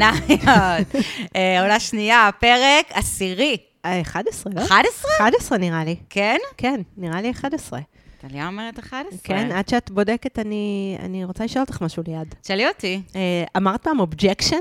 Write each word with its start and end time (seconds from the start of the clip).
פלסטיניות. 0.00 1.06
אה, 1.36 1.60
עולה 1.60 1.80
שנייה, 1.80 2.30
פרק 2.40 2.86
עשירי. 2.90 3.56
11, 3.82 4.52
לא? 4.56 4.60
11? 4.60 5.10
11 5.20 5.58
נראה 5.58 5.84
לי. 5.84 5.96
כן? 6.10 6.36
כן, 6.56 6.80
נראה 6.96 7.20
לי 7.20 7.30
11. 7.30 7.80
טליה 8.20 8.46
אומרת 8.46 8.78
11. 8.78 9.18
כן, 9.24 9.52
עד 9.52 9.68
שאת 9.68 9.90
בודקת, 9.90 10.38
אני, 10.38 10.96
אני 11.02 11.24
רוצה 11.24 11.44
לשאול 11.44 11.64
אותך 11.68 11.82
משהו 11.82 12.02
ליד. 12.06 12.34
תשאלי 12.42 12.68
אותי. 12.68 13.02
אה, 13.16 13.44
אמרת 13.56 13.82
פעם 13.82 14.00
objection? 14.00 14.56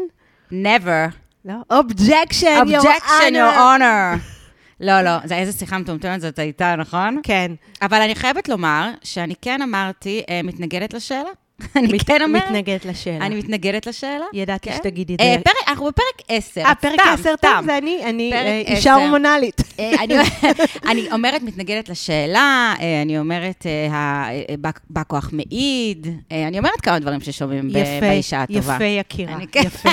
never. 0.51 1.11
לא? 1.45 1.53
objection, 1.71 2.63
objection, 2.63 3.31
your 3.31 3.57
honor. 3.57 4.19
לא, 4.79 5.01
לא, 5.01 5.11
זה 5.25 5.35
איזה 5.35 5.51
שיחה 5.59 5.77
מטומטמת 5.77 6.21
זאת 6.21 6.39
הייתה, 6.39 6.75
נכון? 6.75 7.19
כן. 7.23 7.51
אבל 7.81 8.01
אני 8.01 8.15
חייבת 8.15 8.49
לומר 8.49 8.91
שאני 9.03 9.33
כן 9.41 9.61
אמרתי, 9.61 10.21
אה, 10.29 10.41
מתנגדת 10.43 10.93
לשאלה. 10.93 11.29
אני 11.75 11.99
כן 11.99 12.21
אומרת. 12.21 12.43
מתנגדת 12.45 12.85
לשאלה. 12.85 13.25
אני 13.25 13.35
מתנגדת 13.35 13.85
לשאלה. 13.87 14.25
ידעתי 14.33 14.69
כן. 14.69 14.75
שתגידי 14.77 15.15
את 15.15 15.21
אה, 15.21 15.35
זה. 15.37 15.43
פרק- 15.43 15.67
אנחנו 15.69 15.85
בפרק 15.85 16.05
10. 16.27 16.61
אה, 16.61 16.75
פרק 16.75 16.99
10 17.13 17.35
טוב, 17.41 17.51
זה 17.65 17.77
אני, 17.77 18.01
אני 18.05 18.33
אה. 18.33 18.61
אישה 18.67 18.93
הורמונלית. 18.93 19.61
אה, 19.79 19.91
אני- 20.03 20.15
אני 20.91 21.11
אומרת, 21.11 21.41
מתנגדת 21.43 21.89
לשאלה, 21.89 22.73
אה, 22.79 23.01
אני 23.01 23.19
אומרת, 23.19 23.65
אה, 23.65 23.87
אה, 24.49 24.55
בא- 24.89 25.01
כוח 25.07 25.29
מעיד, 25.33 26.07
אה, 26.31 26.47
אני 26.47 26.59
אומרת 26.59 26.81
כמה 26.81 26.99
דברים 26.99 27.21
ששומעים 27.21 27.69
באישה 28.01 28.41
הטובה. 28.41 28.73
יפה 28.75 28.83
יקירה, 28.83 29.33
אני 29.35 29.47
כן. 29.47 29.61
יפה, 29.65 29.89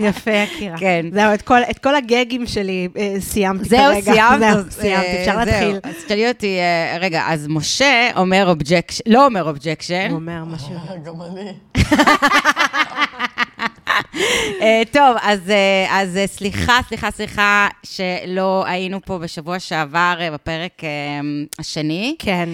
יפה 0.00 0.30
יקירה. 0.30 0.78
כן. 0.78 1.06
זהו, 1.12 1.34
את 1.34 1.42
כל- 1.42 1.62
את 1.70 1.78
כל 1.78 1.94
הגגים 1.94 2.46
שלי 2.46 2.88
אה, 2.98 3.14
סיימתי 3.20 3.68
זהו, 3.68 3.80
כרגע. 3.92 4.12
סיימת. 4.12 4.40
זהו, 4.40 4.70
סיימתי, 4.70 5.06
אה, 5.06 5.20
אפשר 5.20 5.32
זהו. 5.32 5.44
להתחיל. 5.44 5.90
אז 5.90 6.04
תשאלי 6.04 6.28
אותי, 6.28 6.58
אה, 6.58 6.98
רגע, 7.00 7.22
אז 7.28 7.46
משה 7.48 8.10
אומר 8.16 8.48
objection, 8.48 9.02
לא 9.06 9.26
אומר 9.26 9.48
objection. 9.48 10.06
הוא 10.10 10.18
אומר 10.18 10.44
משהו. 10.44 10.74
גם 11.06 11.22
אני. 11.22 11.52
אה, 14.62 14.82
טוב, 14.92 15.16
אז, 15.22 15.50
אה, 15.50 15.86
אז 15.90 16.16
אה, 16.16 16.26
סליחה, 16.26 16.78
סליחה, 16.88 17.10
סליחה, 17.10 17.68
שלא 17.82 18.64
היינו 18.66 19.00
פה 19.04 19.18
בשבוע 19.18 19.58
שעבר 19.58 20.18
בפרק 20.32 20.82
השני. 21.58 22.16
כן. 22.18 22.48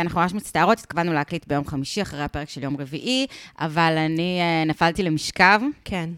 אנחנו 0.00 0.20
ממש 0.20 0.34
מצטערות, 0.34 0.78
התכוונו 0.78 1.12
להקליט 1.12 1.46
ביום 1.46 1.66
חמישי 1.66 2.02
אחרי 2.02 2.22
הפרק 2.22 2.48
של 2.48 2.62
יום 2.62 2.76
רביעי, 2.80 3.26
אבל 3.60 3.98
אני 3.98 4.40
נפלתי 4.66 5.02
למשכב, 5.02 5.60
כן. 5.84 6.10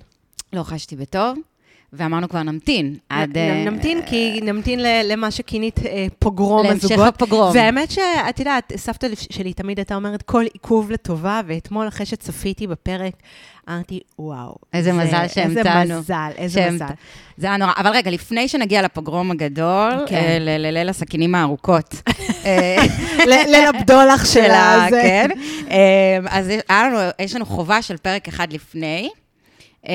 לא 0.52 0.62
חשתי 0.62 0.96
בטוב, 0.96 1.38
ואמרנו 1.96 2.28
כבר 2.28 2.42
נמתין 2.42 2.94
עד... 3.08 3.38
אה, 3.38 3.64
נמתין, 3.70 4.00
כי 4.06 4.40
נמתין 4.42 4.80
ל- 4.82 5.00
למה 5.04 5.30
שכינית 5.30 5.80
אה, 5.86 6.06
פוגרום 6.18 6.66
להמשך 6.66 6.84
הזוגות. 6.84 7.14
הפוגרום. 7.14 7.50
והאמת 7.54 7.90
שאת 7.90 8.38
יודעת, 8.38 8.72
סבתא 8.76 9.06
שלי 9.30 9.52
תמיד 9.52 9.78
הייתה 9.78 9.94
אומרת, 9.94 10.22
כל 10.22 10.44
עיכוב 10.52 10.90
לטובה, 10.90 11.40
ואתמול 11.46 11.88
אחרי 11.88 12.06
שצפיתי 12.06 12.66
בפרק, 12.66 13.12
אמרתי, 13.70 14.00
וואו. 14.18 14.54
איזה 14.72 14.92
זה- 14.92 14.98
מזל 14.98 15.28
שהמתנו. 15.28 15.80
איזה 15.80 15.94
מזל, 15.98 16.30
איזה 16.36 16.60
שהמת- 16.60 16.72
מזל. 16.82 16.94
זה 17.36 17.46
היה 17.46 17.56
נורא. 17.56 17.72
אבל 17.78 17.90
רגע, 17.90 18.10
לפני 18.10 18.48
שנגיע 18.48 18.82
לפוגרום 18.82 19.30
הגדול, 19.30 19.92
כן. 20.06 20.14
אה, 20.16 20.36
לליל 20.58 20.88
הסכינים 20.88 21.34
הארוכות. 21.34 21.94
אה, 22.46 22.76
ליל 23.26 23.54
הבדולח 23.74 24.24
שלה. 24.24 24.86
כן. 24.90 25.28
אה, 25.70 26.18
אז 26.30 26.50
יש 27.18 27.34
לנו 27.34 27.46
חובה 27.46 27.82
של 27.82 27.96
פרק 27.96 28.28
אחד 28.28 28.52
לפני. 28.52 29.08
כן. 29.86 29.90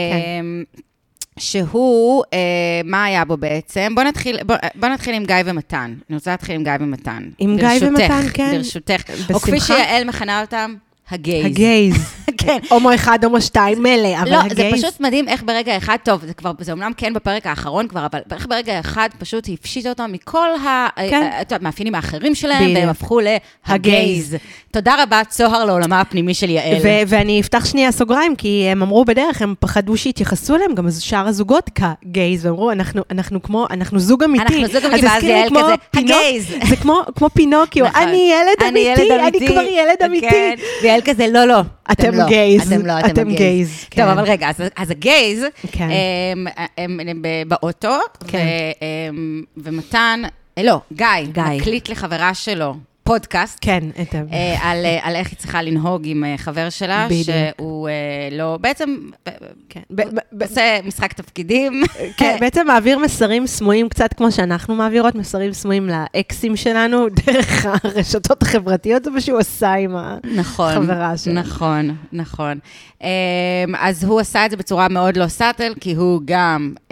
שהוא, 1.40 2.24
אה, 2.34 2.40
מה 2.84 3.04
היה 3.04 3.26
בו 3.26 3.38
בעצם? 3.38 3.96
בוא 3.96 4.04
נתחיל, 4.04 4.44
בוא, 4.44 4.56
בוא 4.76 4.90
נתחיל 4.90 5.16
עם 5.16 5.26
גיא 5.26 5.36
ומתן. 5.46 5.94
אני 6.10 6.16
רוצה 6.16 6.32
להתחיל 6.32 6.56
עם 6.56 6.64
גיא 6.64 6.74
ומתן. 6.80 7.30
עם 7.38 7.58
גיא 7.58 7.68
ומתן, 7.82 8.22
כן. 8.34 8.52
ברשותך. 8.58 9.02
או 9.34 9.40
כפי 9.40 9.52
בשמחה. 9.52 9.66
שיעל 9.66 10.04
מכנה 10.04 10.42
אותם, 10.42 10.76
הגייז. 11.12 11.46
הגייז. 11.46 11.96
כן. 12.38 12.58
הומו 12.72 12.94
אחד, 12.94 13.24
הומו 13.24 13.42
שתיים, 13.42 13.84
מילא, 13.84 14.20
אבל 14.22 14.32
לא, 14.32 14.38
הגייז... 14.38 14.82
זה 14.82 14.88
פשוט 14.88 15.00
מדהים 15.00 15.28
איך 15.28 15.44
ברגע 15.44 15.78
אחד, 15.78 15.98
טוב, 16.04 16.26
זה 16.26 16.34
כבר, 16.34 16.52
זה 16.60 16.72
אומנם 16.72 16.92
כן 16.98 17.14
בפרק 17.14 17.48
האחרון 17.48 17.88
כבר, 17.88 18.06
אבל 18.06 18.20
איך 18.32 18.48
ברגע 18.48 18.80
אחד 18.80 19.10
פשוט 19.20 19.50
הפשיטה 19.54 19.90
אותם 19.90 20.12
מכל 20.12 20.50
ה... 20.56 20.88
כן. 20.96 21.02
אה, 21.02 21.40
יודעת, 21.40 21.52
המאפיינים 21.52 21.96
האחרים 21.96 22.36
שלהם. 22.36 22.76
והם 22.76 22.90
הפכו 22.90 23.20
להגייז. 23.20 23.40
הגייז. 23.66 24.36
תודה 24.72 25.04
רבה, 25.04 25.22
צוהר 25.30 25.66
לעולמה 25.66 26.02
הפנימי 26.02 26.34
של 26.34 26.50
יעל. 26.50 26.78
ואני 27.08 27.42
אפתח 27.42 27.66
שנייה 27.66 27.92
סוגריים, 27.92 28.36
כי 28.36 28.68
הם 28.72 28.82
אמרו 28.82 29.06
בדרך, 29.06 29.42
הם 29.42 29.54
פחדו 29.60 29.98
שיתייחסו 29.98 30.56
אליהם, 30.56 30.76
גם 30.76 30.88
שאר 31.00 31.28
הזוגות 31.28 31.70
כגייז, 31.76 32.46
ואמרו, 32.46 32.72
אנחנו, 32.72 33.02
אנחנו 33.12 33.42
כמו, 33.42 33.68
אנחנו 33.72 34.00
זוג 34.00 34.24
אמיתי. 34.24 34.44
אנחנו 34.44 34.68
זוג 34.68 34.86
אמיתי, 34.86 35.08
אז 35.08 35.14
ואז 35.14 35.24
יעל 35.24 35.50
כמו 35.50 35.60
כזה, 35.60 35.74
הגייז. 35.94 36.54
זה 36.70 36.76
כמו, 36.76 37.02
כמו 37.16 37.30
פינוקיו, 37.30 37.86
נכון. 37.88 38.02
אני 38.02 38.34
ילד 38.34 38.70
אמיתי, 38.70 39.14
אני 39.14 39.48
כבר 39.48 39.62
ילד 39.62 40.02
אמיתי. 40.06 40.64
ויעל 41.06 41.16
כזה, 41.16 41.28
לא, 41.28 41.46
לא. 41.46 41.62
אתם 41.92 42.14
לא, 42.16 42.28
גייז, 42.28 42.74
אתם 42.74 42.86
לא, 42.86 43.00
אתם 43.00 43.08
אתם 43.10 43.24
גייז, 43.24 43.38
גייז. 43.38 43.86
כן. 43.92 44.02
טוב, 44.02 44.12
אבל 44.12 44.24
רגע, 44.24 44.50
אז- 44.50 44.62
אז 44.78 44.92
הגייז, 44.92 45.44
כן. 45.72 45.88
הם- 46.34 46.48
הם 46.78 47.00
הם 47.10 47.22
ב- 47.22 47.44
באוטו, 47.48 47.98
כן. 48.28 48.38
ו- 48.38 48.86
הם- 49.10 49.44
ומתן, 49.58 50.22
לא, 50.64 50.80
גיא, 50.94 51.06
גיא. 51.32 51.44
מקליט 51.44 51.90
לחברה 51.90 52.34
שלו 52.34 52.74
פודקאסט. 53.10 53.58
כן, 53.62 53.84
את 54.02 54.16
ה... 54.16 54.22
אה, 54.32 54.58
על, 54.62 54.86
אה, 54.86 55.00
על 55.02 55.16
איך 55.16 55.30
היא 55.30 55.38
צריכה 55.38 55.62
לנהוג 55.62 56.02
עם 56.06 56.24
אה, 56.24 56.38
חבר 56.38 56.70
שלה, 56.70 57.06
בדיוק. 57.06 57.26
שהוא 57.58 57.90
לא, 58.32 58.58
בעצם 58.62 58.98
כן. 59.70 59.82
עושה 60.42 60.80
משחק 60.86 61.14
תפקידים. 61.14 61.84
כן, 62.18 62.38
בעצם 62.40 62.68
מעביר 62.68 63.00
מסרים 63.00 63.48
סמויים 63.48 63.90
קצת 63.90 64.14
כמו 64.14 64.32
שאנחנו 64.32 64.76
מעבירות, 64.76 65.16
מסרים 65.16 65.54
סמויים 65.54 65.90
לאקסים 65.90 66.56
שלנו, 66.56 67.10
דרך 67.26 67.66
הרשתות 67.66 68.42
החברתיות, 68.42 69.04
זה 69.04 69.12
מה 69.12 69.22
שהוא 69.22 69.40
עשה 69.40 69.74
עם. 69.74 69.96
נכון, 70.36 70.74
חברה 70.74 71.18
שלו. 71.18 71.34
נכון, 71.34 71.96
נכון. 72.14 72.60
Um, 73.00 73.02
אז 73.80 74.04
הוא 74.04 74.20
עשה 74.20 74.46
את 74.46 74.52
זה 74.52 74.58
בצורה 74.58 74.88
מאוד 74.88 75.18
לא 75.18 75.28
סאטל, 75.28 75.74
כי 75.80 75.94
הוא 75.94 76.22
גם 76.26 76.74
um, 76.78 76.92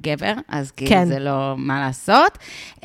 גבר, 0.00 0.32
אז 0.48 0.70
כאילו 0.70 0.90
כן. 0.90 1.04
זה 1.06 1.18
לא 1.18 1.54
מה 1.56 1.80
לעשות. 1.80 2.38
Um, 2.76 2.84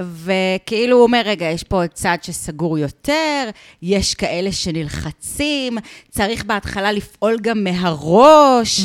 וכאילו 0.00 0.96
הוא 0.96 1.02
אומר, 1.02 1.21
רגע, 1.24 1.46
יש 1.46 1.62
פה 1.62 1.82
צד 1.94 2.18
שסגור 2.22 2.78
יותר, 2.78 3.50
יש 3.82 4.14
כאלה 4.14 4.52
שנלחצים, 4.52 5.78
צריך 6.10 6.44
בהתחלה 6.44 6.92
לפעול 6.92 7.38
גם 7.42 7.64
מהראש. 7.64 8.80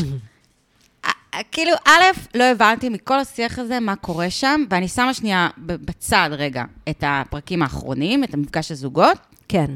א- 1.05 1.09
כאילו, 1.51 1.71
א', 1.85 2.01
לא 2.35 2.43
הבנתי 2.43 2.89
מכל 2.89 3.19
השיח 3.19 3.59
הזה 3.59 3.79
מה 3.79 3.95
קורה 3.95 4.29
שם, 4.29 4.63
ואני 4.69 4.87
שמה 4.87 5.13
שנייה 5.13 5.49
בצד 5.57 6.29
רגע 6.31 6.63
את 6.89 7.03
הפרקים 7.07 7.61
האחרונים, 7.63 8.23
את 8.23 8.33
המפגש 8.33 8.71
הזוגות. 8.71 9.17
כן. 9.47 9.71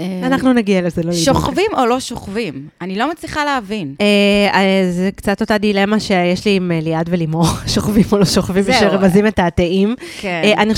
אה, 0.00 0.26
אנחנו 0.26 0.52
נגיע 0.52 0.80
לזה, 0.82 1.02
לא 1.02 1.10
להתווכח. 1.10 1.24
שוכבים 1.40 1.70
או 1.78 1.86
לא 1.86 2.00
שוכבים? 2.00 2.68
אני 2.80 2.98
לא 2.98 3.10
מצליחה 3.10 3.44
להבין. 3.44 3.94
אה, 4.00 4.06
אה, 4.54 4.90
זה 4.92 5.10
קצת 5.16 5.40
אותה 5.40 5.58
דילמה 5.58 6.00
שיש 6.00 6.44
לי 6.44 6.56
עם 6.56 6.70
ליעד 6.82 7.08
ולימור, 7.12 7.44
שוכבים 7.74 8.04
או 8.12 8.18
לא 8.18 8.24
שוכבים, 8.24 8.62
זהו. 8.62 8.74
ושרמזים 8.74 9.26
את 9.26 9.38
התאים. 9.38 9.94
כן. 10.20 10.42
אני 10.58 10.74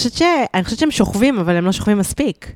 חושבת 0.65 0.79
שהם 0.79 0.91
שוכבים, 0.91 1.39
אבל 1.39 1.57
הם 1.57 1.65
לא 1.65 1.73
שוכבים 1.73 1.99
מספיק. 1.99 2.53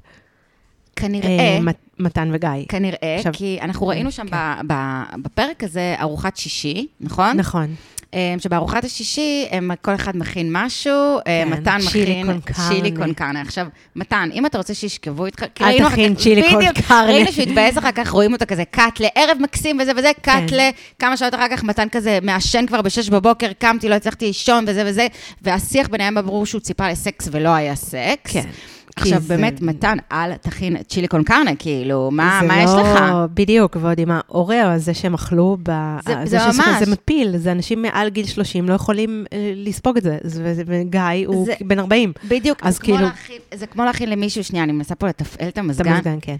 כנראה, 0.96 1.28
אה, 1.28 1.60
מת- 1.60 1.76
מתן 1.98 2.30
וגיא. 2.32 2.48
כנראה, 2.68 3.16
כי 3.32 3.58
אנחנו 3.62 3.86
ראינו 3.86 4.10
שם 4.12 4.26
ב- 4.66 5.02
בפרק 5.22 5.64
הזה 5.64 5.94
ארוחת 6.00 6.36
שישי, 6.36 6.86
נכון? 7.00 7.36
נכון. 7.36 7.66
אה, 8.14 8.34
שבארוחת 8.38 8.84
השישי, 8.84 9.46
הם, 9.50 9.70
כל 9.82 9.94
אחד 9.94 10.16
מכין 10.16 10.48
משהו, 10.52 10.92
אה, 10.92 11.22
כן, 11.26 11.48
מתן 11.48 11.78
מכין. 11.86 12.40
צ'ילי 12.68 12.92
קון 12.92 13.12
קרנה. 13.12 13.40
עכשיו, 13.40 13.66
מתן, 13.96 14.28
אם 14.32 14.46
אתה 14.46 14.58
רוצה 14.58 14.74
שישכבו 14.74 15.26
איתך, 15.26 15.44
אל 15.60 15.82
אחר 15.82 15.88
תכין 15.88 16.14
צ'ילי 16.14 16.42
קון 16.50 16.72
קרנה. 16.72 17.04
ראינו 17.06 17.32
שהוא 17.32 17.42
התבאס 17.42 17.78
אחר 17.78 17.92
כך, 17.92 18.10
רואים 18.10 18.32
אותו 18.32 18.44
כזה 18.48 18.64
קאטלה, 18.64 19.08
ערב 19.14 19.38
מקסים 19.40 19.78
וזה 19.82 19.92
וזה, 19.96 20.10
כן. 20.22 20.40
קאטלה, 20.40 20.70
כמה 20.98 21.16
שעות 21.16 21.34
אחר 21.34 21.48
כך 21.50 21.64
מתן 21.64 21.88
כזה 21.88 22.18
מעשן 22.22 22.66
כבר 22.66 22.82
בשש 22.82 23.08
בבוקר, 23.08 23.52
קמתי, 23.58 23.88
לא 23.88 23.94
הצלחתי 23.94 24.26
לישון 24.26 24.64
וזה 24.68 24.82
וזה, 24.86 25.06
והשיח 25.42 25.88
ביניהם 25.88 26.14
ברור 26.14 26.46
שהוא 26.46 26.60
ציפה 26.60 26.90
לסקס 26.90 27.28
ולא 27.32 27.48
היה 27.48 27.74
סקס. 27.74 28.32
כן. 28.32 28.48
עכשיו, 28.96 29.20
זה- 29.20 29.36
באמת, 29.36 29.62
מתן, 29.62 29.96
אל 30.12 30.34
תכין 30.36 30.82
צ'ילי 30.82 31.08
קון 31.08 31.22
קרנה, 31.24 31.56
כאילו, 31.58 32.10
מה 32.12 32.38
זה 32.42 32.46
מה 32.48 32.62
יש 32.62 32.70
לא- 32.70 32.80
לך? 32.82 33.00
בדיוק, 33.34 33.76
ועוד 33.80 33.98
עם 33.98 34.10
האוריו 34.10 34.66
הזה 34.66 34.94
שהם 34.94 35.14
אכלו, 35.14 35.56
ב- 35.62 35.96
זה- 36.06 36.14
זה 36.24 36.38
שזה- 36.40 36.62
ממש. 36.62 36.82
זה 36.84 36.92
מפיל, 36.92 37.36
זה 37.36 37.52
אנשים 37.52 37.82
מעל 37.82 38.08
גיל 38.08 38.26
30 38.26 38.68
לא 38.68 38.74
יכולים 38.74 39.24
אה, 39.32 39.52
לספוג 39.56 39.96
את 39.96 40.02
זה, 40.02 40.18
זה- 40.22 40.62
וגיא 40.66 41.00
הוא 41.26 41.46
זה- 41.46 41.52
בן 41.60 41.78
40. 41.78 42.12
בדיוק, 42.28 42.58
אז 42.62 42.74
זה 42.74 42.80
כמו 42.80 42.94
כאילו- 42.94 43.08
להכין- 43.08 43.40
זה 43.54 43.66
כמו 43.66 43.84
להכין 43.84 44.10
למישהו, 44.10 44.44
שנייה, 44.44 44.64
אני 44.64 44.72
מנסה 44.72 44.94
פה 44.94 45.06
לתפעל 45.08 45.48
את 45.48 45.52
את 45.52 45.58
המזגן. 45.58 45.92
המזגן, 45.92 46.18
כן. 46.22 46.36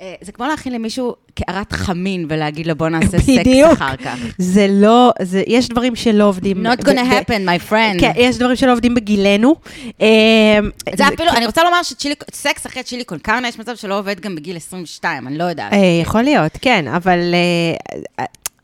אה, 0.00 0.14
זה 0.20 0.32
כמו 0.32 0.46
להכין 0.46 0.72
למישהו 0.72 1.14
קערת 1.34 1.72
חמין 1.72 2.26
ולהגיד 2.28 2.66
לו, 2.66 2.76
בוא 2.76 2.88
נעשה 2.88 3.18
סקס. 3.18 3.72
אחר 3.72 3.96
כך. 3.96 4.18
זה 4.38 4.66
לא, 4.70 5.12
זה, 5.22 5.42
יש 5.46 5.68
דברים 5.68 5.96
שלא 5.96 6.24
עובדים. 6.24 6.66
Not 6.66 6.80
gonna 6.80 6.86
happen, 6.88 7.46
my 7.46 7.70
friend. 7.70 8.00
כן, 8.00 8.12
יש 8.16 8.36
דברים 8.38 8.56
שלא 8.56 8.72
עובדים 8.72 8.94
בגילנו. 8.94 9.54
אה, 10.00 10.06
זה 10.96 11.08
אפילו, 11.08 11.30
אני 11.30 11.46
רוצה 11.46 11.64
לומר 11.64 11.80
שסקס 11.82 12.66
אחרי 12.66 12.82
צ'ילי 12.82 13.04
קון 13.04 13.18
קרנה, 13.18 13.48
יש 13.48 13.58
מצב 13.58 13.76
שלא 13.76 13.98
עובד 13.98 14.20
גם 14.20 14.34
בגיל 14.34 14.56
22, 14.56 15.26
אני 15.26 15.38
לא 15.38 15.44
יודעת. 15.44 15.72
אה, 15.72 15.78
יכול 16.02 16.22
להיות, 16.22 16.52
כן, 16.60 16.88
אבל 16.88 17.18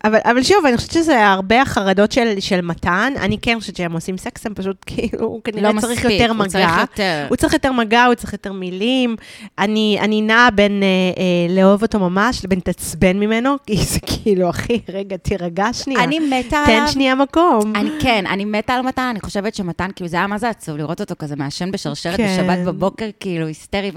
אבל, 0.05 0.19
אבל 0.25 0.43
שוב, 0.43 0.67
אני 0.67 0.76
חושבת 0.76 0.93
שזה 0.93 1.26
הרבה 1.26 1.62
החרדות 1.62 2.12
של, 2.12 2.41
של 2.41 2.61
מתן. 2.61 3.12
אני 3.20 3.38
כן 3.43 3.56
חושבת 3.61 3.76
שהם 3.76 3.93
עושים 3.93 4.19
סקס, 4.19 4.47
הם 4.47 4.55
פשוט 4.55 4.76
כאילו, 4.87 5.26
הוא 5.26 5.41
כנראה 5.44 5.73
לא 5.73 5.81
צריך 5.81 5.99
מספיק, 5.99 6.20
יותר 6.20 6.29
הוא 6.29 6.37
מגע. 6.37 6.49
צריך 6.49 6.70
יותר. 6.81 7.26
הוא 7.29 7.37
צריך 7.37 7.52
יותר 7.52 7.73
מגע, 7.73 8.05
הוא 8.05 8.14
צריך 8.14 8.32
יותר 8.32 8.52
מילים. 8.52 9.17
אני, 9.58 9.99
אני 10.00 10.23
נעה 10.23 10.50
בין 10.50 10.82
אה, 10.82 10.87
אה, 10.88 11.55
לאהוב 11.55 11.82
אותו 11.82 11.99
ממש 11.99 12.44
לבין 12.44 12.61
תעצבן 12.61 13.19
ממנו, 13.19 13.56
כי 13.67 13.76
זה 13.76 13.99
כאילו, 14.06 14.50
אחי, 14.50 14.81
רגע, 14.88 15.17
תירגע 15.17 15.73
שנייה. 15.73 16.05
אני 16.05 16.19
מתה 16.19 16.62
תן 16.67 16.73
עליו. 16.73 16.88
שנייה 16.88 17.14
מקום. 17.14 17.73
אני 17.76 17.91
כן, 18.00 18.25
אני 18.26 18.44
מתה 18.44 18.75
על 18.75 18.82
מתן, 18.82 19.03
אני 19.11 19.20
חושבת 19.20 19.55
שמתן, 19.55 19.88
כאילו 19.96 20.08
זה 20.08 20.17
היה 20.17 20.26
מה 20.26 20.38
זה 20.38 20.49
עצוב 20.49 20.76
לראות 20.76 21.00
אותו 21.00 21.14
כזה 21.19 21.37
מעשן 21.37 21.70
בשרשרת 21.70 22.17
כן. 22.17 22.37
בשבת 22.38 22.58
בבוקר, 22.67 23.08
כאילו 23.20 23.46
היסטרי, 23.46 23.91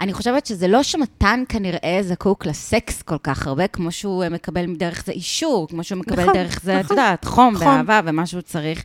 ואני 0.00 0.12
חושבת 0.12 0.46
שזה 0.46 0.68
לא 0.68 0.82
שמתן 0.82 1.42
כנראה 1.48 1.98
זקוק 2.02 2.46
לסקס 2.46 3.02
כל 3.02 3.18
כך 3.22 3.46
הרבה, 3.46 3.66
כמו 3.66 3.92
שהוא 3.92 4.24
אה, 4.24 4.28
מקבל 4.28 4.66
דרך 4.76 5.02
זה 5.06 5.12
אישור, 5.26 5.68
כמו 5.68 5.84
שהוא 5.84 5.98
מקבל 5.98 6.22
נכון, 6.22 6.34
דרך 6.34 6.60
זה, 6.62 6.80
את 6.80 6.84
נכון, 6.84 6.96
יודעת, 6.96 7.24
חום 7.24 7.54
נכון. 7.54 7.66
ואהבה 7.66 8.00
ומה 8.04 8.26
שהוא 8.26 8.40
צריך. 8.40 8.84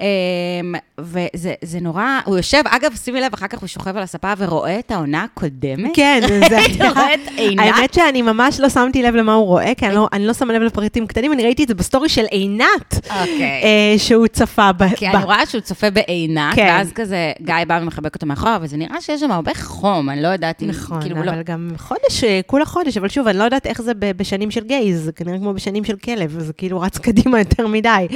אמ, 0.00 0.74
וזה 0.98 1.54
זה 1.64 1.80
נורא, 1.80 2.04
הוא 2.24 2.36
יושב, 2.36 2.62
אגב, 2.64 2.92
שימי 3.04 3.20
לב, 3.20 3.34
אחר 3.34 3.46
כך 3.46 3.58
הוא 3.58 3.66
שוכב 3.66 3.96
על 3.96 4.02
הספה 4.02 4.32
ורואה 4.38 4.78
את 4.78 4.90
העונה 4.90 5.24
הקודמת. 5.24 5.90
כן, 5.94 6.20
זה 6.48 6.58
רואה 6.94 7.14
את 7.14 7.20
עינת? 7.36 7.64
האמת 7.76 7.94
שאני 7.94 8.22
ממש 8.22 8.60
לא 8.60 8.68
שמתי 8.68 9.02
לב 9.02 9.14
למה 9.14 9.34
הוא 9.34 9.46
רואה, 9.46 9.72
כי 9.74 9.86
אני 9.86 9.94
לא, 9.94 10.08
אני 10.12 10.26
לא 10.26 10.32
שמה 10.32 10.52
לב 10.52 10.62
לפרטים 10.62 11.06
קטנים, 11.06 11.32
אני 11.32 11.42
ראיתי 11.42 11.62
את 11.62 11.68
זה 11.68 11.74
בסטורי 11.74 12.08
של 12.08 12.24
עינת, 12.30 12.94
אוקיי. 12.94 13.62
אה, 13.62 13.94
שהוא 13.98 14.26
צפה 14.26 14.72
ב... 14.72 14.94
כי 14.94 15.08
אני 15.08 15.24
רואה 15.24 15.46
שהוא 15.46 15.60
צופה 15.60 15.90
בעינת, 15.90 16.54
כן. 16.54 16.66
ואז 16.68 16.92
כזה 16.92 17.32
גיא 17.42 17.54
בא 17.66 17.78
ומחבק 17.82 18.14
אותו 18.14 18.26
מאחורה, 18.26 18.58
וזה 18.60 18.76
נראה 18.76 19.00
שיש 19.00 19.20
שם 19.20 19.30
הרבה 19.30 19.54
חום, 19.54 20.10
אני 20.10 20.22
לא 20.22 20.28
יודעת 20.28 20.62
אם... 20.62 20.68
נכון, 20.68 21.00
כאילו, 21.00 21.22
לא... 21.22 21.30
אבל 21.30 21.42
גם 21.42 21.70
חודש, 21.76 22.24
אה, 22.24 22.40
כולה 22.46 22.64
חודש, 22.64 22.96
אבל 22.96 23.08
שוב, 23.08 23.28
אני 23.28 23.38
לא 23.38 23.44
יודעת 23.44 23.66
איך 23.66 23.82
זה 23.82 23.92
בשנים 23.94 24.50
של 24.50 24.64
גייז, 24.64 25.10
כנראה 25.16 25.38
כמו 25.38 25.54
בשנים 25.54 25.75
של 25.84 25.96
כלב, 25.96 26.36
זה 26.40 26.52
כאילו 26.52 26.80
רץ 26.80 26.98
קדימה 26.98 27.38
יותר 27.38 27.66
מדי, 27.66 28.06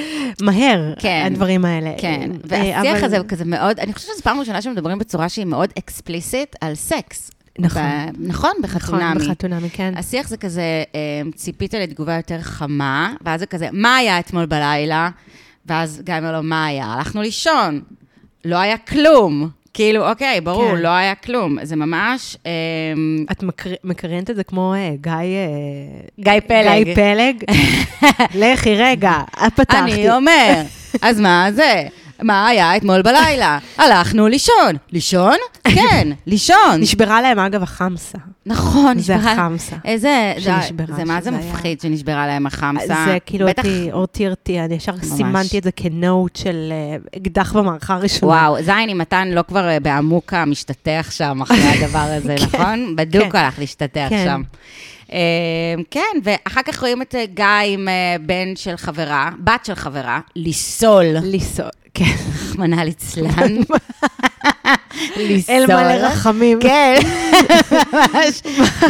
מהר, 0.42 0.94
כן. 0.98 1.22
הדברים 1.26 1.64
האלה. 1.64 1.90
כן, 1.98 2.30
אה, 2.32 2.36
והשיח 2.44 2.96
אבל- 2.96 3.04
הזה 3.04 3.18
הוא 3.18 3.26
כזה 3.28 3.44
מאוד, 3.44 3.80
אני 3.80 3.92
חושבת 3.94 4.10
שזו 4.14 4.22
פעם 4.22 4.40
ראשונה 4.40 4.62
שמדברים 4.62 4.98
בצורה 4.98 5.28
שהיא 5.28 5.44
מאוד 5.46 5.70
אקספליסית 5.78 6.56
על 6.60 6.74
סקס. 6.74 7.30
נכון. 7.58 7.82
ב- 7.82 8.28
נכון, 8.28 8.50
נכון, 8.50 8.62
בחתונמי. 8.62 9.14
בחתונמי, 9.26 9.70
כן. 9.70 9.94
השיח 9.96 10.28
זה 10.28 10.36
כזה, 10.36 10.62
אה, 10.94 11.00
ציפית 11.34 11.74
לתגובה 11.74 12.14
יותר 12.16 12.40
חמה, 12.40 13.14
ואז 13.24 13.40
זה 13.40 13.46
כזה, 13.46 13.68
מה 13.72 13.96
היה 13.96 14.18
אתמול 14.18 14.46
בלילה? 14.46 15.10
ואז 15.66 16.02
גיא 16.04 16.14
אומר 16.18 16.32
לו, 16.32 16.42
מה 16.42 16.66
היה? 16.66 16.84
הלכנו 16.86 17.22
לישון. 17.22 17.80
לא 18.44 18.56
היה 18.56 18.76
כלום. 18.78 19.48
כאילו, 19.74 20.08
אוקיי, 20.10 20.40
ברור, 20.40 20.70
כן. 20.76 20.82
לא 20.82 20.88
היה 20.88 21.14
כלום. 21.14 21.58
זה 21.62 21.76
ממש... 21.76 22.36
אה, 22.46 22.52
את 23.32 23.42
מקר- 23.42 23.74
מקריינת 23.84 24.30
את 24.30 24.36
זה 24.36 24.44
כמו 24.44 24.74
אה, 24.74 24.90
גיא... 25.00 25.12
אה, 25.12 25.20
גיא 26.20 26.40
פלג. 26.46 26.84
גיא 26.84 26.94
פלג. 26.94 27.44
לכי, 28.42 28.74
רגע, 28.76 29.12
פתחתי. 29.56 29.78
אני 29.92 30.10
אומר, 30.10 30.62
אז 31.02 31.20
מה 31.20 31.48
זה? 31.52 31.82
מה 32.22 32.46
היה 32.46 32.76
אתמול 32.76 33.02
בלילה? 33.02 33.58
הלכנו 33.78 34.28
לישון. 34.28 34.76
לישון? 34.92 35.36
כן, 35.64 36.08
לישון. 36.26 36.76
נשברה 36.80 37.22
להם, 37.22 37.38
אגב, 37.38 37.62
החמסה. 37.62 38.18
נכון, 38.46 38.98
זה 38.98 39.16
נשברה. 39.16 39.32
החמסה. 39.32 39.76
איזה, 39.84 40.32
זה, 40.36 40.42
שנשברה, 40.42 40.96
זה 40.96 41.04
מה 41.04 41.20
זה 41.20 41.30
מפחיד 41.30 41.80
שנשברה 41.80 42.26
להם 42.26 42.46
החמסה. 42.46 43.04
זה 43.06 43.18
כאילו 43.26 43.48
אותי, 43.48 43.88
אותי 43.92 44.26
הרתיע, 44.26 44.64
אני 44.64 44.74
ישר 44.74 44.92
סימנתי 45.02 45.58
את 45.58 45.62
זה 45.62 45.72
כנוט 45.72 46.36
של 46.36 46.72
אה, 46.72 46.96
אקדח 47.16 47.52
במערכה 47.56 47.94
הראשונה. 47.94 48.32
וואו, 48.32 48.62
זין 48.62 48.88
עם 48.88 48.98
מתן 48.98 49.28
לא 49.28 49.42
כבר 49.48 49.68
אה, 49.68 49.80
בעמוקה 49.80 50.44
משתטח 50.44 51.06
שם 51.10 51.40
אחרי 51.42 51.68
הדבר 51.78 51.98
הזה, 51.98 52.34
נכון? 52.42 52.96
בדוק 52.96 53.32
כן. 53.32 53.38
הלך 53.38 53.58
להשתטח 53.58 54.06
כן. 54.08 54.24
שם. 54.24 54.42
אה, 55.12 55.82
כן, 55.90 56.00
ואחר 56.24 56.62
כך 56.62 56.80
רואים 56.80 57.02
את 57.02 57.14
אה, 57.14 57.24
גיא 57.34 57.44
עם 57.66 57.88
אה, 57.88 58.16
בן 58.20 58.56
של 58.56 58.76
חברה, 58.76 59.30
בת 59.38 59.64
של 59.64 59.74
חברה, 59.74 60.20
ליסול, 60.36 61.04
ליסול, 61.22 61.70
כן. 61.94 62.04
רחמנא 62.60 62.80
ליצלן. 62.80 63.56
ליסול. 65.16 65.54
אל 65.54 65.66
מלא 65.66 66.06
רחמים. 66.06 66.58
כן, 66.60 66.94
ממש. 67.92 68.42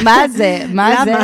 מה 0.05 0.29
זה? 0.29 0.63
מה? 0.73 0.95
זה? 1.05 1.15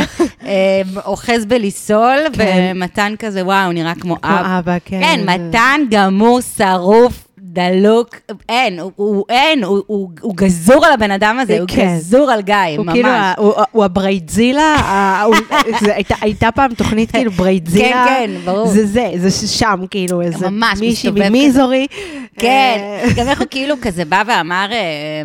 אה, 0.43 0.83
אוחז 1.05 1.45
בליסול, 1.45 2.19
כן. 2.33 2.73
ומתן 2.75 3.15
כזה, 3.19 3.45
וואו, 3.45 3.73
נראה 3.73 3.95
כמו 3.95 4.21
כמו 4.23 4.31
אב. 4.31 4.47
אבא, 4.47 4.77
כן. 4.85 5.01
כן, 5.01 5.21
מתן 5.27 5.81
גמור, 5.91 6.41
שרוף. 6.57 7.26
דלוק, 7.57 8.17
אין, 8.49 8.79
הוא- 8.81 8.93
הוא 8.97 9.25
אין, 9.29 9.65
הוא- 9.65 9.83
הוא 9.87 10.11
הוא 10.21 10.33
גזור 10.37 10.87
על 10.87 10.93
הבן 10.93 11.11
אדם 11.11 11.39
הזה, 11.39 11.59
הוא 11.61 11.69
כן. 11.69 11.95
גזור 11.97 12.31
על 12.31 12.43
גיא, 12.43 12.55
הוא 12.79 12.87
כאילו, 12.93 13.09
ממש. 13.09 13.35
הוא- 13.39 13.53
הוא 13.73 13.85
הברייטזילה, 13.85 14.63
ה- 14.75 15.23
הוא- 15.23 15.35
זה 15.81 15.95
הייתה- 15.95 16.15
הייתה 16.21 16.51
פעם 16.55 16.75
תוכנית 16.75 17.11
כאילו 17.11 17.31
ברייטזילה. 17.31 18.05
כן, 18.09 18.27
כן, 18.27 18.41
ברור. 18.45 18.67
זה 18.67 18.87
זה, 18.87 19.11
זה 19.17 19.47
שם, 19.49 19.81
כאילו, 19.91 20.21
איזה 20.23 20.47
מישהי 20.81 21.11
ממיזורי. 21.11 21.87
כן, 22.39 22.77
אה, 22.81 23.09
גם 23.17 23.29
איך 23.29 23.41
הוא 23.41 23.47
כאילו 23.51 23.75
כזה 23.83 24.05
בא 24.05 24.23
ואמר, 24.27 24.67
אה, 24.73 24.77
אה, 24.77 25.23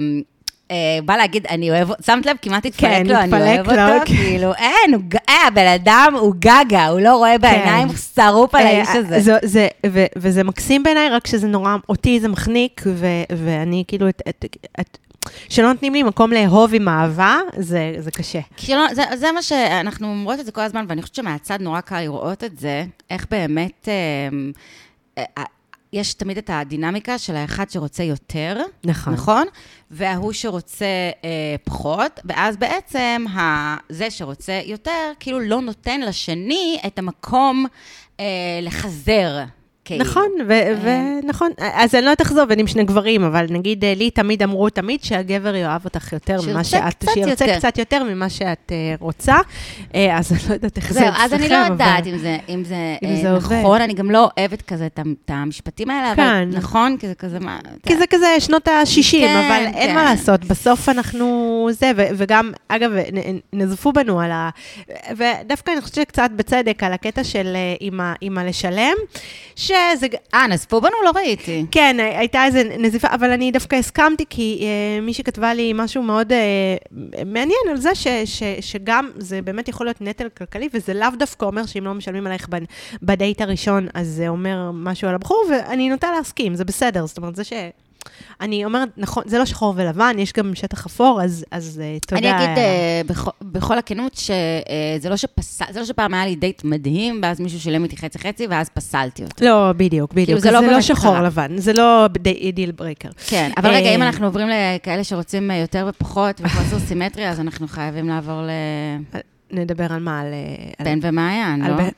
בא 1.06 1.16
להגיד, 1.18 1.48
אני 1.48 1.72
אוהב, 1.72 1.90
שמת 2.06 2.26
לב, 2.26 2.36
כמעט 2.42 2.66
התפלק 2.66 2.90
כן, 2.92 3.06
לו, 3.06 3.16
אני 3.20 3.34
אוהב 3.34 3.60
אותו, 3.70 3.76
כן. 3.76 4.06
כאילו, 4.06 4.54
אין, 4.54 4.94
הוא 4.94 5.02
אה, 5.30 5.48
הבן 5.48 5.68
אדם 5.68 6.14
הוא 6.20 6.34
גגה, 6.40 6.88
הוא 6.88 7.00
לא 7.00 7.16
רואה 7.18 7.38
בעיניים, 7.38 7.88
הוא 7.88 7.96
שרוף 8.16 8.56
על 8.56 8.62
אה, 8.62 8.68
האיש 8.78 8.90
הזה. 8.94 9.20
זה- 9.20 9.38
זה- 9.44 9.68
ו- 9.90 10.06
וזה 10.18 10.44
מקסים 10.44 10.84
בעיניי, 10.84 11.10
רק 11.10 11.28
שזה 11.28 11.48
נורא, 11.48 11.76
אותי 11.90 12.20
זה 12.20 12.28
מחניק, 12.28 12.82
ו- 12.88 13.06
ואני 13.46 13.84
כאילו, 13.88 14.10
את- 14.10 14.22
את- 14.30 14.46
את- 14.80 14.98
שלא 15.50 15.68
נותנים 15.74 15.94
לי 15.94 16.04
מקום 16.04 16.32
לאהוב 16.34 16.74
עם 16.74 16.88
אהבה, 16.90 17.38
זה 17.58 17.94
זה 18.00 18.12
קשה. 18.12 18.40
כי 18.58 18.76
לא, 18.76 18.86
זה, 18.94 19.04
זה 19.16 19.32
מה 19.32 19.42
שאנחנו 19.42 20.08
אומרות 20.08 20.40
את 20.40 20.46
זה 20.46 20.52
כל 20.52 20.62
הזמן, 20.62 20.86
ואני 20.90 21.02
חושבת 21.02 21.16
שמהצד 21.16 21.62
נורא 21.62 21.82
קל 21.82 22.02
לראות 22.02 22.44
את 22.44 22.60
זה, 22.60 22.84
איך 23.10 23.26
באמת, 23.32 23.88
אה, 23.88 23.94
אה, 25.18 25.24
אה, 25.38 25.44
יש 25.94 26.14
תמיד 26.14 26.38
את 26.38 26.50
הדינמיקה 26.54 27.18
של 27.18 27.36
האחד 27.36 27.70
שרוצה 27.70 28.04
יותר, 28.04 28.58
נכון. 28.84 29.14
נכון? 29.14 29.48
וההוא 29.92 30.34
שרוצה 30.34 30.86
אה, 31.24 31.56
פחות, 31.64 32.20
ואז 32.26 32.58
בעצם 32.58 33.26
ה, 33.36 33.76
זה 33.90 34.12
שרוצה 34.12 34.62
יותר, 34.66 35.12
כאילו 35.20 35.40
לא 35.40 35.62
נותן 35.62 36.02
לשני 36.02 36.80
את 36.88 37.00
המקום 37.00 37.66
אה, 38.20 38.26
לחזר. 38.62 39.44
כאילו. 39.86 40.06
נכון, 40.06 40.28
ונכון, 40.82 41.52
אז 41.58 41.96
אני 41.96 42.02
לא 42.06 42.10
יודעת 42.10 42.20
איך 42.20 42.34
זה 42.34 42.42
עובד 42.42 42.60
עם 42.60 42.68
שני 42.68 42.84
גברים, 42.84 43.24
אבל 43.24 43.46
נגיד 43.50 43.86
אה, 43.86 43.94
לי 43.96 44.12
תמיד 44.12 44.44
אמרו 44.44 44.70
תמיד 44.70 45.04
שהגבר 45.04 45.56
יאהב 45.56 45.86
אותך 45.86 46.14
יותר 46.14 46.38
ממה 46.48 46.64
שאת, 46.64 47.06
שירצה. 47.14 47.46
קצת 47.58 47.78
יותר 47.78 48.04
ממה 48.04 48.30
שאת 48.30 48.72
אה, 48.72 48.96
רוצה, 49.00 49.36
אה, 49.96 50.18
אז 50.18 50.32
אני 50.32 50.40
לא 50.50 50.54
יודעת 50.54 50.78
איך 50.78 50.94
זה 50.94 51.10
אצלכם. 51.10 51.24
אז 51.24 51.34
אני 51.34 51.50
לא 51.50 51.62
אבל- 51.62 51.72
יודעת 51.72 52.08
אם 52.50 52.64
זה, 52.64 52.96
אה. 53.04 53.38
נכון, 53.38 53.82
אני 53.82 53.94
גם 53.94 54.12
לא 54.12 54.30
אוהבת 54.38 54.62
כזה 54.62 54.86
את 54.86 55.00
המשפטים 55.30 55.90
האלה, 55.90 56.12
אבל 56.12 56.16
כן. 56.16 56.50
נכון, 56.58 56.98
כי 56.98 57.08
זה 57.08 57.16
כזה 57.16 57.40
מה... 57.40 57.60
כי 57.88 57.98
זה 57.98 58.06
כזה 58.10 58.28
שנות 58.40 58.68
ה-60, 58.68 59.12
כן, 59.12 59.38
אבל 59.48 59.66
אין 59.76 59.90
כן. 59.90 59.96
מה 59.96 60.04
לעשות, 60.04 60.46
בסוף 60.46 60.90
אנחנו 60.90 61.68
זה, 61.72 61.92
וגם, 61.96 62.52
אגב, 62.68 62.92
נזפו 63.54 63.94
בנו 63.94 64.20
על 64.22 64.32
ה... 64.32 64.50
ודווקא 65.12 65.72
אני 65.72 65.82
חושבת 65.82 65.96
שקצת 65.96 66.30
בצדק, 66.36 66.84
על 66.84 66.94
הקטע 66.94 67.24
של 67.24 67.56
אה, 67.56 68.10
עם 68.22 68.38
הלשלם, 68.38 68.96
שזה... 69.96 70.08
אה, 70.34 70.48
נזפו 70.48 70.82
בנו? 70.82 70.96
לא 71.06 71.12
ראיתי. 71.16 71.66
כן, 71.72 71.98
הייתה 72.00 72.46
איזו 72.46 72.60
נזיפה, 72.80 73.08
אבל 73.12 73.32
אני 73.32 73.52
דווקא 73.52 73.76
הסכמתי, 73.76 74.26
כי 74.30 74.60
אה, 74.62 75.02
מישהי 75.02 75.24
כתבה 75.24 75.54
לי 75.54 75.72
משהו 75.76 76.04
מאוד 76.04 76.32
אה, 76.32 76.76
מעניין 77.26 77.60
על 77.70 77.78
זה, 77.78 77.96
ש, 77.96 78.08
ש, 78.26 78.44
שגם 78.62 79.10
זה 79.18 79.42
באמת 79.42 79.68
יכול 79.68 79.86
להיות 79.86 80.02
נטל 80.02 80.30
כלכלי, 80.38 80.70
וזה 80.74 80.94
לאו 80.94 81.08
דווקא 81.20 81.46
אומר 81.46 81.66
שאם 81.66 81.86
לא 81.86 81.94
משלמים 81.94 82.28
עלייך 82.28 82.50
בד- 82.50 82.66
בדייט 83.04 83.42
הראשון, 83.42 83.88
אז 83.94 84.08
זה 84.08 84.28
אומר 84.28 84.72
משהו 84.74 85.08
על 85.08 85.16
הבחור, 85.16 85.46
ואני 85.52 85.90
נוטה 85.90 86.12
להסכים, 86.18 86.56
זה 86.56 86.66
בסדר. 86.66 87.06
זאת 87.06 87.18
אומרת, 87.18 87.36
זה 87.36 87.44
ש... 87.44 87.54
אני 88.42 88.66
אומרת, 88.66 88.90
נכון, 88.98 89.24
זה 89.28 89.38
לא 89.38 89.46
שחור 89.46 89.74
ולבן, 89.78 90.16
יש 90.20 90.34
גם 90.34 90.56
שטח 90.56 90.86
אפור, 90.86 91.22
אז, 91.24 91.46
אז 91.52 91.82
אה, 91.84 91.98
תודה. 92.08 92.20
אני 92.22 92.46
אגיד 92.46 92.58
אה, 92.58 93.02
בכ- 93.08 93.30
בכל 93.42 93.78
הכנות, 93.78 94.16
שזה 94.16 95.10
לא 95.10 95.18
שפסל, 95.18 95.66
זה 95.70 95.80
לא 95.80 95.86
שפעם 95.86 96.14
היה 96.14 96.26
לי 96.26 96.36
דייט 96.36 96.64
מדהים, 96.64 97.20
ואז 97.24 97.40
מישהו 97.40 97.60
שילם 97.60 97.84
איתי 97.84 97.98
חצי-חצי, 97.98 98.48
ואז 98.48 98.70
פסלתי 98.70 99.24
אותו. 99.24 99.46
לא, 99.46 99.72
בדיוק, 99.78 100.14
בדיוק. 100.14 100.40
זה 100.40 100.44
זה 100.44 100.52
לא 100.52 100.62
לא, 100.62 100.68
באמת 100.68 100.84
שחור 100.84 101.12
קרה. 101.14 101.22
לבן, 101.24 101.58
זה 101.58 101.74
לא 101.74 102.08
די- 102.20 102.52
deal 102.52 102.72
breaker. 102.72 103.10
כן, 103.28 103.52
אבל 103.58 103.70
רגע, 103.70 103.86
אה, 103.90 103.96
אם 103.96 104.02
אנחנו 104.02 104.26
עוברים 104.26 104.48
לכאלה 104.50 105.04
שרוצים 105.04 105.52
אה, 105.52 105.56
יותר 105.58 105.86
ופחות, 105.90 106.42
וחוסר 106.44 106.80
סימטריה, 106.80 107.30
אז 107.32 107.40
אנחנו 107.40 107.68
חייבים 107.68 108.08
לעבור 108.10 108.42
נדבר 109.52 109.94
על 109.94 110.00
מה? 110.00 110.20
על... 110.22 110.28
אה, 110.34 110.86
לבן 110.86 111.00
ומעיין, 111.02 111.62
לא? 111.68 111.76
בן- 111.78 111.90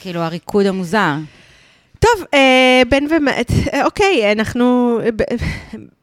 כאילו, 0.00 0.20
הריקוד 0.20 0.66
המוזר. 0.66 1.14
טוב, 2.00 2.24
אה, 2.34 2.82
בן 2.88 3.04
ומעט, 3.10 3.50
אה, 3.72 3.84
אוקיי, 3.84 4.32
אנחנו... 4.32 4.98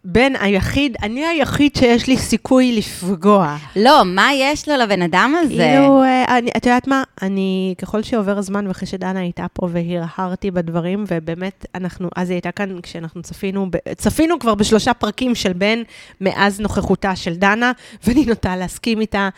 בן 0.10 0.34
היחיד, 0.40 0.96
אני 1.04 1.26
היחיד 1.26 1.76
שיש 1.76 2.08
לי 2.08 2.18
סיכוי 2.18 2.72
לפגוע. 2.78 3.56
לא, 3.76 4.02
מה 4.06 4.30
יש 4.34 4.70
לו 4.70 4.76
לבן 4.78 5.02
אדם 5.02 5.34
הזה? 5.40 5.54
כאילו, 5.54 6.04
אה, 6.04 6.38
אני- 6.38 6.52
את 6.58 6.66
יודעת 6.66 6.88
מה? 6.88 7.04
אני, 7.22 7.76
ככל 7.82 8.02
שעובר 8.04 8.38
הזמן, 8.38 8.68
ואחרי 8.68 8.88
שדנה 8.88 9.20
הייתה 9.20 9.46
פה 9.54 9.68
והרהרתי 9.72 10.52
בדברים, 10.52 11.04
ובאמת, 11.08 11.66
אנחנו, 11.76 12.10
אז 12.16 12.30
היא 12.30 12.36
הייתה 12.36 12.52
כאן 12.52 12.82
כשאנחנו 12.84 13.22
צפינו, 13.22 13.68
צפינו 13.98 14.40
כבר 14.40 14.56
בשלושה 14.56 14.94
פרקים 14.94 15.36
של 15.36 15.54
בן, 15.54 15.82
מאז 16.22 16.60
נוכחותה 16.60 17.16
של 17.16 17.34
דנה, 17.36 17.72
ואני 18.04 18.26
נוטה 18.26 18.56
להסכים 18.56 19.02
איתה. 19.02 19.30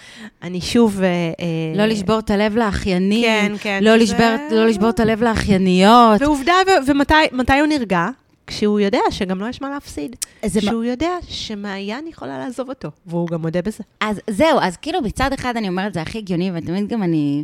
אני 0.44 0.62
שוב... 0.62 1.02
אה, 1.04 1.08
אה, 1.08 1.46
לא 1.76 1.86
לשבור 1.86 2.20
את 2.20 2.32
הלב 2.32 2.56
לאחיינים. 2.58 3.24
כן, 3.26 3.52
כן, 3.62 3.80
לא 3.84 3.92
שזה- 3.96 4.04
לשבור, 4.04 4.58
לא 4.58 4.66
לשבור 4.68 4.90
את 4.90 5.00
הלב 5.00 5.24
לאחייניות. 5.24 6.22
ועובדה, 6.22 6.54
ו- 6.68 6.92
ומתי 6.92 7.14
מתי 7.32 7.60
הוא 7.60 7.68
נרגע? 7.68 8.08
כשהוא 8.50 8.80
יודע 8.80 9.00
שגם 9.10 9.40
לא 9.42 9.48
יש 9.48 9.62
מה 9.62 9.70
להפסיד. 9.70 10.16
זה 10.46 10.62
שהוא 10.62 10.84
יודע 10.84 11.12
שמעיין 11.28 12.08
יכולה 12.08 12.38
לעזוב 12.38 12.70
אותו, 12.70 12.90
והוא 13.06 13.28
גם 13.28 13.42
מודה 13.42 13.62
בזה. 13.62 13.84
אז 14.00 14.22
זהו, 14.30 14.60
אז 14.62 14.78
כאילו 14.78 15.02
מצד 15.02 15.34
אחד 15.34 15.58
אני 15.58 15.68
אומרת, 15.68 15.94
זה 15.94 16.02
הכי 16.02 16.18
הגיוני, 16.18 16.52
ותמיד 16.54 16.88
גם 16.88 17.04
אני 17.04 17.44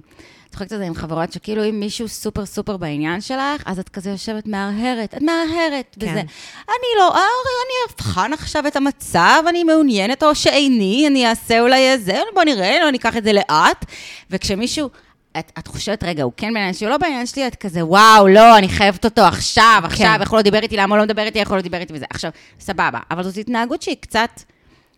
צוחקת 0.52 0.72
על 0.72 0.78
זה 0.78 0.86
עם 0.86 0.96
חברות, 0.96 1.34
שכאילו 1.34 1.70
אם 1.70 1.80
מישהו 1.80 2.08
סופר 2.08 2.46
סופר 2.46 2.78
בעניין 2.78 3.22
שלך, 3.22 3.64
אז 3.66 3.80
את 3.80 3.90
כזה 3.90 4.10
יושבת 4.10 4.48
מהרהרת, 4.48 5.14
את 5.14 5.22
מהרהרת, 5.22 5.96
כן. 6.00 6.08
וזה. 6.08 6.20
אני 6.70 6.90
לא, 6.98 7.08
הרי 7.08 7.56
אני 7.66 7.94
אבחן 7.96 8.34
עכשיו 8.34 8.68
את 8.68 8.76
המצב, 8.76 9.44
אני 9.50 9.64
מעוניינת 9.64 10.24
או 10.24 10.36
שאיני, 10.36 11.08
אני 11.08 11.28
אעשה 11.28 11.62
אולי 11.62 11.92
איזה, 11.92 12.20
בוא 12.34 12.44
נראה, 12.44 12.80
לא 12.80 12.92
ניקח 12.92 13.18
את 13.18 13.24
זה 13.24 13.34
לאט. 13.34 13.86
וכשמישהו... 14.32 14.90
את, 15.40 15.52
את 15.60 15.68
חושבת, 15.68 16.04
רגע, 16.04 16.24
הוא 16.24 16.32
כן 16.38 16.54
בעניין 16.54 16.74
שלי, 16.74 16.88
הוא 16.88 16.92
לא 16.92 16.98
בעניין 16.98 17.26
שלי, 17.26 17.48
את 17.48 17.56
כזה, 17.56 17.86
וואו, 17.86 18.28
לא, 18.28 18.58
אני 18.58 18.70
חייבת 18.70 19.06
אותו 19.06 19.22
עכשיו, 19.22 19.82
עכשיו, 19.84 20.18
איך 20.20 20.30
הוא 20.30 20.38
לא 20.38 20.42
דיבר 20.42 20.60
איתי, 20.60 20.78
למה 20.78 20.96
הוא 20.96 21.00
לא 21.00 21.04
מדבר 21.06 21.22
איתי, 21.22 21.40
איך 21.40 21.50
הוא 21.50 21.56
לא 21.56 21.62
דיבר 21.62 21.78
איתי 21.78 21.94
וזה. 21.94 22.06
עכשיו, 22.10 22.32
סבבה, 22.60 23.00
אבל 23.12 23.24
זאת 23.24 23.38
התנהגות 23.38 23.82
שהיא 23.82 23.96
קצת, 24.00 24.30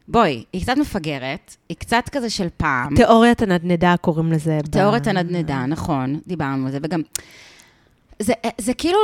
בואי, 0.07 0.43
היא 0.53 0.61
קצת 0.61 0.77
מפגרת, 0.77 1.55
היא 1.69 1.77
קצת 1.77 2.09
כזה 2.11 2.29
של 2.29 2.47
פעם. 2.57 2.95
תיאוריית 2.95 3.41
הנדנדה 3.41 3.95
קוראים 4.01 4.31
לזה. 4.31 4.59
ב- 4.63 4.67
תיאוריית 4.67 5.07
הנדנדה, 5.07 5.65
נכון, 5.65 6.19
דיברנו 6.27 6.65
על 6.65 6.71
זה, 6.71 6.77
וגם... 6.83 7.01
זה, 8.19 8.33
זה 8.57 8.73
כאילו 8.73 8.99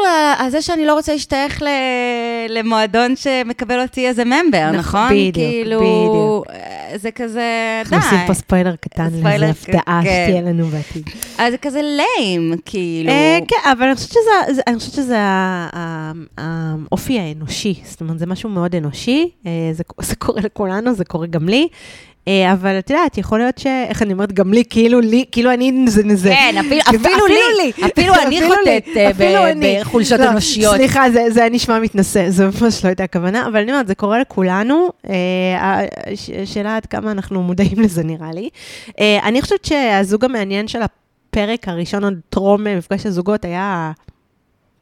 זה 0.50 0.62
שאני 0.62 0.86
לא 0.86 0.93
רוצה 0.93 1.13
להשתייך 1.13 1.62
ל, 1.62 1.65
למועדון 2.50 3.15
שמקבל 3.15 3.82
אותי 3.82 4.08
איזה 4.08 4.25
ממבר, 4.25 4.41
נכון, 4.72 4.75
נכון? 4.75 5.10
בדיוק, 5.10 5.36
כאילו, 5.36 5.79
בדיוק. 5.79 6.48
אה, 6.50 6.98
זה 6.98 7.12
כזה, 7.12 7.41
די. 7.89 7.96
אנחנו 7.96 8.08
עושים 8.08 8.27
פה 8.27 8.34
ספיילר 8.34 8.75
קטן 8.75 9.10
לאיזה 9.24 9.50
הפתעה 9.50 10.01
כן. 10.03 10.25
שתהיה 10.27 10.41
לנו 10.41 10.67
בעתיד. 10.67 11.03
אז 11.38 11.51
זה 11.51 11.58
כזה 11.58 11.82
ליים, 11.82 12.53
כאילו. 12.65 13.10
אה, 13.10 13.39
כן, 13.48 13.70
אבל 13.72 13.84
אני 13.86 13.96
חושבת 13.96 14.10
שזה- 14.12 14.53
זה- 14.53 14.62
אני 14.67 14.75
חושבת 14.79 14.93
שזה 14.93 15.17
האופי 16.38 17.20
האנושי, 17.20 17.74
זאת 17.86 18.01
אומרת, 18.01 18.20
זה 18.20 18.25
משהו 18.25 18.50
מאוד 18.50 18.75
אנושי, 18.75 19.29
אה, 19.46 19.51
זה 19.74 19.84
זה 20.01 20.15
קורה 20.15 20.41
לכולנו, 20.41 20.93
זה 20.93 21.05
קורה 21.05 21.27
גם 21.27 21.50
לי. 21.50 21.67
אה, 22.27 22.53
אבל 22.53 22.79
את 22.79 22.89
יודעת, 22.89 23.17
יכול 23.17 23.39
להיות 23.39 23.57
ש... 23.57 23.65
איך 23.67 24.01
אני 24.01 24.13
אומרת, 24.13 24.33
גם 24.33 24.53
לי, 24.53 24.63
כאילו 24.69 24.99
לי, 24.99 25.25
כאילו 25.31 25.53
אני 25.53 25.85
זה. 26.13 26.29
כן, 26.29 26.55
אפילו, 26.59 26.81
אפילו 26.81 27.25
לי, 27.57 27.71
אפילו 27.85 28.15
אני 28.15 28.41
חוטאת 28.47 28.97
אה. 28.97 29.79
בחולשות 29.81 30.19
לא, 30.19 30.29
אנושיות. 30.29 30.75
סליחה, 30.75 31.11
זה, 31.11 31.25
זה 31.29 31.39
היה 31.41 31.49
נשמע 31.49 31.79
מתנשא, 31.79 32.29
זו 32.29 32.43
ממש 32.61 32.83
לא 32.83 32.89
הייתה 32.89 33.03
הכוונה, 33.03 33.47
אבל 33.47 33.59
אני 33.61 33.71
אומרת, 33.71 33.87
זה 33.87 33.95
קורה 33.95 34.19
לכולנו. 34.19 34.89
אה, 35.09 35.13
הש- 36.13 36.29
השאלה 36.29 36.75
עד 36.75 36.85
כמה 36.85 37.11
אנחנו 37.11 37.43
מודעים 37.43 37.79
לזה, 37.79 38.03
נראה 38.03 38.31
לי. 38.33 38.49
אני 39.23 39.41
חושבת 39.41 39.65
שהזוג 39.65 40.25
המעניין 40.25 40.67
של 40.67 40.79
הפרק 40.81 41.67
הראשון, 41.67 42.03
עוד 42.03 42.19
טרום 42.29 42.63
מפגש 42.63 43.05
הזוגות, 43.05 43.45
היה 43.45 43.91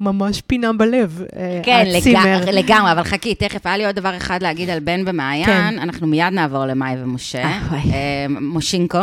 ממש 0.02 0.42
פינה 0.42 0.74
בלב. 0.74 1.22
אה, 1.36 1.60
כן, 1.64 1.86
הצימר. 1.98 2.42
לג... 2.42 2.50
לגמרי, 2.50 2.92
אבל 2.92 3.04
חכי, 3.04 3.36
תכף, 3.36 3.66
היה 3.66 3.78
לי 3.78 3.86
עוד 3.86 3.96
דבר 3.96 4.18
אחד 4.18 4.44
להגיד 4.44 4.70
על 4.70 4.80
בן 4.80 5.04
ומעיין. 5.06 5.46
כן. 5.46 5.80
אנחנו 5.80 6.08
מיד 6.08 6.34
נעבור 6.34 6.66
למאי 6.66 6.96
ומשה, 7.04 7.44
אה. 7.44 7.60
אה, 7.74 8.26
מושינקו. 8.30 9.00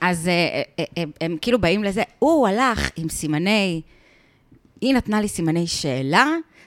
אז 0.00 0.28
אה, 0.28 1.02
הם 1.20 1.36
כאילו 1.40 1.58
באים 1.58 1.84
לזה, 1.84 2.02
הוא 2.18 2.48
הלך 2.48 2.90
עם 2.96 3.08
סימני, 3.08 3.80
היא 4.80 4.94
נתנה 4.94 5.20
לי 5.20 5.28
סימני 5.28 5.66
שאלה, 5.66 6.26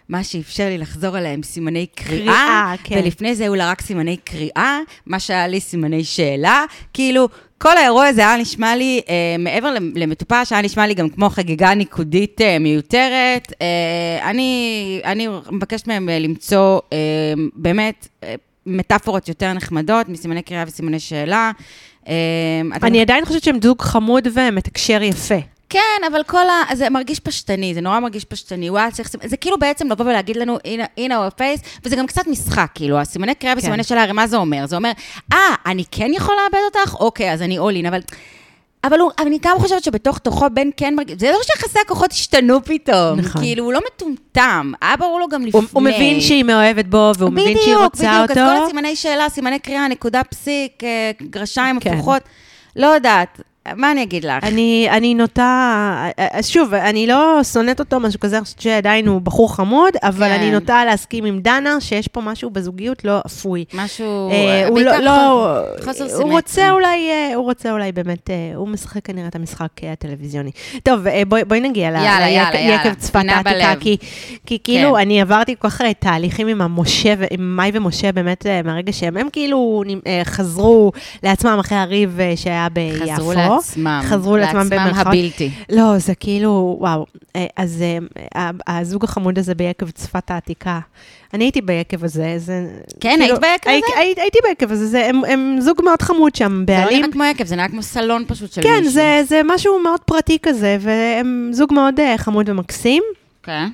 מה 0.09 0.23
שאפשר 0.23 0.65
לי 0.69 0.77
לחזור 0.77 1.17
אליה 1.17 1.33
עם 1.33 1.43
סימני 1.43 1.85
קריאה, 1.95 2.15
קריאה, 2.15 2.73
כן. 2.83 2.99
ולפני 3.03 3.35
זה 3.35 3.43
היו 3.43 3.55
לה 3.55 3.71
רק 3.71 3.81
סימני 3.81 4.17
קריאה, 4.17 4.79
מה 5.05 5.19
שהיה 5.19 5.47
לי 5.47 5.59
סימני 5.59 6.03
שאלה. 6.03 6.65
כאילו, 6.93 7.29
כל 7.57 7.77
האירוע 7.77 8.05
הזה 8.05 8.21
היה 8.21 8.37
נשמע 8.37 8.75
לי, 8.75 9.01
אה, 9.09 9.35
מעבר 9.39 9.73
למטופש, 9.95 10.51
היה 10.51 10.61
נשמע 10.61 10.87
לי 10.87 10.93
גם 10.93 11.09
כמו 11.09 11.29
חגיגה 11.29 11.73
ניקודית 11.73 12.41
אה, 12.41 12.59
מיותרת. 12.59 13.53
אה, 13.61 14.29
אני, 14.29 15.01
אני 15.05 15.27
מבקשת 15.51 15.87
מהם 15.87 16.09
אה, 16.09 16.19
למצוא 16.19 16.79
אה, 16.93 16.97
באמת 17.55 18.07
אה, 18.23 18.35
מטאפורות 18.65 19.27
יותר 19.27 19.53
נחמדות 19.53 20.09
מסימני 20.09 20.41
קריאה 20.41 20.63
וסימני 20.67 20.99
שאלה. 20.99 21.51
אה, 22.07 22.13
אתם 22.75 22.85
אני 22.85 23.01
עדיין 23.01 23.25
חושבת 23.25 23.43
שהם 23.43 23.59
זוג 23.63 23.81
חמוד 23.81 24.27
ומתקשר 24.33 25.01
יפה. 25.03 25.56
כן, 25.69 26.01
אבל 26.11 26.23
כל 26.23 26.49
ה... 26.49 26.75
זה 26.75 26.89
מרגיש 26.89 27.19
פשטני, 27.19 27.73
זה 27.73 27.81
נורא 27.81 27.99
מרגיש 27.99 28.25
פשטני. 28.25 28.67
הוא 28.67 28.77
היה 28.77 28.91
צריך... 28.91 29.09
זה 29.23 29.37
כאילו 29.37 29.59
בעצם 29.59 29.91
לבוא 29.91 30.05
ולהגיד 30.05 30.37
לנו, 30.37 30.57
הנה, 30.97 31.27
our 31.27 31.39
face, 31.39 31.67
וזה 31.85 31.95
גם 31.95 32.07
קצת 32.07 32.27
משחק, 32.27 32.67
כאילו, 32.75 32.99
הסימני 32.99 33.35
קריאה 33.35 33.55
כן. 33.55 33.59
וסימני 33.59 33.83
שאלה, 33.83 34.03
הרי 34.03 34.11
מה 34.11 34.27
זה 34.27 34.37
אומר? 34.37 34.65
זה 34.65 34.75
אומר, 34.75 34.91
אה, 35.33 35.55
אני 35.65 35.83
כן 35.91 36.11
יכול 36.13 36.35
לאבד 36.43 36.63
אותך? 36.65 36.95
אוקיי, 36.95 37.33
אז 37.33 37.41
אני 37.41 37.57
in, 37.57 37.87
אבל... 37.87 37.99
אבל 38.83 38.99
הוא, 38.99 39.11
אני 39.19 39.37
גם 39.41 39.59
חושבת 39.59 39.83
שבתוך 39.83 40.17
תוכו 40.17 40.45
בן 40.53 40.69
כן 40.77 40.95
מרגיש, 40.95 41.15
זה 41.19 41.31
לא 41.31 41.37
שיחסי 41.43 41.79
הכוחות 41.85 42.11
השתנו 42.11 42.63
פתאום. 42.65 43.19
נכון. 43.19 43.41
כאילו, 43.41 43.63
הוא 43.63 43.73
לא 43.73 43.79
מטומטם, 43.87 44.71
היה 44.81 44.97
ברור 44.97 45.19
לו 45.19 45.27
גם 45.27 45.45
לפני. 45.45 45.59
הוא, 45.59 45.69
הוא 45.71 45.83
מבין 45.83 46.21
שהיא 46.21 46.43
מאוהבת 46.43 46.85
בו, 46.85 47.11
והוא 47.17 47.31
מבין 47.31 47.57
שהיא 47.61 47.75
רוצה 47.75 47.97
בדיוק, 47.97 48.21
אותו. 48.21 48.33
בדיוק, 48.33 48.49
אז 48.49 48.59
כל 48.59 48.65
הסימני 48.65 48.95
שאלה, 48.95 49.29
סימני 49.29 49.59
קריאה, 49.59 49.87
נקודה 49.87 50.23
פסיק, 50.23 50.83
אה, 50.83 51.11
גרשיים 51.21 51.79
כן. 51.79 51.93
הפוכות, 51.93 52.21
לא 52.75 52.87
יודעת, 52.87 53.41
מה 53.75 53.91
אני 53.91 54.03
אגיד 54.03 54.23
לך? 54.25 54.43
אני, 54.43 54.87
אני 54.91 55.15
נוטה, 55.15 56.07
שוב, 56.41 56.73
אני 56.73 57.07
לא 57.07 57.39
שונאת 57.43 57.79
אותו, 57.79 57.99
משהו 57.99 58.19
כזה, 58.19 58.37
אני 58.37 58.43
חושבת 58.45 58.61
שעדיין 58.61 59.07
הוא 59.07 59.21
בחור 59.21 59.55
חמוד, 59.55 59.93
אבל 60.03 60.27
כן. 60.27 60.31
אני 60.33 60.51
נוטה 60.51 60.85
להסכים 60.85 61.25
עם 61.25 61.39
דנה, 61.39 61.81
שיש 61.81 62.07
פה 62.07 62.21
משהו 62.21 62.49
בזוגיות 62.49 63.05
לא 63.05 63.19
אפוי. 63.25 63.65
משהו, 63.73 64.29
אה, 64.31 64.67
הוא 64.67 64.75
בעיקר 64.75 64.99
לא, 64.99 65.05
לא, 65.05 65.59
חוסר 65.85 66.03
הוא 66.03 66.09
סימטריה. 66.11 66.31
רוצה 66.33 66.71
אולי, 66.71 67.09
אה, 67.09 67.35
הוא 67.35 67.43
רוצה 67.43 67.71
אולי 67.71 67.91
באמת, 67.91 68.29
אה, 68.29 68.35
הוא 68.55 68.67
משחק 68.67 69.05
כנראה 69.05 69.27
את 69.27 69.35
המשחק 69.35 69.67
אה, 69.83 69.91
הטלוויזיוני. 69.91 70.51
טוב, 70.83 71.07
אה, 71.07 71.21
בואי 71.27 71.43
בואי 71.43 71.59
נגיע 71.59 71.83
יאללה, 71.83 71.99
ל- 72.01 72.03
יאללה, 72.03 72.29
יקב 72.29 72.55
יאללה. 72.55 72.95
צפת 72.95 73.21
העתיקה. 73.29 73.73
כי, 73.79 73.97
כי 74.45 74.57
כאילו, 74.63 74.93
כן. 74.93 74.99
אני 74.99 75.21
עברתי 75.21 75.55
כל 75.59 75.69
כך 75.69 75.81
אה, 75.81 75.93
תהליכים 75.93 76.47
עם 76.47 76.61
המשה, 76.61 77.13
עם 77.31 77.55
מאי 77.57 77.71
ומשה, 77.73 78.11
באמת, 78.11 78.45
אה, 78.45 78.61
מהרגע 78.63 78.93
שהם, 78.93 79.17
הם 79.17 79.27
כאילו 79.33 79.83
אה, 80.07 80.21
חזרו 80.23 80.91
לעצמם 81.23 81.57
אחרי 81.59 81.77
הריב 81.77 82.19
אה, 82.19 82.33
שהיה 82.35 82.67
ביפו. 82.73 83.05
חזרו 83.13 83.33
לעצמם. 83.33 83.56
חזרו 84.03 84.37
לעצמם 84.37 84.59
לעצמם 84.59 84.77
במרכאות. 84.79 85.07
הבלתי. 85.07 85.49
לא, 85.69 85.97
זה 85.97 86.15
כאילו, 86.15 86.77
וואו. 86.79 87.05
אה, 87.35 87.45
אז 87.57 87.83
אה, 88.35 88.49
הזוג 88.67 89.03
החמוד 89.03 89.39
הזה 89.39 89.55
ביקב 89.55 89.89
צפת 89.89 90.31
העתיקה, 90.31 90.79
אני 91.33 91.43
הייתי 91.43 91.61
ביקב 91.61 92.03
הזה, 92.03 92.33
זה... 92.37 92.67
כן, 92.99 93.09
כאילו, 93.21 93.23
היית 93.23 93.39
ביקב 93.41 93.69
הי- 93.69 93.81
הזה? 93.87 93.99
הי- 93.99 94.13
הייתי 94.21 94.37
ביקב 94.49 94.71
הזה, 94.71 94.87
זה- 94.87 95.05
הם- 95.05 95.25
הם 95.25 95.57
זוג 95.61 95.81
מאוד 95.85 96.01
חמוד 96.01 96.35
שם, 96.35 96.63
זה 96.67 96.73
לא 96.73 96.83
בעלים. 96.83 96.99
נראה 97.01 97.11
כמו 97.11 97.23
יקב, 97.23 97.45
זה 97.45 97.55
נראה 97.55 97.67
כמו 97.69 97.83
סלון 97.83 98.23
פשוט 98.27 98.51
של 98.51 98.61
כן, 98.61 98.69
מישהו. 98.77 98.91
זה, 98.91 99.21
זה 99.27 99.41
משהו 99.45 99.79
מאוד 99.83 99.99
פרטי 99.99 100.37
כזה, 100.43 100.77
והם 100.81 101.49
זוג 101.53 101.73
מאוד 101.73 101.99
אה, 101.99 102.17
חמוד 102.17 102.49
ומקסים. 102.49 103.03
כן. 103.43 103.51
אה, 103.51 103.67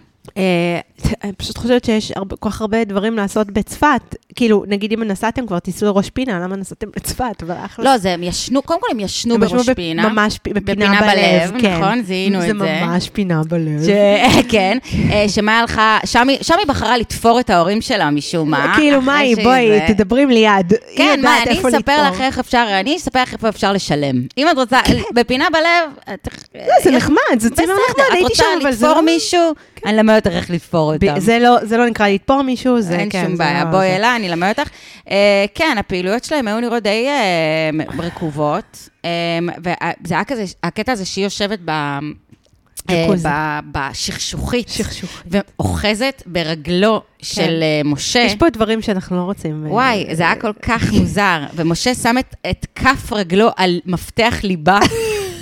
אני 1.24 1.34
פשוט 1.38 1.58
חושבת 1.58 1.86
שיש 1.86 2.12
כל 2.40 2.50
כך 2.50 2.62
הרבה 2.62 2.84
דברים 2.84 3.18
לעשות 3.18 3.48
בצפת. 3.52 4.16
כאילו, 4.36 4.64
נגיד 4.68 4.94
אם 4.94 5.04
נסעתם 5.04 5.48
כבר, 5.48 5.60
תיסעו 5.60 5.88
לראש 5.88 6.10
פינה, 6.10 6.40
למה 6.40 6.56
נסעתם 6.56 6.88
לצפת? 6.98 7.44
אבל 7.44 7.56
אחלה. 7.66 7.86
לא, 7.86 7.98
זה 7.98 8.12
הם 8.14 8.24
ישנו, 8.24 8.62
קודם 8.62 8.80
כל 8.82 8.88
הם 8.92 9.00
ישנו 9.00 9.40
בראש 9.40 9.70
פינה. 9.70 10.10
ממש 10.10 10.40
בפינה 10.48 10.62
בפינה 10.62 11.02
בלב, 11.02 11.62
כן. 11.62 11.78
נכון, 11.78 12.02
זיהינו 12.04 12.38
את 12.38 12.42
זה. 12.42 12.48
זה 12.48 12.54
ממש 12.86 13.10
פינה 13.10 13.42
בלב. 13.44 13.84
ש... 13.84 13.88
כן, 14.50 14.78
אה, 15.12 15.26
שמה 15.30 15.60
הלכה, 15.60 16.00
שם 16.06 16.28
היא- 16.30 16.68
בחרה 16.68 16.98
לתפור 16.98 17.40
את 17.40 17.50
ההורים 17.50 17.82
שלה 17.82 18.10
משום 18.10 18.50
מה. 18.52 18.74
כאילו, 18.76 19.02
מאי, 19.02 19.36
בואי, 19.36 19.80
תדברי 19.88 20.26
לי 20.26 20.34
יד. 20.40 20.74
היא 20.90 20.98
כן, 20.98 21.20
מה, 21.24 21.44
אני 21.44 21.60
אספר. 21.60 22.10
לך 22.12 22.22
איך 22.22 22.40
אפשר, 22.40 22.66
אני 22.80 22.98
אספר 22.98 23.22
לך 23.22 23.34
איפה 23.34 23.50
אפשר 23.50 23.74
לשלם. 23.74 24.22
אם 24.38 24.48
את 24.52 24.58
רוצה, 24.58 24.80
בפינה 25.14 25.46
בלב, 25.54 26.14
את- 26.14 26.28
לא, 26.56 26.74
זה 26.84 26.92
נחמד, 26.92 27.18
זה 27.40 27.50
צימר 27.50 27.74
נחמד, 27.74 28.04
בסדר, 28.04 28.14
הייתי 28.14 28.36
שם, 28.36 28.44
את 28.44 28.62
אבל 28.62 28.70
רוצה 28.70 28.72
זה 28.72 28.86
לתפור 28.88 29.02
לא... 29.02 29.06
מישהו, 29.06 29.40
אלמד 30.14 30.26
אותך 30.28 30.36
איך 30.38 30.50
לתפור 30.50 30.94
אותם. 30.94 31.20
זה 31.20 31.40
לא- 31.40 31.66
זה 31.66 31.78
לא 31.78 31.90
נקרא 31.90 32.08
לתפור 32.08 32.42
מישהו, 32.42 32.82
זה 32.82 32.96
אין 32.96 33.10
כן. 33.12 33.24
שום 33.26 33.36
זה 33.36 33.44
בעיה, 33.44 33.64
לא- 33.64 33.72
בואי 33.72 33.96
אליי, 33.96 34.16
אני 34.16 34.30
אלמד 34.30 34.54
אותך. 34.60 34.70
אה, 35.10 35.46
כן, 35.56 35.76
הפעילויות 35.80 36.24
שלהם 36.24 36.48
היו 36.48 36.60
נראות 36.60 36.84
די 36.84 37.08
אה, 37.08 37.70
רקובות, 38.00 38.90
אה, 39.06 39.10
וזה 39.60 40.14
היה 40.16 40.24
כזה, 40.24 40.44
הקטע 40.64 40.92
הזה 40.92 41.06
שהיא 41.06 41.24
יושבת 41.24 41.60
ב... 41.66 41.72
בשכשוכית, 43.72 44.70
שכשוך. 44.70 45.24
ואוחזת 45.26 46.24
ברגלו 46.26 47.02
של 47.22 47.60
אה, 47.64 47.82
משה. 47.86 48.20
יש 48.20 48.36
פה 48.36 48.50
דברים 48.50 48.82
שאנחנו 48.82 49.18
לא 49.18 49.22
רוצים. 49.22 49.66
וואי, 49.68 50.06
זה 50.14 50.24
היה 50.24 50.36
כל 50.36 50.52
כך 50.62 50.92
מוזר. 50.92 51.40
ומשה 51.56 51.96
שם 51.96 52.16
את, 52.20 52.36
את 52.50 52.66
כף 52.76 53.14
רגלו 53.14 53.50
על 53.58 53.80
מפתח 53.86 54.36
ליבה, 54.44 54.80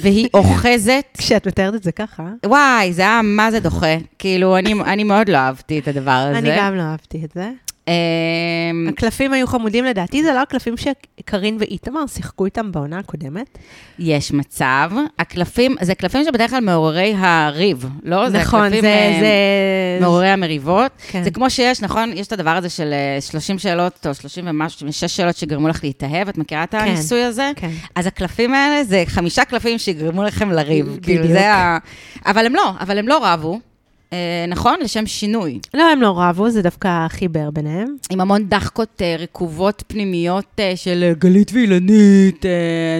והיא 0.01 0.27
אוחזת. 0.33 1.05
כשאת 1.17 1.47
מתארת 1.47 1.75
את 1.75 1.83
זה 1.83 1.91
ככה. 1.91 2.23
וואי, 2.45 2.93
זה 2.93 3.01
היה 3.01 3.21
מה 3.23 3.51
זה 3.51 3.59
דוחה. 3.59 3.95
כאילו, 4.19 4.57
אני, 4.57 4.73
אני 4.73 5.03
מאוד 5.03 5.29
לא 5.29 5.37
אהבתי 5.37 5.79
את 5.79 5.87
הדבר 5.87 6.11
הזה. 6.11 6.37
אני 6.37 6.49
גם 6.57 6.75
לא 6.75 6.81
אהבתי 6.81 7.25
את 7.25 7.31
זה. 7.35 7.51
אמ, 7.87 8.87
הקלפים 8.89 9.33
היו 9.33 9.47
חמודים 9.47 9.85
לדעתי, 9.85 10.23
זה 10.23 10.33
לא 10.33 10.41
הקלפים 10.41 10.75
שקרין 10.77 11.57
ואיתמר 11.59 12.07
שיחקו 12.07 12.45
איתם 12.45 12.71
בעונה 12.71 12.99
הקודמת. 12.99 13.57
יש 13.99 14.31
מצב. 14.31 14.91
הקלפים, 15.19 15.75
זה 15.81 15.95
קלפים 15.95 16.23
שבדרך 16.23 16.49
כלל 16.49 16.59
מעוררי 16.59 17.13
הריב, 17.17 17.85
לא? 18.03 18.29
זה 18.29 18.37
נכון, 18.37 18.61
הקלפים, 18.61 18.81
זה... 18.81 18.87
אה, 18.87 19.17
זה... 19.19 20.05
מעוררי 20.05 20.29
המריבות. 20.29 20.91
כן. 21.07 21.23
זה 21.23 21.31
כמו 21.31 21.49
שיש, 21.49 21.81
נכון? 21.81 22.11
יש 22.13 22.27
את 22.27 22.33
הדבר 22.33 22.49
הזה 22.49 22.69
של 22.69 22.93
אה, 22.93 23.21
30 23.21 23.59
שאלות, 23.59 24.07
או 24.07 24.13
30 24.13 24.47
ומשהו, 24.47 24.91
6 24.91 25.03
שאלות 25.03 25.35
שגרמו 25.35 25.67
לך 25.67 25.83
להתאהב, 25.83 26.29
את 26.29 26.37
מכירה 26.37 26.63
את 26.63 26.73
הניסוי 26.73 27.23
הזה? 27.23 27.51
כן. 27.55 27.71
אז 27.95 28.07
הקלפים 28.07 28.53
האלה 28.53 28.83
זה 28.83 29.03
חמישה 29.07 29.45
קלפים 29.45 29.77
שיגרמו 29.77 30.23
לכם 30.23 30.51
לריב. 30.51 30.99
כאילו, 31.01 31.23
בדיוק. 31.23 31.39
זה 31.39 31.53
ה... 31.53 31.77
אבל 32.25 32.45
הם 32.45 32.55
לא, 32.55 32.71
אבל 32.79 32.97
הם 32.97 33.07
לא 33.07 33.19
רבו, 33.23 33.53
אה, 33.53 33.70
נכון? 34.47 34.75
לשם 34.83 35.05
שינוי. 35.05 35.59
לא, 35.73 35.83
הם 35.91 36.01
לא 36.01 36.13
רבו, 36.21 36.49
זה 36.49 36.61
דווקא 36.61 37.07
חיבר 37.09 37.49
ביניהם. 37.51 37.95
עם 38.11 38.21
המון 38.21 38.45
דחקות 38.49 39.01
אה, 39.01 39.15
רקובות 39.19 39.83
פנימיות 39.87 40.45
אה, 40.59 40.73
של 40.75 41.03
אה, 41.07 41.13
גלית 41.13 41.51
ואילנית. 41.53 42.45
אה, 42.45 42.51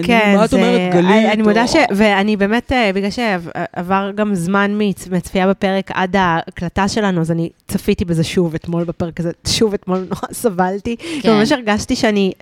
אני- 0.04 0.36
מה 0.36 0.44
את 0.44 0.52
אומרת, 0.54 0.92
גלית? 0.94 1.32
אני, 1.32 1.42
מודה 1.42 1.66
ש... 1.66 1.76
ואני 1.96 2.36
באמת, 2.36 2.72
אה, 2.72 2.90
בגלל 2.94 3.10
שעבר 3.10 4.10
גם 4.14 4.34
זמן 4.34 4.74
מצ- 4.78 5.08
מצפייה 5.08 5.48
בפרק 5.48 5.90
עד 5.94 6.16
ההקלטה 6.18 6.88
שלנו, 6.88 7.20
אז 7.20 7.30
אני 7.30 7.50
צפיתי 7.68 8.04
בזה 8.04 8.24
שוב 8.24 8.54
אתמול 8.54 8.84
בפרק 8.84 9.20
הזה, 9.20 9.30
שוב 9.46 9.74
אתמול 9.74 9.98
נורא 10.10 10.32
סבלתי. 10.32 10.96
כן. 11.22 11.30
ממש 11.32 11.52
הרגשתי 11.52 11.96
שאני, 11.96 12.32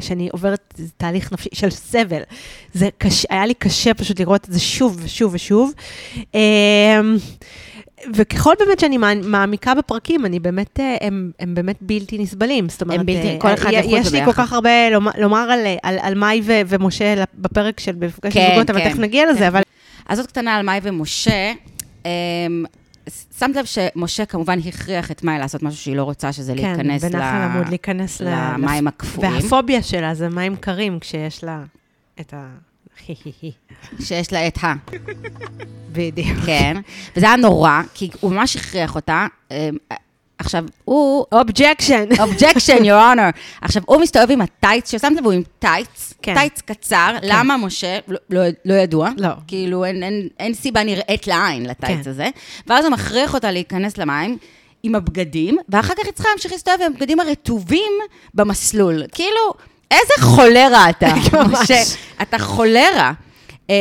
שאני, 0.00 0.28
עוברת 0.32 0.80
תהליך 0.96 1.32
נפשי 1.32 1.48
של 1.52 1.70
סבל. 1.70 2.20
זה 2.72 2.88
קשה, 2.98 3.28
היה 3.30 3.46
לי 3.46 3.54
קשה 3.54 3.94
פשוט 3.94 4.20
לראות 4.20 4.44
את 4.48 4.52
זה 4.52 4.60
שוב 4.60 4.98
ושוב 5.02 5.34
ושוב. 5.34 5.72
אה, 6.34 7.00
וככל 8.14 8.54
באמת 8.58 8.80
שאני 8.80 8.98
מע- 8.98 9.14
מעמיקה 9.14 9.74
בפרקים, 9.74 10.26
אני 10.26 10.40
באמת, 10.40 10.80
אה, 10.80 10.96
הם, 11.00 11.30
הם 11.40 11.54
באמת 11.54 11.76
בלתי 11.80 12.18
נסבלים. 12.18 12.68
זאת 12.68 12.82
אומרת, 12.82 13.00
בלתי- 13.06 13.28
אה, 13.28 13.36
כל 13.40 13.54
אחד 13.54 13.72
אה, 13.74 13.80
לחוד 13.80 13.92
יש 14.00 14.12
לי 14.12 14.24
כל. 14.24 14.32
כך 14.32 14.52
הרבה 14.52 14.90
לומר, 14.90 15.10
לומר 15.18 15.50
על, 15.50 15.60
על, 15.82 15.98
על 16.02 16.14
מאי 16.14 16.40
ו- 16.44 16.60
ומשה 16.66 17.14
בפרק 17.34 17.80
של 17.80 17.96
מפגש 18.00 18.32
כן, 18.34 18.48
הזוגות, 18.50 18.70
אבל 18.70 18.80
כן, 18.80 18.88
תכף 18.90 18.98
נגיע 18.98 19.30
לזה, 19.30 19.38
כן. 19.38 19.46
אבל 19.46 19.60
אז 20.08 20.18
זאת 20.18 20.26
קטנה 20.26 20.56
על 20.56 20.66
מאי 20.66 20.80
ומשה. 20.82 21.52
אמ, 23.08 23.12
שמת 23.38 23.56
לב 23.56 23.64
שמשה 23.64 24.26
כמובן 24.26 24.58
הכריח 24.68 25.10
את 25.10 25.22
מאי 25.24 25.38
לעשות 25.38 25.62
משהו 25.62 25.78
שהיא 25.80 25.96
לא 25.96 26.02
רוצה, 26.02 26.32
שזה 26.32 26.54
כן, 26.56 26.62
להיכנס 26.76 27.04
ל- 27.04 27.08
בנחל 27.08 27.24
עמוד, 27.50 27.68
להיכנס 27.68 28.20
למים 28.20 28.86
הקפואים, 28.88 29.32
והפוביה 29.32 29.82
שלה 29.82 30.14
זה 30.14 30.28
מים 30.28 30.56
קרים, 30.56 30.98
כשיש 31.00 31.44
לה 31.44 31.62
את 32.20 32.34
ה... 32.34 32.46
שיש 34.06 34.32
לה 34.32 34.46
את 34.46 34.58
ה... 34.64 34.74
בדיוק. 35.92 36.38
כן. 36.46 36.76
וזה 37.16 37.26
היה 37.26 37.36
נורא, 37.36 37.80
כי 37.94 38.10
הוא 38.20 38.32
ממש 38.32 38.56
הכריח 38.56 38.94
אותה. 38.94 39.26
עכשיו, 40.44 40.64
הוא... 40.84 41.24
objection. 41.32 42.04
objection, 42.20 42.76
your 42.88 43.16
honor. 43.16 43.38
עכשיו, 43.60 43.82
הוא 43.86 44.00
מסתובב 44.00 44.30
עם 44.30 44.40
הטייץ, 44.40 44.90
ששמת 44.90 45.16
לב, 45.18 45.24
הוא 45.24 45.32
עם 45.32 45.42
טייץ, 45.58 46.14
כן. 46.22 46.34
טייץ 46.34 46.60
קצר. 46.60 47.16
למה 47.22 47.56
משה? 47.56 47.98
לא- 48.08 48.18
לא- 48.30 48.42
לא 48.64 48.74
ידוע. 48.74 49.10
לא. 49.16 49.28
כאילו, 49.46 49.84
אין- 49.84 50.02
אין- 50.02 50.28
אין 50.40 50.54
סיבה 50.54 50.84
נראית 50.84 51.26
לעין 51.26 51.66
לטייץ 51.66 52.04
כן. 52.04 52.10
הזה. 52.10 52.28
ואז 52.66 52.84
הוא 52.84 52.92
מכריח 52.92 53.34
אותה 53.34 53.50
להיכנס 53.50 53.98
למים. 53.98 54.38
עם 54.86 54.94
הבגדים, 54.94 55.56
ואחר 55.68 55.94
כך 55.94 56.04
היא 56.04 56.12
צריכה 56.12 56.28
להמשיך 56.30 56.52
להסתובב 56.52 56.78
עם 56.86 56.92
הבגדים 56.92 57.20
הרטובים 57.20 57.92
במסלול. 58.34 59.02
כאילו, 59.12 59.52
איזה 59.90 60.12
חולרה 60.20 60.90
אתה, 60.90 61.06
ממש. 61.32 61.70
משה. 61.70 61.82
אתה 62.22 62.38
חולרה. 62.38 63.12
אמ, 63.68 63.74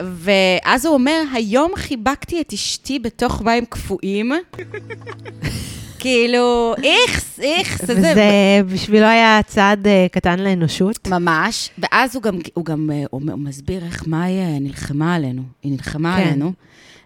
ואז 0.00 0.86
הוא 0.86 0.94
אומר, 0.94 1.22
היום 1.34 1.72
חיבקתי 1.76 2.40
את 2.40 2.52
אשתי 2.52 2.98
בתוך 2.98 3.42
מים 3.42 3.64
קפואים. 3.64 4.32
כאילו, 6.06 6.74
איכס, 6.82 7.40
איכס, 7.40 7.90
איזה... 7.90 8.10
וזה 8.12 8.60
בשבילו 8.72 9.06
היה 9.06 9.40
צעד 9.46 9.86
אה, 9.86 10.06
קטן 10.12 10.38
לאנושות. 10.38 11.08
ממש, 11.08 11.70
ואז 11.78 12.16
הוא 12.16 12.22
גם, 12.22 12.38
הוא 12.54 12.64
גם 12.64 12.90
אה, 12.92 13.04
הוא 13.10 13.20
הוא 13.30 13.38
מסביר 13.38 13.84
איך 13.84 14.06
מאי 14.06 14.38
אה, 14.38 14.58
נלחמה 14.60 15.14
עלינו. 15.14 15.42
היא 15.62 15.72
נלחמה 15.72 16.16
כן. 16.16 16.22
עלינו. 16.22 16.52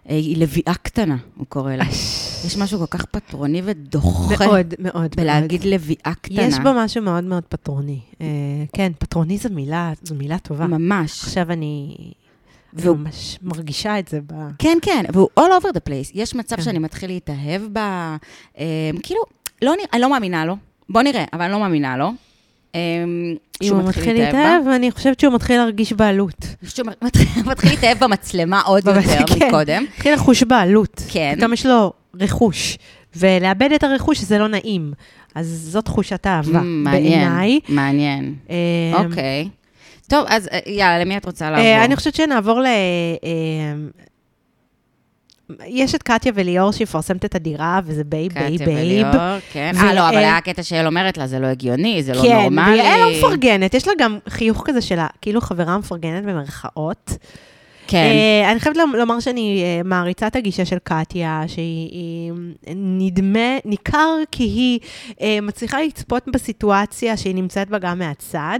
היא 0.05 0.37
לביאה 0.37 0.73
קטנה, 0.81 1.17
הוא 1.37 1.45
קורא 1.49 1.75
לה. 1.75 1.83
יש 2.45 2.57
משהו 2.57 2.79
כל 2.79 2.85
כך 2.97 3.05
פטרוני 3.05 3.61
ודוחה 3.65 4.47
מאוד, 4.47 4.73
מאוד. 4.79 5.15
בלהגיד 5.15 5.65
לביאה 5.65 6.13
קטנה. 6.21 6.41
יש 6.41 6.59
בו 6.59 6.69
משהו 6.75 7.01
מאוד 7.01 7.23
מאוד 7.23 7.43
פטרוני. 7.49 7.99
כן, 8.73 8.91
פטרוני 8.99 9.37
זו 9.37 9.49
מילה, 9.49 9.93
זו 10.03 10.15
מילה 10.15 10.39
טובה. 10.39 10.67
ממש. 10.67 11.23
עכשיו 11.23 11.51
אני 11.51 11.95
והוא- 12.73 12.97
ממש 12.97 13.37
מרגישה 13.41 13.99
את 13.99 14.07
זה 14.07 14.19
ב... 14.27 14.33
כן, 14.59 14.77
כן, 14.81 15.05
והוא 15.13 15.29
all 15.39 15.61
over 15.61 15.67
the 15.67 15.89
place. 15.89 16.11
יש 16.13 16.35
מצב 16.35 16.55
כן. 16.55 16.61
שאני 16.61 16.79
מתחיל 16.79 17.09
להתאהב 17.09 17.61
ב... 17.73 17.77
אה, 18.59 18.65
כאילו, 19.03 19.21
לא 19.61 19.73
אני 19.93 20.01
לא 20.01 20.09
מאמינה 20.09 20.45
לו. 20.45 20.55
בוא 20.89 21.01
נראה, 21.01 21.23
אבל 21.33 21.41
אני 21.41 21.51
לא 21.51 21.59
מאמינה 21.59 21.97
לו. 21.97 22.11
אם 22.75 22.79
שהוא 23.63 23.79
הוא 23.79 23.89
מתחיל. 23.89 24.13
להתאהב, 24.13 24.67
אני 24.67 24.91
חושבת 24.91 25.19
שהוא 25.19 25.33
מתחיל 25.33 25.57
להרגיש 25.57 25.93
בעלות. 25.93 26.45
שהוא 26.63 26.87
מתחיל 27.45 27.69
להתאהב 27.71 27.99
במצלמה 28.03 28.61
עוד 28.61 28.83
יותר 28.87 29.01
כן. 29.01 29.47
מקודם. 29.47 29.83
מתחיל 29.95 30.13
לחוש 30.13 30.43
בעלות. 30.43 31.01
כן. 31.09 31.33
פתאום 31.37 31.53
יש 31.53 31.65
לו 31.65 31.93
רכוש, 32.19 32.77
ולאבד 33.15 33.69
את 33.75 33.83
הרכוש 33.83 34.19
זה 34.19 34.37
לא 34.37 34.47
נעים. 34.47 34.93
אז 35.35 35.47
זאת 35.71 35.85
תחושת 35.85 36.25
האהבה, 36.25 36.59
Mm, 36.59 36.63
מעניין, 36.63 37.03
בעיניי. 37.19 37.59
מעניין. 37.69 38.35
אה, 38.49 39.03
אוקיי. 39.05 39.49
טוב, 40.11 40.25
אז 40.29 40.47
אה, 40.51 40.59
יאללה, 40.65 40.99
למי 40.99 41.17
את 41.17 41.25
רוצה 41.25 41.51
לעבור? 41.51 41.65
אה, 41.65 41.85
אני 41.85 41.95
חושבת 41.95 42.15
שנעבור 42.15 42.59
ל... 42.59 42.65
אה, 42.65 43.73
יש 45.67 45.95
את 45.95 46.03
קטיה 46.03 46.31
וליאור 46.35 46.71
שהיא 46.71 46.85
מפרסמת 46.85 47.25
את 47.25 47.35
הדירה, 47.35 47.79
וזה 47.85 48.03
babe, 48.03 48.33
babe, 48.33 48.61
קטיה. 48.61 48.75
וליאור, 48.75 49.39
כן. 49.51 49.71
אה, 49.77 49.93
לא, 49.93 50.09
אבל 50.09 50.17
היה 50.17 50.41
קטע 50.41 50.63
שיעל 50.63 50.85
אומרת 50.87 51.17
לה, 51.17 51.27
זה 51.27 51.39
לא 51.39 51.47
הגיוני, 51.47 52.03
זה 52.03 52.13
לא 52.13 52.21
כן, 52.21 52.35
נורמלי. 52.41 52.71
ויעל 52.71 52.99
לא 52.99 53.17
מפרגנת, 53.17 53.73
יש 53.73 53.87
לה 53.87 53.93
גם 53.99 54.17
חיוך 54.29 54.61
כזה 54.65 54.81
שלה, 54.81 55.07
כאילו 55.21 55.41
חברה 55.41 55.77
מפרגנת 55.77 56.23
במרכאות. 56.23 57.11
כן. 57.87 58.05
אני 58.51 58.59
חייבת 58.59 58.77
לומ- 58.77 58.95
לומר 58.97 59.19
שאני 59.19 59.63
מעריצה 59.85 60.27
את 60.27 60.35
הגישה 60.35 60.65
של 60.65 60.77
קטיה, 60.83 61.43
שהיא 61.47 61.89
היא, 61.91 62.31
נדמה, 62.75 63.57
ניכר 63.65 64.09
כי 64.31 64.43
היא 64.43 64.79
מצליחה 65.41 65.81
לצפות 65.81 66.23
בסיטואציה 66.33 67.17
שהיא 67.17 67.35
נמצאת 67.35 67.69
בה 67.69 67.79
גם 67.79 67.99
מהצד. 67.99 68.59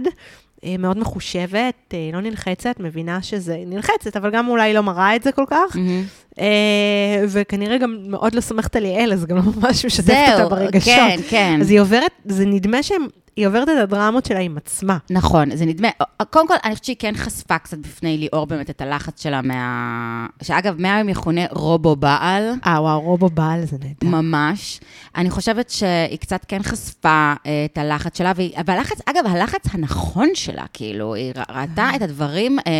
אה, 0.64 0.76
מאוד 0.78 0.98
מחושבת, 0.98 1.94
אה, 1.94 2.10
לא 2.12 2.20
נלחצת, 2.20 2.76
מבינה 2.80 3.22
שזה 3.22 3.56
נלחצת, 3.66 4.16
אבל 4.16 4.30
גם 4.30 4.48
אולי 4.48 4.74
לא 4.74 4.80
מראה 4.80 5.16
את 5.16 5.22
זה 5.22 5.32
כל 5.32 5.44
כך. 5.50 5.76
מהמם. 5.76 6.02
אה, 6.40 7.24
וכנראה 7.28 7.78
גם 7.78 7.96
מאוד 8.08 8.34
לא 8.34 8.40
סומכת 8.40 8.76
על 8.76 8.84
יעל, 8.84 9.12
אז 9.12 9.26
גם 9.26 9.36
לא 9.36 9.42
ממש 9.42 9.84
משתפת 9.84 10.10
אותה 10.10 10.36
זהו, 10.36 10.50
ברגשות. 10.50 10.94
כן, 10.94 11.18
כן. 11.30 11.58
אז 11.60 11.70
היא 11.70 11.80
עוברת, 11.80 12.10
זה 12.24 12.46
נדמה 12.46 12.82
שהיא 12.82 13.46
עוברת 13.46 13.68
את 13.68 13.82
הדרמות 13.82 14.26
שלה 14.26 14.38
עם 14.38 14.56
עצמה. 14.56 14.98
נכון, 15.10 15.56
זה 15.56 15.66
נדמה, 15.66 15.88
קודם 16.30 16.48
כל, 16.48 16.54
אני 16.64 16.72
חושבת 16.72 16.84
שהיא 16.84 16.96
כן 16.98 17.12
חשפה 17.16 17.58
קצת 17.58 17.78
בפני 17.78 18.18
ליאור 18.18 18.46
באמת 18.46 18.70
את 18.70 18.80
הלחץ 18.80 19.22
שלה 19.22 19.42
מה... 19.42 20.26
שאגב, 20.42 20.74
מהיום 20.78 21.08
יכונה 21.08 21.40
רובו 21.50 21.96
בעל. 21.96 22.52
אה, 22.66 22.80
וואו, 22.82 23.00
רובו 23.00 23.28
בעל 23.28 23.64
זה 23.64 23.76
נהדר. 23.80 24.16
ממש. 24.18 24.80
אני 25.16 25.30
חושבת 25.30 25.70
שהיא 25.70 26.18
קצת 26.18 26.44
כן 26.48 26.62
חשפה 26.62 27.32
אה, 27.46 27.64
את 27.64 27.78
הלחץ 27.78 28.18
שלה, 28.18 28.32
והיא, 28.36 28.52
והלחץ, 28.66 29.00
אגב, 29.06 29.26
הלחץ 29.26 29.60
הנכון 29.70 30.28
שלה, 30.34 30.64
כאילו, 30.72 31.14
היא 31.14 31.32
ראתה 31.48 31.90
את 31.96 32.02
הדברים 32.02 32.58
אה, 32.58 32.64
אה, 32.66 32.72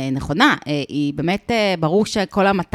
אה, 0.00 0.10
נכונה. 0.10 0.56
אה, 0.66 0.82
היא 0.88 1.14
באמת, 1.14 1.50
אה, 1.50 1.74
ברור 1.80 2.06
שכל 2.06 2.46
המטרה 2.46 2.73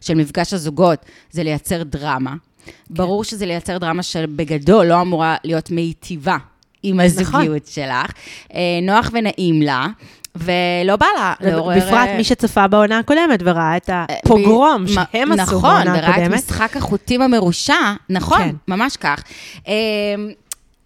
של 0.00 0.14
מפגש 0.14 0.54
הזוגות 0.54 0.98
זה 1.30 1.42
לייצר 1.42 1.82
דרמה. 1.82 2.34
ברור 2.90 3.24
שזה 3.24 3.46
לייצר 3.46 3.78
דרמה 3.78 4.02
שבגדול 4.02 4.86
לא 4.86 5.00
אמורה 5.00 5.36
להיות 5.44 5.70
מיטיבה 5.70 6.36
עם 6.82 7.00
הזוגיות 7.00 7.66
שלך. 7.66 8.12
אה, 8.54 8.60
נוח 8.82 9.10
ונעים 9.12 9.62
לה. 9.62 9.86
ולא 10.36 10.96
בא 10.96 11.06
לה 11.18 11.34
לעורר... 11.40 11.76
בפרט 11.76 12.08
אה, 12.08 12.16
מי 12.16 12.24
שצפה 12.24 12.66
בעונה 12.68 12.98
הקודמת 12.98 13.40
וראה 13.44 13.76
את 13.76 13.90
הפוגרום 13.92 14.84
ב- 14.84 14.88
שהם 14.88 15.32
עשו 15.32 15.60
בעונה 15.60 15.84
נכון, 15.84 15.88
וראה 15.88 16.08
את 16.10 16.14
הקודמת. 16.14 16.34
משחק 16.34 16.76
החוטים 16.76 17.22
המרושע, 17.22 17.94
נכון, 18.08 18.38
כן. 18.38 18.54
ממש 18.68 18.96
כך. 18.96 19.22
אמ, 19.66 19.72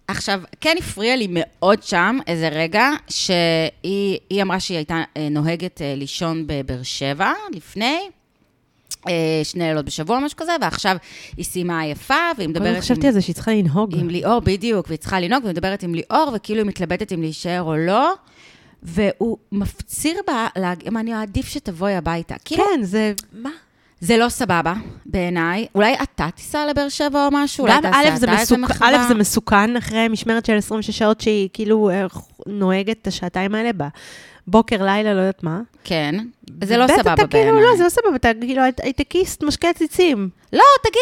עכשיו, 0.07 0.41
כן 0.61 0.75
הפריע 0.79 1.15
לי 1.15 1.27
מאוד 1.29 1.83
שם 1.83 2.17
איזה 2.27 2.49
רגע, 2.49 2.89
שהיא 3.09 4.17
היא 4.29 4.41
אמרה 4.41 4.59
שהיא 4.59 4.77
הייתה 4.77 5.01
אה, 5.17 5.27
נוהגת 5.31 5.81
אה, 5.81 5.93
לישון 5.97 6.43
בבאר 6.47 6.83
שבע 6.83 7.31
לפני. 7.51 7.99
אה, 9.07 9.13
שני 9.43 9.63
לילות 9.63 9.85
בשבוע, 9.85 10.19
משהו 10.19 10.37
כזה, 10.37 10.51
ועכשיו 10.61 10.95
היא 11.37 11.45
סיימה 11.45 11.79
עייפה, 11.81 12.13
והיא 12.37 12.49
מדברת 12.49 12.75
עם, 12.75 12.81
חשבתי 12.81 13.07
על 13.07 13.13
זה 13.13 13.21
שהיא 13.21 13.35
צריכה 13.35 13.51
לנהוג. 13.51 13.95
עם 13.97 14.09
ליאור, 14.09 14.39
בדיוק, 14.39 14.85
והיא 14.87 14.99
צריכה 14.99 15.19
לנהוג, 15.19 15.43
והיא 15.43 15.53
מדברת 15.53 15.83
עם 15.83 15.95
ליאור, 15.95 16.31
וכאילו 16.35 16.59
היא 16.61 16.67
מתלבטת 16.67 17.11
אם 17.13 17.21
להישאר 17.21 17.61
או 17.61 17.75
לא, 17.77 18.13
והוא 18.83 19.37
מפציר 19.51 20.15
בה, 20.27 20.47
להג- 20.55 20.87
אני 20.97 21.13
עדיף 21.13 21.47
שתבואי 21.47 21.95
הביתה. 21.95 22.35
כאילו, 22.45 22.63
כן, 22.63 22.83
זה... 22.83 23.13
מה? 23.33 23.49
זה 23.99 24.17
לא 24.17 24.29
סבבה, 24.29 24.73
בעיניי. 25.05 25.67
אולי 25.75 25.93
אתה 26.03 26.27
תיסע 26.35 26.65
לבאר 26.69 26.89
שבע 26.89 27.25
או 27.25 27.29
משהו? 27.31 27.65
גם 27.69 27.81
א', 27.85 28.15
זה 28.15 28.27
מסוכ-? 28.27 28.77
א', 28.81 29.07
זה 29.07 29.13
מסוכן 29.15 29.77
אחרי 29.77 30.07
משמרת 30.07 30.45
של 30.45 30.57
26 30.57 30.97
שעות 30.97 31.21
שהיא 31.21 31.49
כאילו 31.53 31.89
אה, 31.89 32.05
נוהגת 32.47 32.97
את 33.01 33.07
השעתיים 33.07 33.55
האלה 33.55 33.71
בבוקר, 34.47 34.83
לילה, 34.85 35.13
לא 35.13 35.19
יודעת 35.19 35.43
מה. 35.43 35.61
כן. 35.83 36.15
זה 36.63 36.77
לא 36.77 36.87
סבבה 36.87 37.13
אתה 37.13 37.27
כאילו, 37.27 37.43
בעיניי. 37.45 37.63
לא, 37.63 37.77
זה 37.77 37.83
לא 37.83 37.89
סבבה, 37.89 38.15
אתה 38.15 38.29
כאילו 38.41 38.61
הייטקיסט 38.83 39.43
משקה 39.43 39.69
עציצים. 39.69 40.29
לא, 40.53 40.63
תגיד 40.83 41.01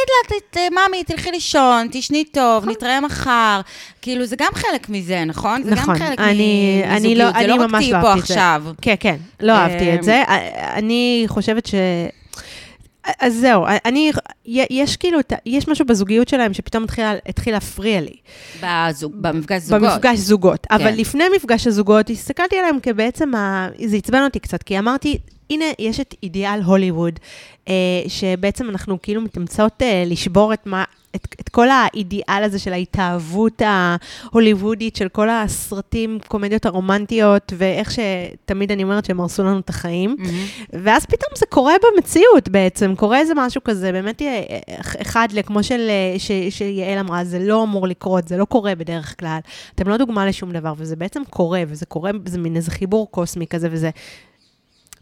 לה, 0.55 0.69
ממי, 0.87 1.03
תלכי 1.03 1.31
לישון, 1.31 1.87
תשני 1.91 2.23
טוב, 2.25 2.69
נתראה 2.69 3.01
מחר. 3.01 3.61
כאילו, 4.01 4.25
זה 4.25 4.35
גם 4.39 4.51
חלק 4.53 4.89
מזה, 4.89 5.25
נכון? 5.25 5.63
זה 5.63 5.71
נכון, 5.71 5.95
גם 5.95 6.05
חלק 6.07 6.19
מ- 6.19 6.23
אני 6.23 6.85
לא- 7.15 7.25
מזוגיות. 7.25 7.35
זה 7.41 7.47
לא 7.47 7.63
רק 7.63 7.69
ממש 7.71 7.83
תהיי 7.83 7.93
לא 7.93 8.01
פה. 8.01 8.13
עכשיו. 8.13 8.63
כן, 8.81 8.95
כן, 8.99 9.15
לא 9.39 9.51
אהבתי 9.51 9.89
אמ, 9.91 9.95
את 9.97 10.03
זה. 10.03 10.23
אני 10.73 11.23
חושבת 11.27 11.65
ש... 11.65 11.75
אז 13.19 13.35
זהו, 13.35 13.65
אני, 13.85 14.11
יש 14.45 14.97
כאילו, 14.97 15.19
יש 15.45 15.67
משהו 15.67 15.85
בזוגיות 15.85 16.27
שלהם 16.27 16.53
שפתאום 16.53 16.83
התחיל, 16.83 17.05
התחיל 17.25 17.53
להפריע 17.53 18.01
לי. 18.01 18.13
בזוג, 18.63 19.13
במפגש 19.15 19.61
זוגות. 19.61 19.81
במפגש 19.81 20.17
זוגות. 20.17 20.67
אבל 20.71 20.91
כן. 20.91 20.97
לפני 20.97 21.23
מפגש 21.35 21.67
הזוגות, 21.67 22.09
הסתכלתי 22.09 22.57
עליהם 22.57 22.79
כבעצם, 22.83 23.35
ה... 23.35 23.67
זה 23.85 23.97
עצבן 23.97 24.23
אותי 24.23 24.39
קצת, 24.39 24.63
כי 24.63 24.79
אמרתי, 24.79 25.17
הנה, 25.49 25.65
יש 25.79 25.99
את 25.99 26.15
אידיאל 26.23 26.61
הוליווד, 26.61 27.19
אה, 27.67 27.73
שבעצם 28.07 28.69
אנחנו 28.69 28.97
כאילו 29.01 29.21
מתאמצות 29.21 29.81
אה, 29.81 30.03
לשבור 30.05 30.53
את 30.53 30.65
מה... 30.65 30.83
את, 31.15 31.35
את 31.41 31.49
כל 31.49 31.67
האידיאל 31.69 32.43
הזה 32.43 32.59
של 32.59 32.73
ההתאהבות 32.73 33.61
ההוליוודית, 33.65 34.95
של 34.95 35.09
כל 35.09 35.29
הסרטים, 35.29 36.19
קומדיות 36.27 36.65
הרומנטיות, 36.65 37.53
ואיך 37.57 37.91
שתמיד 37.91 38.71
אני 38.71 38.83
אומרת 38.83 39.05
שהם 39.05 39.19
הרסו 39.19 39.43
לנו 39.43 39.59
את 39.59 39.69
החיים. 39.69 40.15
מהמם. 40.19 40.45
ואז 40.83 41.05
פתאום 41.05 41.31
זה 41.37 41.45
קורה 41.49 41.73
במציאות 41.83 42.49
בעצם, 42.49 42.95
קורה 42.95 43.19
איזה 43.19 43.33
משהו 43.35 43.63
כזה, 43.63 43.91
באמת 43.91 44.21
אה, 44.21 44.59
אחד, 45.01 45.27
כמו 45.45 45.63
של, 45.63 45.87
אה, 45.89 46.19
ש, 46.19 46.31
שיעל 46.49 46.97
אמרה, 46.97 47.23
זה 47.23 47.39
לא 47.39 47.63
אמור 47.63 47.87
לקרות, 47.87 48.27
זה 48.27 48.37
לא 48.37 48.45
קורה 48.45 48.75
בדרך 48.75 49.15
כלל. 49.19 49.39
אתם 49.75 49.89
לא 49.89 49.97
דוגמה 49.97 50.25
לשום 50.25 50.51
דבר, 50.51 50.73
וזה 50.77 50.95
בעצם 50.95 51.21
קורה, 51.29 51.63
וזה 51.67 51.85
קורה, 51.85 52.11
זה 52.25 52.39
מין 52.39 52.55
איזה 52.55 52.71
חיבור 52.71 53.11
קוסמי 53.11 53.47
כזה, 53.47 53.67
וזה 53.71 53.89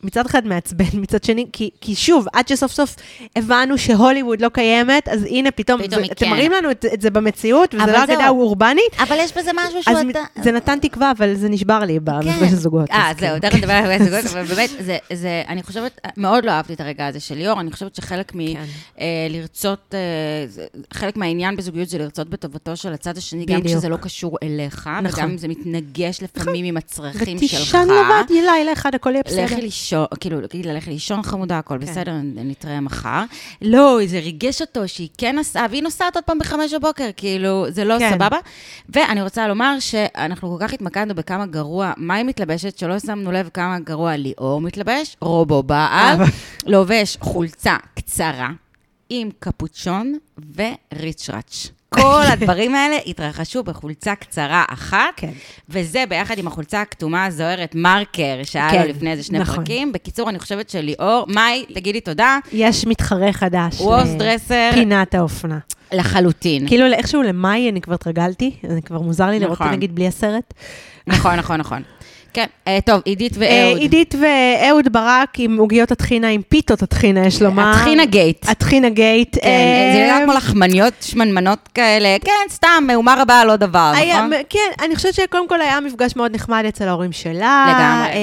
מצד 0.04 0.26
אחד 0.26 0.46
מעצבן, 0.48 0.86
מצד 0.94 1.24
שני, 1.24 1.46
כי, 1.54 1.70
כי 1.82 1.96
שוב, 1.96 2.26
עד 2.34 2.48
שסוף 2.48 2.72
סוף 2.72 2.96
הבנו 3.36 3.78
שהוליווד 3.78 4.42
לא 4.42 4.50
קיימת, 4.50 5.08
אז 5.08 5.24
הנה 5.24 5.52
פתאום, 5.52 5.82
פתאום 5.84 6.06
זה, 6.06 6.12
אתם 6.12 6.26
כן. 6.26 6.30
מראים 6.32 6.52
לנו 6.52 6.72
את, 6.72 6.86
את 6.94 7.02
זה 7.02 7.10
במציאות, 7.10 7.76
וזה 7.76 7.92
לא 7.92 8.04
אגדה. 8.04 8.30
אורבנית, 8.30 8.94
אבל 9.00 9.16
יש 9.20 9.38
בזה 9.38 9.52
משהו 9.56 9.84
שהוא... 9.84 10.10
אתה- 10.12 10.42
זה 10.44 10.52
נתן 10.52 10.80
תקווה, 10.80 11.12
אבל 11.12 11.36
זה 11.36 11.50
נשבר 11.50 11.80
לי 11.80 12.00
במפגש 12.00 12.54
הזוגות. 12.54 12.92
אה, 12.92 13.12
זהו, 13.20 13.30
כן. 13.42 13.50
תכף 13.50 13.58
נדבר 13.58 13.74
על 13.74 13.84
מפגש 13.96 14.02
הזוגות, 14.08 14.26
אבל 14.26 14.44
באמת, 14.44 14.70
זה, 14.80 14.98
זה, 15.14 15.44
אני 15.48 15.64
חושבת, 15.64 16.00
מאוד 16.18 16.46
לא 16.46 16.52
אהבתי 16.52 16.74
את 16.74 16.82
הרגע 16.82 17.08
הזה 17.08 17.20
של 17.20 17.36
ליאור, 17.36 17.60
אני 17.60 17.72
חושבת 17.72 17.96
שחלק 17.96 18.36
מ... 18.36 18.54
כן. 18.54 18.64
אה, 19.00 19.06
לרצות, 19.30 19.94
אה, 19.94 20.00
חלק 20.94 21.18
מהעניין 21.18 21.56
בזוגיות 21.56 21.90
זה 21.90 21.98
לרצות 21.98 22.30
בטובתו 22.30 22.76
של 22.76 22.94
הצד 22.94 23.18
השני, 23.18 23.46
גם. 23.46 23.62
כשזה 23.64 23.90
לא 23.90 23.98
קשור 23.98 24.38
אליך, 24.44 24.90
נכון. 25.04 25.22
וגם 25.22 25.30
אם 25.30 25.38
זה 25.38 25.48
מתנגש 25.48 26.24
לפעמים 26.24 26.66
עם 26.66 26.78
הצרכים 26.78 27.38
שלך. 27.40 27.60
ותישן 27.60 27.88
לבד, 27.88 28.24
אחד, 28.74 28.96
הכל 28.96 29.12
יהיה 29.12 29.24
בסדר. 29.26 29.46
לישון, 29.90 30.06
כאילו, 30.20 30.42
להגיד 30.42 30.66
לה, 30.66 30.74
לכי 30.74 30.90
לישון 30.90 31.24
חמודה, 31.24 31.58
הכל 31.58 31.78
כן. 31.82 31.86
בסדר, 31.86 32.14
נתראה 32.24 32.82
מחר. 32.82 33.24
לא, 33.62 34.00
זה 34.06 34.20
ריגש 34.20 34.62
אותו 34.62 34.88
שהיא 34.88 35.10
כן 35.18 35.40
נסעה, 35.40 35.66
והיא 35.70 35.84
נוסעת 35.84 36.16
עוד 36.16 36.24
פעם 36.24 36.40
בחמש 36.40 36.74
בבוקר, 36.74 37.10
כאילו, 37.18 37.66
זה 37.70 37.84
לא 37.84 37.96
כן. 38.00 38.12
סבבה. 38.14 38.38
ואני 38.90 39.22
רוצה 39.22 39.48
לומר 39.48 39.80
שאנחנו 39.80 40.58
כל 40.58 40.68
כך 40.68 40.74
התמקדנו 40.74 41.16
בכמה 41.16 41.46
גרוע, 41.46 41.92
מה 41.98 42.16
היא 42.16 42.26
מתלבשת, 42.26 42.78
שלא 42.78 43.00
שמנו 43.00 43.32
לב 43.32 43.50
כמה 43.54 43.80
גרוע 43.80 44.16
ליאור 44.16 44.62
מתלבש, 44.62 45.16
רובו 45.22 45.64
בעל. 45.64 46.18
לובש 46.66 47.18
חולצה 47.22 47.78
קצרה, 47.96 48.50
עם 49.10 49.30
קפוצ'ון 49.40 50.18
וריצ'ראץ'. 50.56 51.79
כל 51.90 52.24
הדברים 52.28 52.76
האלה 52.76 52.96
התרחשו 53.06 53.64
בחולצה 53.64 54.16
קצרה 54.16 54.64
אחת, 54.70 55.00
כן. 55.16 55.30
וזה 55.70 56.04
ביחד 56.10 56.38
עם 56.38 56.48
החולצה 56.48 56.82
הכתומה 56.82 57.26
הזוהרת 57.26 57.76
מרקר, 57.76 58.40
שהיה 58.44 58.72
כן, 58.72 58.82
לו 58.82 58.90
לפני 58.90 59.12
איזה 59.12 59.24
שני 59.24 59.40
נכון. 59.40 59.56
פרקים. 59.56 59.92
בקיצור, 59.92 60.30
אני 60.30 60.40
חושבת 60.40 60.70
שליאור, 60.70 61.26
מאי, 61.28 61.66
תגידי 61.74 62.02
תודה, 62.02 62.38
יש 62.52 62.88
מתחרה 62.88 63.34
חדש. 63.34 63.82
ווס 63.82 64.08
ל- 64.10 64.18
דרסר 64.18 64.70
פינת 64.74 65.16
האופנה. 65.16 65.58
לחלוטין. 65.92 66.68
כאילו, 66.68 66.86
איכשהו 66.94 67.22
למאי 67.24 67.70
אני 67.70 67.82
כבר 67.82 67.94
התרגלתי, 67.94 68.52
זה 68.70 68.82
כבר 68.82 69.02
מוזר 69.02 69.28
לי 69.28 69.40
לראות, 69.40 69.62
נכון. 69.62 69.70
נגיד, 69.74 69.96
בלי 69.96 70.08
הסרט. 70.08 70.54
נכון, 71.08 71.36
נכון, 71.36 71.60
נכון. 71.60 71.82
כן, 72.34 72.46
אה, 72.68 72.80
טוב, 72.86 73.02
עידית 73.06 73.38
אה, 73.38 73.40
ואהוד. 73.40 73.82
עידית 73.82 74.16
ואהוד 74.22 74.94
ברק 74.94 75.30
עם 75.38 75.58
עוגיות 75.58 75.92
הטחינה, 75.92 76.28
עם 76.28 76.42
פיתות 76.42 76.84
הטחינה, 76.84 77.26
יש 77.26 77.42
לומר. 77.42 77.72
הטחינה 77.72 78.06
גייט. 78.06 78.50
הטחינה 78.50 78.90
גייט. 78.90 79.36
כן, 79.36 79.42
זה 79.94 80.00
אה, 80.00 80.06
נראה 80.06 80.20
כמו 80.26 80.34
לחמניות 80.34 80.94
שמנמנות 81.02 81.70
כאלה, 81.74 82.18
כן, 82.26 82.50
סתם, 82.50 82.84
מהומה 82.88 83.16
רבה 83.22 83.40
על 83.40 83.50
עוד 83.50 83.60
דבר, 83.60 83.92
נכון? 83.92 84.32
כן, 84.50 84.86
אני 84.86 84.96
חושבת 84.96 85.14
שקודם 85.14 85.48
כל 85.48 85.62
היה 85.62 85.80
מפגש 85.80 86.16
מאוד 86.16 86.36
נחמד 86.36 86.64
אצל 86.68 86.88
ההורים 86.88 87.12
שלה. 87.12 87.66
לגמרי. 87.70 88.20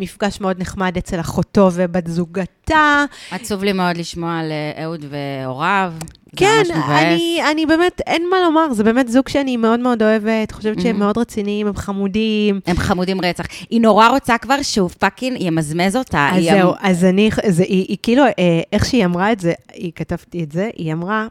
מפגש 0.00 0.40
מאוד 0.40 0.60
נחמד 0.60 0.96
אצל 0.96 1.20
אחותו 1.20 1.70
ובת 1.72 2.06
זוגתה. 2.06 3.04
עצוב 3.30 3.64
לי 3.64 3.72
מאוד 3.72 3.96
לשמוע 3.96 4.38
על 4.38 4.52
אה, 4.52 4.84
אהוד 4.84 5.04
והוריו. 5.10 5.92
כן. 6.36 6.62
אני, 6.88 7.40
אני 7.50 7.66
באמת, 7.66 8.00
אין 8.06 8.22
מה 8.30 8.36
לומר, 8.44 8.72
זה 8.72 8.84
באמת 8.84 9.08
זוג 9.08 9.28
שאני 9.28 9.56
מאוד 9.56 9.80
מאוד 9.80 10.02
אוהבת, 10.02 10.52
חושבת 10.52 10.80
שהם. 10.80 10.98
מאוד 10.98 11.18
רציניים, 11.18 11.66
הם 11.66 11.76
חמודים. 11.76 12.60
הם 12.66 12.76
חמודים 12.76 13.20
רצח. 13.20 13.44
היא 13.70 13.80
נורא 13.80 14.08
רוצה 14.08 14.38
כבר 14.38 14.62
שהוא 14.62 14.88
fucking 14.98 15.36
ימזמז 15.40 15.96
אותה. 15.96 16.30
אז 16.32 16.44
זהו, 16.44 16.70
אמ- 16.70 16.76
אז 16.80 17.04
אני, 17.04 17.30
זה, 17.48 17.62
היא, 17.62 17.84
היא 17.88 17.96
כאילו, 18.02 18.24
אה, 18.24 18.30
איך 18.72 18.84
שהיא 18.86 19.04
אמרה 19.04 19.32
את 19.32 19.40
זה, 19.40 19.52
היא 19.74 19.92
כתבתי 19.94 20.42
את 20.42 20.52
זה, 20.52 20.70
היא 20.76 20.92
אמרה, 20.92 21.26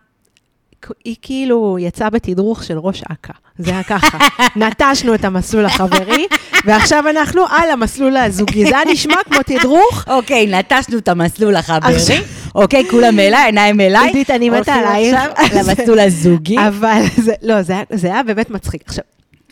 היא 1.06 1.16
כאילו 1.22 1.78
יצאה 1.80 2.10
בתדרוך 2.10 2.64
של 2.64 2.78
ראש 2.78 3.04
אכ"א. 3.04 3.34
זה 3.60 3.72
היה 3.72 3.84
ככה, 3.84 4.18
נטשנו 4.62 5.16
את 5.16 5.26
המסלול 5.26 5.66
החברי, 5.66 6.28
ועכשיו 6.66 7.04
אנחנו 7.10 7.42
על 7.50 7.72
המסלול 7.72 8.18
הזוגי. 8.18 8.66
זה 8.66 8.78
היה 8.80 8.94
נשמע 8.94 9.16
כמו 9.26 9.38
תדרוך. 9.46 10.06
אוקיי, 10.08 10.48
נטשנו 10.48 10.98
את 10.98 11.08
המסלול 11.08 11.56
החברי. 11.56 11.94
אוקיי, 12.56 12.86
כולם 12.90 13.20
אליי, 13.20 13.46
עיניים 13.46 13.82
אליי. 13.82 14.08
עידית, 14.08 14.30
אני 14.30 14.50
מתה 14.50 14.74
עלייך. 14.74 15.16
למסלול 15.56 16.00
הזוגי. 16.00 16.58
אבל 16.68 17.02
זה, 17.18 17.34
לא, 17.42 17.62
זה 17.62 17.74
היה, 17.74 17.84
זה 17.94 18.08
היה 18.08 18.24
באמת 18.24 18.50
מצחיק. 18.50 18.84
עכשיו, 18.86 19.04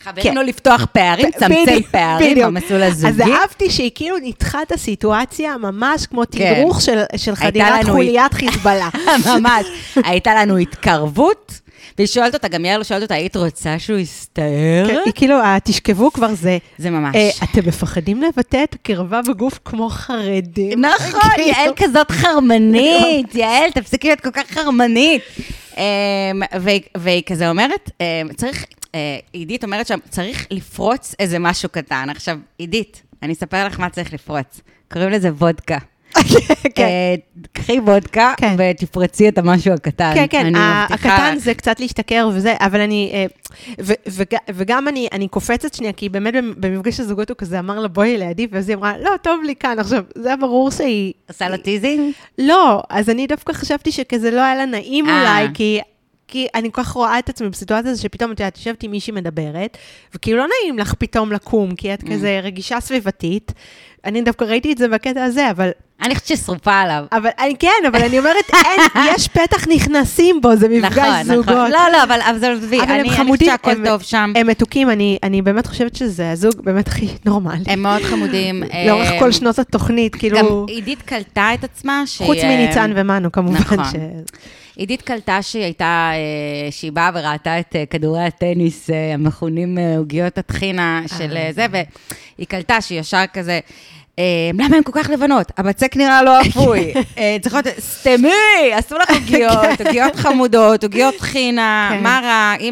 חברנו 0.02 0.34
לא 0.34 0.42
לפתוח 0.42 0.86
פערים, 0.92 1.30
צמצם 1.38 1.82
פערים. 1.90 2.38
במסלול 2.38 2.82
אז 2.82 3.04
הזוגי. 3.04 3.32
אהבתי 3.32 3.70
שהיא 3.70 3.90
כאילו 3.94 4.18
ניתחה 4.18 4.62
את 4.62 4.72
הסיטואציה 4.72 5.56
ממש 5.56 6.06
כמו 6.06 6.22
כן. 6.30 6.54
תדרוך 6.54 6.80
של, 6.80 7.02
של 7.16 7.34
חדירת 7.34 7.84
חוליית 7.84 8.34
חיזבאללה. 8.34 8.88
ממש. 9.36 9.66
הייתה 9.96 10.34
לנו 10.34 10.56
התקרבות, 10.56 11.60
והיא 11.98 12.08
שואלת 12.08 12.34
אותה, 12.34 12.48
גם 12.48 12.64
יעל 12.64 12.84
שואלת 12.84 13.02
אותה, 13.02 13.14
היית 13.14 13.36
רוצה 13.36 13.78
שהוא 13.78 13.98
יסתער? 13.98 14.84
כן, 14.88 14.98
היא 15.04 15.12
כאילו, 15.14 15.34
ה- 15.42 15.58
תשכבו 15.64 16.12
כבר 16.12 16.34
זה. 16.34 16.58
זה 16.78 16.90
ממש. 16.90 17.14
אה, 17.16 17.30
אתם 17.44 17.68
מפחדים 17.68 18.22
לבטא 18.22 18.64
את 18.64 18.74
הקרבה 18.74 19.20
בגוף 19.28 19.58
כמו 19.64 19.88
חרדים? 19.88 20.80
נכון, 20.84 21.20
כאילו. 21.34 21.48
יעל 21.48 21.70
כזאת 21.76 22.10
חרמנית, 22.10 23.34
יעל, 23.42 23.70
תפסיקי 23.70 24.06
להיות 24.08 24.20
כל 24.20 24.30
כך 24.30 24.42
חרמנית. 24.50 25.22
אמ, 25.76 25.82
והיא- 26.60 26.80
והיא 26.96 27.22
כזה 27.26 27.50
אומרת, 27.50 27.90
אמ, 28.00 28.28
צריך, 28.36 28.64
אה, 28.94 29.18
עידית 29.32 29.64
אומרת 29.64 29.86
שם, 29.86 29.98
צריך 30.10 30.46
לפרוץ 30.50 31.14
איזה 31.18 31.38
משהו 31.38 31.68
קטן. 31.68 32.06
עכשיו, 32.10 32.38
עידית, 32.58 33.02
אני 33.22 33.32
אספר 33.32 33.66
לך 33.66 33.80
מה 33.80 33.90
צריך 33.90 34.12
לפרוץ. 34.12 34.60
קוראים 34.92 35.10
לזה 35.10 35.28
וודקה. 35.28 35.78
כן. 36.74 36.82
אה, 36.84 37.14
קחי 37.52 37.78
וודקה 37.78 38.32
כן. 38.36 38.56
ותפרצי 38.58 39.28
את 39.28 39.38
המשהו 39.38 39.72
הקטן. 39.72 40.10
כן, 40.14 40.26
כן, 40.30 40.52
הקטן. 40.56 41.34
זה 41.38 41.54
קצת 41.54 41.80
להשתכר 41.80 42.30
וזה, 42.34 42.54
אבל 42.60 42.80
אני, 42.80 43.10
אה, 43.14 43.26
וגם 44.48 44.88
אני, 44.88 45.08
אני 45.12 45.28
קופצת 45.28 45.74
שנייה, 45.74 45.92
כי 45.92 46.08
באמת 46.08 46.34
במ- 46.34 46.54
במפגש 46.56 47.00
הזוגות 47.00 47.28
הוא 47.30 47.36
כזה 47.36 47.58
אמר 47.58 47.80
לה, 47.80 47.88
בואי 47.88 48.18
לידי, 48.18 48.46
ואז 48.50 48.68
היא 48.68 48.76
אמרה, 48.76 48.98
לא, 48.98 49.10
טוב 49.22 49.40
לי 49.44 49.54
כאן. 49.56 49.78
עכשיו, 49.78 50.02
זה 50.14 50.28
היה 50.28 50.36
ברור 50.36 50.70
שהיא, 50.70 51.12
עושה 51.28 51.48
לו 51.48 51.56
teasing? 51.56 52.12
לא, 52.38 52.82
אז 52.90 53.10
אני 53.10 53.26
דווקא 53.26 53.52
חשבתי 53.52 53.92
שכזה 53.92 54.30
לא 54.30 54.40
היה 54.40 54.54
לה 54.54 54.66
נעים 54.66 55.08
אה. 55.08 55.20
אולי, 55.20 55.48
כי... 55.54 55.80
כי 56.30 56.46
אני 56.54 56.68
כל 56.72 56.82
כך 56.82 56.88
רואה 56.90 57.18
את 57.18 57.28
עצמי 57.28 57.48
בסיטואציה 57.48 57.90
הזו 57.90 58.02
שפתאום, 58.02 58.32
את 58.32 58.40
יודעת, 58.40 58.56
יושבת 58.56 58.82
עם 58.82 58.90
מישהי 58.90 59.12
מדברת, 59.12 59.76
וכאילו 60.14 60.38
לא 60.38 60.46
נעים 60.62 60.78
לך 60.78 60.94
פתאום 60.94 61.32
לקום, 61.32 61.74
כי 61.74 61.94
את 61.94 62.02
כזה 62.12 62.40
רגישה 62.42 62.80
סביבתית. 62.80 63.52
אני 64.04 64.22
דווקא 64.22 64.44
ראיתי 64.44 64.72
את 64.72 64.78
זה 64.78 64.88
בקטע 64.88 65.24
הזה, 65.24 65.50
אבל, 65.50 65.70
אני 66.02 66.14
חושבת 66.14 66.38
ששרופה 66.38 66.72
עליו. 66.80 67.04
אבל 67.12 67.30
אני 67.38 67.54
כן, 67.58 67.68
אבל 67.88 68.02
אני 68.02 68.18
אומרת, 68.18 68.50
אין, 68.54 68.80
יש 69.14 69.28
פתח 69.28 69.68
נכנסים 69.68 70.40
בו, 70.40 70.56
זה 70.56 70.68
מפגש 70.68 70.98
נכון, 70.98 71.22
זוגות. 71.22 71.48
נכון. 71.48 71.70
לא, 71.70 71.78
לא, 71.92 72.02
אבל 72.02 72.38
זה 72.38 72.52
עזבי, 72.52 72.80
אני 72.80 73.00
אני 73.00 73.10
חושבת 73.10 73.44
שהכל 73.44 73.84
טוב 73.84 74.02
שם. 74.02 74.32
הם 74.36 74.46
מתוקים, 74.46 74.90
אני, 74.90 75.18
אני 75.22 75.42
באמת 75.42 75.66
חושבת 75.66 75.96
שזה 75.96 76.30
הזוג 76.30 76.54
באמת 76.64 76.88
הכי 76.88 77.08
נורמלי. 77.24 77.64
הם 77.66 77.82
מאוד 77.82 78.02
חמודים. 78.02 78.62
לאורך 78.86 79.10
אה, 79.10 79.18
כל 79.18 79.32
שנות 79.32 79.58
התוכנית, 79.58 80.12
גם 80.12 80.18
כאילו, 80.18 80.66
עידית 80.68 81.02
קלטה 81.02 81.50
את 81.54 81.64
עצמה 81.64 82.02
שהיא... 82.06 82.26
חוץ 82.26 82.38
אה, 82.38 82.56
מניצן 82.56 82.92
ומנו, 82.94 83.32
כמובן. 83.32 83.58
נכון. 83.58 83.84
ש... 83.84 83.94
עידית 84.76 85.02
קלטה 85.02 85.42
שהיא 85.42 85.62
הייתה, 85.62 86.10
אה, 86.14 86.72
שהיא 86.72 86.92
באה 86.92 87.10
וראתה 87.14 87.60
את 87.60 87.76
כדורי 87.90 88.24
הטניס 88.24 88.90
המכונים 89.14 89.78
עוגיות 89.98 90.38
הטחינה 90.38 91.02
של 91.18 91.36
זה, 91.50 91.66
והיא 91.70 92.46
קלטה 92.46 92.80
שהיא 92.80 93.00
ישר 93.00 93.24
כזה... 93.32 93.60
אה, 94.18 94.24
למה 94.54 94.76
הן 94.76 94.82
כל 94.82 94.92
כך 94.94 95.10
לבנות? 95.10 95.52
הבצק 95.56 95.96
נראה 95.96 96.22
לא 96.22 96.40
אפוי. 96.40 96.92
אה, 97.18 97.36
צריכות, 97.42 97.64
סתמי, 97.80 98.78
אסור 98.78 98.98
לך 98.98 99.10
עוגיות, 99.10 99.80
עוגיות 99.86 100.16
חמודות, 100.16 100.84
עוגיות 100.84 101.14
טחינה, 101.14 101.88
כן. 101.92 102.02
מה 102.02 102.20
רע? 102.22 102.68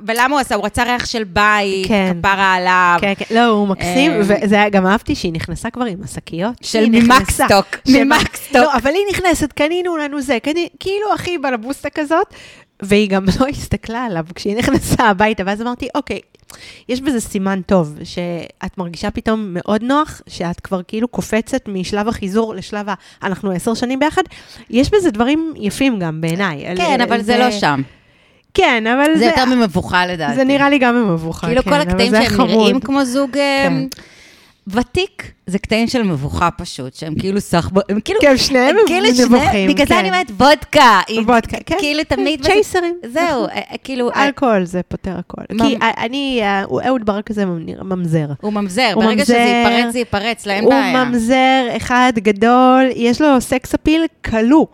ולמה 0.00 0.34
הוא 0.34 0.40
עשה? 0.40 0.54
הוא 0.54 0.64
רצה 0.64 0.82
ריח 0.82 1.06
של 1.06 1.24
בית, 1.24 1.88
כן. 1.88 2.12
כפרה 2.20 2.54
עליו. 2.54 2.98
כן, 3.00 3.12
כן, 3.18 3.34
לא, 3.34 3.44
הוא 3.44 3.68
מקסים, 3.68 4.10
אה, 4.10 4.20
וזה 4.20 4.54
היה, 4.54 4.68
גם 4.68 4.86
אהבתי 4.86 5.14
שהיא 5.14 5.32
נכנסה 5.32 5.70
כבר 5.70 5.84
עם 5.84 5.98
השקיות. 6.04 6.54
של. 6.62 6.86
ממקסטוק, 6.88 7.66
ממקסטוק. 7.88 8.56
לא, 8.56 8.74
אבל 8.74 8.90
היא 8.90 9.04
נכנסת, 9.10 9.52
קנינו 9.52 9.96
לנו 9.96 10.20
זה, 10.20 10.38
כאילו 10.80 11.12
הכי 11.14 11.38
בלבוסטה 11.38 11.90
כזאת, 11.90 12.26
והיא 12.82 13.08
גם 13.08 13.24
לא 13.40 13.46
הסתכלה 13.46 14.04
עליו 14.04 14.24
כשהיא 14.34 14.56
נכנסה 14.56 15.04
הביתה, 15.04 15.42
ואז 15.46 15.62
אמרתי, 15.62 15.88
אוקיי, 15.94 16.20
יש 16.88 17.00
בזה 17.00 17.20
סימן 17.20 17.60
טוב, 17.66 17.98
שאת 18.04 18.78
מרגישה 18.78 19.10
פתאום 19.10 19.46
מאוד 19.50 19.82
נוח, 19.82 20.20
שאת 20.26 20.60
כבר 20.60 20.80
כאילו 20.88 21.08
קופצת 21.08 21.68
משלב 21.68 22.08
החיזור 22.08 22.54
לשלב 22.54 22.88
ה... 22.88 22.94
אנחנו 23.22 23.50
עשר 23.50 23.74
שנים 23.74 23.98
ביחד, 23.98 24.22
יש 24.70 24.90
בזה 24.90 25.10
דברים 25.10 25.52
יפים 25.56 25.98
גם 25.98 26.20
בעיניי. 26.20 26.76
כן, 26.76 27.00
אבל 27.00 27.22
זה 27.22 27.38
לא 27.38 27.50
שם. 27.50 27.82
כן, 28.54 28.84
אבל 28.86 29.14
זה 29.14 29.18
זה... 29.18 29.24
יותר 29.24 29.44
ממבוכה 29.44 30.06
לדעתי. 30.06 30.34
זה 30.34 30.44
נראה 30.44 30.70
לי 30.70 30.78
גם 30.78 30.94
ממבוכה, 30.94 31.46
כאילו 31.46 31.62
כן, 31.62 31.70
כל 31.70 31.80
הקטעים 31.80 32.12
שהם. 32.12 32.46
נראים 32.46 32.80
כמו 32.80 33.04
זוג 33.04 33.38
אה, 33.38 33.66
כן. 33.68 34.00
ותיק, 34.68 35.32
זה 35.46 35.58
קטעים 35.58 35.86
של 35.88 36.02
מבוכה 36.02 36.50
פשוט, 36.50 36.94
שהם 36.94 37.14
כאילו 37.14 37.40
סחבו, 37.40 37.80
הם 37.88 38.00
כאילו... 38.00 38.20
כן, 38.20 38.36
שניהם 38.36 38.76
כאילו 38.86 39.06
שני- 39.14 39.24
נבוכים, 39.24 39.68
בגלל 39.70 39.86
זה 39.86 39.94
כן. 39.94 39.98
אני 40.00 40.08
אומרת 40.08 40.30
וודקה. 40.30 41.00
וודקה, 41.26 41.56
כן. 41.66 41.76
כאילו 41.78 42.02
תמיד... 42.08 42.42
צ'ייסרים. 42.46 42.94
זהו, 43.06 43.44
אה, 43.44 43.48
אה, 43.54 43.76
כאילו... 43.84 44.10
אה, 44.10 44.26
אלכוהול 44.26 44.64
זה 44.64 44.80
פותר 44.88 45.14
הכל. 45.18 45.42
כי 45.66 45.76
אני, 45.80 46.38
אה, 46.42 46.62
הוא- 46.64 46.80
אהוד 46.86 47.06
ברק 47.06 47.30
הזה 47.30 47.44
ממ- 47.44 47.88
ממזר. 47.88 48.26
הוא 48.40 48.52
ממזר, 48.52 48.90
הוא 48.94 49.04
ברגע 49.04 49.24
שזה 49.24 49.36
ייפרץ, 49.36 49.92
זה 49.92 49.98
ייפרץ, 49.98 50.46
לה 50.46 50.52
אין 50.54 50.64
הוא 50.64 50.70
בעיה. 50.72 51.04
ממזר 51.04 51.66
אחד 51.76 52.12
גדול, 52.18 52.82
יש 52.94 53.20
לו 53.20 53.40
סקס 53.40 53.74
אפיל 53.74 54.02
כלוא. 54.24 54.66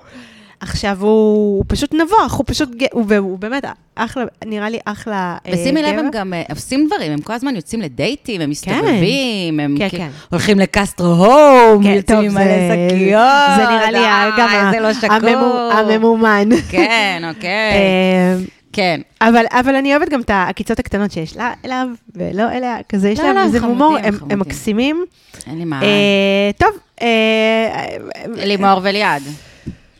עכשיו, 0.63 0.97
הוא 1.01 1.09
הוא 1.57 1.65
פשוט 1.69 1.95
נבוך, 1.95 2.33
הוא 2.35 2.45
פשוט, 2.49 2.69
הוא- 2.93 3.05
והוא 3.09 3.39
באמת 3.39 3.65
אחלה, 3.95 4.25
נראה 4.45 4.71
לי 4.71 4.79
אחלה 4.85 5.37
אה, 5.47 5.53
ושימי 5.55 5.83
לב, 5.83 5.89
גבר. 5.93 5.99
הם 6.01 6.11
גם 6.13 6.35
אה, 6.35 6.43
עושים 6.51 6.87
דברים, 6.87 7.13
הם 7.13 7.21
כל 7.21 7.33
הזמן 7.33 7.57
יוצאים 7.57 7.81
לדייטים, 7.83 8.41
הם 8.41 8.51
מסתובבים, 8.51 9.61
הם 9.61 9.75
כן, 9.79 9.89
כאילו 9.89 10.03
כן. 10.05 10.11
הולכים 10.31 10.59
לקסטרו 10.59 11.07
הום, 11.07 11.83
כן, 11.85 11.91
יוצאים 11.91 12.19
עם 12.19 12.35
מלא 12.35 12.45
שקיות. 12.89 13.57
זה 13.57 13.63
נראה 13.63 13.91
לי 13.91 13.99
ה- 13.99 14.31
גם 14.39 14.49
לא 14.81 15.73
הממומן. 15.73 16.49
כן, 16.71 17.23
אוקיי. 17.35 17.73
אה, 17.73 18.37
כן. 18.73 19.01
אבל, 19.21 19.45
אבל 19.51 19.75
אני 19.77 19.97
אוהבת 19.97 20.09
גם 20.09 20.21
את 20.21 20.31
העקיצות 20.31 20.79
הקטנות 20.79 21.13
שיש 21.13 21.37
לה 21.37 21.53
אליו 21.65 21.87
ולא 22.17 22.51
אליה, 22.53 22.77
כזה 22.89 23.09
יש 23.11 23.19
לא, 23.19 23.25
להם 23.27 23.37
לא, 23.37 23.43
איזה 23.43 23.61
הומור, 23.61 23.97
הם. 24.03 24.15
הם 24.31 24.39
מקסימים. 24.39 25.05
אין 25.47 25.59
לי 25.59 25.65
מה. 25.65 25.83
אה, 25.83 26.51
טוב, 26.59 26.71
אה, 27.03 27.87
לימור 28.29 28.81
וליעד. 28.83 29.23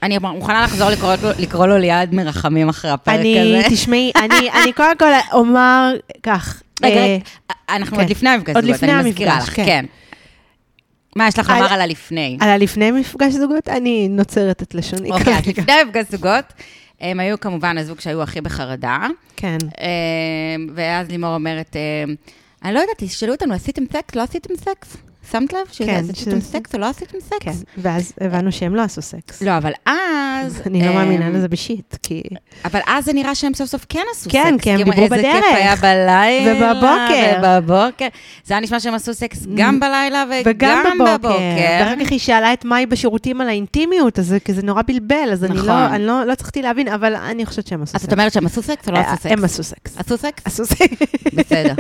אני 0.03 0.19
מוכנה 0.19 0.65
לחזור 0.65 0.91
לקרוא 0.91 1.15
לקרוא 1.39 1.67
לו 1.67 1.79
ליעד 1.79 2.15
מרחמים 2.15 2.69
אחרי 2.69 2.91
הפרק 2.91 3.15
אני, 3.21 3.59
הזה. 3.59 3.69
תשמעי, 3.71 4.13
אני, 4.17 4.51
אני 4.63 4.73
קודם 4.73 4.99
כל 4.99 5.11
אומר 5.33 5.93
כך. 6.23 6.63
רגע, 6.83 6.95
אה, 7.01 7.17
אנחנו 7.69 7.97
כן. 7.97 8.03
עוד 8.03 8.11
לפני 8.11 8.31
המפגש 8.31 8.55
זוגות, 8.65 8.83
אני 8.85 9.11
מזכירה 9.11 9.39
לך, 9.39 9.57
כן. 9.57 9.65
כן. 9.67 9.85
מה 11.17 11.29
יש 11.29 11.39
לך 11.39 11.51
על- 11.51 11.57
לומר 11.57 11.73
על 11.73 11.81
הלפני? 11.81 12.39
על 12.41 12.49
הלפני 12.49 12.91
מפגש 12.91 13.33
זוגות, 13.33 13.69
אני 13.69 14.09
נוצרת 14.09 14.63
את 14.63 14.75
לשוני. 14.75 15.11
אוקיי, 15.11 15.35
אז. 15.39 15.47
לפני 15.47 15.73
המפגש 15.73 16.05
זוגות, 16.11 16.45
הם 17.01 17.21
היו 17.21 17.41
כמובן 17.41 17.79
הזוג 17.79 18.01
שהיו 18.01 18.23
הכי 18.23 18.41
בחרדה, 18.41 18.99
כן. 19.37 19.59
אה, 19.81 19.87
ואז 20.75 21.09
לימור 21.11 21.35
אומרת, 21.35 21.77
אה, 21.77 22.13
אני 22.65 22.75
לא 22.75 22.81
יודעת, 22.81 22.97
תשאלו 22.99 23.33
אותנו, 23.33 23.55
עשיתם 23.55 23.83
סקס? 23.93 24.15
לא 24.15 24.23
עשיתם 24.23 24.55
סקס? 24.57 24.97
שמת 25.31 25.53
לב? 25.53 25.59
כן, 25.73 26.05
שעשיתם 26.07 26.41
ש- 26.41 26.45
סקס 26.45 26.75
או 26.75 26.81
לא 26.81 26.87
עשיתם 26.87 27.13
כן, 27.13 27.21
סקס? 27.21 27.65
ואז 27.79 28.13
הבנו 28.21 28.53
שהם 28.53 28.75
לא 28.75 28.83
עשו 28.83 29.03
סקס. 29.03 29.43
לא, 29.43 29.57
אבל 29.57 29.73
אז... 29.87 30.61
אני 30.67 30.81
לא 30.81 30.87
אה, 30.87 30.95
מאמינה 30.95 31.31
לזה 31.31 31.49
ב 31.49 31.57
shit, 31.57 31.97
כי... 32.03 32.23
אבל 32.65 32.81
אז 32.87 33.05
זה 33.05 33.13
נראה 33.13 33.35
שהם 33.35 33.55
סוף 33.55 33.69
סוף 33.69 33.87
כן 33.89 34.03
עשו 34.13 34.23
סקס. 34.23 34.33
כן, 34.33 34.59
כי 34.59 34.71
הם 34.71 34.77
דיברו 34.77 35.03
איזה 35.03 35.17
בדרך. 35.17 35.45
כיף 35.45 35.55
היה 35.55 35.77
בלילה. 35.77 36.53
ובבוקר. 36.73 37.59
ובבוקר. 37.59 38.07
זה 38.45 38.55
היה 38.55 38.61
נשמע 38.61 38.81
שהם 38.81 38.95
עשו 38.95 39.15
סקס 39.15 39.47
גם 39.55 39.81
בלילה 39.81 40.25
וגם 40.45 40.85
בבוקר. 41.01 41.39
ואחר 41.81 42.05
כך 42.05 42.11
היא 42.11 42.19
שאלה 42.19 42.53
את 42.53 42.65
מאי 42.65 42.87
בשירותים 42.87 43.41
על 43.41 43.49
האינטימיות, 43.49 44.19
אז 44.19 44.35
זה 44.49 44.63
נורא 44.63 44.83
בלבל, 44.83 45.29
אז 45.33 45.45
אני 45.45 45.55
נכון. 45.55 45.67
לא, 45.69 45.87
אני 45.87 46.07
לא, 46.07 46.25
לא 46.25 46.33
הצלחתי 46.33 46.63
להבין, 46.63 46.89
אבל 46.89 47.15
אני 47.15 47.47
חושבת 47.47 47.67
שהם 47.67 47.83
עשו 47.83 47.97
אז 47.97 48.01
סקס. 48.03 48.09
את 48.09 48.13
אומרת 48.13 48.33
שהם 48.33 48.47
עשו 48.47 48.63
סקס 48.63 48.89
או 48.89 48.93
לא 48.93 48.99
עשו 48.99 49.17
סקס? 49.17 49.27
הם 49.33 49.45
עשו 49.45 49.63
סקס. 49.63 49.97
עשו 49.97 50.17
סקס? 50.19 50.43
עשו 50.45 50.67
סקס. 50.67 50.97
בסדר. 51.35 51.75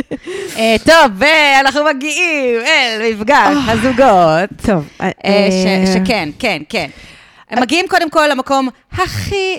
אה, 0.56 0.76
טוב, 0.84 1.12
ואנחנו 1.18 1.80
מגיעים 1.94 2.60
אל 2.66 3.12
מפגש 3.12 3.31
הזוגות. 3.68 4.50
טוב. 4.66 4.88
אה, 5.00 5.10
ש- 5.50 5.94
שכן, 5.94 6.28
כן, 6.38 6.62
כן. 6.68 6.88
הם 7.50 7.62
מגיעים 7.62 7.84
קודם 7.88 8.10
כל 8.10 8.26
למקום 8.30 8.68
הכי 8.92 9.58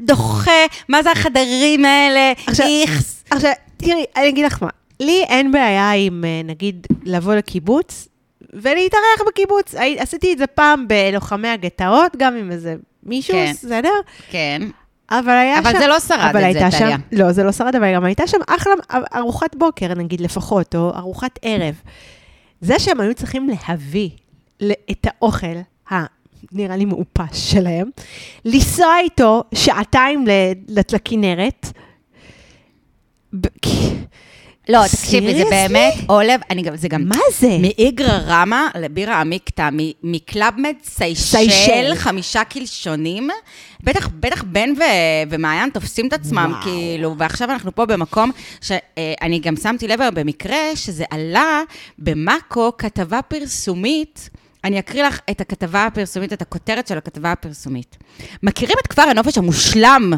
דוחה, 0.00 0.50
מה 0.88 1.02
זה 1.02 1.10
החדרים 1.10 1.84
האלה, 1.84 2.32
איכס. 2.48 3.24
עכשיו, 3.30 3.50
תראי, 3.76 4.04
אני 4.16 4.28
אגיד 4.28 4.44
לך 4.46 4.62
מה, 4.62 4.68
לי 5.00 5.24
אין 5.28 5.52
בעיה 5.52 5.92
עם, 5.92 6.24
אה, 6.24 6.40
נגיד, 6.44 6.86
לבוא 7.04 7.34
לקיבוץ 7.34 8.08
ולהתארח 8.52 9.22
בקיבוץ. 9.26 9.74
עשיתי 9.98 10.32
את 10.32 10.38
זה 10.38 10.46
פעם 10.46 10.88
בלוחמי 10.88 11.48
הגטאות, 11.48 12.16
גם 12.16 12.36
עם 12.36 12.50
איזה 12.50 12.74
מישהו, 13.02 13.34
כן. 13.34 13.52
בסדר? 13.52 13.92
כן. 14.30 14.62
אבל 15.10 15.32
היה 15.32 15.58
אבל 15.58 15.72
שם... 15.72 15.78
זה 15.78 15.86
לא 15.86 16.00
שרד 16.00 16.20
אבל 16.30 16.44
את 16.50 16.70
זה, 16.72 16.78
טליה. 16.78 16.96
לא, 17.12 17.32
זה 17.32 17.44
לא 17.44 17.52
שרד, 17.52 17.76
אבל 17.76 17.94
גם 17.94 18.04
הייתה 18.04 18.26
שם 18.26 18.38
אחלה 18.48 18.72
ארוחת 19.16 19.54
בוקר, 19.56 19.94
נגיד, 19.94 20.20
לפחות, 20.20 20.74
או 20.74 20.92
ארוחת 20.96 21.38
ערב. 21.42 21.74
זה 22.60 22.78
שהם 22.78 23.00
היו 23.00 23.14
צריכים 23.14 23.48
להביא 23.48 24.10
את 24.90 25.06
האוכל. 25.06 25.46
נראה 26.52 26.76
לי 26.76 26.84
מעופש 26.84 27.52
שלהם, 27.52 27.90
לנסוע 28.44 28.98
איתו 29.04 29.44
שעתיים 29.54 30.24
לכנרת. 30.68 31.66
לא, 34.68 34.78
תקשיבי, 34.92 35.34
זה? 35.34 35.44
באמת 35.50 35.94
עולב, 36.06 36.40
אני 36.50 36.62
גם, 36.62 36.76
זה 36.76 36.88
גם... 36.88 37.08
מה 37.08 37.18
זה? 37.38 37.58
מאיגרא 37.60 38.18
רמא 38.26 38.60
לבירה 38.74 39.20
עמיקתא, 39.20 39.68
מקלאבמד 40.02 40.74
סיישל, 40.84 41.22
סיישל. 41.22 41.94
חמישה 41.94 42.44
קלשונים. 42.44 43.30
בטח, 43.82 44.08
בטח 44.20 44.42
בן 44.42 44.70
ו- 44.78 45.30
ומעיין 45.30 45.70
תופסים 45.70 46.08
את 46.08 46.12
עצמם, 46.12 46.50
וואו. 46.52 46.62
כאילו, 46.62 47.14
ועכשיו 47.18 47.50
אנחנו 47.50 47.74
פה 47.74 47.86
במקום 47.86 48.30
שאני 48.60 49.38
גם 49.38 49.56
שמתי 49.56 49.88
לב 49.88 50.00
היום 50.00 50.14
במקרה, 50.14 50.58
שזה 50.74 51.04
עלה 51.10 51.62
במאקו 51.98 52.72
כתבה 52.78 53.22
פרסומית. 53.22 54.30
אני 54.64 54.78
אקריא 54.78 55.04
לך 55.04 55.20
את 55.30 55.40
הכתבה 55.40 55.86
הפרסומית, 55.86 56.32
את 56.32 56.42
הכותרת 56.42 56.86
של 56.86 56.98
הכתבה 56.98 57.32
הפרסומית. 57.32 57.96
מכירים 58.42 58.76
את 58.82 58.86
כפר 58.86 59.02
הנופש 59.02 59.38
המושלם 59.38 60.12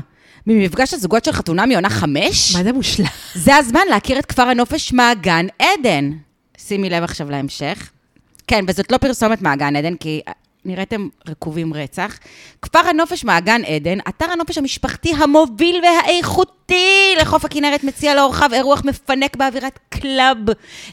ממפגש 0.47 0.95
הזוגות 0.95 1.25
של 1.25 1.33
חתונה 1.33 1.67
מעונה 1.67 1.91
חמש? 1.91 2.57
מה 2.57 2.63
זה 2.65 2.73
מושלם? 2.73 3.07
זה 3.35 3.57
הזמן 3.57 3.81
להכיר 3.91 4.19
את 4.19 4.27
כפר 4.27 4.43
הנופש 4.43 4.93
מעגן 4.93 5.47
עדן. 5.59 6.11
שימי 6.59 6.91
לב 6.91 7.03
עכשיו 7.03 7.31
להמשך. 7.31 7.91
כן, 8.47 8.65
וזאת 8.69 8.93
לא 8.93 8.97
פרסומת 8.99 9.43
מעגן 9.43 9.77
עדן, 9.77 9.95
כי 9.95 10.21
נראיתם 10.65 11.09
רקובים 11.29 11.75
רצח. 11.75 12.19
כפר 12.63 12.79
הנופש 12.79 13.25
מעגן 13.25 13.61
עדן, 13.65 13.99
אתר 14.09 14.27
הנופש 14.33 14.59
המשפחתי 14.59 15.13
המוביל 15.19 15.81
והאיכותי 15.85 16.55
לחוף 17.21 17.45
הכנרת, 17.45 17.85
מציע 17.85 18.15
לאורחיו 18.15 18.55
אירוח 18.55 18.85
מפנק 18.85 19.37
באווירת 19.37 19.79
club 19.89 20.37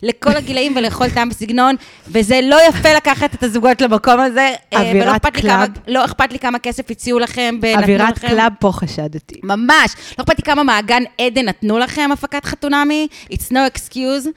לכל 0.04 0.30
הגילאים 0.36 0.74
ולכל 0.76 1.10
טעם 1.10 1.30
וסגנון, 1.32 1.76
וזה 2.08 2.40
לא 2.44 2.58
יפה 2.70 2.94
לקחת 2.94 3.34
את 3.34 3.44
הזוגות 3.44 3.82
למקום 3.82 4.20
הזה. 4.20 4.54
אה, 4.74 4.80
אווירת 4.82 5.26
לי 5.26 5.32
כמה- 5.32 5.42
club. 5.42 5.70
לא 5.88 6.06
אכפת 6.06 6.32
לי 6.32 6.40
כמה 6.40 6.60
כסף 6.60 6.92
הציעו 6.92 7.20
לכם. 7.20 7.56
ונתנו 7.62 7.82
אווירת 7.84 8.18
לכם. 8.18 8.28
club 8.28 8.54
פה 8.60 8.72
חשדתי. 8.74 9.36
ממש. 9.44 9.92
לא 10.20 10.24
אכפת 10.24 10.38
לי 10.38 10.44
כמה 10.44 10.64
מעגן 10.64 11.04
עדן 11.22 11.46
נתנו 11.46 11.78
לכם 11.80 12.10
הפקת 12.14 12.46
חתונמי, 12.46 13.08
it's 13.32 13.52
no 13.52 13.58
excuse, 13.76 14.28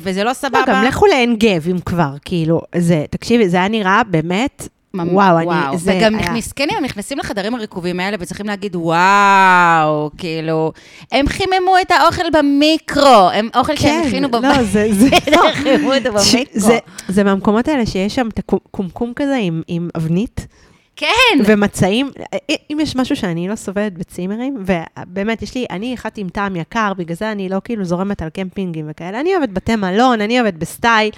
וזה 0.00 0.24
לא 0.24 0.32
סבבה. 0.32 0.58
לא, 0.66 0.72
גם 0.74 0.84
לכו 0.84 1.06
לעין 1.06 1.36
גב 1.36 1.68
אם 1.70 1.78
כבר, 1.80 2.10
כאילו, 2.24 2.60
זה, 2.78 3.04
תקשיבי, 3.10 3.48
זה 3.48 3.56
היה 3.56 3.68
נראה 3.68 4.02
באמת, 4.04 4.68
ממ- 4.94 5.14
וואו, 5.14 5.38
אני, 5.40 5.78
זה 5.78 5.94
וגם 5.98 6.14
היה... 6.18 6.32
מסכנים, 6.32 6.70
הם 6.78 6.84
נכנסים 6.84 7.18
לחדרים 7.18 7.54
הרקובים 7.54 8.00
האלה 8.00 8.16
וצריכים 8.20 8.46
להגיד, 8.46 8.76
וואו, 8.76 10.10
כאילו, 10.18 10.72
הם 11.12 11.26
חיממו 11.28 11.74
את 11.82 11.90
האוכל 11.90 12.22
במיקרו, 12.38 13.28
הם 13.34 13.48
אוכל 13.56 13.76
שהם 13.76 14.02
הכינו 14.06 14.28
לא, 14.32 14.38
בבית. 14.38 14.66
זה, 14.70 14.88
זה, 14.92 15.08
לא. 15.36 15.52
חיממו 15.54 15.94
אותו 15.94 16.04
במיקרו. 16.12 16.22
זה, 16.54 16.78
זה 17.08 17.24
מהמקומות 17.24 17.68
האלה 17.68 17.86
שיש 17.86 18.14
שם 18.14 18.28
את 18.28 18.38
הקומקום 18.38 19.12
כזה 19.16 19.36
עם, 19.40 19.62
עם 19.68 19.88
אבנית, 19.96 20.46
כן. 20.96 21.38
ומצעים, 21.46 22.10
אם 22.72 22.78
יש 22.80 22.96
משהו 22.96 23.16
שאני 23.16 23.48
לא 23.48 23.56
סובלת 23.56 23.98
בצימרים, 23.98 24.64
ובאמת, 24.66 25.42
יש 25.42 25.54
לי, 25.54 25.66
אני 25.70 25.94
אחת 25.94 26.18
עם 26.18 26.28
טעם 26.28 26.56
יקר, 26.56 26.92
בגלל 26.96 27.16
זה 27.16 27.32
אני 27.32 27.48
לא 27.48 27.60
כאילו 27.64 27.84
זורמת 27.84 28.22
על 28.22 28.28
קמפינגים 28.28 28.86
וכאלה, 28.90 29.20
אני 29.20 29.36
אוהבת 29.36 29.48
בתי 29.48 29.76
מלון, 29.76 30.20
אני 30.20 30.40
אוהבת 30.40 30.54
בסטייל. 30.54 31.10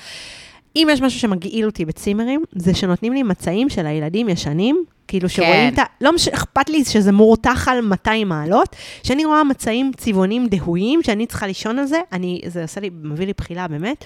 אם 0.77 0.89
יש 0.93 1.01
משהו 1.01 1.21
שמגעיל 1.21 1.67
אותי 1.67 1.85
בצימרים, 1.85 2.45
זה 2.53 2.75
שנותנים 2.75 3.13
לי 3.13 3.23
מצעים 3.23 3.69
של 3.69 3.87
הילדים 3.87 4.29
ישנים, 4.29 4.85
כאילו 5.09 5.29
שרואים 5.29 5.71
כן. 5.71 5.75
את 5.75 5.79
ה... 5.79 5.83
לא 6.01 6.15
מש... 6.15 6.29
אכפת 6.29 6.71
לי 6.71 6.85
שזה 6.85 7.13
מורתח 7.13 7.69
על 7.71 7.81
200 7.81 8.29
מעלות, 8.29 8.77
שאני 9.03 9.25
רואה 9.25 9.45
מצעים 9.45 9.93
צבעוניים 9.97 10.47
דהויים, 10.47 11.03
שאני 11.03 11.27
צריכה 11.27 11.47
לישון 11.47 11.79
על 11.79 11.87
זה, 11.87 12.01
אני, 12.13 12.41
זה 12.47 12.63
עושה 12.63 12.81
לי, 12.81 12.91
מביא 13.03 13.27
לי 13.27 13.33
בחילה 13.39 13.69
באמת. 13.69 14.05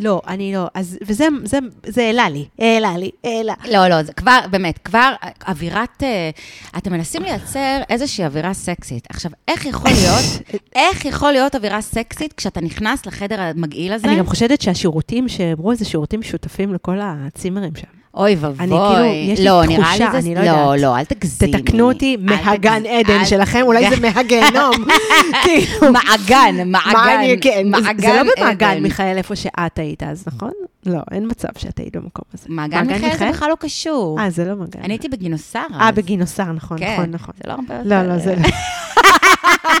לא, 0.00 0.22
אני 0.26 0.54
לא. 0.54 0.66
אז, 0.74 0.98
וזה 1.06 1.26
זה, 1.44 1.58
זה 1.86 2.02
העלה 2.02 2.28
לי, 2.28 2.48
העלה 2.58 2.96
לי, 2.96 3.10
העלה. 3.24 3.54
לא, 3.70 3.88
לא, 3.88 4.02
זה 4.02 4.12
כבר, 4.12 4.38
באמת, 4.50 4.78
כבר 4.78 5.12
אווירת... 5.48 6.02
אה, 6.02 6.30
אתם 6.78 6.92
מנסים 6.92 7.22
לייצר 7.22 7.80
איזושהי 7.88 8.24
אווירה 8.24 8.54
סקסית. 8.54 9.06
עכשיו, 9.10 9.30
איך 9.48 9.66
יכול 9.66 9.90
להיות, 9.90 10.42
איך 10.74 11.04
יכול 11.04 11.32
להיות 11.32 11.54
אווירה 11.54 11.80
סקסית 11.80 12.32
כשאתה 12.32 12.60
נכנס 12.60 13.06
לחדר 13.06 13.40
המגעיל 13.40 13.92
הזה? 13.92 14.08
אני 14.08 14.18
גם 14.18 14.26
חושדת 14.26 14.60
שהשירותים, 14.60 15.28
שאמרו 15.28 15.72
איזה 15.72 15.84
שירותים 15.84 16.20
משותפים 16.20 16.74
לכל 16.74 16.98
הצימרים 17.02 17.76
שם. 17.76 17.99
אוי 18.14 18.36
ואבוי. 18.40 18.64
אני 18.64 18.70
כאילו, 18.76 19.04
יש 19.32 19.38
לי 19.38 19.44
לא, 19.44 19.62
תחושה, 19.82 20.12
לי 20.14 20.22
זה... 20.22 20.28
אני 20.28 20.34
לא 20.34 20.40
לא, 20.40 20.46
יודעת. 20.50 20.80
לא, 20.80 20.96
אל 20.98 21.04
תגזימי. 21.04 21.52
תתקנו 21.52 21.88
אותי 21.92 22.16
מהגן 22.20 22.82
עדן 22.86 23.24
שלכם, 23.24 23.60
אולי 23.62 23.90
זה 23.90 23.96
מהגיהנום. 24.06 24.72
כאילו, 25.44 25.92
מעגן, 25.92 26.54
מעגן. 26.70 27.20
כן, 27.40 27.66
זה- 27.98 28.22
לא 28.22 28.32
במעגן. 28.36 28.82
מיכאל, 28.82 29.16
איפה 29.16 29.36
שאת 29.36 29.78
היית 29.78 30.02
אז, 30.02 30.24
נכון? 30.26 30.50
לא, 30.86 30.98
אין 31.10 31.26
מצב 31.30 31.48
שאת 31.58 31.78
היית 31.78 31.96
במקום 31.96 32.24
הזה. 32.34 32.44
מעגן 32.48 32.86
מיכאל 32.86 33.18
זה 33.18 33.28
בכלל 33.30 33.48
לא 33.50 33.56
קשור. 33.60 34.20
אה, 34.20 34.30
זה 34.30 34.44
לא 34.44 34.56
מעגן. 34.56 34.80
אני 34.84 34.92
הייתי 34.92 35.08
בגינוסר. 35.08 35.58
אה, 35.80 35.88
אז. 35.88 35.94
בגינוסר, 35.94 36.52
נכון, 36.52 36.78
כן, 36.78 36.92
נכון, 36.92 37.10
נכון. 37.10 37.34
זה 37.42 37.48
לא 37.48 37.52
הרבה 37.52 37.74
יותר... 37.74 37.88
לא, 37.88 38.02
לא, 38.12 38.18
זה 38.18 38.34
לא. 38.34 38.48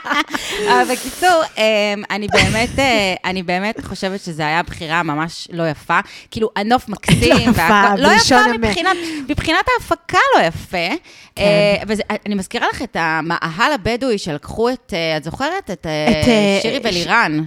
אבל 0.66 0.84
בקיצור, 0.94 1.42
אמ, 1.56 1.62
אני 2.10 2.26
באמת, 2.28 2.78
אה, 2.78 3.14
אני 3.24 3.42
באמת 3.42 3.84
חושבת 3.84 4.20
שזו 4.20 4.42
הייתה 4.42 4.70
בחירה 4.70 5.02
ממש 5.02 5.48
לא 5.52 5.68
יפה. 5.68 5.98
כאילו, 6.30 6.48
הנוף 6.56 6.88
מקסים. 6.88 7.20
לא 7.32 7.50
יפה, 7.50 7.92
לא 7.98 8.08
יפה. 8.16 8.52
מבחינת, 8.68 8.96
מבחינת 9.28 9.64
ההפקה 9.78 10.18
לא 10.36 10.42
יפה. 10.42 10.76
כן. 11.36 11.42
אה, 11.44 11.82
וזה- 11.88 12.02
אני 12.26 12.34
מזכירה 12.34 12.66
לך 12.72 12.82
את 12.82 12.96
המאהל 13.00 13.72
הבדואי 13.72 14.18
שלקחו 14.18 14.68
את, 14.70 14.94
אה, 14.96 15.16
את 15.16 15.24
זוכרת? 15.24 15.70
את 15.70 15.86
אה, 15.86 16.10
את, 16.22 16.28
אה, 16.28 16.58
שירי 16.62 16.80
ולירן. 16.84 17.40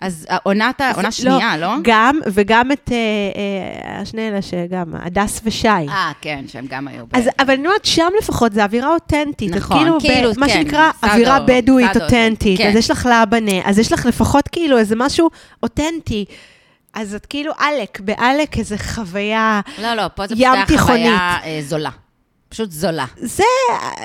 אז 0.00 0.26
עונת, 0.42 0.80
עונה 0.94 1.10
שנייה, 1.12 1.56
לא? 1.56 1.72
גם, 1.82 2.20
וגם 2.32 2.72
את 2.72 2.90
אה, 2.92 2.96
אה, 2.96 4.00
השני 4.00 4.28
אלה 4.28 4.42
שגם, 4.42 4.94
הדס 4.94 5.40
ושי. 5.44 5.68
אה, 5.68 6.12
כן, 6.20 6.44
שהם 6.48 6.66
גם 6.68 6.88
היו. 6.88 7.04
אז, 7.12 7.28
אבל 7.38 7.54
אני 7.54 7.66
אומרת, 7.66 7.84
שם 7.84 8.08
לפחות 8.18 8.52
זה 8.52 8.64
אווירה 8.64 8.94
אותנטית. 8.94 9.54
נכון, 9.54 9.78
כאילו, 9.78 10.00
כאילו, 10.00 10.32
ב- 10.32 10.38
מה 10.40 10.46
כן, 10.46 10.52
שנקרא 10.52 10.90
אווירה 11.02 11.40
בדואית 11.46 11.96
אותנטית. 11.96 12.58
כן. 12.58 12.68
אז 12.68 12.76
יש 12.76 12.90
לך 12.90 13.06
לאבנה, 13.06 13.60
אז 13.64 13.78
יש 13.78 13.92
לך 13.92 14.06
לפחות 14.06 14.48
כאילו 14.48 14.78
איזה 14.78 14.94
משהו 14.96 15.30
אותנטי. 15.62 16.24
אז 16.94 17.14
את 17.14 17.26
כאילו 17.26 17.52
עלק, 17.58 18.00
בעלק 18.00 18.58
איזה 18.58 18.78
חוויה, 18.78 19.60
לא, 19.82 19.94
לא, 19.94 20.02
פה 20.14 20.26
זה 20.26 20.34
ים 20.38 20.52
פשוט 20.54 20.68
תיכונית. 20.68 21.06
חוויה 21.06 21.36
אה, 21.44 21.60
זולה. 21.62 21.90
פשוט 22.54 22.70
זולה. 22.70 23.04
זה 23.16 23.42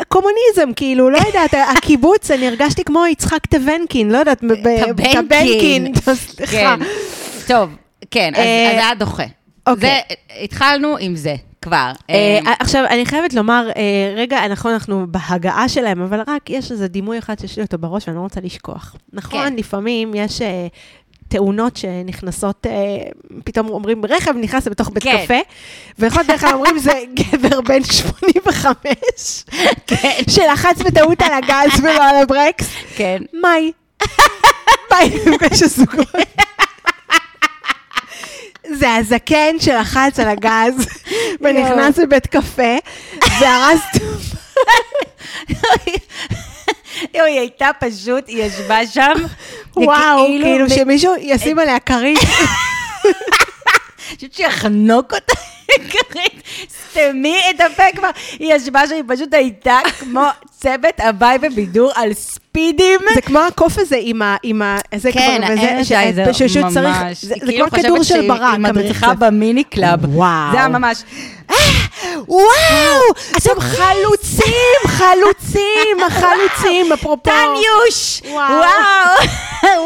קומוניזם, 0.08 0.74
כאילו, 0.76 1.10
לא 1.10 1.18
יודעת, 1.18 1.54
הקיבוץ, 1.78 2.32
אני 2.32 2.48
הרגשתי 2.48 2.84
כמו 2.84 3.06
יצחק 3.06 3.46
טבנקין, 3.46 4.12
לא 4.12 4.18
יודעת, 4.18 4.40
טבנקין. 5.14 5.94
סליחה. 6.14 6.52
כן. 6.52 6.80
טוב, 7.48 7.70
כן, 8.12 8.32
אז 8.36 8.40
אה, 8.40 8.70
זה 8.74 8.80
היה 8.80 8.96
דוחה. 8.96 9.24
אוקיי. 9.68 10.02
התחלנו 10.44 10.98
עם 11.00 11.16
זה 11.16 11.36
כבר. 11.62 11.92
אה, 12.10 12.40
אה, 12.46 12.54
עכשיו, 12.60 12.86
אני 12.90 13.06
חייבת 13.06 13.34
לומר, 13.34 13.70
אה, 13.76 14.14
רגע, 14.16 14.48
נכון, 14.48 14.72
אנחנו 14.72 15.06
בהגעה 15.08 15.70
שלהם, 15.70 16.02
אבל 16.02 16.22
רק 16.28 16.50
יש 16.50 16.72
איזה 16.72 16.88
דימוי 16.88 17.18
אחד 17.18 17.40
שיש 17.40 17.58
לי 17.58 17.64
אותו 17.64 17.78
בראש 17.78 18.08
ואני 18.08 18.18
לא 18.18 18.22
רוצה 18.22 18.42
לשכוח. 18.42 18.96
נכון, 19.14 19.50
כן. 19.50 19.56
לפעמים 19.56 20.12
יש 20.16 20.42
אה, 20.42 20.68
תאונות 21.30 21.78
שנכנסות, 21.78 22.68
אה, 22.70 22.72
פתאום 23.44 23.70
אומרים, 23.70 24.06
רכב 24.06 24.34
נכנס 24.36 24.68
לתוך 24.68 24.90
בית 24.90 25.04
כן. 25.04 25.24
קפה, 25.24 25.40
ויכול 26.00 26.24
להיות 26.28 26.40
כלל 26.40 26.54
אומרים, 26.54 26.80
זה 26.80 26.92
גבר 27.14 27.62
בן 27.62 27.84
85, 27.84 29.44
כן, 29.88 30.22
שלחץ 30.30 30.82
בטעות 30.82 31.22
על 31.22 31.34
הגז 31.34 31.80
ולא 31.80 32.10
על 32.10 32.16
הברקס. 32.16 32.70
כן. 32.96 33.22
מאי. 33.34 33.72
מאי 34.92 35.10
מפגש 35.26 35.62
הזוגות. 35.62 36.08
זה 38.72 38.96
הזקן 38.96 39.60
שלחץ 39.60 40.20
על 40.20 40.28
הגז 40.28 40.88
ונכנס 41.42 41.98
לבית 41.98 42.28
קפה, 42.28 42.78
והרס... 43.40 43.82
היא 47.14 47.40
הייתה 47.40 47.70
פשוט, 47.80 48.28
היא 48.28 48.44
ישבה 48.44 48.88
שם. 48.88 49.14
וואו, 49.76 50.26
כאילו 50.26 50.70
שמישהו 50.70 51.14
ישים 51.20 51.60
עליה 51.60 51.80
כרית. 51.80 52.20
אני 54.10 54.16
חושבת 54.16 54.34
שיחנוק 54.34 55.14
אותה. 55.14 55.34
כרית, 55.90 56.42
סתמי 56.92 57.42
את 57.50 57.62
הפה 57.62 57.84
כבר. 57.96 58.10
היא 58.40 58.54
ישבה 58.54 58.88
שם, 58.88 58.96
היא 58.96 59.04
פשוט 59.08 59.34
הייתה 59.34 59.78
כמו 60.00 60.24
צוות 60.62 61.00
הווי 61.00 61.38
ובידור 61.38 61.92
על 61.96 62.14
ספידים. 62.14 63.00
זה 63.16 63.22
כמו 63.22 63.40
הקוף 63.40 63.78
הזה 63.78 63.96
עם 64.00 64.22
ה... 64.22 64.36
עם 64.44 64.62
ה... 64.62 64.78
זה 64.96 65.12
כן, 65.12 65.42
האנרג'ייזר, 65.44 66.24
ממש. 66.80 67.26
זה 67.26 67.34
היא 67.34 67.42
זה 67.42 67.46
כאילו 67.46 67.70
כמו 67.70 67.84
כדור 67.84 68.04
של 68.04 68.14
שהיא- 68.16 68.30
ברק. 68.30 68.42
היא 68.52 68.60
מדריכה. 68.60 69.14
במיני 69.14 69.64
club. 69.64 70.00
וואו. 70.16 70.52
זה 70.52 70.58
היה 70.58 70.68
ממש... 70.68 71.04
"אה, 71.52 71.56
וואו! 72.28 73.02
אתם 73.38 73.60
חלוצים, 73.60 74.54
חלוצים, 74.88 75.98
החלוצים, 76.08 76.94
אפרופו. 76.94 77.30
טניוש! 77.32 78.22
וואו. 78.26 78.50
וואו! 78.54 78.60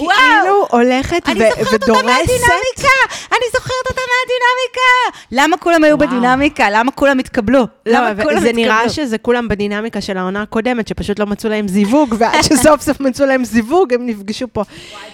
וואו! 0.00 0.16
כאילו 0.44 0.66
הולכת 0.70 1.28
אני 1.28 1.40
ו- 1.40 1.48
זוכרת 1.48 1.72
אותה 1.72 1.84
ודורסת. 1.84 2.04
מהדינמיקה! 2.04 2.96
אני 3.32 3.46
זוכרת 3.52 3.86
אותה 3.90 4.00
מהדינמיקה! 4.10 4.90
למה 5.32 5.56
כולם 5.56 5.84
היו 5.84 5.96
וואו. 5.98 6.08
בדינמיקה? 6.08 6.70
למה 6.70 6.92
כולם 6.92 7.18
התקבלו? 7.18 7.58
לא, 7.58 7.66
למה 7.92 8.12
ו- 8.16 8.22
כולם 8.22 8.40
זה 8.40 8.52
נראה 8.52 8.76
התקבלו? 8.84 9.06
שזה 9.06 9.18
כולם 9.18 9.48
בדינמיקה 9.48 10.00
של 10.00 10.16
העונה 10.18 10.42
הקודמת, 10.42 10.88
שפשוט 10.88 11.18
לא 11.18 11.26
מצאו 11.26 11.50
להם 11.50 11.68
זיווג, 11.68 12.14
ועד 12.18 12.42
שסוף 12.48 12.80
סוף 12.82 13.00
מצאו 13.00 13.26
להם 13.26 13.44
זיווג, 13.44 13.94
הם 13.94 14.06
נפגשו 14.06 14.46
פה. 14.52 14.62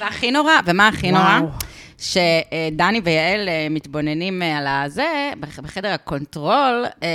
והכי 0.01 0.31
נורא, 0.31 0.53
ומה 0.67 0.89
הכי 0.89 1.11
נורא? 1.13 1.39
וואו. 1.41 1.49
שדני 1.99 3.01
ויעל 3.05 3.49
אה, 3.49 3.67
מתבוננים 3.71 4.43
אה, 4.43 4.59
על 4.59 4.67
הזה, 4.67 5.07
בח- 5.41 5.59
בחדר 5.61 5.89
ה 5.89 6.00
control, 6.00 6.85
אה, 7.03 7.09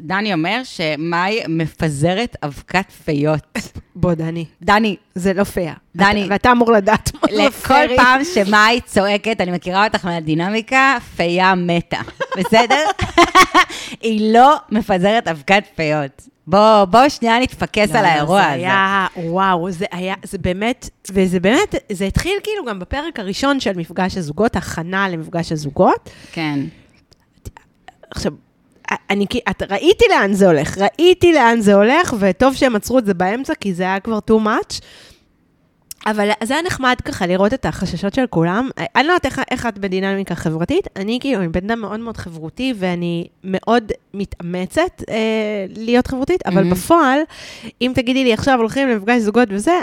דני 0.00 0.32
אומר 0.34 0.60
שמאי 0.64 1.40
מפזרת 1.48 2.36
אבקת 2.42 2.90
פיות. 3.04 3.58
בוא, 3.94 4.14
דני, 4.14 4.44
דני, 4.62 4.96
זה 5.14 5.32
לא 5.34 5.44
פייר. 5.44 5.72
דני. 5.96 6.24
אתה- 6.24 6.32
ואתה 6.32 6.52
אמור 6.52 6.72
לדעת 6.72 7.10
מה 7.14 7.20
לא 7.32 7.46
fairy. 7.46 7.66
כל 7.74 7.96
פעם 7.96 8.20
שמאי 8.24 8.80
צועקת, 8.84 9.40
אני 9.40 9.50
מכירה 9.50 9.84
אותך 9.86 10.04
מהדינמיקה, 10.04 10.96
פיה 11.16 11.54
מתה, 11.54 11.98
בסדר? 12.38 12.84
היא 14.02 14.32
לא 14.34 14.56
מפזרת 14.70 15.28
אבקת 15.28 15.64
פיות. 15.76 16.28
בוא, 16.46 16.84
בוא 16.84 17.08
שנייה 17.08 17.38
נתפקס 17.40 17.90
לא, 17.92 17.98
על 17.98 18.04
לא, 18.04 18.08
האירוע 18.08 18.40
זה 18.42 18.46
הזה. 18.48 18.54
היה, 18.54 19.06
וואו, 19.16 19.70
זה 19.70 19.86
היה, 19.92 20.14
זה 20.22 20.38
באמת, 20.38 20.90
וזה 21.12 21.40
באמת, 21.40 21.74
זה 21.92 22.04
התחיל 22.04 22.32
כאילו 22.42 22.64
גם 22.64 22.78
בפרק 22.78 23.18
הראשון 23.20 23.60
של 23.60 23.72
מפגש 23.76 24.16
הזוגות, 24.16 24.56
הכנה 24.56 25.08
למפגש 25.08 25.52
הזוגות. 25.52 26.10
כן. 26.32 26.58
עכשיו, 28.10 28.32
אני, 29.10 29.26
את 29.50 29.62
ראיתי 29.70 30.04
לאן 30.10 30.32
זה 30.32 30.46
הולך, 30.46 30.78
ראיתי 30.78 31.32
לאן 31.32 31.60
זה 31.60 31.74
הולך, 31.74 32.14
וטוב 32.18 32.54
שהם 32.54 32.76
עצרו 32.76 32.98
את 32.98 33.06
זה 33.06 33.14
באמצע, 33.14 33.54
כי 33.54 33.74
זה 33.74 33.82
היה 33.82 34.00
כבר 34.00 34.18
too 34.30 34.44
much. 34.44 34.80
אבל 36.06 36.30
זה 36.44 36.54
היה 36.54 36.62
נחמד 36.62 36.96
ככה 37.04 37.26
לראות 37.26 37.54
את 37.54 37.66
החששות 37.66 38.14
של 38.14 38.26
כולם. 38.30 38.68
אני 38.96 39.06
לא 39.06 39.12
יודעת 39.12 39.26
איך, 39.26 39.40
איך 39.50 39.66
את 39.66 39.78
בדינמיקה 39.78 40.34
חברתית, 40.34 40.88
אני 40.96 41.18
כאילו, 41.20 41.40
אני 41.40 41.48
בן 41.48 41.70
אדם 41.70 41.80
מאוד 41.80 42.00
מאוד 42.00 42.16
חברותי, 42.16 42.74
ואני 42.76 43.26
מאוד 43.44 43.92
מתאמצת 44.14 45.02
אה, 45.10 45.16
להיות 45.76 46.06
חברותית, 46.06 46.46
אבל 46.46 46.54
מהמם. 46.54 46.70
בפועל, 46.70 47.20
אם 47.82 47.92
תגידי 47.94 48.24
לי 48.24 48.32
עכשיו 48.32 48.58
הולכים 48.58 48.88
למפגש 48.88 49.20
זוגות 49.22 49.48
וזה, 49.50 49.80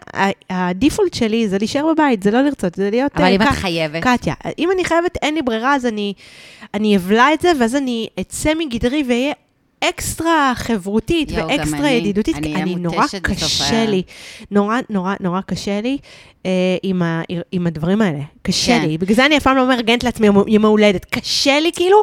הדיפולט 0.50 1.14
שלי 1.14 1.48
זה 1.48 1.58
להישאר 1.58 1.94
בבית, 1.94 2.24
זה 2.24 2.32
לא 2.32 2.42
לרצות, 2.42 2.76
זה 2.76 2.90
להיות... 2.90 3.12
אבל 3.16 3.24
אה, 3.24 3.30
אם 3.30 3.42
את 3.42 3.48
חייבת. 3.48 4.04
קטיה, 4.04 4.34
אם 4.60 4.72
אני 4.72 4.86
חייבת, 4.86 5.18
אין 5.22 5.34
לי 5.34 5.42
ברירה, 5.42 5.76
אז 5.76 5.86
אני, 5.86 6.14
אני 6.74 6.98
אבלע 6.98 7.34
את 7.34 7.42
זה, 7.42 7.52
ואז 7.60 7.76
אני 7.76 8.08
אצא 8.20 8.54
מגדרי 8.58 9.04
ואהיה 9.08 9.34
אקסטרה 9.84 10.54
חברותית 10.56 11.32
גם 11.32 11.48
ואקסטרה 11.48 11.80
אני. 11.80 11.90
ידידותית, 11.90 12.36
אני 12.36 12.56
אני 12.56 12.76
נורא 12.76 13.06
קשה 13.22 13.86
לי, 13.86 14.04
נורא, 14.52 14.78
נורא, 14.90 15.14
נורא 15.20 15.42
קשה 15.42 15.82
לי. 15.82 15.98
אה, 15.98 15.98
עם, 16.84 17.02
ה, 17.02 17.22
עם 17.52 17.68
הדברים 17.68 18.02
האלה. 18.02 18.20
קשה 18.42 18.80
כן. 18.80 18.88
לי. 18.88 18.98
בגלל 18.98 19.16
זה 19.16 19.26
אני 19.26 19.38
אף 19.38 19.44
פעם 19.44 19.58
לא 19.58 19.68
מארגנת 19.68 20.04
לעצמי 20.04 20.28
יום- 20.28 20.48
יום 20.48 20.66
הולדת. 20.66 21.06
קשה 21.06 21.60
לי, 21.60 21.72
כאילו, 21.76 21.98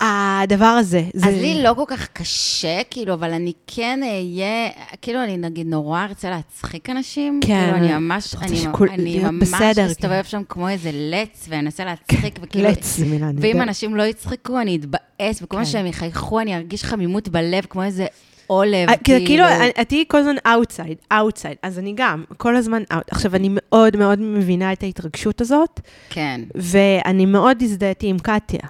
הדבר 0.00 0.64
הזה. 0.64 1.02
זה... 1.14 1.26
אז 1.28 1.34
לי 1.34 1.62
לא 1.62 1.74
כל 1.76 1.84
כך 1.86 2.08
קשה, 2.12 2.80
כאילו, 2.90 3.14
אבל 3.14 3.32
אני 3.32 3.52
כן 3.66 4.00
אהיה, 4.02 4.68
כאילו, 5.02 5.24
אני 5.24 5.36
נגיד 5.36 5.66
נורא 5.66 6.04
ארצה 6.04 6.30
להצחיק 6.30 6.90
אנשים. 6.90 7.40
כן. 7.44 7.46
כאילו, 7.72 7.76
אני 7.76 7.92
ממש, 7.98 8.34
אני, 8.42 8.56
שכול- 8.56 8.88
אני 8.90 9.18
ממש 9.18 9.48
בסדר, 9.48 9.86
אסתובב 9.86 10.22
כן. 10.22 10.28
שם 10.28 10.42
כמו 10.48 10.68
איזה 10.68 10.90
לץ, 10.92 11.46
ואנסה 11.48 11.84
להצחיק, 11.84 12.34
וכאילו... 12.42 12.68
לץ 12.68 12.96
זה 12.96 13.04
מילה 13.06 13.26
ואם 13.26 13.34
נהדרת. 13.50 13.68
אנשים 13.68 13.96
לא 13.96 14.02
יצחקו, 14.02 14.60
אני 14.60 14.76
אתבאס, 14.76 15.42
וכל 15.42 15.46
כן. 15.50 15.56
מה 15.56 15.66
שהם 15.66 15.86
יחייכו, 15.86 16.40
אני 16.40 16.56
ארגיש 16.56 16.84
חמימות 16.84 17.28
בלב, 17.28 17.64
כמו 17.70 17.82
איזה 17.82 18.06
עולב, 18.50 18.88
אה, 18.88 18.96
כאילו. 18.96 19.26
כאילו, 19.26 19.44
את 19.80 19.88
תהיי 19.88 20.04
כל 20.08 20.18
הזמן 20.18 20.34
outside, 20.46 20.98
outside, 21.12 21.56
אז 21.62 21.78
אני 21.78 21.92
גם, 21.96 22.24
כל 22.36 22.56
הזמן 22.56 22.82
out. 22.92 23.04
עכשיו, 23.10 23.36
אני 23.36 23.48
מאוד 23.52 23.96
מאוד 23.96 24.20
מבינה 24.20 24.72
את 24.72 24.82
ההתרגשות 24.82 25.40
הזאת, 25.40 25.80
כן. 26.10 26.40
ואני 26.54 27.26
מאוד 27.26 27.62
הזדהיתי 27.62 28.06
עם 28.06 28.18
קטיה. 28.18 28.60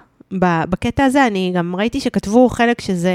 בקטע 0.69 1.03
הזה, 1.03 1.27
אני 1.27 1.51
גם 1.55 1.75
ראיתי 1.75 1.99
שכתבו 1.99 2.49
חלק 2.49 2.81
שזה, 2.81 3.11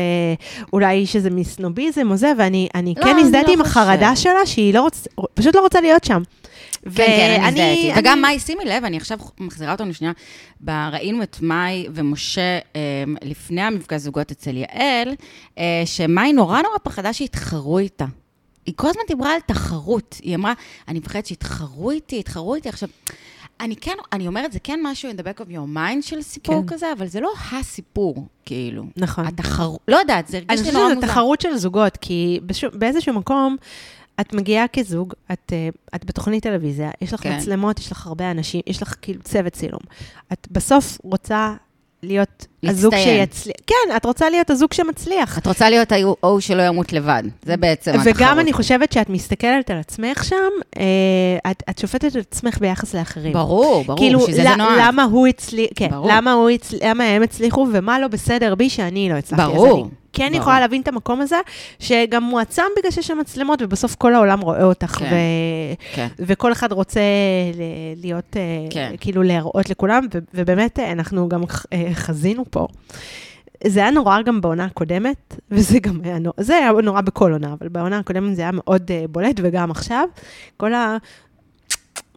אולי 0.73 1.07
שזה 1.07 1.31
מסנוביזם 1.31 2.11
או 2.11 2.17
זה, 2.17 2.33
ואני 2.39 2.69
אני 2.75 2.95
לא, 2.97 3.03
כן 3.05 3.11
אני 3.11 3.21
הזדהיתי 3.21 3.49
לא 3.49 3.55
עם 3.55 3.61
החרדה. 3.61 4.17
שלה, 4.17 4.47
שהיא 4.47 4.75
לא 4.75 4.81
רוצה, 4.81 5.11
פשוט 5.35 5.55
לא 5.55 5.61
רוצה 5.61 5.81
להיות 5.81 6.05
שם. 6.05 6.23
כן, 6.85 6.91
כן, 6.95 7.41
אני. 7.45 7.61
ואני- 7.61 7.93
וגם 7.97 8.21
מאי, 8.23 8.39
שימי 8.41 8.65
לב, 8.65 8.85
אני 8.85 8.97
עכשיו 8.97 9.19
מחזירה 9.41 9.73
אותנו 9.73 9.95
שנייה, 9.95 10.13
ראינו 10.69 11.23
את 11.23 11.37
מאי 11.43 11.87
ומשה 11.95 12.41
אה, 12.77 12.81
לפני 13.23 13.61
המפגש 13.63 14.01
זוגות 14.01 14.31
אצל 14.31 14.57
יעל, 14.57 15.15
אה, 15.59 15.83
שמאי 15.85 16.33
נורא 16.33 16.63
נורא 16.63 16.79
פחדה 16.83 17.13
שיתחרו 17.13 17.79
איתה. 17.79 18.05
היא 18.67 18.75
כל 18.77 18.89
הזמן 18.89 19.03
דיברה 19.09 19.35
על 19.35 19.41
תחרות. 19.47 20.17
היא 20.23 20.35
אמרה, 20.35 20.53
אני 20.89 20.99
מפחדת 20.99 21.27
שיתחרו 21.27 21.91
איתי, 21.91 22.17
יתחרו 22.17 22.55
איתי. 22.55 22.69
עכשיו, 22.69 22.89
אני 23.61 23.77
כן, 23.77 23.93
אני 24.13 24.27
אומרת, 24.27 24.53
זה 24.53 24.59
כן 24.65 24.81
משהו 24.83 25.11
in 25.11 25.21
the 25.21 25.23
back 25.23 25.41
of 25.43 25.51
your 25.51 25.77
mind 25.77 26.03
של 26.03 26.23
סיפור 26.23 26.61
כן. 26.63 26.75
כזה, 26.75 26.87
אבל 26.99 27.07
זה 27.07 27.21
לא 27.21 27.31
הסיפור, 27.53 28.27
כאילו. 28.45 28.85
נכון. 28.97 29.27
התחרות, 29.27 29.81
לא 29.89 29.97
יודעת, 29.97 30.27
זה 30.29 30.37
אני 30.39 30.47
הרגיש 30.49 30.61
לי 30.61 30.67
חושבת 30.67 30.75
נורא 30.75 30.89
שזו 30.91 31.01
מוזר. 31.01 31.07
תחרות 31.13 31.41
של 31.41 31.57
זוגות, 31.57 31.97
כי 31.97 32.41
בשו, 32.47 32.67
באיזשהו 32.75 33.15
מקום, 33.15 33.57
את 34.21 34.35
מגיעה 34.35 34.69
כזוג, 34.69 35.15
את, 35.33 35.53
אה, 35.53 35.69
את 35.95 36.05
בתוכנית 36.05 36.43
טלוויזיה, 36.43 36.91
יש 37.01 37.13
לך 37.13 37.21
כן. 37.21 37.37
מצלמות, 37.37 37.79
יש 37.79 37.93
לך 37.93 38.07
הרבה 38.07 38.31
אנשים, 38.31 38.61
יש 38.67 38.83
לך 38.83 38.95
כאילו 39.03 39.23
צוות 39.23 39.53
צילום. 39.53 39.81
את 40.33 40.49
בסוף 40.51 40.99
רוצה 41.05 41.55
להיות 42.03 42.47
הזוג 42.65 42.95
להצטיין. 42.95 43.27
שיצליח. 43.27 43.57
כן, 43.67 43.97
את 43.97 44.05
רוצה 44.05 44.31
להיות 44.31 44.51
הזוג 44.51 44.73
שמצליח. 44.73 45.39
את 45.39 45.47
רוצה 45.47 45.71
להיות 45.71 45.93
ההוא 45.93 46.41
שלא 46.41 46.63
ימות 46.63 46.93
לבד. 46.93 47.23
זה 47.43 47.57
בעצם 47.57 47.91
התחרות. 47.91 48.17
וגם 48.17 48.39
אני 48.39 48.53
חושבת 48.53 48.93
שאת 48.93 49.09
מסתכלת 49.09 49.71
על 49.71 49.79
עצמך 49.79 50.25
שם, 50.25 50.37
אה, 50.79 51.51
את, 51.51 51.63
את 51.71 51.79
שופטת 51.79 52.17
את 52.17 52.27
עצמך 52.33 52.59
ביחס 52.59 52.95
לאחרים. 52.95 53.33
ברור, 53.33 53.85
ברור, 53.85 53.99
כאילו, 53.99 54.21
בשביל 54.21 54.37
זה 54.37 54.57
נועד. 54.57 54.79
למה 54.81 55.05
הוא 55.05 55.27
הצליח, 55.27 55.69
כן, 55.75 55.89
ברור. 55.91 56.09
למה, 56.11 56.33
הוא 56.33 56.51
הצ... 56.51 56.73
למה 56.85 57.05
הם 57.05 57.23
הצליחו 57.23 57.67
ומה 57.73 58.01
לא 58.01 58.09
בסדר 58.09 58.55
בי 58.55 58.71
שאני 58.71 59.09
לא 59.09 59.15
הצלחתי. 59.15 59.43
אז 59.43 59.49
ברור, 59.49 59.81
אני 59.81 59.91
כן 60.17 60.29
ברור. 60.29 60.41
יכולה 60.41 60.61
להבין 60.61 60.83
את 60.83 60.89
המקום 60.89 61.21
הזה, 61.21 61.37
שגם 61.79 62.23
מועצם 62.23 62.63
בגלל 62.79 62.91
שיש 62.91 63.07
שם 63.07 63.19
מצלמות, 63.19 63.63
ובסוף 63.63 63.95
כל 63.95 64.15
העולם 64.15 64.41
רואה 64.41 64.65
אותך, 64.65 64.91
כן, 64.99 65.05
ו... 65.05 65.15
כן. 65.95 66.09
וכל 66.19 66.53
אחד 66.53 66.73
רוצה 66.73 67.01
להיות, 67.97 68.37
אה, 68.37 68.43
כן. 68.71 68.95
כאילו 69.01 69.23
להראות 69.23 69.71
לכולם, 69.71 70.07
ו- 70.15 70.19
ובאמת 70.35 70.79
אה, 70.79 70.93
אנחנו 70.93 71.29
גם 71.29 71.43
אה, 71.73 71.89
חזינו 71.95 72.45
פה. 72.51 72.67
זה 73.67 73.81
היה 73.81 73.91
נורא 73.91 74.23
גם 74.23 74.41
בעונה 74.41 74.65
הקודמת, 74.65 75.37
וזה 75.51 75.79
גם 75.79 76.01
היה 76.05 76.19
נורא, 76.19 76.35
זה 76.43 76.57
היה 76.57 76.73
נורא 76.73 77.01
בכל 77.01 77.33
עונה, 77.33 77.53
אבל 77.53 77.69
בעונה 77.69 77.99
הקודמת 77.99 78.37
זה 78.37 78.43
היה 78.43 78.51
מאוד 78.53 78.91
uh, 78.91 79.09
בולט, 79.09 79.41
וגם 79.43 79.71
עכשיו, 79.71 80.09
כל 80.57 80.75
ה... 80.75 80.97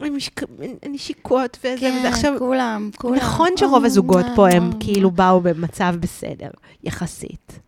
נשיקות 0.88 1.58
וזה, 1.60 1.80
כן, 1.80 1.96
וזה 1.98 2.08
עכשיו, 2.08 2.34
כולם, 2.38 2.90
כולם. 2.96 3.14
נכון 3.14 3.48
שרוב 3.56 3.82
או, 3.82 3.86
הזוגות 3.86 4.24
מה, 4.26 4.36
פה 4.36 4.48
הם 4.48 4.68
מה, 4.68 4.74
כאילו 4.80 5.10
באו 5.10 5.40
במצב 5.40 5.94
בסדר, 6.00 6.50
יחסית. 6.84 7.60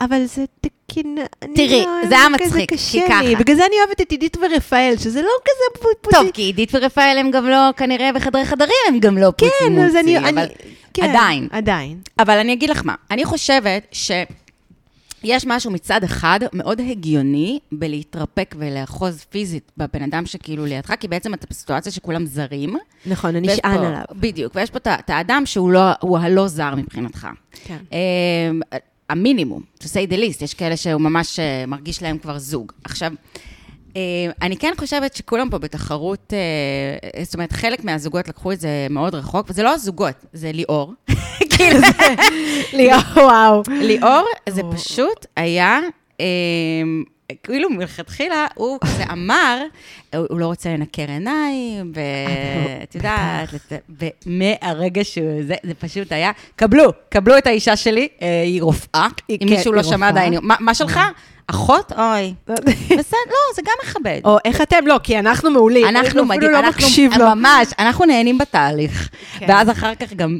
אבל 0.00 0.24
זה 0.24 0.44
תקין, 0.60 1.18
תראי, 1.54 1.84
לא- 1.86 2.08
זה 2.08 2.14
היה 2.18 2.26
כזה 2.38 2.46
מצחיק, 2.58 2.70
כי 2.90 3.00
ככה. 3.08 3.22
לי. 3.22 3.36
בגלל 3.36 3.56
זה 3.56 3.66
אני 3.66 3.74
אוהבת 3.84 4.00
את 4.00 4.10
עידית 4.10 4.36
ורפאל, 4.36 4.94
שזה 4.98 5.22
לא 5.22 5.28
כזה 5.44 5.82
פוטפוטי. 5.82 6.16
טוב, 6.16 6.30
כי 6.34 6.42
עידית 6.42 6.70
ורפאל 6.74 7.16
הם 7.20 7.30
גם 7.30 7.46
לא, 7.48 7.70
כנראה 7.76 8.12
בחדרי 8.12 8.44
חדרים 8.44 8.70
הם 8.88 9.00
גם 9.00 9.18
לא 9.18 9.32
פוצי 9.36 9.52
כן, 9.60 9.78
אז 9.78 9.96
אני... 9.96 10.18
מוצי, 10.18 10.28
אני- 10.28 10.30
אבל 10.42 10.46
כן, 10.94 11.02
עדיין. 11.10 11.48
עדיין. 11.50 11.98
אבל 12.18 12.38
אני 12.38 12.52
אגיד 12.52 12.70
לך 12.70 12.82
מה, 12.84 12.94
אני 13.10 13.24
חושבת 13.24 13.86
שיש 13.92 15.46
משהו 15.46 15.70
מצד 15.70 16.04
אחד 16.04 16.40
מאוד 16.52 16.80
הגיוני 16.80 17.58
בלהתרפק 17.72 18.54
ולאחוז 18.58 19.24
פיזית 19.30 19.72
בבן 19.76 20.02
אדם 20.02 20.26
שכאילו 20.26 20.66
לידך, 20.66 20.92
כי 21.00 21.08
בעצם 21.08 21.34
אתה 21.34 21.46
בסיטואציה 21.50 21.92
שכולם 21.92 22.26
זרים. 22.26 22.76
נכון, 23.06 23.36
אני 23.36 23.48
נשען 23.48 23.78
עליו. 23.84 24.02
בדיוק, 24.12 24.52
ויש 24.56 24.70
פה 24.70 24.78
את 24.94 25.10
האדם 25.10 25.42
שהוא 25.46 25.70
לא, 25.70 25.80
הלא 26.20 26.48
זר 26.48 26.74
מבחינתך. 26.74 27.26
כן. 27.64 27.76
המינימום, 29.10 29.62
to 29.80 29.86
say 29.86 30.10
the 30.12 30.16
least, 30.16 30.44
יש 30.44 30.54
כאלה 30.54 30.76
שהוא 30.76 31.00
ממש 31.00 31.38
אה, 31.38 31.64
מרגיש 31.66 32.02
להם 32.02 32.18
כבר 32.18 32.38
זוג. 32.38 32.72
עכשיו, 32.84 33.12
אה, 33.96 34.00
אני 34.42 34.56
כן 34.56 34.72
חושבת 34.78 35.14
שכולם 35.16 35.50
פה 35.50 35.58
בתחרות, 35.58 36.32
אה, 37.12 37.22
זאת 37.24 37.34
אומרת, 37.34 37.52
חלק 37.52 37.84
מהזוגות 37.84 38.28
לקחו 38.28 38.52
את 38.52 38.60
זה 38.60 38.86
מאוד 38.90 39.14
רחוק, 39.14 39.46
וזה 39.50 39.62
לא 39.62 39.74
הזוגות, 39.74 40.14
זה 40.32 40.52
ליאור. 40.52 40.94
כאילו, 41.56 41.78
זה- 41.80 42.14
ליאור, 42.78 43.00
וואו. 43.16 43.62
ליאור, 43.82 44.24
זה. 44.48 44.62
פשוט 44.74 45.26
היה... 45.36 45.78
אה, 46.20 47.34
כאילו 47.42 47.70
מלכתחילה, 47.70 48.46
הוא 48.54 48.78
כזה 48.80 49.04
אמר, 49.12 49.62
הוא 50.14 50.40
לא 50.40 50.46
רוצה 50.46 50.70
לנקר 50.70 51.04
עיניים, 51.08 51.92
ואת 51.94 52.94
יודעת, 52.94 53.48
ומהרגע 54.26 55.04
שהוא, 55.04 55.42
זה, 55.46 55.54
זה 55.62 55.74
פשוט 55.74 56.12
היה, 56.12 56.30
קבלו, 56.56 56.92
קבלו 57.08 57.38
את 57.38 57.46
האישה 57.46 57.76
שלי, 57.76 58.08
אה, 58.22 58.42
היא 58.42 58.62
רופאה, 58.62 59.06
אם 59.30 59.36
כן, 59.40 59.46
מישהו 59.46 59.72
לא 59.72 59.82
שמע. 59.82 60.08
עדיין, 60.08 60.34
מה 60.42 60.74
שלך? 60.74 61.00
אחות? 61.46 61.92
אוי. 61.92 62.34
בסדר, 62.98 63.18
לא, 63.30 63.54
זה 63.54 63.62
גם 63.62 63.74
מכבד. 63.84 64.20
או 64.24 64.38
איך 64.44 64.60
אתם? 64.60 64.86
לא, 64.86 65.00
כי 65.02 65.18
אנחנו 65.18 65.50
מעולים. 65.50 65.86
אנחנו 65.86 66.24
מדהים, 66.24 66.50
לא 66.50 66.58
אנחנו. 66.58 66.86
ממש, 67.18 67.68
אנחנו 67.78 68.04
נהנים 68.04 68.38
בתהליך. 68.38 69.08
כן. 69.38 69.46
ואז 69.48 69.70
אחר 69.70 69.94
כך 69.94 70.12
גם... 70.12 70.38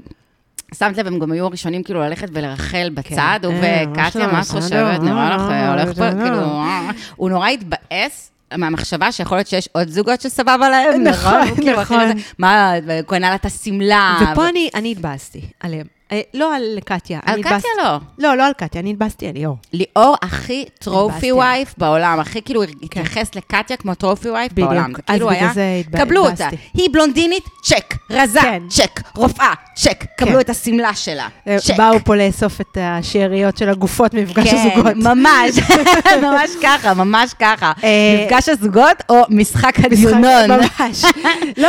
שמת 0.78 0.98
לב, 0.98 1.06
הם 1.06 1.18
גם 1.18 1.32
היו 1.32 1.46
הראשונים 1.46 1.82
כאילו 1.82 2.00
ללכת 2.00 2.28
ולרחל 2.32 2.90
בצד, 2.94 3.40
הוא 3.44 3.52
אה, 3.54 3.84
וקטיה? 3.88 4.26
מה 4.26 4.40
את 4.40 4.46
חושבת? 4.46 4.62
בסדר, 4.64 4.98
נראה 4.98 5.36
לך, 5.36 5.42
אה, 5.50 5.70
הולך 5.70 5.96
פה. 5.98 6.10
כאילו, 6.10 6.40
אה, 6.40 6.90
הוא 7.16 7.30
נורא 7.30 7.48
התבאס. 7.48 8.30
מהמחשבה 8.56 9.12
שיכול 9.12 9.38
להיות 9.38 9.46
שיש 9.46 9.68
עוד 9.72 9.88
זוגות 9.88 10.20
שסבבה 10.20 10.68
להם, 10.68 11.02
נכון, 11.02 11.48
הוא 11.48 11.56
כאילו 11.56 11.80
נכון. 11.80 12.10
מה, 12.38 12.72
הוא 12.72 13.06
קנה 13.06 13.28
לה 13.30 13.34
את 13.34 13.44
השמלה. 13.44 14.18
ופה 14.32 14.48
אני, 14.48 14.70
אני 14.74 14.92
התבאסתי 14.92 15.40
עליהם. 15.60 15.99
אה, 16.12 16.20
לא 16.34 16.56
על 16.56 16.62
קטיה. 16.84 17.20
על 17.26 17.42
קטיה 17.42 17.56
התבאסתי- 17.56 17.68
לא. 17.82 17.98
לא, 18.18 18.36
לא 18.36 18.46
על 18.46 18.52
קטיה, 18.52 18.80
אני 18.80 18.90
התבאסתי 18.90 19.26
על 19.26 19.32
ליאור. 19.34 19.56
ליאור 19.72 20.16
הכי 20.22 20.64
טרופי 20.78 21.06
התבאסתי. 21.16 21.32
וייף 21.32 21.74
בעולם, 21.78 22.20
הכי 22.20 22.42
כאילו 22.42 22.62
התייחס 22.62 23.34
לקטיה 23.34 23.76
כמו 23.76 23.94
טרופי 23.94 24.30
וייף 24.30 24.52
בדיוק. 24.52 24.68
בעולם. 24.68 24.92
זה 24.92 24.98
אז 25.06 25.14
כאילו 25.14 25.28
בגלל 25.28 25.48
זה 25.54 25.80
התב- 25.80 25.98
קבלו 26.04 26.20
אותה. 26.20 26.32
התבאסתי. 26.46 26.56
היא 26.74 26.88
בלונדינית, 26.92 27.44
צ'ק. 27.64 27.94
רזה, 28.10 28.40
כן. 28.40 28.62
צ'ק. 28.68 29.00
רופאה, 29.16 29.52
צ'ק. 29.76 30.04
קבלו 30.16 30.32
כן. 30.32 30.40
את 30.40 30.50
השמלה 30.50 30.94
שלה, 30.94 31.28
אה, 31.48 31.56
צ'ק. 31.60 31.76
באו 31.76 31.98
פה 32.04 32.16
לאסוף 32.16 32.60
את 32.60 32.76
השאריות 32.80 33.56
של 33.56 33.68
הגופות 33.68 34.14
ממפגש 34.14 34.52
הזוגות. 34.54 34.92
כן, 34.92 34.98
ממש, 34.98 35.58
ממש 36.22 36.50
ככה, 36.62 36.94
ממש 36.94 37.34
ככה. 37.38 37.72
אה, 37.84 38.24
מפגש 38.26 38.48
הזוגות 38.48 39.02
או 39.08 39.22
משחק 39.28 39.74
הדיונון. 39.84 40.50
ממש. 40.50 41.04
לא, 41.62 41.68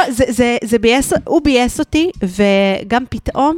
זה 0.64 0.80
ביאס, 0.82 1.14
הוא 1.26 1.42
ביאס 1.44 1.80
אותי, 1.80 2.10
וגם 2.24 3.04
פתאום 3.10 3.58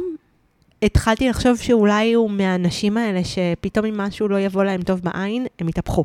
התחלתי 0.84 1.28
לחשוב 1.28 1.56
שאולי 1.58 2.12
הוא 2.12 2.30
מהאנשים 2.30 2.96
האלה, 2.96 3.20
שפתאום 3.24 3.86
אם 3.86 3.96
משהו 4.00 4.28
לא 4.28 4.40
יבוא 4.40 4.64
להם 4.64 4.82
טוב 4.82 5.00
בעין, 5.00 5.46
הם 5.58 5.68
יתהפכו. 5.68 6.04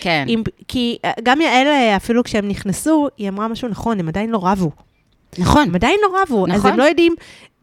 כן. 0.00 0.24
אם, 0.28 0.42
כי 0.68 0.98
אה, 1.04 1.12
גם 1.22 1.40
יעל, 1.40 1.66
אה, 1.66 1.96
אפילו 1.96 2.24
כשהם 2.24 2.48
נכנסו, 2.48 3.08
היא 3.16 3.28
אמרה 3.28 3.48
משהו 3.48 3.68
נכון, 3.68 4.00
הם 4.00 4.08
עדיין 4.08 4.30
לא 4.30 4.38
רבו. 4.42 4.70
נכון. 5.38 5.68
הם 5.68 5.74
עדיין 5.74 6.00
לא 6.02 6.22
רבו, 6.22 6.46
אז 6.46 6.52
נכון. 6.52 6.70
הם 6.70 6.78
לא 6.78 6.84
יודעים... 6.84 7.14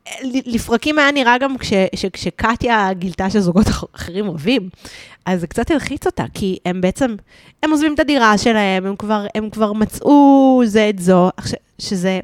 אה, 0.08 0.14
לפרקים 0.46 1.00
היה 1.00 1.12
נראה 1.12 1.38
גם 1.38 1.58
כש, 1.58 1.74
ש, 1.96 2.06
כשקטיה 2.06 2.94
גילתה 2.94 3.30
שזוגות 3.30 3.68
אח- 3.68 3.84
אחרים 3.96 4.30
רבים, 4.32 4.70
אז 5.26 5.42
זה 5.42 5.48
קצת 5.48 5.72
הלחיץ 5.72 6.06
אותה, 6.06 6.24
כי 6.34 6.58
הם 6.66 6.82
בעצם, 6.82 7.16
הם 7.64 7.72
עוזבים 7.72 7.94
את 7.94 8.00
הדירה 8.00 8.38
שלהם, 8.38 8.86
הם 8.86 8.96
כבר, 8.96 9.26
הם 9.36 9.50
כבר 9.50 9.74
מצאו 9.74 10.62
זה 10.66 10.90
את 10.90 11.00
זו, 11.00 11.30
שזה, 11.80 12.20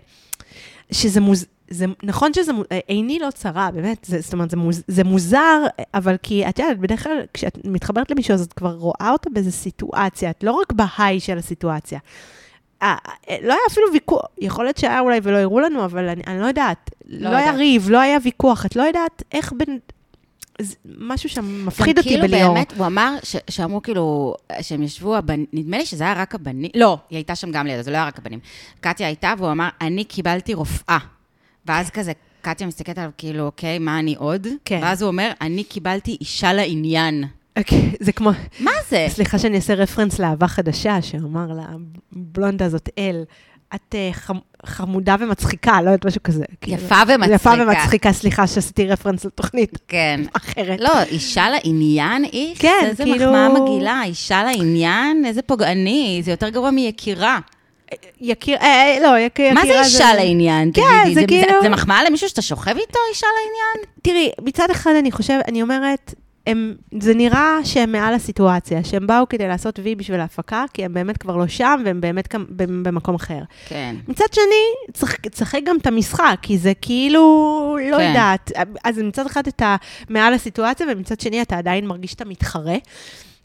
שזה 0.91 1.21
מוז... 1.21 1.45
זה, 1.71 1.85
נכון 2.03 2.33
שזה, 2.33 2.53
מוז- 2.53 2.65
עיני 2.87 3.19
לא 3.19 3.31
צרה, 3.31 3.69
באמת, 3.73 4.05
זה, 4.05 4.21
זאת 4.21 4.33
אומרת, 4.33 4.49
זה, 4.49 4.57
מוז, 4.57 4.83
זה 4.87 5.03
מוזר, 5.03 5.63
אבל 5.93 6.15
כי 6.23 6.49
את 6.49 6.59
יודעת, 6.59 6.79
בדרך 6.79 7.03
כלל 7.03 7.21
כשאת 7.33 7.57
מתחברת 7.65 8.11
למישהו, 8.11 8.33
אז 8.33 8.41
את 8.41 8.53
כבר 8.53 8.73
רואה 8.75 9.09
אותה 9.11 9.29
באיזו 9.29 9.51
סיטואציה, 9.51 10.29
את 10.29 10.43
לא 10.43 10.51
רק 10.51 10.71
בהיי 10.73 11.19
של 11.19 11.37
הסיטואציה. 11.37 11.99
אה, 12.81 12.95
אה, 13.29 13.35
לא 13.43 13.53
היה 13.53 13.61
אפילו 13.69 13.87
ויכוח, 13.93 14.21
יכול 14.41 14.65
להיות 14.65 14.77
שהיה 14.77 14.99
אולי 14.99 15.19
ולא 15.23 15.37
הראו 15.37 15.59
לנו, 15.59 15.85
אבל 15.85 16.09
אני, 16.09 16.21
אני 16.27 16.39
לא 16.39 16.45
יודעת. 16.45 16.89
לא 17.07 17.29
לא, 17.31 17.35
היה. 17.37 17.51
ריב, 17.51 17.89
לא 17.89 17.99
היה 17.99 18.17
ויכוח, 18.23 18.65
את 18.65 18.75
לא 18.75 18.83
יודעת 18.83 19.23
איך 19.31 19.53
בין... 19.57 19.79
משהו 20.97 21.29
שם 21.29 21.65
מפחיד 21.65 21.97
אותי 21.97 22.09
כאילו 22.09 22.23
בליאור. 22.23 22.53
באמת, 22.53 22.73
הוא 22.77 22.85
אמר 22.85 23.15
ש- 23.23 23.35
שאמרו 23.49 23.81
כאילו, 23.81 24.35
שהם 24.61 24.83
ישבו, 24.83 25.15
הבנ... 25.15 25.43
נדמה 25.53 25.77
לי 25.77 25.85
שזה 25.85 26.03
היה 26.03 26.13
רק 26.13 26.35
הבנים, 26.35 26.71
לא, 26.75 26.97
היא 27.09 27.17
הייתה 27.17 27.35
שם 27.35 27.51
גם 27.51 27.67
לידה, 27.67 27.81
זה 27.83 27.91
לא 27.91 27.95
היה 27.97 28.05
רק 28.07 28.19
הבנים. 28.19 28.39
קטיה 28.79 29.07
הייתה, 29.07 29.33
והוא 29.37 29.51
אמר, 29.51 29.69
אני 29.81 30.03
קיבלתי 30.03 30.53
רופאה. 30.53 30.97
ואז 31.65 31.89
כזה, 31.89 32.11
קטיה 32.41 32.67
מסתכלת 32.67 32.97
עליו, 32.97 33.11
כאילו, 33.17 33.45
אוקיי, 33.45 33.79
מה 33.79 33.99
אני 33.99 34.15
עוד? 34.17 34.47
כן. 34.65 34.79
ואז 34.81 35.01
הוא 35.01 35.07
אומר, 35.07 35.31
אני 35.41 35.63
קיבלתי 35.63 36.17
אישה 36.21 36.53
לעניין. 36.53 37.23
אוקיי, 37.59 37.91
זה 37.99 38.11
כמו... 38.11 38.31
מה 38.59 38.71
זה? 38.89 39.05
סליחה 39.09 39.39
שאני 39.39 39.55
אעשה 39.55 39.73
רפרנס 39.73 40.19
לאהבה 40.19 40.47
חדשה, 40.47 41.01
שאמר 41.01 41.47
לבלונדה 42.15 42.65
הזאת 42.65 42.89
אל, 42.97 43.23
את 43.75 43.95
אה, 43.95 44.09
חמ- 44.27 44.65
חמודה 44.65 45.15
ומצחיקה, 45.19 45.81
לא 45.81 45.89
יודעת, 45.89 46.05
משהו 46.05 46.23
כזה. 46.23 46.43
כאילו. 46.61 46.77
יפה 46.77 46.95
ומצחיקה. 47.07 47.35
יפה 47.35 47.49
ומצחיקה, 47.59 48.13
סליחה 48.13 48.47
שעשיתי 48.47 48.87
רפרנס 48.87 49.25
לתוכנית 49.25 49.77
כן. 49.87 50.21
אחרת. 50.33 50.79
לא, 50.79 51.03
אישה 51.03 51.45
לעניין, 51.49 52.25
איך? 52.25 52.61
כן, 52.61 52.83
איזה 52.85 53.03
כאילו- 53.03 53.17
מחמאה 53.25 53.49
מגעילה, 53.61 54.01
אישה 54.05 54.43
לעניין, 54.43 55.25
איזה 55.25 55.41
פוגעני, 55.41 56.21
זה 56.23 56.31
יותר 56.31 56.49
גרוע 56.49 56.71
מיקירה. 56.71 57.39
יקיר, 58.21 58.57
אה, 58.57 58.97
לא, 59.03 59.17
יקיר, 59.19 59.53
מה 59.53 59.61
זה 59.65 59.79
אישה 59.81 60.13
לעניין? 60.13 60.71
כן, 60.73 60.81
תגידי, 61.03 61.13
זה 61.21 61.27
כאילו- 61.27 61.61
זה 61.61 61.69
מחמאה 61.69 62.03
למישהו 62.03 62.29
שאתה 62.29 62.41
שוכב 62.41 62.75
איתו, 62.77 62.99
אישה 63.09 63.27
לעניין? 63.37 63.87
תראי, 64.01 64.31
מצד 64.47 64.69
אחד 64.71 64.91
אני 64.99 65.11
חושבת, 65.11 65.45
אני 65.47 65.61
אומרת, 65.61 66.13
הם, 66.47 66.75
זה 67.01 67.13
נראה 67.13 67.57
שהם 67.63 67.91
מעל 67.91 68.13
הסיטואציה, 68.13 68.83
שהם 68.83 69.07
באו 69.07 69.29
כדי 69.29 69.47
לעשות 69.47 69.79
וי 69.83 69.95
בשביל 69.95 70.19
ההפקה, 70.19 70.63
כי 70.73 70.85
הם 70.85 70.93
באמת 70.93 71.17
כבר 71.17 71.35
לא 71.35 71.47
שם, 71.47 71.81
והם 71.85 72.01
באמת 72.01 72.33
גם 72.33 72.45
במקום 72.83 73.15
אחר. 73.15 73.39
כן. 73.67 73.95
מצד 74.07 74.25
שני, 74.31 74.93
צריך 74.93 75.17
לשחק 75.33 75.59
גם 75.65 75.77
את 75.81 75.87
המשחק, 75.87 76.35
כי 76.41 76.57
זה 76.57 76.71
כאילו, 76.81 77.77
לא 77.91 77.97
כן. 77.97 78.07
יודעת. 78.07 78.51
אז 78.83 78.97
מצד 78.97 79.25
אחד 79.25 79.47
אתה 79.47 79.75
מעל 80.09 80.33
הסיטואציה, 80.33 80.87
ומצד 80.91 81.19
שני 81.19 81.41
אתה 81.41 81.57
עדיין 81.57 81.87
מרגיש 81.87 82.11
שאתה 82.11 82.25
מתחרה. 82.25 82.75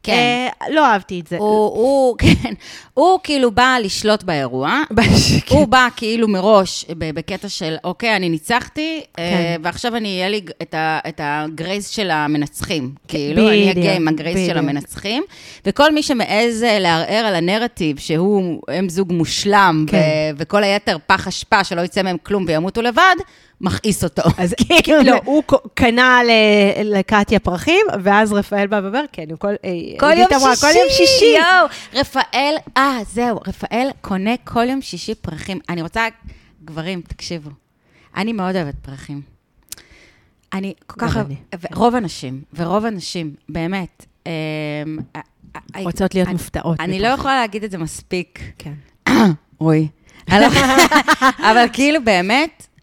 כן. 0.07 0.49
אה, 0.63 0.71
לא 0.71 0.87
אהבתי 0.87 1.21
את 1.21 1.27
זה. 1.27 1.37
הוא, 1.37 1.49
הוא, 1.49 2.17
כן, 2.23 2.55
הוא 2.95 3.21
כאילו 3.23 3.51
בא 3.51 3.77
לשלוט 3.83 4.23
באירוע. 4.23 4.81
כן. 5.47 5.57
הוא 5.57 5.69
בא 5.69 5.89
כאילו 5.97 6.29
מראש 6.29 6.85
בקטע 6.99 7.49
של, 7.49 7.77
אוקיי, 7.85 8.17
אני 8.17 8.29
ניצחתי, 8.29 9.01
כן. 9.17 9.23
אה, 9.23 9.57
ועכשיו 9.63 9.97
אני, 9.97 10.09
יהיה 10.09 10.29
לי 10.29 10.41
את, 10.63 10.75
ה, 10.75 10.99
את 11.09 11.21
הגרייס 11.25 11.89
של 11.89 12.11
המנצחים. 12.11 12.91
כאילו, 13.09 13.49
אני 13.49 13.71
אגיע 13.71 13.95
עם 13.95 14.09
הגרייס 14.09 14.47
של. 14.47 14.59
המנצחים. 14.59 15.23
וכל 15.67 15.93
מי 15.93 16.03
שמעז 16.03 16.63
אה, 16.63 16.79
לערער 16.79 17.27
על 17.27 17.35
הנרטיב 17.35 17.99
שהוא 17.99 18.61
אם 18.79 18.89
זוג 18.89 19.13
מושלם, 19.13 19.87
כן. 19.89 19.99
ו- 19.99 20.37
וכל 20.37 20.65
היתר 20.65 20.97
פח 21.07 21.29
אשפה 21.29 21.65
שלא 21.65 21.81
יצא 21.81 22.03
מהם 22.03 22.17
כלום 22.23 22.45
וימותו 22.49 22.83
לבד, 22.83 23.17
מכעיס 23.61 24.05
אותו. 24.05 24.23
אז 24.39 24.55
כאילו, 24.83 25.03
לא, 25.03 25.17
הוא 25.25 25.43
קנה 25.75 26.21
לקטיה 26.85 27.41
פרחים, 27.41 27.87
ואז 28.03 28.33
רפאל 28.33 28.67
בא 28.67 28.81
ואומר, 28.83 29.05
כן, 29.13 29.25
הוא 29.31 29.39
כל... 29.39 29.49
אה, 29.65 29.71
כל 30.01 30.13
יום 30.19 30.29
אמרה, 30.37 30.57
שישי, 30.57 30.67
כל 30.67 30.79
יום 30.79 30.89
שישי. 30.91 31.25
יואו, 31.39 31.67
רפאל, 31.95 32.55
אה, 32.77 32.99
זהו, 33.13 33.41
רפאל 33.47 33.89
קונה 34.01 34.35
כל 34.45 34.69
יום 34.69 34.83
שישי 34.83 35.15
פרחים. 35.15 35.59
אני 35.69 35.83
רוצה, 35.83 36.07
גברים, 36.65 37.01
תקשיבו, 37.09 37.51
אני 38.17 38.33
מאוד 38.33 38.57
אוהבת 38.57 38.75
פרחים. 38.83 39.21
אני 40.53 40.75
כל 40.87 41.01
כך. 41.01 41.17
אוהבת, 41.17 41.37
רוב 41.75 41.95
הנשים, 41.95 42.43
ורוב 42.55 42.85
הנשים, 42.85 43.35
באמת, 43.49 44.07
אמ, 44.27 44.31
ה- 45.15 45.19
ה- 45.75 45.83
רוצות 45.83 46.15
להיות 46.15 46.29
מופתעות. 46.29 46.81
אני 46.81 46.99
לא. 47.01 47.07
יכולה 47.09 47.41
להגיד 47.41 47.65
את 47.65 47.71
זה 47.71 47.79
מספיק. 47.79 48.41
כן. 48.59 48.73
אוי. 49.61 49.89
אבל 51.51 51.67
כאילו 51.73 52.05
באמת, 52.05 52.67
אה, 52.67 52.76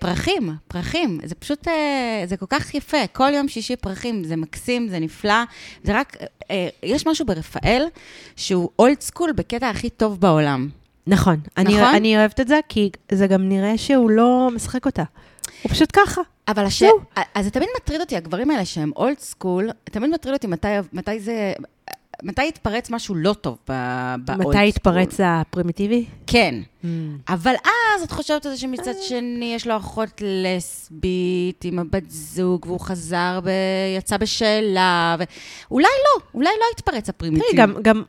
פרחים, 0.00 0.50
פרחים. 0.68 1.18
זה 1.24 1.34
פשוט, 1.34 1.68
אה, 1.68 2.22
זה 2.26 2.36
כל 2.36 2.46
כך 2.48 2.74
יפה. 2.74 3.06
כל 3.12 3.30
יום 3.34 3.48
שישי 3.48 3.76
פרחים, 3.76 4.24
זה 4.24 4.36
מקסים, 4.36 4.88
זה 4.88 4.98
נפלא. 4.98 5.34
זה 5.84 5.98
רק, 5.98 6.16
אה, 6.50 6.68
יש 6.82 7.06
משהו 7.06 7.26
ברפאל 7.26 7.86
שהוא 8.36 8.68
אולד 8.78 9.00
סקול 9.00 9.32
בקטע 9.32 9.68
הכי 9.70 9.90
טוב 9.90 10.20
בעולם. 10.20 10.68
נכון. 11.06 11.36
אני- 11.56 11.74
נכון? 11.78 11.94
אני 11.94 12.16
אוהבת 12.18 12.40
את 12.40 12.48
זה, 12.48 12.60
כי 12.68 12.90
זה 13.12 13.26
גם 13.26 13.48
נראה 13.48 13.78
שהוא 13.78 14.10
לא 14.10 14.48
משחק 14.54 14.86
אותה. 14.86 15.02
הוא 15.62 15.70
פשוט 15.72 15.90
ככה. 15.92 16.20
אבל 16.48 16.64
הש... 16.64 16.82
אז 17.34 17.44
זה 17.44 17.50
תמיד 17.50 17.68
מטריד 17.76 18.00
אותי, 18.00 18.16
הגברים 18.16 18.50
האלה 18.50 18.64
שהם 18.64 18.92
old 18.96 19.18
school, 19.18 19.70
תמיד 19.84 20.10
מטריד 20.10 20.34
אותי 20.34 20.46
מתי, 20.46 20.68
מתי 20.92 21.20
זה... 21.20 21.52
מתי 22.22 22.42
יתפרץ 22.46 22.90
משהו 22.90 23.14
לא 23.14 23.32
טוב 23.32 23.56
ב 23.66 23.85
old 23.85 24.40
school. 24.40 24.54
מתי 24.54 24.68
התפרץ 24.68 25.20
הפרימיטיבי? 25.24 26.04
כן. 26.26 26.54
אבל 27.28 27.54
אז 27.96 28.02
את 28.02 28.10
חושבת 28.10 28.46
על 28.46 28.52
זה 28.52 28.58
שמצד 28.58 28.92
שני 29.08 29.52
יש 29.54 29.66
לו 29.66 29.76
אחות 29.76 30.22
לסבית 30.24 31.64
עם 31.64 31.78
הבת 31.78 32.10
זוג, 32.10 32.66
והוא 32.66 32.80
חזר 32.80 33.40
ו... 33.44 33.50
יצא 33.98 34.16
בשאלה, 34.16 35.16
ואולי 35.68 35.84
לא, 36.04 36.22
אולי 36.34 36.50
לא 36.60 36.64
התפרץ 36.74 37.08
הפרימיטיבי. 37.08 37.46
תראי, 37.52 37.56
גם- 37.66 37.74
גם 37.82 38.02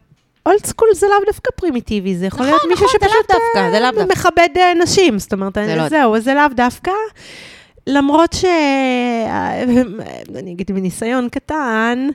old 0.45 0.66
school 0.66 0.88
זה 0.95 1.07
לאו 1.07 1.26
דווקא 1.26 1.51
פרימיטיבי, 1.55 2.16
זה 2.16 2.26
יכול 2.26 2.39
נכון, 2.39 2.49
להיות 2.49 2.62
מישהו 2.70 2.86
נכון, 2.86 2.99
שפשוט 2.99 3.32
דווקא, 3.32 3.99
אה. 3.99 4.05
מכבד 4.05 4.49
אה, 4.57 4.74
נשים, 4.84 5.20
זאת 5.20 5.34
אומרת, 5.34 5.53
זה 5.66 5.76
לא- 5.76 5.89
זהו, 5.89 6.20
זה 6.20 6.34
לאו 6.34 6.47
דווקא. 6.55 6.91
למרות 7.88 8.34
ש... 8.34 8.45
אה, 8.45 9.63
אני 10.36 10.51
אגיד 10.51 10.71
מניסיון 10.71 11.30
קטן, 11.30 12.07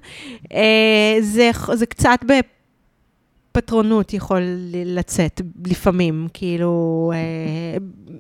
אה, 0.53 1.17
זה, 1.21 1.51
זה 1.73 1.87
קצת 1.87 2.19
בפטרונות 3.53 4.15
יכול 4.15 4.43
לצאת 4.85 5.41
לפעמים, 5.67 6.29
כאילו, 6.35 7.13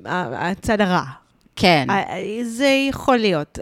אה, 0.04 0.50
הצד 0.50 0.80
הרע. 0.80 1.23
כן. 1.56 1.86
אה, 1.90 2.04
זה 2.44 2.66
יכול 2.88 3.16
להיות. 3.16 3.58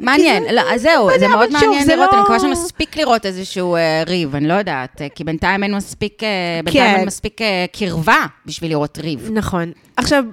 מעניין, 0.00 0.42
כי 0.42 0.48
זה- 0.48 0.54
לא, 0.54 0.60
אז 0.74 0.82
זהו, 0.82 1.08
זה 1.18 1.28
מאוד 1.28 1.48
שוב, 1.50 1.60
מעניין 1.60 1.84
זה 1.84 1.96
לראות, 1.96 2.10
לא- 2.12 2.16
אני 2.16 2.22
מקווה 2.22 2.38
שנספיק 2.40 2.96
לראות 2.96 3.26
איזשהו 3.26 3.76
אה, 3.76 4.02
ריב, 4.06 4.34
אני 4.36 4.48
לא 4.48 4.54
יודעת, 4.54 5.02
אה, 5.02 5.08
כי 5.14 5.24
בינתיים 5.24 5.62
אין 5.62 5.74
מספיק, 5.74 6.22
אה, 6.22 6.28
בינתיים 6.64 6.90
כן. 6.92 6.98
אין 6.98 7.06
מספיק 7.06 7.42
אה, 7.42 7.64
קרבה 7.78 8.16
בשביל 8.46 8.70
לראות 8.70 8.98
ריב. 8.98 9.28
נכון. 9.32 9.72
עכשיו, 9.96 10.24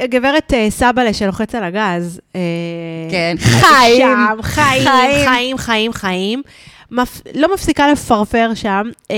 הגברת 0.00 0.54
אה, 0.54 0.66
סבאלה 0.70 1.12
שלוחץ 1.14 1.54
על 1.54 1.64
הגז, 1.64 2.20
אה, 2.36 2.40
כן. 3.10 3.34
חיים, 3.38 4.08
חיים, 4.42 4.42
חיים. 4.42 5.24
חיים, 5.28 5.58
חיים, 5.58 5.92
חיים. 5.92 6.42
מפ- 6.92 7.22
לא 7.34 7.54
מפסיקה 7.54 7.92
לפרפר 7.92 8.50
שם. 8.54 8.82
אה, 9.10 9.16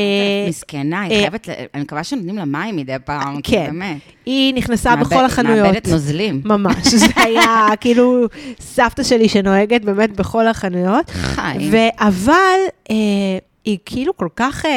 מסכנה, 0.49 1.01
היא 1.03 1.13
אה, 1.13 1.19
חייבת, 1.21 1.49
אני 1.75 1.83
מקווה 1.83 2.05
שנותנים 2.05 2.37
לה 2.37 2.45
מים 2.45 2.77
מדי 2.77 2.97
פעם, 3.05 3.41
כן. 3.43 3.67
באמת. 3.67 3.97
היא 4.27 4.55
נכנסה 4.55 4.97
בכל 4.97 5.25
החנויות. 5.25 5.67
מאבדת 5.67 5.89
נוזלים. 5.89 6.43
ממש, 6.45 6.87
זה 6.87 7.07
היה 7.25 7.67
כאילו 7.81 8.27
סבתא 8.61 9.03
שלי 9.03 9.29
שנוהגת 9.29 9.85
באמת 9.85 10.17
בכל 10.17 10.47
החנויות. 10.47 11.11
חיים. 11.11 11.73
אבל 11.99 12.59
אה, 12.91 12.95
היא 13.65 13.79
כאילו 13.87 14.17
כל 14.17 14.29
כך 14.37 14.67
אה, 14.67 14.71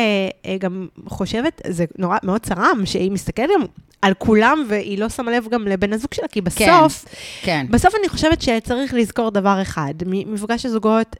אה, 0.46 0.58
גם 0.60 0.88
חושבת, 1.08 1.62
זה 1.68 1.86
נורא 1.98 2.18
מאוד 2.24 2.42
צרם, 2.42 2.82
שהיא 2.86 3.12
מסתכלת 3.12 3.50
גם 3.56 3.62
על 4.02 4.14
כולם, 4.14 4.66
והיא 4.68 5.00
לא 5.00 5.10
שמה 5.10 5.32
לב 5.32 5.48
גם 5.52 5.68
לבן 5.68 5.94
הזוג 5.94 6.14
שלה, 6.14 6.28
כי 6.28 6.42
בסוף, 6.42 7.06
כן. 7.42 7.66
בסוף 7.70 7.96
אני 8.00 8.10
חושבת 8.10 8.42
שצריך 8.42 8.94
לזכור 8.94 9.32
דבר 9.32 9.62
אחד, 9.62 9.94
מפגש 10.06 10.66
הזוגות, 10.66 11.16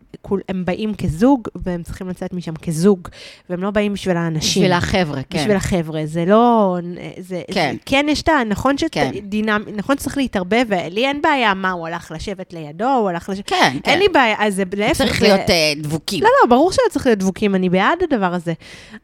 הם 0.50 0.66
באים 0.66 0.94
כזוג, 0.96 1.48
והם 1.56 1.84
צריכים 1.84 2.10
לצאת 2.10 2.34
משם 2.34 2.56
כזוג, 2.56 3.08
והם 3.50 3.64
לא 3.64 3.72
באים 3.72 3.94
בשביל 3.94 4.18
האנשים. 4.18 4.62
בשביל 4.62 4.72
החבר'ה, 4.72 5.22
כן. 5.30 5.40
בשביל 5.40 5.56
החבר'ה, 5.56 6.02
זה 6.06 6.26
לא... 6.26 6.78
זה, 7.20 7.42
כן. 7.52 7.72
זה, 7.74 7.78
כן, 7.86 8.06
יש 8.10 8.22
את 8.22 8.30
ה... 8.30 8.44
נכון 8.46 8.76
כן. 8.92 9.12
שדינמ... 9.14 9.64
נכון 9.76 9.98
שצריך 9.98 10.18
להתערבב, 10.18 10.66
ולי 10.68 11.08
אין 11.08 11.22
בעיה 11.22 11.54
מה, 11.54 11.72
הוא 11.72 11.88
הלך 11.88 12.12
לשבת 12.16 12.54
לידו, 12.54 12.90
הוא 12.90 13.10
הלך 13.10 13.30
לשבת... 13.30 13.48
כן, 13.48 13.78
כן. 13.84 13.92
אין 13.92 14.00
לי 14.00 14.10
בעיה, 14.10 14.36
אז 14.40 14.56
זה 14.56 14.64
להפך. 14.78 14.98
צריך 14.98 15.22
להיות 15.22 15.50
אה, 15.50 15.74
דבוקים. 15.78 16.24
לא, 16.24 16.30
לא, 16.42 16.50
ברור 16.50 16.72
שלא 16.72 16.84
צריך 16.92 17.06
להיות 17.06 17.20
דבוקים, 17.20 17.56
אני 17.56 17.70
בעד 17.70 18.04
הדבר 18.04 18.34
הזה. 18.34 18.54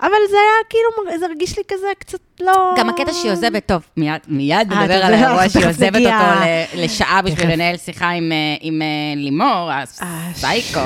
אבל 0.02 0.12
זה 0.30 0.36
היה 0.36 0.64
כאילו, 0.70 1.20
זה 1.20 1.26
הרגיש 1.26 1.58
לי 1.58 1.64
כזה 1.68 1.88
קצת 2.00 2.20
לא... 2.40 2.74
גם 2.78 2.90
הקטע 2.90 3.14
שהיא 3.14 3.32
עוזבת, 3.32 3.63
טוב, 3.66 3.82
מיד, 3.98 4.22
מיד 4.28 4.74
אה, 4.74 4.82
נדבר 4.82 4.94
על 4.94 5.14
האירוע 5.14 5.50
שהיא 5.50 5.66
עוזבת. 5.68 5.96
אותו 5.96 6.82
לשעה 6.82 7.22
בשביל. 7.22 7.52
לנהל 7.52 7.78
שיחה 7.78 8.10
עם, 8.10 8.32
אה, 8.32 8.82
אה, 8.82 9.14
לימור, 9.16 9.70
הסייקו. 10.02 10.80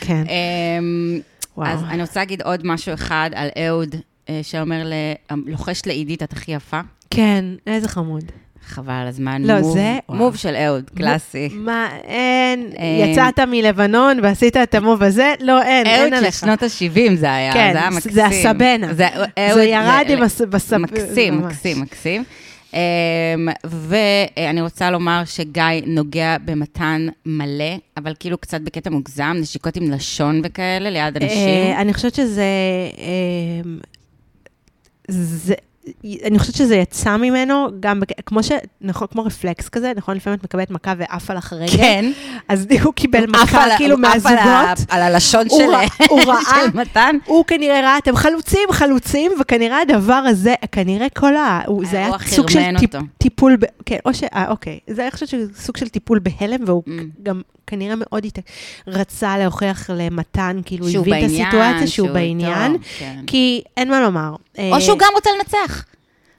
כן. 0.00 0.24
אמ. 0.28 1.20
אז 1.64 1.82
אני 1.88 2.02
רוצה 2.02 2.20
להגיד 2.20 2.42
עוד 2.42 2.66
משהו 2.66 2.94
אחד 2.94 3.30
על 3.34 3.48
אהוד, 3.66 3.94
אה, 4.28 4.40
שאומר, 4.42 4.90
לוחש 5.46 5.82
לעידית, 5.86 6.22
את 6.22 6.32
הכי 6.32 6.52
יפה. 6.52 6.80
כן, 7.10 7.44
איזה 7.66 7.88
חמוד. 7.88 8.24
חבל 8.68 8.92
על 8.92 9.06
הזמן. 9.06 9.42
לא, 9.44 9.60
מוב- 9.60 9.74
זה-. 9.74 9.98
מוב 10.08 10.36
של 10.36 10.54
אהוד, 10.56 10.90
קלאסי. 10.96 11.48
מה, 11.52 11.88
אין, 12.04 12.66
אה, 12.78 13.06
יצאת 13.08 13.38
מלבנון 13.40 14.18
ועשית 14.22 14.56
את 14.56 14.74
המוב 14.74 15.02
הזה? 15.02 15.34
לא, 15.40 15.62
אין, 15.62 15.86
אין 15.86 16.00
אהוד 16.00 16.08
של 16.12 16.14
עליך. 16.16 16.34
שנות 16.34 16.62
ה-70 16.62 17.14
זה 17.14 17.34
היה, 17.34 17.52
כן, 17.52 17.70
זה 17.72 17.78
היה 17.80 17.90
זה 17.90 17.96
מקסים. 17.96 18.24
הסבנה. 18.50 18.94
זה 18.94 19.08
אהוד- 19.08 19.54
זה 19.54 19.64
ירד 19.64 20.04
זה- 20.08 20.12
עם 20.14 20.22
הס... 20.22 20.40
בסב... 20.40 20.76
מקסים, 20.76 21.34
ממש. 21.34 21.52
מקסים, 21.52 21.80
מקסים. 21.80 22.24
אמ, 22.74 22.78
ואני 23.64 24.60
רוצה 24.60 24.90
לומר 24.90 25.22
שגיא 25.24 25.62
נוגע 25.86 26.36
במתן 26.44 27.08
מלא, 27.26 27.64
אבל 27.96 28.12
כאילו 28.20 28.38
קצת 28.38 28.60
בקטע 28.60 28.90
מוגזם, 28.90 29.36
נשיקות 29.40 29.76
עם 29.76 29.90
לשון 29.90 30.40
וכאלה 30.44 30.90
ליד 30.90 31.22
אנשים. 31.22 31.38
אה, 31.48 31.80
אני 31.80 31.94
חושבת 31.94 32.14
שזה... 32.14 32.42
אה, 32.98 33.70
זה... 35.08 35.54
אני 36.24 36.38
חושבת 36.38 36.54
שזה 36.54 36.76
יצא 36.76 37.16
ממנו, 37.16 37.68
גם, 37.80 38.00
בק... 38.00 38.08
כמו 38.26 38.42
ש... 38.42 38.50
נכון, 38.80 39.08
כמו 39.10 39.24
רפלקס 39.24 39.68
כזה, 39.68 39.92
נכון? 39.96 40.16
לפעמים 40.16 40.38
את 40.38 40.44
מקבלת 40.44 40.70
מכה 40.70 40.94
ועף 40.98 41.30
עליך 41.30 41.52
רגל. 41.52 41.76
כן. 41.76 42.12
אז 42.48 42.66
הוא 42.84 42.92
קיבל 42.94 43.24
מכה 43.26 43.64
על 43.64 43.70
כאילו 43.76 43.96
הוא 43.96 44.06
עף 44.06 44.26
על 44.26 44.34
מהזוגות. 44.36 44.86
על 44.90 45.02
הלשון 45.02 45.48
של 45.48 45.54
הוא 46.08 46.20
ראה- 46.26 46.40
של 46.44 46.78
מתן. 46.78 47.16
הוא 47.24 47.44
כנראה 47.44 47.80
ראה, 47.80 47.98
אתם 47.98 48.16
חלוצים, 48.16 48.68
חלוצים, 48.72 49.32
וכנראה 49.40 49.78
הדבר 49.80 50.14
הזה, 50.14 50.54
כנראה 50.72 51.06
כל 51.08 51.36
ה... 51.36 51.60
הוא- 51.66 51.84
זה 51.86 51.96
היה 51.98 52.10
סוג 52.26 52.50
של 52.50 52.60
טיפ. 52.78 52.90
טיפול, 53.18 53.56
ב, 53.56 53.64
כן, 53.86 53.98
או 54.04 54.14
ש... 54.14 54.22
אה, 54.24 54.44
אוקיי. 54.50 54.78
זה 54.90 55.02
היה 55.02 55.10
חושבת 55.10 55.28
שזה 55.28 55.46
סוג 55.56 55.76
של 55.76 55.88
טיפול 55.88 56.18
בהלם, 56.18 56.60
והוא 56.66 56.82
Mm. 56.86 56.90
גם 57.22 57.40
כנראה 57.66 57.94
מאוד 57.98 58.24
הת... 58.26 58.38
רצה 58.86 59.38
להוכיח 59.38 59.90
למתן, 59.94 60.60
כאילו, 60.64 60.88
הבין 60.88 61.18
את 61.24 61.30
הסיטואציה, 61.30 61.78
שהוא 61.78 61.88
שהוא 61.88 62.08
בעניין, 62.10 62.72
איתו, 62.72 62.84
כן. 62.98 63.20
כי 63.26 63.62
אין 63.76 63.90
מה 63.90 64.00
לומר. 64.00 64.34
או 64.72 64.80
שהוא 64.80 64.98
גם 64.98 65.08
רוצה 65.14 65.30
לנצח. 65.38 65.77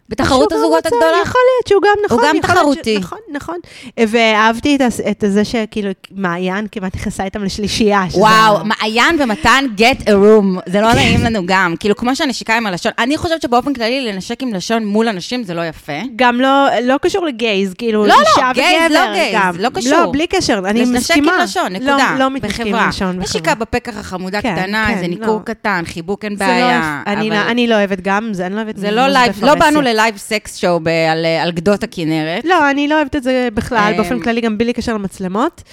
בתחרות 0.10 0.52
גם 0.52 0.58
הזוגות 0.58 0.86
הגדולה. 0.86 1.06
יכול 1.24 1.42
להיות 1.56 1.68
שהוא 1.68 1.82
גם 1.82 1.96
נכון. 2.06 2.20
גם 2.30 2.36
יכול 2.36 2.56
להיות 2.56 2.78
ש- 2.78 2.80
תחרותי. 2.80 2.98
נכון, 2.98 3.18
נכון. 3.32 3.56
ואהבתי 4.08 4.76
את, 4.76 4.82
את 5.24 5.24
זה 5.32 5.46
שכאילו, 5.46 5.90
מעיין 6.12 6.68
כמעט 6.72 6.96
נכנסה 6.96 7.24
איתם 7.24 7.44
לשלישייה. 7.44 8.04
שזה- 8.10 8.20
וואו, 8.20 8.58
מעיין 8.66 9.22
ומתן 9.22 9.66
get 9.78 10.02
a 10.04 10.10
room, 10.10 10.60
זה 10.72 10.82
לא 10.82 10.94
נעים 10.94 11.24
לנו 11.24 11.42
גם. 11.46 11.76
כאילו, 11.80 11.96
כמו 11.96 12.16
שהנשיקה 12.16 12.58
עם 12.58 12.66
הלשון, 12.66 12.92
אני 13.00 13.18
חושבת 13.18 13.42
שבאופן 13.42 13.74
כללי 13.74 14.12
לנשק 14.14 14.42
עם 14.44 14.54
לשון 14.54 14.86
מול 14.86 15.08
אנשים 15.08 15.44
זה 15.44 15.54
לא 15.54 15.66
יפה. 15.68 15.94
גם 16.16 16.42
לא, 16.42 16.68
לא 16.84 16.96
קשור 17.02 17.26
לגייז, 17.26 17.74
כאילו, 17.74 18.06
לא, 18.06 18.08
לא, 18.08 18.20
אישה 18.20 18.52
גייז, 18.54 18.92
וגבר. 18.92 19.06
לא 19.06 19.14
גייז, 19.14 19.36
גם. 19.36 19.54
לא 19.60 19.70
קשור. 19.70 19.92
לא, 19.92 20.12
בלי 20.12 20.28
קשר, 20.28 20.62
אני 20.66 20.86
מסכימה. 20.86 21.34
עם 21.36 21.42
לשון, 21.44 21.74
נקודה. 21.74 21.98
לא, 22.14 22.20
לא 22.20 22.30
מתנשקים 22.30 22.76
עם. 22.76 22.90
לשון. 22.90 23.20
נשיקה. 23.20 23.56
בפה 23.56 23.80
ככה 23.80 24.04
חמודה 24.04 24.42
כן, 24.42 24.56
קטנה, 24.56 24.86
כן, 24.88 24.94
איזה 24.94 25.08
ניכור 25.08 25.28
לא. 25.36 25.40
קטן, 25.44 25.82
חיבוק 25.86 26.24
אין 26.26 26.34
לא 26.34 26.40
בעיה. 26.40 27.04
אני, 27.08 27.30
לא, 27.30 27.36
אני 27.36 27.68
לא 27.68 27.76
אוהבת 27.76 28.02
גם, 28.02 28.30
זה 28.34 28.46
אני 28.46 28.56
לא 28.56 28.62
אוהבת... 28.62 28.78
זה 28.78 28.92
לא 28.92 29.02
מוזיקה 29.02 29.20
live, 29.24 29.46
לא 29.46 29.56
באנו 29.56 29.74
פרהסיה. 29.74 29.94
ל 30.00 30.03
live 30.03 30.18
sex 30.18 30.56
show 30.58 30.80
על 31.12 31.26
על 31.26 31.52
גדות 31.52 31.84
הכנרת. 31.84 32.46
לא, 32.46 32.70
אני 32.72 32.88
לא 32.88 32.96
אוהבת 32.96 33.16
את 33.16 33.24
זה 33.24 33.48
בכלל, 33.54 33.90
אמ, 33.92 33.98
באופן 33.98 34.20
כללי, 34.20 34.42
גם 34.42 34.58
בלי 34.58 34.74
קשר 34.74 34.94
למצלמות. 34.94 35.64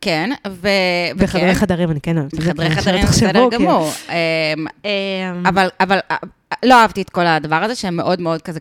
כן, 0.00 0.30
ו... 0.48 0.68
בחדרי 1.16 1.42
וכן, 1.50 1.54
חדרים 1.54 1.90
אני 1.90 2.00
כן 2.00 2.18
אוהבת 2.18 2.30
זה. 2.40 2.54
בחדרי 2.54 2.70
חדרים 2.70 3.04
בסדר. 3.06 3.48
גמור. 3.50 3.90
אמ, 4.08 5.46
אבל, 5.46 5.68
אבל 5.80 5.98
אה, 6.10 6.16
לא 6.64 6.74
אהבתי 6.74 7.02
את 7.02 7.10
כל 7.10 7.26
הדבר 7.26 7.56
הזה, 7.56 7.74
שהם 7.74 7.96
מאוד 7.96 8.20
מאוד 8.20 8.42
כזה 8.42 8.60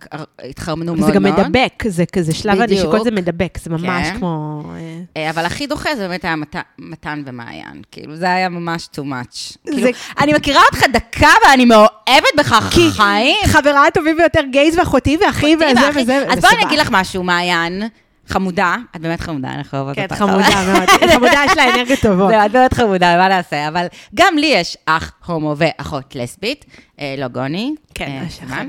התחרמנו 0.49 0.95
מאוד 0.95 1.13
זה 1.13 1.19
מאוד. 1.19 1.35
גם 1.35 1.45
מדבק, 1.51 1.83
זה 1.87 2.05
כזה 2.05 2.33
שלב. 2.33 2.61
הנשיקות 2.61 3.03
זה 3.03 3.11
מדבק, 3.11 3.57
זה 3.63 3.69
ממש 3.69 4.07
כן. 4.07 4.17
כמו... 4.17 4.63
אה, 4.75 4.99
אה, 5.23 5.29
אבל 5.29 5.45
הכי 5.45 5.67
דוחה 5.67 5.95
זה 5.95 6.07
באמת 6.07 6.25
היה 6.25 6.35
מת- 6.35 6.55
מתן 6.79 7.23
ומעיין. 7.25 7.81
כאילו, 7.91 8.15
זה 8.15 8.33
היה 8.33 8.49
ממש 8.49 8.87
too 8.95 9.03
much. 9.03 9.37
זה- 9.63 9.71
כאילו, 9.71 9.89
אני 10.19 10.33
מכירה 10.33 10.61
אותך 10.71 10.83
דקה 10.93 11.29
ואני 11.49 11.65
מאוהבת 11.65 11.93
בך 12.37 12.55
כי 12.71 12.89
חיים. 12.91 13.35
חברה 13.45 13.87
הטובים 13.87 14.17
ביותר, 14.17 14.41
גייז 14.51 14.77
ואחותי 14.77 15.17
ואחי 15.27 15.55
וזה 15.55 15.89
וזה. 16.01 16.25
אז 16.29 16.39
בואי 16.39 16.53
אני. 16.55 16.63
אגיד 16.65 16.79
לך 16.79 16.87
משהו, 16.91 17.23
מעיין. 17.23 17.83
חמודה, 18.27 18.75
את 18.95 19.01
באמת 19.01 19.21
חמודה, 19.21 19.53
אנחנו 19.53 19.77
אוהבות 19.77 19.95
כן, 19.95 20.03
אותך. 20.03 20.13
את 20.13 20.17
חמודה 20.17 20.73
מאוד. 20.73 21.11
חמודה, 21.13 21.41
יש 21.45 21.57
לה 21.57 21.75
אנרגיות 21.75 21.99
טובות. 22.07 22.29
זהו, 22.29 22.45
את 22.45 22.51
באמת 22.51 22.73
חמודה, 22.73 23.17
מה 23.17 23.27
נעשה? 23.27 23.67
אבל 23.67 23.85
גם 24.15 24.37
לי 24.37 24.47
יש 24.47 24.77
אח 24.85 25.11
הומו 25.25 25.55
ואחות 25.57 26.15
לסבית, 26.15 26.65
אה, 26.99 27.15
לא 27.17 27.27
גוני. 27.27 27.75
כן, 27.93 28.05
אה, 28.05 28.23
יש 28.27 28.33
סימן. 28.33 28.67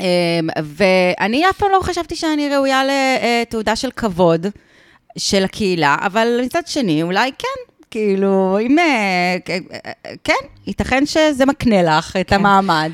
אה, 0.00 0.04
ואני 0.64 1.50
אף 1.50 1.56
פעם 1.56 1.70
לא 1.72 1.80
חשבתי 1.82 2.16
שאני 2.16 2.54
ראויה 2.56 2.82
לתעודה 2.84 3.76
של 3.76 3.90
כבוד 3.90 4.46
של 5.18 5.44
הקהילה, 5.44 5.96
אבל 6.00 6.40
מצד 6.44 6.66
שני, 6.66 7.02
אולי 7.02 7.30
כן. 7.38 7.72
כאילו, 7.90 8.58
אם... 8.60 8.78
אה, 8.78 9.36
כן, 10.24 10.46
ייתכן 10.66 11.06
שזה 11.06 11.46
מקנה 11.46 11.82
לך 11.82 12.16
את 12.16 12.28
כן. 12.28 12.36
המעמד. 12.36 12.92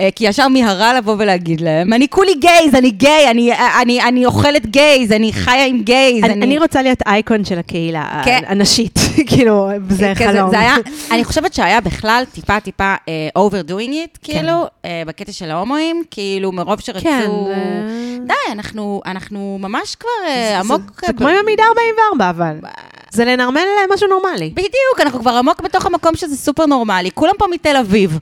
אה, 0.00 0.08
כי 0.16 0.24
ישר 0.28 0.48
מיהרה 0.48 0.94
לבוא 0.94 1.14
ולהגיד 1.18 1.60
להם, 1.60 1.92
אני 1.92 2.08
כולי 2.08 2.34
גייז, 2.34 2.74
אני 2.74 2.90
גיי, 2.90 3.30
אני- 3.30 3.52
אני- 3.82 4.02
אני 4.02 4.26
אוכלת 4.26 4.66
גייז, 4.66 5.12
אני 5.12 5.32
חיה 5.32 5.66
עם 5.66 5.82
גייז. 5.82 6.24
אני 6.24 6.32
אני 6.32 6.58
רוצה 6.58 6.82
להיות 6.82 6.98
אייקון 7.06 7.44
של 7.44 7.58
הקהילה 7.58 8.22
כן. 8.24 8.40
הנשית, 8.46 8.98
כאילו, 9.30 9.68
זה 9.88 10.12
כזה, 10.16 10.24
חלום. 10.32 10.50
זה 10.50 10.58
היה, 10.60 10.74
אני 11.12 11.24
חושבת 11.24 11.54
שהיה 11.54 11.80
בכלל 11.80 12.24
טיפה 12.32 12.60
טיפה 12.60 12.94
uh, 12.94 13.38
overdoing 13.38 13.70
it, 13.90 14.18
כן. 14.22 14.32
כאילו, 14.32 14.52
uh, 14.64 14.86
בקטע 15.06 15.32
של 15.32 15.50
ההומואים, 15.50 16.02
כאילו, 16.10 16.52
מרוב 16.52 16.80
שרצו... 16.80 17.00
כן, 17.04 17.26
זה- 17.46 18.18
די, 18.26 18.52
אנחנו, 18.52 19.00
אנחנו 19.06 19.58
ממש 19.60 19.94
כבר 19.94 20.08
uh, 20.26 20.58
עמוק... 20.60 21.00
זה 21.06 21.12
כמו 21.12 21.28
עם 21.28 21.36
המידה 21.42 21.62
44, 22.18 22.30
אבל. 22.30 22.56
זה 23.10 23.24
לנרמל 23.24 23.60
משהו 23.94 24.08
נורמלי. 24.08 24.50
בדיוק, 24.50 25.00
אנחנו 25.00 25.20
כבר 25.20 25.30
עמוק 25.30 25.60
בתוך 25.60 25.86
המקום 25.86 26.16
שזה 26.16 26.36
סופר 26.36 26.66
נורמלי. 26.66 27.10
כולם 27.14 27.32
פה 27.38 27.46
מתל 27.50 27.76
אביב. 27.76 28.18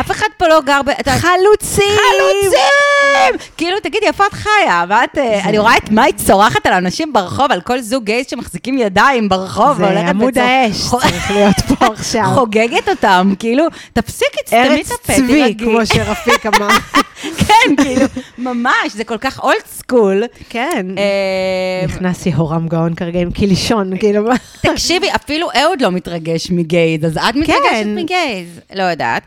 אף 0.00 0.10
אחד 0.10 0.26
פה 0.36 0.48
לא 0.48 0.60
גר 0.60 0.80
ב... 0.86 0.90
חלוצים! 1.08 1.84
חלוצים! 1.96 3.38
כאילו, 3.56 3.76
תגידי, 3.80 4.06
איפה 4.06 4.26
את 4.26 4.32
חיה? 4.32 4.84
ואת, 4.88 5.18
אה, 5.18 5.40
אני 5.44 5.58
רואה 5.58 5.76
את 5.76 5.90
מאי 5.90 6.12
צורחת 6.12 6.66
על 6.66 6.72
אנשים 6.72 7.12
ברחוב, 7.12 7.52
על 7.52 7.60
כל 7.60 7.80
זוג 7.80 8.04
גייז 8.04 8.26
שמחזיקים 8.30 8.78
ידיים 8.78 9.28
ברחוב, 9.28 9.76
זה 9.76 9.82
והולכת 9.82 10.08
עמוד 10.08 10.28
בצור- 10.30 10.42
האש 10.42 10.80
חו- 10.82 11.00
צריך 11.00 11.30
להיות 11.30 11.56
פה 11.78 11.86
עכשיו. 11.92 12.24
חוגגת 12.34 12.88
אותם, 12.88 13.32
כאילו, 13.38 13.64
תפסיקי, 13.92 14.38
תסתמי 14.44 14.58
ארץ 14.60 14.90
את 14.92 14.98
הפה, 15.04 15.12
צבי, 15.12 15.26
תירגעי. 15.26 15.66
כמו 15.66 15.86
שרפיק 15.86 16.46
אמר. 16.46 16.68
כן, 17.46 17.76
כאילו, 17.82 18.06
ממש, 18.38 18.92
זה 18.94 19.04
כל 19.04 19.18
כך 19.18 19.40
אולד 19.44 19.56
סקול. 19.66 20.22
כן. 20.50 20.86
אה, 20.98 21.86
נכנס 21.86 22.26
יהורם 22.26 22.68
גאון 22.68 22.94
כרגע 22.94 23.20
עם 23.20 23.30
קילישון, 23.30 23.96
כאילו, 23.98 24.22
מה? 24.24 24.34
תקשיבי, 24.62 25.06
אפילו 25.16 25.48
אהוד 25.62 25.80
לא 25.80 25.90
מתרגש 25.90 26.50
מ 26.50 26.59
gays, 26.59 27.04
אז 27.06 27.16
את 27.16 27.34
מתרגשת 27.34 27.60
כן. 27.70 27.94
מ 27.94 28.05
gays. 28.05 28.60
לא 28.74 28.82
יודעת. 28.82 29.22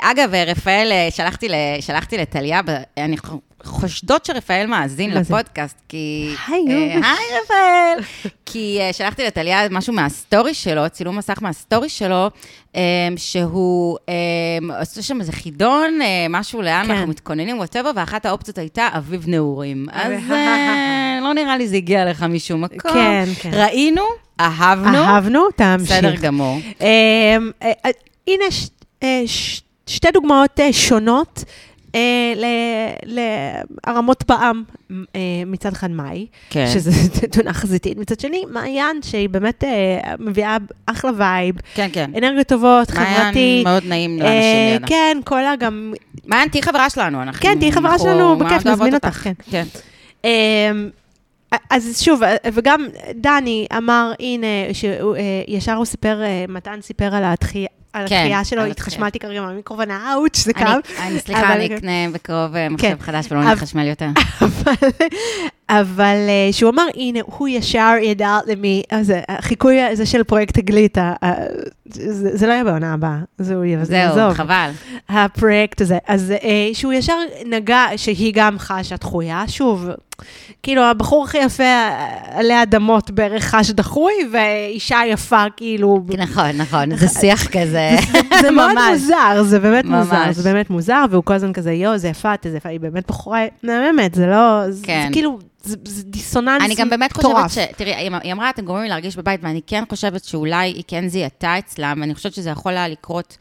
אגב, 0.00 0.34
אה, 0.34 0.44
רפאל, 0.44 0.88
אה, 0.92 1.08
שלחתי 1.10 1.48
שלחתי 1.80 2.18
לטליה, 2.18 2.60
אני 2.98 3.16
חושדות 3.64 4.24
שרפאל 4.24 4.66
מאזין? 4.66 5.10
לפודקאסט, 5.10 5.76
כי... 5.88 6.34
היי, 6.48 6.64
אה. 6.68 6.92
היי, 6.94 7.40
רפאל. 7.44 8.04
כי 8.46 8.78
שלחתי 8.92 9.24
לטליה 9.24 9.68
משהו 9.70 9.92
מהסטורי 9.92 10.54
שלו, 10.54 10.88
צילום 10.88 11.18
מסך 11.18 11.38
מהסטורי 11.42 11.88
שלו, 11.88 12.30
שהוא 13.16 13.98
עושה 14.80 15.02
שם 15.02 15.20
איזה 15.20 15.32
חידון, 15.32 15.98
משהו 16.30 16.62
לאן 16.62 16.84
כן. 16.84 16.90
אנחנו 16.90 17.06
מתכוננים, 17.06 17.58
whatever, 17.58 17.90
ואחת 17.96 18.26
האופציות 18.26 18.58
הייתה 18.58 18.88
אביב 18.96 19.24
נעורים. 19.28 19.86
אז 19.92 20.12
לא 21.22 21.34
נראה 21.34 21.56
לי 21.58 21.68
זה 21.68 21.76
הגיע 21.76 22.10
לך 22.10 22.22
משום 22.22 22.64
מקום. 22.64 22.92
כן, 22.92 23.24
כן. 23.40 23.50
ראינו, 23.52 24.02
אהבנו, 24.40 24.98
אהבנו, 24.98 25.50
תמשיך. 25.56 25.86
בסדר 25.96 26.14
גמור. 26.14 26.58
אמ, 26.80 27.50
הנה 28.28 28.44
ש- 28.50 28.68
אה, 29.02 29.22
ש- 29.26 29.60
שתי 29.88 30.08
דוגמאות 30.12 30.60
אה, 30.60 30.72
שונות 30.72 31.44
אה, 31.94 32.00
ל- 32.36 33.14
להרמות 33.86 34.22
פעם. 34.22 34.62
אה, 34.90 35.20
מצד 35.46 35.72
אחד 35.72 35.90
מאי, 35.90 36.26
כן. 36.50 36.66
שזה 36.74 36.90
תאונה 37.32 37.52
חזיתית, 37.52 37.98
מצד 37.98 38.20
שני 38.20 38.42
מעיין, 38.50 39.02
שהיא 39.02 39.28
באמת 39.28 39.64
אה, 39.64 39.68
מביאה 40.18 40.56
אחלה 40.86 41.10
vibe, 41.16 41.54
כן, 41.74 41.88
כן. 41.92 42.10
אנרגיות 42.16 42.46
טובות, 42.46 42.90
מעיין 42.94 43.22
חברתי. 43.22 43.62
מאוד 43.64 43.82
נעים 43.86 44.18
לאנשים 44.18 44.72
לידה. 44.72 44.86
כן, 44.86 45.18
כל 45.24 45.44
הגם... 45.46 45.92
מעיין, 46.26 46.48
תהיי 46.48 46.62
חברה 46.62 46.90
שלנו, 46.90 47.22
אנחנו... 47.22 47.40
כן, 47.42 47.58
תהיי 47.58 47.72
חברה 47.72 47.98
שלנו, 47.98 48.38
בכיף, 48.38 48.66
נזמין 48.66 48.94
אותך, 48.94 49.08
כן. 49.22 49.32
כן. 49.50 49.64
אמ, 50.24 50.30
אז 51.70 52.02
שוב, 52.02 52.20
וגם 52.52 52.86
דני 53.14 53.66
אמר, 53.76 54.12
הנה, 54.20 54.46
שהוא, 54.72 55.16
אה, 55.16 55.22
ישר 55.48 55.74
הוא 55.74 55.84
סיפר, 55.84 56.20
מתן 56.48 56.78
סיפר 56.82 57.14
על 57.14 57.24
התחייה. 57.24 57.68
על 57.92 58.08
כן, 58.08 58.16
התחייה 58.16 58.44
שלו, 58.44 58.64
התחשמלתי 58.64 59.18
כרגע 59.18 59.40
מהמיקרופון, 59.40 59.90
אאוץ', 59.90 60.36
זה 60.36 60.52
כאב. 60.52 60.80
אני, 61.02 61.18
סליחה, 61.18 61.52
אני 61.52 61.66
אקנה 61.76 62.10
בקרוב 62.12 62.56
אה, 62.56 62.68
מחשב 62.68 62.88
כן. 62.88 62.96
חדש 63.00 63.26
ולא 63.32 63.44
נחשמל 63.44 63.86
יותר. 63.86 64.08
אבל, 65.70 66.16
אה, 66.28 66.48
שהוא 66.52 66.70
אמר, 66.70 66.86
הנה, 66.94 67.18
הוא 67.24 67.48
ישר 67.48 67.94
ידע 68.02 68.38
למי, 68.46 68.82
אז 68.90 69.10
אה, 69.10 69.20
החיקוי 69.28 69.80
הזה 69.82 70.06
של 70.06 70.22
פרויקט 70.24 70.54
תגלית, 70.58 70.98
ה- 70.98 71.14
ה- 71.24 71.32
זה 71.92 72.36
זה 72.36 72.46
לא 72.46 72.52
יהיה 72.52 72.64
בעונה 72.64 72.94
הבאה, 72.94 73.18
זהו, 73.38 73.62
זהו, 73.82 74.00
עזוב. 74.00 74.32
חבל. 74.34 74.70
הפרויקט 75.08 75.80
הזה. 75.80 75.98
אז 76.06 76.32
שהוא 76.72 76.92
ישר 76.92 77.16
נגע, 77.46 77.84
שהיא 77.96 78.32
גם 78.36 78.58
חשה 78.58 78.96
דחויה, 78.96 79.44
שוב, 79.46 79.88
כאילו, 80.62 80.82
הבחור 80.82 81.24
הכי 81.24 81.38
יפה 81.38 81.88
עלי 82.30 82.62
אדמות 82.62 83.10
בערך 83.10 83.44
חש 83.44 83.70
דחוי, 83.70 84.12
ואישה 84.32 85.00
יפה, 85.08 85.44
כאילו... 85.56 86.00
נכון, 86.18 86.50
נכון, 86.56 86.96
זה 86.96 87.08
שיח 87.08 87.46
כזה. 87.46 87.77
זה 88.42 88.50
מאוד. 88.50 88.70
מוזר, 88.90 89.42
זה 89.42 89.60
באמת 89.60 89.84
מוזר. 89.84 90.32
זה 90.32 90.42
באמת 90.42 90.70
מוזר, 90.70 91.04
והוא 91.10 91.24
כל 91.24 91.34
הזמן 91.34 91.52
כזה, 91.52 91.72
יואו, 91.72 91.98
זה 91.98 92.08
יפה, 92.08 92.32
זה 92.42 92.56
יפה, 92.56 92.68
היא 92.68 92.80
באמת 92.80 93.06
בחורה 93.08 93.46
מהממת, 93.62 94.14
זה 94.14 94.26
לא, 94.26 94.70
זה 94.70 94.86
כן. 94.86 95.04
זה 95.06 95.12
כאילו, 95.12 95.38
זה 95.62 95.76
זה 95.84 96.02
דיסוננס 96.02 96.62
אני 96.64 96.74
גם 96.74 96.90
באמת 96.90 97.12
חושבת 97.12 97.30
מטורף. 97.30 97.52
ש... 97.52 97.58
תראי, 97.76 97.94
היא 97.94 98.10
היא 98.22 98.32
אמרה, 98.32 98.50
אתם 98.50 98.64
גורמים 98.64 98.82
לי 98.82 98.88
להרגיש 98.88 99.16
בבית, 99.16 99.40
ואני 99.42 99.60
כן 99.66 99.84
חושבת 99.88 100.24
שאולי 100.24 100.68
היא 100.68 100.84
כן 100.86 101.08
זיהתה 101.08 101.58
אצלם, 101.58 101.98
ואני 102.00 102.14
חושבת 102.14 102.32
שזה 102.32 102.50
יכול 102.50 102.72
היה 102.72 102.88
לקרות 102.88 103.36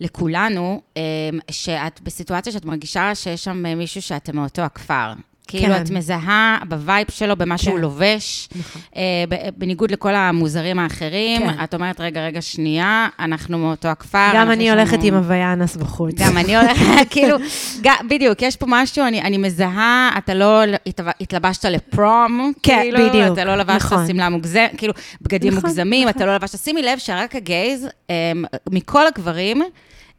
לכולנו, 0.00 0.80
אמ, 0.96 1.02
שאת 1.50 2.00
בסיטואציה 2.00 2.52
שאת 2.52 2.64
מרגישה 2.64 3.14
שיש 3.14 3.44
שם 3.44 3.62
מישהו 3.76 4.02
שאתם 4.02 4.36
מאותו 4.36 4.62
הכפר. 4.62 5.12
כאילו, 5.46 5.74
כן. 5.74 5.82
את 5.82 5.90
מזהה 5.90 6.58
ב 6.68 6.76
vibe 6.76 7.06
שלו, 7.10 7.36
במה 7.36 7.58
שהוא 7.58 7.74
כן. 7.74 7.80
לובש, 7.80 8.48
אה, 8.96 9.02
ב- 9.28 9.36
בניגוד 9.56 9.90
לכל 9.90 10.14
המוזרים 10.14 10.78
האחרים, 10.78 11.42
כן. 11.42 11.64
את 11.64 11.74
אומרת, 11.74 12.00
רגע, 12.00 12.26
רגע, 12.26 12.42
שנייה, 12.42 13.08
אנחנו 13.18 13.58
מאותו 13.58 13.88
הכפר. 13.88 14.30
גם 14.34 14.50
אני 14.50 14.70
הולכת 14.70 14.92
לנו- 14.92 15.04
עם 15.06 15.14
הוויה 15.14 15.52
אנס 15.52 15.76
בחוץ. 15.76 16.14
גם 16.18 16.36
אני 16.38 16.56
הולכת, 16.56 16.84
כאילו, 17.10 17.36
ג- 17.82 18.06
בדיוק, 18.10 18.42
יש 18.42 18.56
פה 18.56 18.66
משהו, 18.68 19.04
אני, 19.06 19.22
אני 19.22 19.38
מזהה, 19.38 20.10
אתה 20.18 20.34
לא 20.34 20.62
התלב- 20.86 21.12
התלבשת 21.20 21.64
ל 21.64 21.79
prom, 21.79 22.52
כן, 22.62 22.80
כאילו, 22.82 22.98
בדיוק, 23.08 23.32
אתה 23.32 23.44
לא 23.44 23.56
לבשת 23.56 23.76
נכון. 23.84 24.06
שמלה 24.06 24.28
מוגזמת, 24.28 24.70
כאילו, 24.76 24.92
בגדים 25.22 25.52
נכון, 25.52 25.62
מוגזמים, 25.70 26.08
נכון. 26.08 26.16
אתה 26.22 26.26
לא 26.26 26.34
לבשת, 26.34 26.58
שימי 26.58 26.82
לב 26.82 26.98
שרק 26.98 27.36
ה 27.36 27.44
gays, 27.44 27.86
הם, 28.08 28.44
מכל 28.70 29.06
הגברים, 29.06 29.62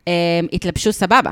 הם, 0.08 0.14
התלבשו 0.54 0.94
סבבה. 0.94 1.32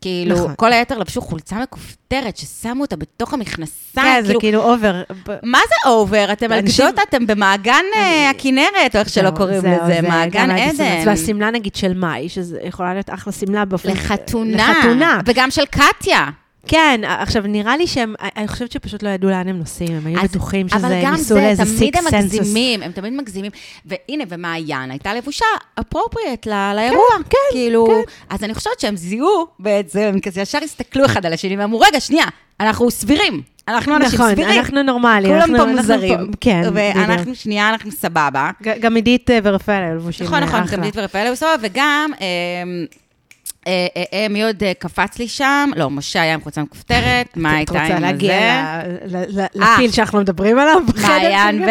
כאילו, 0.00 0.34
נכון. 0.34 0.54
כל 0.56 0.72
היתר 0.72 0.98
לבשו 0.98 1.20
חולצה 1.20 1.56
מכופתרת, 1.62 2.36
ששמו 2.36 2.82
אותה 2.82 2.96
בתוך 2.96 3.34
המכנסיים, 3.34 4.06
כן, 4.06 4.20
זה 4.22 4.26
כאילו, 4.26 4.40
כאילו 4.40 4.62
over. 4.62 5.02
מה 5.42 5.58
זה 5.68 5.90
over? 5.90 6.32
אתם 6.32 6.52
על 6.52 6.60
גדות, 6.60 6.94
אתם 7.08 7.26
במעגן 7.26 7.84
אה, 7.96 8.30
הכנרת, 8.30 8.94
או 8.94 9.00
איך 9.00 9.08
שלא 9.08 9.30
קוראים 9.30 9.60
זהו, 9.60 9.70
לזה, 9.72 9.86
זה 9.86 10.08
מעגן. 10.08 10.50
עדן. 10.50 11.02
והשמלה 11.06 11.50
נגיד 11.50 11.74
של 11.74 11.94
מאי, 11.94 12.28
שזה 12.28 12.58
יכולה 12.62 12.92
להיות 12.92 13.10
אחלה 13.10 13.32
שמלה 13.32 13.64
באופן... 13.64 13.88
לחתונה. 13.88 14.72
לחתונה. 14.72 15.20
וגם 15.26 15.50
של 15.50 15.64
קטיה. 15.66 16.26
כן, 16.66 17.00
עכשיו, 17.04 17.42
נראה 17.46 17.76
לי 17.76 17.86
שהם, 17.86 18.14
אני 18.36 18.48
חושבת 18.48 18.72
שפשוט 18.72 19.02
לא 19.02 19.08
ידעו 19.08 19.30
לאן 19.30 19.48
הם 19.48 19.58
נוסעים, 19.58 19.92
הם 19.96 20.06
היו 20.06 20.20
אז- 20.20 20.30
בטוחים 20.30 20.66
אבל 20.72 20.78
שזה, 20.78 21.00
גם 21.04 21.12
ניסו 21.12 21.24
זה, 21.24 21.34
לאיזה 21.34 21.64
תמיד 21.64 21.78
Six 21.78 21.98
הם 21.98 22.10
Senses. 22.10 22.34
מגזימים, 22.38 22.82
הם 22.82 22.92
תמיד 22.92 23.12
מגזימים. 23.12 23.50
והנה, 23.86 24.24
ומעיין 24.28 24.90
הייתה 24.90 25.14
לבושה 25.14 25.44
אפרופריאט 25.80 26.46
לאירוע. 26.46 27.04
כן, 27.30 27.36
כאילו, 27.52 27.86
כן. 27.86 28.12
אז 28.34 28.44
אני 28.44 28.54
חושבת 28.54 28.80
שהם 28.80 28.96
זיהו 28.96 29.46
בעצם, 29.58 30.00
הם 30.00 30.20
כזה 30.20 30.40
ישר 30.40 30.58
הסתכלו 30.64 31.04
אחד 31.06 31.26
על 31.26 31.32
השני 31.32 31.56
ואמרו, 31.56 31.80
רגע, 31.80 32.00
שנייה, 32.00 32.26
אנחנו 32.60 32.90
סבירים. 32.90 33.42
אנחנו 33.68 33.96
אנשים 33.96 34.14
נכון, 34.18 34.32
סבירים. 34.32 34.58
אנחנו 34.58 34.82
נורמליים. 34.82 35.34
כולם 35.34 35.54
אנחנו- 35.54 35.56
פה 35.74 35.80
מוזרים. 35.80 36.18
פה- 36.18 36.32
כן, 36.40 36.62
ואנחנו 36.74 37.22
בדיוק. 37.22 37.36
שנייה, 37.36 37.68
אנחנו 37.70 37.90
סבבה. 37.92 38.50
גם 38.80 38.94
עידית 38.96 39.30
אה, 39.30 39.38
ורפאל 39.42 39.82
היו 39.82 39.94
לבושים 39.94 40.26
נכון, 40.26 40.42
נכון, 40.42 40.60
אחלה. 40.60 40.76
תמדית 40.76 40.96
ורפאל 40.96 41.32
בסבבה, 41.32 41.52
וגם... 41.60 42.10
אה, 43.68 43.86
אה, 43.96 44.02
אה, 44.12 44.26
מי 44.30 44.42
עוד 44.44 44.62
קפץ 44.78 45.18
לי 45.18 45.28
שם? 45.28 45.70
לא, 45.76 45.90
משה 45.90 46.22
היה 46.22 46.34
עם 46.34 46.40
חולצה 46.40 46.62
מכופתרת, 46.62 47.26
מה 47.36 47.56
הייתה 47.56 47.72
עם 47.74 47.78
את 47.78 47.90
רוצה 47.90 47.94
זה? 48.00 48.06
להגיע. 48.06 48.80
לפיל 49.54 49.90
שאנחנו 49.92 50.20
מדברים 50.20 50.58
עליו? 50.58 50.80
מעיין 51.02 51.62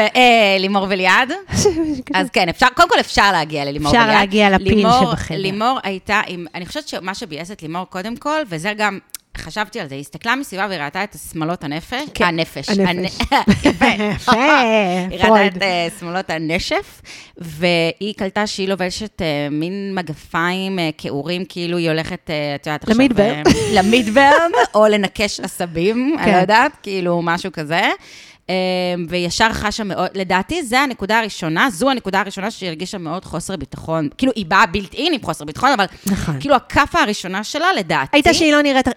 ולימור 0.57 0.85
וליעד. 0.89 1.31
אז 2.13 2.29
כן, 2.33 2.49
אפשר, 2.49 2.67
קודם 2.75 2.89
כל 2.89 2.99
אפשר 2.99 3.31
להגיע 3.31 3.65
ללימור 3.65 3.91
אפשר 3.91 4.03
וליעד. 4.03 4.19
להגיע 4.19 4.49
לפיל 4.49 4.85
שבחדר. 5.01 5.37
לימור 5.37 5.79
הייתה 5.83 6.21
עם, 6.27 6.45
אני 6.55 6.65
חושבת 6.65 6.87
שמה 6.87 7.13
שביאס 7.15 7.51
את 7.51 7.61
לימור 7.61 7.85
קודם 7.89 8.15
כל, 8.15 8.39
וזה 8.49 8.73
גם, 8.77 8.99
חשבתי 9.38 9.79
על 9.79 9.88
זה, 9.89 9.95
היא 9.95 10.01
הסתכלה 10.01 10.35
מסביבה 10.35 10.65
והיא 10.69 10.79
ראתה 10.81 11.03
את 11.03 11.15
השמאלות 11.15 11.63
הנפש, 11.63 12.03
כן, 12.13 12.25
הנפש. 12.25 12.69
הנפש. 12.69 12.89
הנ- 12.89 13.05
יפה. 13.69 13.85
היא 15.09 15.19
ראתה. 15.19 15.47
את 15.47 15.61
אה, 15.61 15.88
שמאלות 15.99 16.29
הנשף, 16.29 17.01
והיא 17.38 18.13
קלטה 18.17 18.47
שהיא 18.47 18.67
לובשת 18.67 19.21
אה, 19.21 19.25
מין 19.51 19.95
מגפיים 19.95 20.79
אה, 20.79 20.89
כעורים, 20.97 21.45
כאילו 21.49 21.77
היא 21.77 21.89
הולכת, 21.89 22.29
אה, 22.29 22.55
את 22.55 22.65
יודעת, 22.67 22.83
עכשיו... 22.83 22.95
למידברן. 22.95 23.43
אה, 23.47 23.51
למידברן, 23.73 24.51
או 24.75 24.85
לנקש 24.88 25.39
עשבים, 25.39 26.15
אני 26.19 26.25
כן. 26.25 26.31
לא 26.35 26.41
יודעת, 26.41 26.71
כאילו, 26.83 27.21
משהו 27.23 27.51
כזה. 27.51 27.81
אה, 28.49 28.55
וישר 29.09 29.53
חשה 29.53 29.83
מאוד, 29.83 30.07
לדעתי, 30.15 30.63
זו 30.63 30.75
הנקודה 30.77 31.19
הראשונה, 31.19 31.69
זו 31.69 31.89
הנקודה 31.89 32.19
הראשונה 32.19 32.51
שהיא 32.51 32.69
הרגישה 32.69 32.97
מאוד 32.97 33.25
חוסר 33.25 33.55
ביטחון. 33.55 34.09
כאילו, 34.17 34.31
היא 34.35 34.45
באה 34.45 34.65
בילט 34.65 34.93
אין 34.93 35.13
עם 35.13 35.21
חוסר 35.21 35.45
ביטחון, 35.45 35.69
אבל 35.71 35.85
נכון. 36.05 36.39
כאילו, 36.39 36.55
הכאפה 36.55 36.99
הראשונה 36.99 37.43
שלה, 37.43 37.67
לדעתי... 37.77 38.09
הייתה 38.17 38.33
שהיא 38.33 38.53
לא 38.53 38.61
נראית... 38.61 38.87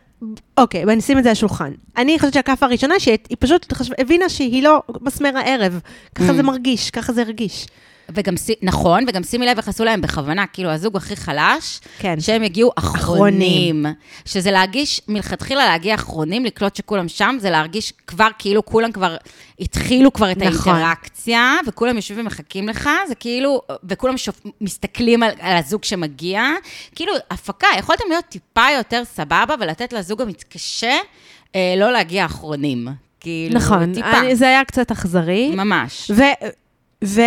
אוקיי, 0.58 0.84
בוא 0.84 0.92
נשים 0.92 1.18
את 1.18 1.22
זה 1.22 1.28
על 1.28 1.32
השולחן. 1.32 1.72
אני 1.96 2.18
חושבת 2.18 2.34
שהכף 2.34 2.62
הראשונה, 2.62 3.00
שהיא 3.00 3.18
היא 3.28 3.36
פשוט 3.40 3.72
חשב- 3.72 3.92
הבינה 3.98 4.28
שהיא 4.28 4.62
לא 4.62 4.82
מסמר 5.00 5.36
הערב. 5.36 5.80
ככה 6.14 6.30
Mm. 6.30 6.32
זה 6.32 6.42
מרגיש, 6.42 6.90
ככה 6.90 7.12
זה 7.12 7.20
הרגיש. 7.22 7.66
וגם, 8.14 8.34
נכון, 8.62 9.04
וגם 9.08 9.22
שימי 9.22 9.46
לב 9.46 9.56
איך 9.56 9.68
עשו 9.68 9.84
להם 9.84 10.00
בכוונה, 10.00 10.46
כאילו, 10.46 10.70
הזוג 10.70 10.96
הכי 10.96 11.16
חלש, 11.16 11.80
כן. 11.98 12.20
שהם 12.20 12.42
יגיעו 12.42 12.70
אחרונים. 12.76 13.00
אחרונים. 13.00 13.86
שזה 14.24 14.50
להרגיש, 14.50 15.00
מלכתחילה 15.08 15.66
להגיע 15.66 15.94
אחרונים, 15.94 16.44
לקלוט 16.44 16.76
שכולם 16.76 17.08
שם, 17.08 17.36
זה 17.40 17.50
להרגיש 17.50 17.92
כבר 18.06 18.28
כאילו 18.38 18.64
כולם 18.64 18.92
כבר 18.92 19.16
התחילו 19.60 20.12
כבר 20.12 20.30
את 20.32 20.36
נכון. 20.36 20.72
האינטראקציה, 20.74 21.56
וכולם 21.66 21.96
יושבים 21.96 22.20
ומחכים 22.24 22.68
לך, 22.68 22.90
זה 23.08 23.14
כאילו, 23.14 23.62
וכולם 23.84 24.16
שופ... 24.16 24.40
מסתכלים 24.60 25.22
על, 25.22 25.30
על 25.40 25.56
הזוג 25.56 25.84
שמגיע. 25.84 26.42
כאילו, 26.94 27.12
הפקה, 27.30 27.66
יכולתם 27.78 28.04
להיות 28.08 28.24
טיפה 28.28 28.66
יותר 28.78 29.02
סבבה 29.04 29.54
ולתת 29.60 29.92
לזוג 29.92 30.22
המתקשה 30.22 30.96
אה, 31.54 31.74
לא 31.76 31.92
להגיע 31.92 32.24
אחרונים. 32.24 32.88
כאילו, 33.20 33.54
נכון, 33.54 33.94
טיפה. 33.94 34.18
אני- 34.20 34.36
זה 34.36 34.48
היה 34.48 34.64
קצת 34.64 34.90
אכזרי. 34.90 35.50
ממש. 35.56 36.10
ו... 36.14 36.22
ו... 37.04 37.20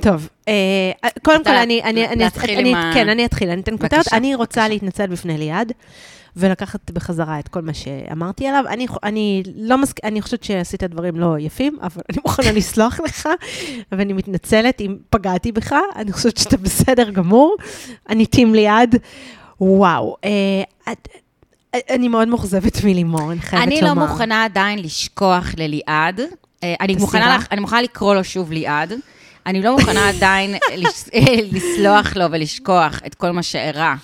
טוב, 0.00 0.28
אה, 0.48 1.08
קודם 1.22 1.44
כל 1.44 1.50
אני... 1.50 1.82
אני, 1.82 2.08
אני, 2.08 2.26
אני 2.56 2.74
כן, 2.94 3.08
אני 3.08 3.24
אתחיל, 3.24 3.50
אני 3.50 3.60
אתן 3.60 3.78
כותרת. 3.78 4.12
אני 4.12 4.34
רוצה. 4.34 4.68
להתנצל 4.68 5.06
בפני 5.06 5.38
ליעד, 5.38 5.72
ולקחת 6.36 6.90
בחזרה 6.90 7.38
את 7.38 7.48
כל 7.48 7.62
מה 7.62 7.74
שאמרתי 7.74 8.46
עליו. 8.46 8.64
אני, 8.68 8.86
אני 9.02 9.42
לא 9.56 9.78
מסכ... 9.78 10.04
אני 10.04 10.22
חושבת 10.22 10.44
שעשית 10.44 10.84
דברים 10.84 11.20
לא 11.20 11.38
יפים, 11.38 11.78
אבל 11.82 12.02
אני 12.10 12.18
מוכנה 12.24 12.52
לסלוח 12.52 13.00
לך, 13.06 13.28
ואני 13.92 14.12
מתנצלת 14.12 14.80
אם 14.80 14.96
פגעתי 15.10 15.52
בך, 15.52 15.74
אני 15.96 16.12
חושבת 16.12 16.36
שאתה 16.36 16.56
בסדר 16.56 17.10
גמור. 17.10 17.56
אני 18.08 18.26
טים 18.26 18.54
ליעד. 18.54 18.96
וואו. 19.60 20.16
אה, 20.24 20.92
את, 20.92 21.08
אני 21.90 22.08
מאוד 22.08 22.28
מאוכזבת 22.28 22.84
מלימור, 22.84 23.32
אני 23.32 23.40
חייבת 23.40 23.66
אני 23.66 23.80
לומר. 23.80 24.04
לא 24.04 24.08
מוכנה 24.08 24.44
עדיין 24.44 24.78
לשכוח 24.78 25.54
לליעד. 25.56 26.20
אה, 26.64 26.74
אני 26.80 26.94
מוכנה? 26.96 27.36
לך, 27.36 27.46
אני 27.52 27.60
מוכנה 27.60 27.82
לקרוא 27.82 28.14
לו 28.14 28.24
שוב 28.24 28.52
ליעד. 28.52 28.92
אני 29.46 29.62
לא 29.62 29.76
מוכנה 29.76 30.08
עדיין 30.16 30.54
לס- 30.76 31.08
לסלוח 31.52 32.16
לו 32.16 32.24
ולשכוח 32.30 33.00
את 33.06 33.14
כל 33.14 33.30
מה 33.30 33.42
שאירע 33.42 33.94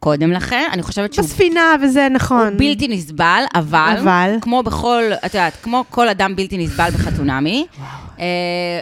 קודם 0.00 0.32
לכן. 0.32 0.68
אני 0.72 0.82
חושבת 0.82 1.12
שהוא 1.14 1.24
בספינה, 1.24 1.74
וזה 1.82 2.08
נכון. 2.10 2.46
הוא 2.48 2.58
בלתי 2.58 2.88
נסבל, 2.88 3.42
אבל, 3.54 3.96
אבל? 4.02 4.36
כמו 4.40 4.62
בכל, 4.62 5.02
את 5.26 5.34
יודעת, 5.34 5.52
כמו 5.62 5.84
כל 5.90 6.08
אדם 6.08 6.36
בלתי 6.36 6.58
נסבל 6.58 6.90
בחתונמי, 6.90 7.66
אה, 7.80 8.24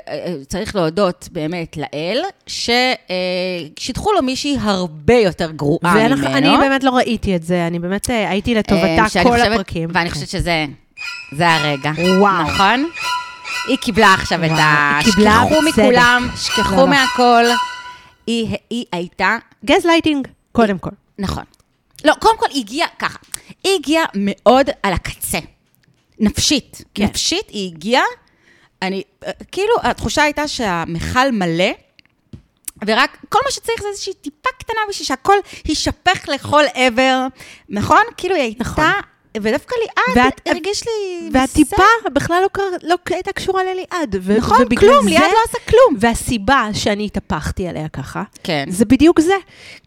אה, 0.08 0.34
צריך 0.48 0.76
להודות 0.76 1.28
באמת 1.32 1.76
לאל, 1.76 2.22
ששידכו 2.46 4.12
לו 4.12 4.22
מישהי 4.22 4.56
הרבה 4.60 5.14
יותר 5.14 5.50
גרועה 5.50 5.94
ממנו. 5.94 6.22
ואני 6.22 6.56
באמת 6.58 6.84
לא 6.84 6.90
ראיתי 6.90 7.36
את 7.36 7.42
זה, 7.42 7.66
אני 7.66 7.78
באמת 7.78 8.10
אה, 8.10 8.30
הייתי 8.30 8.54
אה, 8.54 8.58
לטובתה 8.58 9.22
כל 9.22 9.40
הפרקים. 9.40 9.88
ואני 9.92 10.10
חושבת 10.10 10.28
שזה 10.28 10.66
זה 11.32 11.48
הרגע. 11.54 11.90
וואו. 12.18 12.42
נכון? 12.42 12.90
היא 13.68 13.76
קיבלה 13.78 14.14
עכשיו 14.14 14.44
את 14.44 14.50
וואו, 14.50 14.60
ה... 14.60 14.98
היא 14.98 15.12
קיבלה 15.12 15.42
שכחו. 15.48 15.62
מכולם, 15.62 16.28
לא, 16.30 16.36
שכחו 16.36 16.76
לא. 16.76 16.86
מהכל. 16.86 17.44
היא 18.26 18.56
היא 18.70 18.84
הייתה, 18.92 19.36
גז 19.64 19.86
לייטינג, 19.86 20.28
קודם 20.52 20.78
כל. 20.78 20.90
נכון. 21.18 21.44
לא, 22.04 22.14
קודם 22.20 22.38
כל 22.38 22.46
היא 22.50 22.62
הגיעה 22.64 22.88
ככה. 22.98 23.18
היא 23.64 23.74
הגיעה 23.74 24.04
מאוד 24.14 24.70
על 24.82 24.92
הקצה. 24.92 25.38
נפשית. 26.18 26.82
כן. 26.94 27.04
נפשית 27.04 27.48
היא 27.48 27.72
הגיעה, 27.72 28.04
אני, 28.82 29.02
אה, 29.26 29.30
כאילו, 29.52 29.74
התחושה 29.82 30.22
הייתה 30.22 30.48
שהמכל 30.48 31.30
מלא, 31.32 31.70
ורק, 32.86 33.16
כל 33.28 33.38
מה 33.44 33.50
שצריך 33.50 33.82
זה 33.82 33.88
איזושהי 33.88 34.14
טיפה 34.14 34.48
קטנה 34.58 34.80
בשביל 34.88 35.06
שהכל 35.06 35.36
יישפך 35.64 36.28
לכל 36.28 36.64
עבר, 36.74 37.26
נכון? 37.68 38.02
כאילו 38.16 38.34
היא 38.34 38.42
הייתה, 38.42 38.64
נכון. 38.64 38.84
ודווקא 39.42 39.74
ליעד 39.82 40.26
ואת- 40.26 40.40
הרגיש 40.48 40.82
לי... 40.86 41.28
והטיפה 41.32 41.82
בכלל 42.12 42.42
לא, 42.42 42.48
קר... 42.52 42.62
לא 42.82 42.96
הייתה 43.10 43.32
קשורה 43.32 43.62
לליעד. 43.64 44.16
ו- 44.22 44.36
נכון, 44.38 44.56
כלום, 44.76 45.02
זה- 45.04 45.08
ליעד 45.10 45.22
לא 45.22 45.38
עשה 45.48 45.58
כלום. 45.70 45.96
והסיבה 46.00 46.68
שאני 46.72 47.04
התהפכתי 47.06 47.68
עליה 47.68 47.88
ככה, 47.88 48.22
כן. 48.42 48.64
זה 48.68 48.84
בדיוק 48.84 49.20
זה. 49.20 49.34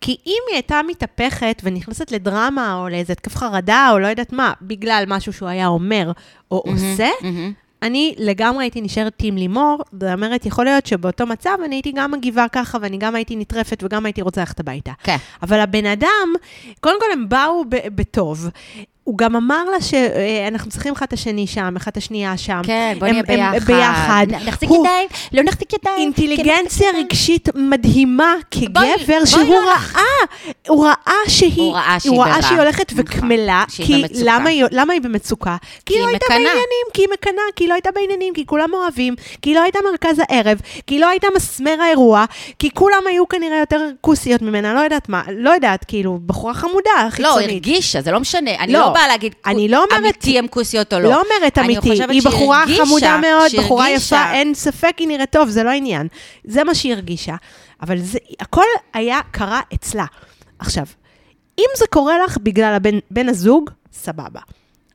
כי 0.01 0.17
אם 0.25 0.39
היא 0.47 0.55
הייתה 0.55 0.81
מתהפכת 0.87 1.61
ונכנסת 1.63 2.11
לדרמה 2.11 2.75
או 2.81 2.89
לאיזה 2.89 3.13
התקף 3.13 3.35
חרדה 3.35 3.89
או 3.91 3.99
לא 3.99 4.07
יודעת 4.07 4.33
מה, 4.33 4.53
בגלל 4.61 5.03
משהו 5.07 5.33
שהוא 5.33 5.49
היה 5.49 5.67
אומר 5.67 6.11
או 6.51 6.63
עושה, 6.65 7.09
מהמם. 7.21 7.53
אני 7.81 8.15
לגמרי 8.17 8.63
הייתי 8.63 8.81
נשארת 8.81 9.15
טים 9.15 9.37
לימור, 9.37 9.77
זאת 9.91 10.03
אומרת, 10.13 10.45
יכול 10.45 10.65
להיות 10.65 10.85
שבאותו 10.85 11.25
מצב 11.25 11.57
אני 11.65 11.75
הייתי 11.75 11.91
גם 11.95 12.11
מגיבה 12.11 12.45
ככה, 12.51 12.77
ואני 12.81 12.97
גם 12.97 13.15
הייתי 13.15 13.35
נטרפת 13.35 13.83
וגם 13.83 14.05
הייתי 14.05 14.21
רוצה 14.21 14.41
ללכת 14.41 14.59
הביתה. 14.59 14.91
כן. 15.03 15.17
אבל 15.43 15.59
הבן 15.59 15.85
אדם, 15.85 16.33
קודם 16.79 16.99
כל 16.99 17.05
הם 17.13 17.29
באו 17.29 17.63
ב- 17.69 17.87
בטוב. 17.95 18.49
הוא 19.09 19.17
גם 19.17 19.35
אמר 19.35 19.63
לה 19.71 19.81
שאנחנו 19.81 20.71
צריכים 20.71 20.93
אחד 20.93 21.05
את 21.05 21.13
השני 21.13 21.47
שם, 21.47 21.73
אחד 21.77 21.91
את 21.91 21.97
השנייה 21.97 22.37
שם. 22.37 22.61
כן, 22.63 22.95
בוא 22.99 23.07
נהיה 23.07 23.49
הם 23.49 23.59
ביחד. 23.65 24.25
נחזיק 24.45 24.69
ידיים, 24.69 25.07
לא 25.33 25.43
נחזיק 25.43 25.73
ידיים. 25.73 25.97
אינטליגנציה 25.99 26.91
כן, 26.91 26.97
רגשית 26.97 27.49
מדהימה 27.55 28.33
כגבר, 28.51 28.85
שהוא 29.25 29.43
לא 29.43 29.59
ראה, 29.67 30.03
הוא 30.67 30.85
ראה 30.85 30.93
שהיא, 31.27 31.53
הוא 31.63 31.73
ראה 31.73 31.99
שהיא 31.99 32.11
הוא 32.11 32.23
ראה 32.23 32.33
ברע. 32.33 32.41
שהיא 32.41 32.59
הולכת 32.59 32.93
נכון, 32.93 33.05
וקמלה, 33.07 33.63
כי. 33.69 34.03
למה 34.71 34.93
היא- 34.93 35.01
במצוקה? 35.01 35.55
כי 35.85 35.93
היא 35.93 36.01
לא 36.01 36.07
הייתה. 36.07 36.25
בעניינים, 36.29 36.59
כי 36.93 37.01
היא 37.01 37.07
מקנאה, 37.13 37.43
כי 37.55 37.63
היא 37.63 37.69
לא 37.69 37.73
הייתה 37.73 37.89
בעניינים, 37.95 38.33
כי 38.33 38.45
כולם 38.45 38.69
אוהבים, 38.73 39.15
כי 39.41 39.49
היא 39.49 39.55
לא 39.55 39.61
הייתה 39.61 39.79
מרכז 39.91 40.21
הערב, 40.29 40.57
כי 40.87 40.95
היא 40.95 41.01
לא 41.01 41.07
הייתה 41.09 41.27
מסמר 41.35 41.75
האירוע, 41.81 42.25
כי 42.59 42.69
כולם 42.73 43.03
היו 43.09 43.27
כנראה 43.27 43.57
יותר 43.59 43.81
כוסיות 44.01 44.41
ממנה, 44.41 44.73
לא 44.73 44.79
יודעת 44.79 45.09
מה, 45.09 45.21
לא 45.37 45.49
יודעת, 45.49 45.85
כאילו, 45.87 46.19
בחורה 46.25 46.53
חמודה, 46.53 46.79
לא, 47.03 47.09
חיצונית. 47.09 47.49
הרגישה, 47.49 48.01
זה 48.01 48.11
לא 48.11 48.19
משנה. 48.19 48.51
אני 48.59 48.73
לא, 48.73 48.79
לא 48.79 48.93
באה 48.99 49.07
להגיד 49.07 49.35
אני 49.45 49.67
לא 49.67 49.83
אומרת- 49.83 49.99
אמיתי 49.99 50.39
הם 50.39 50.47
כוסיות 50.47 50.93
או 50.93 50.99
לא. 50.99 51.09
לא 51.09 51.21
אומרת 51.21 51.57
אני 51.57 51.77
אמיתי, 51.77 52.03
היא 52.09 52.21
בחורה 52.25 52.65
חמודה 52.77 53.17
מאוד, 53.17 53.51
בחורה 53.57 53.89
יפה, 53.89 54.31
אין 54.33 54.53
ספק, 54.53 54.93
היא 54.97 55.07
נראית 55.07 55.31
טוב, 55.31 55.49
זה 55.49 55.63
לא 55.63 55.69
העניין. 55.69 56.07
זה 56.43 56.63
מה 56.63 56.75
שהיא 56.75 56.93
הרגישה. 56.93 57.35
אבל 57.81 57.99
זה, 57.99 58.17
הכל 58.39 58.63
היה, 58.93 59.19
קרה 59.31 59.61
אצלה. 59.73 60.05
עכשיו, 60.59 60.83
אם 61.59 61.65
זה 61.77 61.85
קורה 61.89 62.13
לך 62.25 62.37
בגלל 62.43 62.73
הבן, 62.73 62.99
בן 63.11 63.29
הזוג, 63.29 63.69
סבבה. 63.93 64.39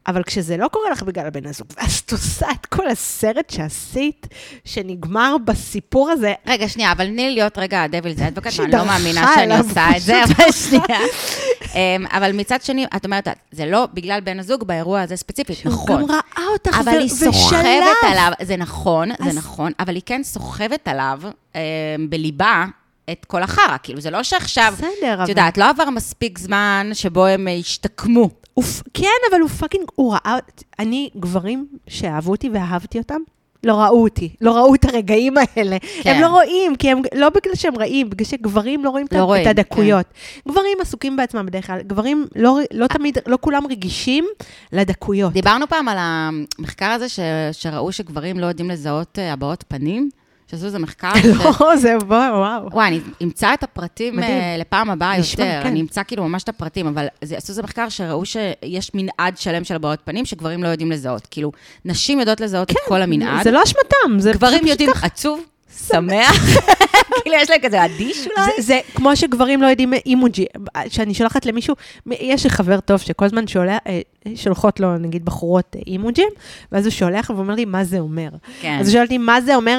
אבל 0.07 0.23
כשזה 0.23 0.57
לא 0.57 0.69
קורה 0.69 0.91
לך 0.91 1.03
בגלל 1.03 1.27
הבן 1.27 1.47
הזוג, 1.47 1.67
ואז 1.77 1.99
את 1.99 2.13
עושה 2.13 2.47
את 2.51 2.67
כל 2.67 2.89
הסרט 2.89 3.51
שעשית, 3.51 4.27
שנגמר 4.65 5.37
בסיפור 5.45 6.11
הזה, 6.11 6.33
רגע, 6.47 6.69
שנייה, 6.69 6.93
אבל 6.93 7.07
תני 7.07 7.29
לי 7.29 7.35
להיות 7.35 7.59
רגע 7.59 7.83
הדביל 7.83 8.17
זה 8.17 8.29
אדבוקט, 8.29 8.51
שהיא 8.51 8.61
ואני 8.67 8.73
לא 8.77 8.85
מאמינה 8.85 9.33
שאני 9.35 9.59
עושה 9.59 9.87
את 9.97 10.03
זה, 10.03 10.25
אבל 10.25 10.53
שנייה. 10.53 11.01
אמ, 11.75 12.07
אבל 12.11 12.33
מצד 12.33 12.63
שני, 12.63 12.87
את 12.97 13.05
אומרת, 13.05 13.29
זה 13.53 13.67
לא 13.67 13.89
בגלל 13.95 14.21
בן 14.21 14.41
הזוג 14.41 14.65
באירוע 14.65 15.01
הזה 15.01 15.17
ספציפית, 15.17 15.57
שהוא 15.57 15.73
נכון. 15.73 16.03
גם 16.03 16.11
ראה 16.11 16.47
אותך 16.53 16.79
אבל 16.81 16.99
היא 16.99 17.09
סוחבת. 17.09 17.63
עליו, 18.03 18.33
זה 18.43 18.57
נכון, 18.57 19.11
אז- 19.13 19.17
זה 19.25 19.39
נכון, 19.39 19.73
אבל 19.79 19.95
היא 19.95 20.03
כן 20.07 20.21
סוחבת 20.25 20.89
עליו 20.89 21.21
אמ, 21.55 21.61
בליבה 22.09 22.65
את 23.13 23.25
כל 23.25 23.43
החרא. 23.43 23.77
כאילו, 23.83 24.01
זה 24.01 24.11
לא 24.11 24.23
שעכשיו, 24.23 24.75
בסדר, 24.79 25.25
את. 25.25 25.29
יודעת, 25.29 25.59
לא 25.59 25.71
עבר 25.71 25.91
מספיק 25.91 26.39
זמן 26.39 26.91
שבו 26.93 27.27
הם 27.27 27.49
השתקמו. 27.61 28.31
כן, 28.95 29.07
אבל 29.31 29.41
הוא 29.41 29.49
פאקינג, 29.49 29.85
הוא 29.95 30.15
ראה, 30.15 30.39
אני, 30.79 31.11
גברים 31.17 31.67
שאהבו 31.89 32.31
אותי 32.31 32.51
ואהבתי 32.55 32.99
אותם, 32.99 33.21
לא 33.65 33.75
ראו 33.75 34.03
אותי, 34.03 34.35
לא 34.41 34.57
ראו 34.57 34.75
את 34.75 34.85
הרגעים 34.85 35.35
האלה. 35.39 35.77
כן. 36.03 36.15
הם 36.15 36.21
לא 36.21 36.27
רואים, 36.27 36.77
כי 36.77 36.91
הם, 36.91 37.03
לא 37.15 37.29
בגלל 37.29 37.55
שהם 37.55 37.79
רעים, 37.79 38.11
בגלל 38.11 38.27
שגברים 38.27 38.85
לא 38.85 38.91
רואים, 38.91 39.07
לא 39.13 39.19
את, 39.19 39.23
רואים, 39.23 39.43
את 39.43 39.47
הדקויות. 39.47 40.07
גברים 40.49 40.79
עסוקים 40.81 41.17
בעצמם 41.17 41.47
בדרך 41.47 41.67
כלל, 41.67 41.83
גברים 41.83 42.27
לא, 42.37 42.59
לא 42.73 42.87
תמיד, 42.87 43.19
לא 43.27 43.39
כולם 43.41 43.67
רגישים 43.67 44.27
לדקויות. 44.73 45.33
דיברנו 45.33 45.69
פעם 45.69 45.89
על 45.89 45.97
המחקר 46.01 46.91
הזה 46.91 47.09
ש, 47.09 47.21
שראו 47.53 47.93
שגברים 47.93 48.39
לא 48.39 48.47
יודעים 48.47 48.71
לזהות 48.71 49.19
אה, 49.19 49.33
הבעות 49.33 49.65
פנים, 49.69 50.11
שעשו 50.55 50.67
איזה 50.67 50.79
מחקר. 50.79 51.13
לא, 51.61 51.77
זה 51.77 51.99
בוא, 51.99 52.17
וואו. 52.17 52.69
וואי, 52.73 52.89
אני 52.89 53.01
אמצא 53.23 53.55
את 53.55 53.63
הפרטים. 53.63 54.23
אה, 54.23 54.57
לפעם 54.59 54.91
הבאה 54.91 55.17
יותר. 55.19 55.37
כן. 55.37 55.63
אני 55.65 55.81
אמצא 55.81 56.03
כאילו 56.07 56.29
ממש 56.29 56.43
את 56.43 56.49
הפרטים, 56.49 56.87
אבל 56.87 57.07
עשו 57.21 57.53
איזה 57.53 57.63
מחקר 57.63 57.89
שראו 57.89 58.25
שיש 58.25 58.91
מנעד 58.95 59.39
שלם 59.39 59.65
של 59.65 59.75
הבעות 59.75 59.99
פנים 60.05 60.25
שגברים 60.25 60.63
לא 60.63 60.69
יודעים 60.69 60.93
לזהות. 60.93 61.29
כאילו, 61.31 61.53
נשים 61.85 62.21
יודעות 62.21 62.41
לזהות 62.41 62.71
את 62.71 62.77
כל 62.89 63.03
המנעד, 63.03 63.45
זה 63.45 63.51
לא 63.51 63.63
אשמתם, 63.63 64.19
זה 64.19 64.33
גברים 64.33 64.59
פשוט 64.59 64.71
יודעים 64.71 64.93
ככה. 64.93 65.07
עצוב, 65.07 65.41
שמח, 65.89 66.37
כאילו 67.23 67.37
יש 67.37 67.51
להם 67.51 67.61
כזה 67.63 67.85
אדיש 67.85 68.27
אולי. 68.27 68.47
זה, 68.57 68.63
זה 68.63 68.81
כמו 68.95 69.17
שגברים 69.17 69.63
לא 69.63 69.67
יודעים 69.67 69.93
אימוג'י. 70.07 70.45
כשאני 70.89 71.15
שולחת 71.15 71.47
למישהו, 71.47 71.75
יש 72.11 72.45
לי 72.45 72.51
חבר 72.51 72.81
טוב 72.81 73.01
שכל 73.01 73.25
הזמן 73.25 73.47
שולח, 73.47 73.79
אה, 73.87 74.01
שולחות 74.37 74.81
לו, 74.81 74.99
נגיד, 74.99 75.25
בחורות 75.25 75.77
אה, 75.77 75.81
אימוג'ים, 75.87 76.29
ואז 76.73 76.87
הוא 76.87 76.91
שולח 76.91 77.31
ואומר 77.31 77.55
לי, 77.55 77.65
מה 77.65 77.85
זה 77.85 77.99
אומר? 77.99 78.29
כן. 78.61 78.77
אז 78.81 78.87
הוא 78.87 78.93
שואל 78.93 79.03
אותי, 79.03 79.19
מה 79.19 79.41
זה 79.41 79.55
אומר 79.57 79.79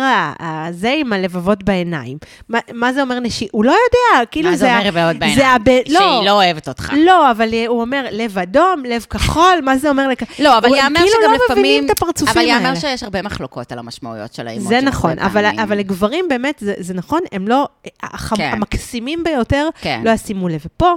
זה 0.72 0.94
עם 0.98 1.14
הלבבות 1.14 1.64
בעיניים? 1.64 2.18
מה, 2.50 2.60
מה 2.74 2.94
זה 2.94 3.02
אומר 3.02 3.20
נשי? 3.20 3.48
הוא 3.52 3.66
לא 3.66 3.72
יודע, 3.72 4.26
כאילו 4.26 4.50
מה 4.50 4.58
זה 4.58 4.78
אומר 4.78 4.84
זה 5.14 5.20
בעיניים? 5.20 5.40
הב... 5.46 5.70
לא, 5.70 6.00
שהיא 6.00 6.26
לא 6.26 6.32
אוהבת 6.32 6.68
אותך. 6.68 6.94
לא, 6.98 7.32
אבל 7.32 7.54
אה, 7.54 7.68
הוא 7.68 7.82
אומר 7.82 8.06
לב 8.12 8.38
אדום, 8.38 8.84
לב 8.86 9.06
כחול, 9.10 9.60
מה 9.64 9.78
זה 9.78 9.90
אומר? 9.90 10.08
לא, 10.40 10.58
אבל 10.58 10.70
יאמר 10.76 11.00
כאילו 11.00 11.08
שגם 11.22 11.32
לא 11.32 11.38
לפעמים... 11.46 11.64
מבינים 11.64 11.86
את 11.86 11.90
הפרצופים 11.90 12.32
אבל 12.32 12.42
האלה. 12.42 12.52
יאמר 12.52 12.76
שיש 12.76 13.04
הרבה 13.04 13.22
מחלוקות 13.22 13.72
על 13.72 13.80
המשמעויות 13.80 14.34
של 14.34 14.48
האימות. 14.48 14.68
זה 14.68 14.82
נכון, 14.82 15.20
אבל, 15.20 15.46
אבל 15.64 15.78
לגברים 15.78 16.26
באמת, 16.30 16.56
זה, 16.60 16.74
זה 16.80 16.94
נכון, 16.94 17.15
הם 17.32 17.48
לא, 17.48 17.68
הח, 18.04 18.34
כן. 18.36 18.50
המקסימים 18.54 19.24
ביותר 19.24 19.70
כן. 19.82 20.02
לא 20.04 20.10
ישימו 20.12 20.48
לב. 20.48 20.62
ופה, 20.66 20.94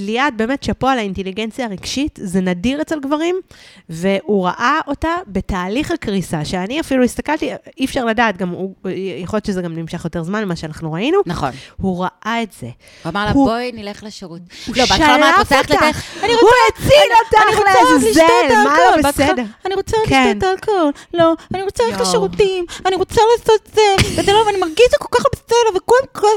ליעד 0.00 0.34
באמת 0.36 0.62
שאפו 0.62 0.88
על 0.88 0.98
האינטליגנציה 0.98 1.66
הרגשית, 1.66 2.18
זה 2.22 2.40
נדיר 2.40 2.82
אצל 2.82 3.00
גברים, 3.00 3.36
והוא 3.88 4.44
ראה 4.46 4.78
אותה 4.86 5.08
בתהליך 5.26 5.90
הקריסה, 5.90 6.44
שאני 6.44 6.80
אפילו 6.80 7.04
הסתכלתי, 7.04 7.50
אי 7.80 7.84
אפשר 7.84 8.04
לדעת, 8.04 8.36
גם 8.36 8.48
הוא, 8.48 8.74
יכול 9.22 9.36
להיות 9.36 9.44
שזה 9.44 9.62
גם 9.62 9.74
נמשך 9.76 10.04
יותר 10.04 10.22
זמן 10.22 10.44
ממה 10.44 10.56
שאנחנו 10.56 10.92
ראינו, 10.92 11.18
נכון. 11.26 11.50
הוא 11.76 12.04
ראה 12.04 12.42
את 12.42 12.52
זה. 12.60 12.66
הוא 12.66 13.10
אמר 13.10 13.24
לה, 13.24 13.30
הוא- 13.30 13.46
בואי 13.46 13.72
נלך 13.74 14.02
לשירות. 14.04 14.40
הוא 14.66 14.76
לא, 14.76 14.82
בהתחלה 14.84 15.18
מה, 15.18 15.30
את 15.30 15.48
שלף 15.48 15.58
אותך. 15.58 15.70
לתת? 15.70 15.82
אני 16.22 16.32
הוא 16.32 16.40
רוצה- 16.40 16.54
הציל 16.76 16.92
אני- 17.36 17.56
אותך 17.56 17.60
לעזאזל, 17.66 18.08
לשתות 18.10 18.28
מה. 18.64 18.76
לא 18.78 19.02
בהתחלה, 19.02 19.26
בסדר? 19.26 19.42
אני 19.66 19.74
רוצה 19.74 19.96
כן. 20.06 20.32
לשתות 20.36 20.58
אלכוהול. 20.58 20.92
לא, 21.14 21.32
אני 21.54 21.62
רוצה 21.62 21.82
ללכת 21.84 21.98
יואו. 21.98 22.08
לשירותים, 22.08 22.64
אני 22.86 22.96
רוצה 22.96 23.20
לעשות 23.38 23.68
זה, 23.74 23.82
וזה 24.22 24.32
לא, 24.32 24.38
ואני 24.46 24.58
מרגיש 24.58 24.86
זה 24.90 24.96
כל 25.00 25.18
כך 25.18 25.24
בסדר, 25.32 25.76
וכולם 25.76 26.28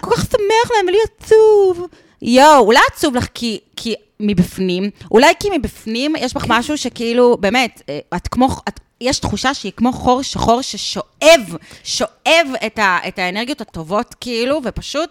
כל 0.00 0.10
כך 0.10 0.22
שמח 0.24 0.70
להם, 0.76 0.86
ולי 0.88 0.98
עצוב. 1.18 1.86
יואו, 2.24 2.58
אולי 2.58 2.80
עצוב 2.92 3.14
לך 3.14 3.26
כי, 3.34 3.60
כי 3.76 3.94
מבפנים, 4.20 4.90
אולי 5.10 5.32
כי 5.40 5.48
מבפנים 5.58 6.16
יש 6.18 6.34
בך 6.34 6.44
משהו 6.48 6.78
שכאילו, 6.78 7.36
באמת, 7.40 7.82
אה, 7.88 7.98
את 8.16 8.28
כמו, 8.28 8.48
את, 8.68 8.80
יש 9.00 9.18
תחושה 9.18 9.54
שהיא 9.54 9.72
כמו 9.76 9.92
חור 9.92 10.22
שחור 10.22 10.62
ששואב, 10.62 11.56
שואב 11.84 12.48
את, 12.66 12.78
ה, 12.78 12.98
את 13.08 13.18
האנרגיות 13.18 13.60
הטובות, 13.60 14.14
כאילו, 14.20 14.60
ופשוט 14.64 15.10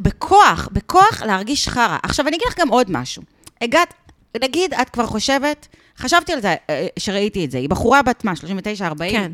בכוח, 0.00 0.68
בכוח 0.72 1.22
להרגיש 1.22 1.68
חרא. 1.68 1.98
עכשיו, 2.02 2.28
אני 2.28 2.36
אגיד 2.36 2.48
לך 2.48 2.58
גם 2.58 2.68
עוד 2.68 2.86
משהו. 2.90 3.22
הגעת, 3.60 3.94
נגיד, 4.42 4.74
את 4.74 4.90
כבר 4.90 5.06
חושבת, 5.06 5.68
חשבתי 5.98 6.32
על 6.32 6.40
זה, 6.40 6.54
אה, 6.70 6.86
שראיתי 6.98 7.44
את 7.44 7.50
זה, 7.50 7.58
היא 7.58 7.68
בחורה 7.68 8.02
בת 8.02 8.24
מה, 8.24 8.32
39-40? 8.32 9.10
כן. 9.10 9.32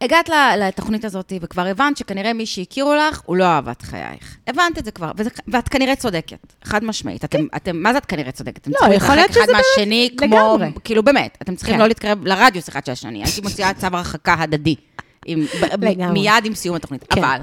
הגעת 0.00 0.30
לתוכנית 0.58 1.04
הזאת, 1.04 1.32
וכבר 1.40 1.66
הבנת 1.66 1.96
שכנראה 1.96 2.32
מי 2.32 2.46
שהכירו 2.46 2.94
לך, 2.94 3.20
הוא 3.24 3.36
לא 3.36 3.44
אהב 3.44 3.68
את 3.68 3.82
חייך. 3.82 4.36
הבנת 4.46 4.78
את 4.78 4.84
זה 4.84 4.90
כבר, 4.90 5.12
וזה, 5.16 5.30
ואת 5.48 5.68
כנראה 5.68 5.96
צודקת, 5.96 6.52
חד 6.64 6.84
משמעית. 6.84 7.24
אתם, 7.24 7.46
אתם, 7.56 7.76
מה 7.76 7.92
זה 7.92 7.98
את 7.98 8.06
כנראה 8.06 8.32
צודקת? 8.32 8.58
אתם 8.58 8.70
לא, 8.70 8.76
צריכים 8.76 8.96
יכול 8.96 9.14
להיות 9.14 9.30
להתרחק 9.30 9.48
אחד 9.48 9.62
שזה 9.62 9.72
מהשני, 9.80 10.10
כמו. 10.16 10.58
כאילו 10.84 11.02
באמת, 11.02 11.38
אתם 11.42 11.56
צריכים 11.56 11.74
כן. 11.74 11.80
לא 11.80 11.86
להתקרב 11.86 12.26
לרדיוס 12.26 12.68
אחד 12.68 12.86
של 12.86 12.92
השני. 12.92 13.24
הייתי 13.24 13.40
מוציאה 13.40 13.74
צו 13.74 13.86
הרחקה 13.92 14.36
הדדי, 14.38 14.74
עם. 15.26 15.46
מיד 16.12 16.44
עם 16.44 16.54
סיום 16.54 16.76
התוכנית. 16.76 17.04
כן. 17.10 17.24
אבל, 17.24 17.40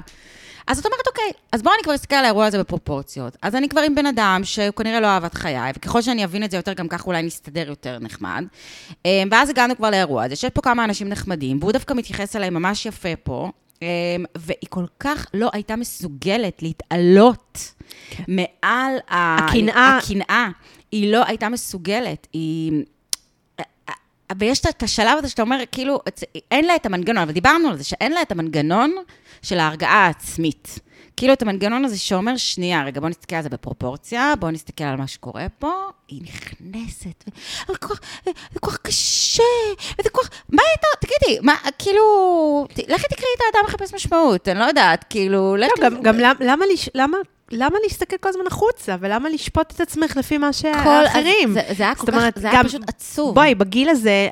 אז 0.66 0.78
את 0.78 0.86
אומרת, 0.86 1.06
אוקיי, 1.06 1.30
אז 1.52 1.62
בואו 1.62 1.74
אני 1.74 1.82
כבר 1.82 1.94
אסתכל 1.94 2.14
על 2.14 2.24
האירוע 2.24 2.46
הזה 2.46 2.58
בפרופורציות. 2.58 3.36
אז 3.42 3.54
אני 3.54 3.68
כבר 3.68 3.80
עם 3.80 3.94
בן 3.94 4.06
אדם 4.06 4.40
שהוא 4.44 4.70
כנראה 4.76 5.00
לא 5.00 5.06
אהב 5.06 5.24
את 5.24 5.34
חיי, 5.34 5.70
וככל 5.76 6.02
שאני 6.02 6.24
אבין 6.24 6.44
את 6.44 6.50
זה 6.50 6.56
יותר, 6.56 6.72
גם 6.72 6.88
ככה 6.88 7.04
אולי 7.06 7.22
נסתדר 7.22 7.68
יותר 7.68 7.98
נחמד. 8.00 8.44
אה, 9.06 9.22
ואז 9.30 9.50
הגענו 9.50 9.76
כבר 9.76 9.90
לאירוע 9.90 10.24
הזה, 10.24 10.36
שיש 10.36 10.50
פה 10.50 10.60
כמה 10.62 10.84
אנשים 10.84 11.08
נחמדים, 11.08 11.58
והוא 11.60 11.72
דווקא 11.72 11.94
מתייחס 11.94 12.36
אליי 12.36 12.50
ממש 12.50 12.86
יפה 12.86 13.16
פה, 13.22 13.50
אה, 13.82 13.88
והיא 14.36 14.68
כל 14.68 14.84
כך 15.00 15.26
לא 15.34 15.50
הייתה 15.52 15.76
מסוגלת 15.76 16.62
להתעלות 16.62 17.72
מעל 18.28 18.94
ה- 19.08 19.36
הקנאה. 19.44 19.98
הקנאה. 19.98 20.48
היא 20.92 21.12
לא 21.12 21.22
הייתה 21.26 21.48
מסוגלת, 21.48 22.26
היא... 22.32 22.72
ויש 24.38 24.60
את 24.60 24.82
השלב 24.82 25.18
הזה 25.18 25.28
שאתה 25.28 25.42
אומר, 25.42 25.58
כאילו, 25.72 26.00
אין 26.50 26.64
לה 26.64 26.76
את 26.76 26.86
המנגנון, 26.86 27.22
אבל 27.22 27.32
דיברנו 27.32 27.68
על 27.68 27.76
זה, 27.76 27.84
שאין 27.84 28.12
לה 28.12 28.22
את 28.22 28.32
המנגנון 28.32 28.94
של 29.42 29.58
ההרגעה 29.58 30.06
העצמית. 30.06 30.78
כאילו, 31.16 31.32
את 31.32 31.42
המנגנון 31.42 31.84
הזה 31.84 31.98
שאומר, 31.98 32.36
שנייה, 32.36 32.84
רגע, 32.84 33.00
בוא 33.00 33.08
נסתכל 33.08 33.36
על 33.36 33.42
זה 33.42 33.48
בפרופורציה, 33.48 34.34
בוא 34.38 34.50
נסתכל 34.50 34.84
על 34.84 34.96
מה 34.96 35.06
שקורה 35.06 35.46
פה. 35.58 35.72
היא 36.08 36.22
נכנסת. 36.22 37.24
אבל 37.68 37.76
כל 37.76 37.94
כך, 37.94 38.00
זה 38.24 38.60
כל 38.60 38.70
כך 38.70 38.78
קשה, 38.78 39.42
וזה 40.00 40.10
כל 40.10 40.22
כך... 40.22 40.30
מה 40.48 40.62
הייתה, 40.70 40.86
תגידי, 41.00 41.40
מה, 41.42 41.54
כאילו, 41.78 42.02
לכי 42.70 43.06
תקראי 43.08 43.30
את 43.36 43.54
האדם 43.54 43.66
מחפש 43.66 43.94
משמעות, 43.94 44.48
אני 44.48 44.58
לא 44.58 44.64
יודעת, 44.64 45.04
כאילו, 45.10 45.56
לא. 45.56 45.66
גם, 45.82 46.02
גם 46.02 46.18
למה, 46.94 47.16
למה, 47.50 47.76
להסתכל 47.82 48.16
כל 48.20 48.28
הזמן 48.28 48.44
החוצה, 48.46 48.96
ולמה 49.00 49.28
לשפוט 49.28 49.72
את 49.76 49.80
עצמך 49.80 50.16
לפי 50.16 50.38
מה 50.38 50.46
כל- 50.46 50.52
שהאחרים? 50.52 51.52
זה, 51.52 51.60
זה 51.76 51.82
היה 51.84 51.94
כל 51.94 52.00
זאת 52.00 52.10
כך, 52.10 52.16
אומרת, 52.16 52.34
זה 52.36 52.50
היה 52.50 52.58
גם- 52.58 52.68
פשוט 52.68 52.82
עצוב. 52.88 53.34
בואי, 53.34 53.54
בגיל 53.54 53.88
הזה, 53.88 54.28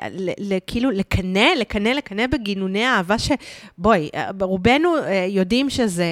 כאילו, 0.67 0.91
לקנא, 0.91 1.47
לקנא, 1.57 1.89
לקנא 1.89 2.27
בגינוני 2.27 2.85
האהבה 2.85 3.19
ש... 3.19 3.31
בואי, 3.77 4.09
אה, 4.15 4.29
רובנו 4.41 4.97
אה, 4.97 5.25
יודעים 5.29 5.69
שזה... 5.69 6.05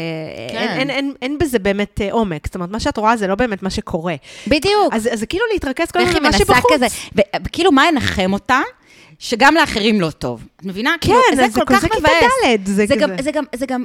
כן. 0.51 0.57
אין, 0.57 0.79
אין, 0.79 0.89
אין, 0.89 1.13
אין 1.21 1.37
בזה 1.37 1.59
באמת 1.59 2.01
אה, 2.01 2.11
עומק. 2.11 2.45
זאת 2.45 2.55
אומרת, 2.55 2.69
מה 2.69 2.79
שאת 2.79 2.97
רואה 2.97 3.17
זה 3.17 3.27
לא 3.27 3.35
באמת 3.35 3.63
מה 3.63 3.69
שקורה. 3.69 4.15
בדיוק. 4.47 4.93
אז 4.93 5.09
אז 5.13 5.19
זה 5.19 5.25
כאילו 5.25 5.45
להתרכז 5.53 5.91
כל 5.91 5.99
הזמן 5.99 6.19
במה 6.19 6.33
שבחוץ. 6.33 6.71
כזה, 6.73 6.85
וכאילו, 7.45 7.71
מה 7.71 7.87
ינחם 7.87 8.33
אותה? 8.33 8.61
שגם 9.19 9.55
לאחרים 9.55 10.01
לא 10.01 10.09
טוב. 10.09 10.47
את 10.59 10.65
מבינה? 10.65 10.95
כן, 11.01 11.07
כאילו, 11.07 11.19
זה 11.35 11.47
זה 11.51 11.59
כל 11.59 11.65
כל- 11.65 11.73
כך 11.73 11.81
זה 11.81 11.89
כיתה 11.89 11.99
מבאס. 11.99 12.59
ד', 12.59 12.65
זה 12.69 12.85
זה 12.85 12.95
גם. 12.95 13.09
זה 13.21 13.31
גם, 13.31 13.43
זה 13.55 13.65
גם, 13.65 13.83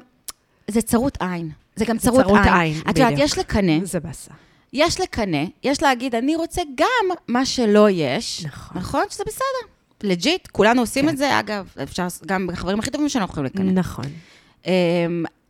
זה 0.69 0.83
צרות 0.83 1.19
עין. 1.21 1.51
זה 1.79 1.85
גם 1.85 1.99
צרות 1.99 2.25
צרות 2.25 2.41
עין. 2.45 2.55
עין, 2.55 2.75
את 2.91 2.99
יודעת. 2.99 3.15
יש 3.17 3.39
לקנא, 3.39 3.85
זה 3.85 4.01
באסה. 4.01 4.31
יש 4.73 5.01
לקנא, 5.01 5.45
יש 5.65 5.83
להגיד, 5.83 6.15
אני 6.15 6.37
רוצה 6.37 6.63
גם 6.75 7.17
מה 7.29 7.47
שלא 7.47 7.91
יש. 7.91 8.45
נכון. 8.45 8.79
נכון? 8.79 9.05
שזה 9.11 9.25
בסדר. 9.27 9.73
לג'יט, 10.03 10.49
כולנו 10.53 10.81
עושים 10.81 11.05
כן. 11.05 11.09
את 11.09 11.19
זה, 11.19 11.41
אגב, 11.41 11.75
אפשר, 11.83 12.07
גם 12.27 12.47
בחברים 12.47 12.79
הכי 12.79 12.91
טובים 12.91 13.09
שלנו 13.09 13.25
יכולים 13.25 13.45
לקנא. 13.55 13.71
נכון. 13.71 14.05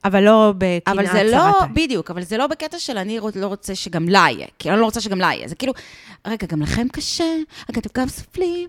אבל 0.04 0.22
לא 0.22 0.52
בקנאה 0.58 0.94
אבל 0.94 1.06
צרת 1.06 1.12
זה 1.12 1.36
לא. 1.36 1.52
בדיוק, 1.74 2.10
אבל 2.10 2.22
זה 2.22 2.36
לא 2.36 2.46
בקטע 2.46 2.78
של 2.78 2.98
אני 2.98 3.18
לא 3.34 3.46
רוצה 3.46 3.74
שגם 3.74 4.08
לה 4.08 4.26
יהיה. 4.30 4.46
כי 4.58 4.70
אני 4.70 4.80
לא 4.80 4.84
רוצה 4.84 5.00
שגם 5.00 5.18
לה 5.18 5.26
יהיה. 5.34 5.48
זה 5.48 5.54
כאילו, 5.54 5.72
רגע, 6.26 6.46
גם 6.46 6.62
לכם 6.62 6.86
קשה? 6.92 7.24
רגע, 7.70 7.80
אתם 7.80 8.00
גם 8.00 8.08
סופלים? 8.08 8.68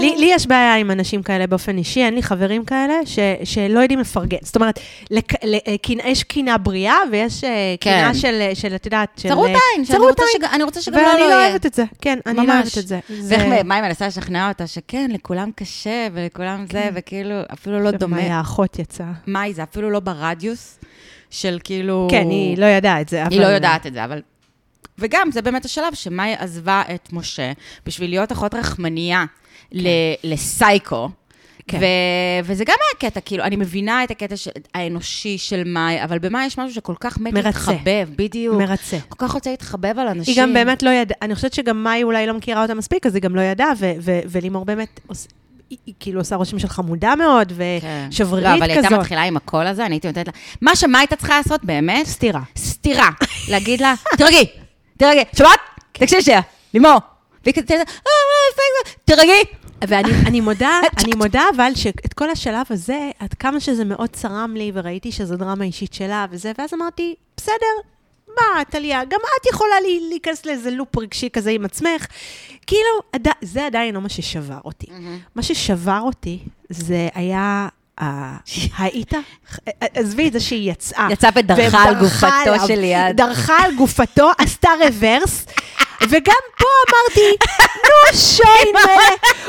לי, 0.00 0.14
לי 0.18 0.30
יש 0.32 0.46
בעיה 0.46 0.76
עם 0.76 0.90
אנשים 0.90 1.22
כאלה 1.22 1.46
באופן 1.46 1.76
אישי, 1.78 2.04
אין 2.04 2.14
לי 2.14 2.22
חברים 2.22 2.64
כאלה 2.64 2.94
ש, 3.06 3.18
שלא 3.44 3.80
יודעים 3.80 4.00
לפרגן. 4.00 4.38
זאת 4.42 4.56
אומרת, 4.56 4.80
לק, 5.10 5.44
ל, 5.44 5.54
אה, 5.54 5.76
קנאה- 5.82 6.08
יש 6.08 6.22
קנאה 6.22 6.58
בריאה 6.58 6.96
ויש 7.12 7.44
אה, 7.44 7.74
כן. 7.80 7.90
קנאה 7.90 8.14
של, 8.14 8.50
של, 8.54 8.74
את 8.74 8.84
יודעת, 8.86 9.08
של... 9.16 9.28
צרות 9.28 9.50
אה, 9.50 9.58
עין, 9.74 9.84
צרות 9.84 10.18
עין. 10.20 10.50
אני 10.52 10.62
רוצה 10.62 10.82
שגם 10.82 10.94
לה 11.00 11.02
לא 11.02 11.08
ואני 11.08 11.20
לא 11.20 11.26
יהיה. 11.34 11.48
אוהבת 11.48 11.66
את 11.66 11.74
זה, 11.74 11.84
כן, 12.00 12.18
אני 12.26 12.46
לא. 12.46 12.52
אוהבת 12.52 12.78
את 12.78 12.88
זה. 12.88 12.98
זה... 13.20 13.36
ואיך 13.36 13.64
מה 13.64 13.74
היא 13.74 13.82
מנסה 13.82 14.06
לשכנע 14.06 14.48
אותה 14.48 14.66
שכן, 14.66 15.10
לכולם 15.14 15.50
קשה 15.56 16.08
ולכולם 16.12 16.64
זה, 16.72 16.88
וכאילו, 16.94 17.34
אפילו 17.52 17.80
לא 17.80 17.90
דומה. 17.90 18.16
מאי 18.16 18.30
האחות 18.30 18.78
יצאה. 18.78 19.12
מאי, 19.26 19.54
זה 19.54 19.62
אפילו 19.62 19.90
לא 19.90 20.00
ברדיוס 20.00 20.57
של 21.30 21.58
כאילו... 21.64 22.08
כן, 22.10 22.30
היא 22.30 22.58
לא 22.58 22.66
ידעה 22.66 23.00
את 23.00 23.08
זה, 23.08 23.22
אבל... 23.22 23.32
היא 23.32 23.40
לא 23.40 23.46
יודעת 23.46 23.86
את 23.86 23.92
זה, 23.92 24.04
אבל... 24.04 24.22
וגם, 24.98 25.30
זה 25.32 25.42
באמת 25.42 25.64
השלב 25.64 25.94
שמאי 25.94 26.34
עזבה 26.38 26.82
את 26.94 27.08
משה 27.12 27.52
בשביל 27.86 28.10
להיות 28.10 28.32
אחות 28.32 28.54
רחמנייה 28.54 29.24
ל- 29.72 29.88
לסייקו. 30.24 31.08
כן. 31.68 31.78
ו- 31.78 32.44
וזה 32.44 32.64
גם 32.64 32.74
היה 32.80 33.10
קטע, 33.10 33.20
כאילו, 33.20 33.44
אני 33.44 33.56
מבינה 33.56 34.04
את 34.04 34.10
הקטע 34.10 34.36
של, 34.36 34.50
האנושי 34.74 35.38
של 35.38 35.62
מאי, 35.66 36.04
אבל 36.04 36.18
במאי 36.18 36.46
יש 36.46 36.58
משהו 36.58 36.74
שכל 36.74 36.94
כך 37.00 37.18
מת 37.18 37.32
מרצה. 37.32 37.46
להתחבב, 37.48 38.08
בדיוק. 38.16 38.56
מרצה. 38.56 38.98
כל 39.08 39.26
כך 39.26 39.32
רוצה 39.34 39.50
להתחבב 39.50 39.98
על 39.98 40.08
אנשים. 40.08 40.34
היא 40.34 40.42
גם 40.42 40.52
באמת 40.54 40.82
לא 40.82 40.90
ידעה, 40.90 41.18
אני 41.22 41.34
חושבת 41.34 41.52
שגם 41.54 41.84
מאי 41.84 42.02
אולי 42.02 42.26
לא 42.26 42.34
מכירה 42.34 42.62
אותה 42.62 42.74
מספיק, 42.74 43.06
אז 43.06 43.14
היא 43.14 43.22
גם 43.22 43.36
לא 43.36 43.40
ידעה, 43.40 43.70
ו- 43.78 43.92
ו- 44.00 44.20
ולימור 44.26 44.64
באמת, 44.64 45.00
היא 45.70 45.94
כאילו 46.00 46.20
עושה 46.20 46.36
רושם 46.36 46.58
של 46.58 46.68
חמודה 46.68 47.14
מאוד, 47.16 47.52
כן. 47.80 48.08
ושברירית 48.10 48.44
לא, 48.50 48.54
אבל 48.54 48.62
היא 48.62 48.72
הייתה 48.72 48.88
כזאת. 48.88 49.00
מתחילה 49.00 49.22
עם 49.22 49.36
הקול 49.36 49.66
הזה, 49.66 49.86
אני 49.86 49.94
הייתי 49.94 50.08
נותנת 50.08 50.26
לה... 50.26 50.32
מה 50.60 50.76
שמה 50.76 50.98
הייתה 50.98 51.16
צריכה 51.16 51.36
לעשות 51.36 51.64
באמת? 51.64 52.06
סתירה. 52.06 52.40
סתירה. 52.58 53.08
להגיד 53.48 53.80
לה, 53.80 53.94
תירגעי, 54.16 54.44
תירגעי. 54.96 55.24
שמעת? 55.36 55.58
תקשיבי 55.92 56.22
שנייה, 56.22 56.40
לימור. 56.74 56.98
והיא 57.44 57.54
כזה, 57.54 57.74
"אה, 57.74 57.82
אה, 57.82 58.92
תירגעי. 59.04 59.42
ואני 59.88 60.10
אני 60.26 60.40
מודה, 60.40 60.80
אני 61.04 61.12
מודה 61.16 61.42
אבל 61.56 61.70
שאת 61.74 62.14
כל 62.14 62.30
השלב 62.30 62.66
הזה, 62.70 63.10
עד 63.18 63.34
כמה 63.34 63.60
שזה 63.60 63.84
מאוד 63.84 64.08
צרם 64.08 64.54
לי, 64.56 64.72
וראיתי 64.74 65.12
שזו 65.12 65.36
דרמה 65.36 65.64
אישית 65.64 65.94
שלה 65.94 66.26
וזה, 66.30 66.52
ואז 66.58 66.74
אמרתי, 66.74 67.14
בסדר, 67.36 67.54
מה, 68.40 68.64
טליה, 68.64 69.04
גם 69.04 69.20
את 69.40 69.46
יכולה 69.54 69.74
להיכנס 70.08 70.46
לאיזה 70.46 70.70
לופ 70.70 70.98
רגשי 70.98 71.28
כזה 71.32 71.50
עם 71.50 71.64
עצמך. 71.64 72.06
כאילו, 72.66 72.90
עדי, 73.12 73.30
זה 73.42 73.66
עדיין 73.66 73.94
לא 73.94 74.00
מה 74.00 74.08
ששבר 74.08 74.58
אותי. 74.64 74.86
מה 75.34 75.42
ששבר 75.42 76.00
אותי, 76.02 76.38
זה 76.68 77.08
היה... 77.14 77.68
היית, 78.78 79.12
עזבי 79.80 80.28
את 80.28 80.32
זה 80.32 80.40
שהיא 80.40 80.70
יצאה. 80.72 81.08
יצאה 81.10 81.30
ודרכה 81.34 81.82
על 81.82 81.94
גופתו 81.94 82.66
של 82.66 82.80
ליעד. 82.80 83.16
דרכה 83.16 83.56
על 83.64 83.74
גופתו, 83.74 84.30
עשתה 84.38 84.68
רוורס, 84.84 85.46
וגם 86.02 86.34
פה 86.58 86.66
אמרתי, 86.90 87.36
נו 87.84 88.18
שוינה, 88.18 88.80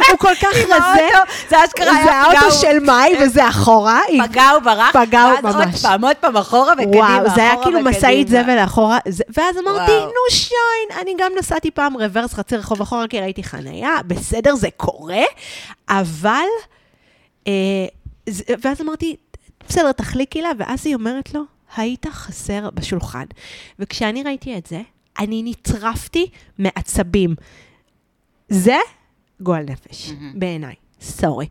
הוא 0.10 0.18
כל 0.20 0.36
כך 0.42 0.54
רזה. 0.70 1.08
זה 1.50 1.66
אשכרה 1.66 1.96
היה 1.96 2.04
זה 2.06 2.12
האוטו 2.14 2.52
של 2.52 2.80
מאי 2.80 3.16
וזה 3.22 3.50
אחורה. 3.50 4.02
היא- 4.08 4.22
פגע 4.24 4.50
וברח, 4.62 4.92
פגע 4.94 5.26
ואז 5.44 5.56
עוד 5.56 5.66
ממש. 5.66 5.82
פעם, 5.82 6.06
עוד 6.06 6.16
פעם 6.16 6.38
אחורה 6.38 6.74
וקדימה, 6.74 7.18
וואו, 7.20 7.36
זה 7.36 7.42
היה 7.42 7.52
אחורה 7.54 7.66
כאילו 7.66 7.80
משאית. 7.82 8.28
זבל 8.28 8.56
לאחורה, 8.56 8.98
זה- 9.08 9.24
ואז 9.38 9.58
אמרתי. 9.58 9.92
נו 9.92 10.12
שוין, 10.36 11.02
אני 11.02 11.16
גם 11.20 11.32
נסעתי 11.40 11.72
פעם 11.72 11.94
רוורס 11.98 12.34
חצי 12.34 12.58
רחוב 12.58 12.82
אחורה, 12.82 13.08
כי 13.08 13.20
ראיתי 13.22 13.44
חנייה, 13.44 13.96
בסדר, 14.08 14.56
זה 14.56 14.68
קורה, 14.78 15.24
אבל, 15.90 16.46
אה, 17.48 17.54
ואז 18.64 18.82
אמרתי, 18.82 19.16
בסדר, 19.70 19.92
תחליקי 19.92 20.42
לה, 20.42 20.50
ואז 20.58 20.88
היא 20.88 20.96
אומרת 20.96 21.34
לו, 21.34 21.42
היית 21.78 22.06
חסר 22.12 22.70
בשולחן. 22.74 23.24
וכשאני 23.80 24.24
ראיתי 24.24 24.58
את 24.58 24.68
זה, 24.68 24.80
אני 25.20 25.42
נטרפתי 25.46 26.30
מעצבים. 26.60 27.36
זה 28.50 28.78
גועל 29.42 29.64
נפש, 29.64 30.12
בעיניי, 30.36 30.76
sorry. 31.02 31.48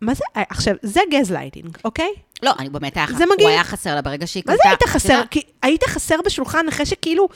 מה 0.00 0.14
זה, 0.14 0.24
עכשיו, 0.34 0.74
זה 0.82 1.00
גזלייטינג, 1.10 1.78
אוקיי? 1.84 2.12
לא, 2.42 2.52
אני 2.58 2.70
באמת 2.70 2.96
היה 2.96 3.06
זה 3.06 3.14
חסר, 3.14 3.24
מגעיל. 3.24 3.40
הוא 3.40 3.48
היה 3.48 3.64
חסר 3.64 3.94
לה 3.94 4.02
ברגע 4.02 4.26
שהיא 4.26 4.42
מה 4.46 4.52
קלטה. 4.52 4.62
זה 4.64 4.68
היית 4.68 4.82
חסר? 4.82 5.22
כי 5.30 5.42
היית 5.62 5.84
חסר 5.84 6.16
בשולחן 6.26 6.68
אחרי 6.68 6.86
שכאילו, 6.86 7.28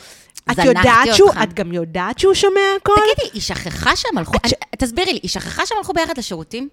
את 0.53 0.59
יודעת 0.65 0.85
שהוא, 1.15 1.29
אותך. 1.29 1.41
את 1.43 1.55
גם 1.55 1.73
יודעת 1.73 2.19
שהוא 2.19 2.35
שומע 2.35 2.61
הכל? 2.81 2.93
תגידי, 3.17 3.31
היא 3.33 3.43
שכחה 3.43 3.97
שהם 3.97 4.19
הלכו, 4.19 4.33
אני- 4.45 4.53
תסבירי 4.79 5.13
לי, 5.13 5.19
היא 5.23 5.31
שכחה 5.31 5.67
שהם 5.67 5.79
הלכו 5.79 5.93
ביחד 5.93 6.19
לשירותים? 6.19 6.69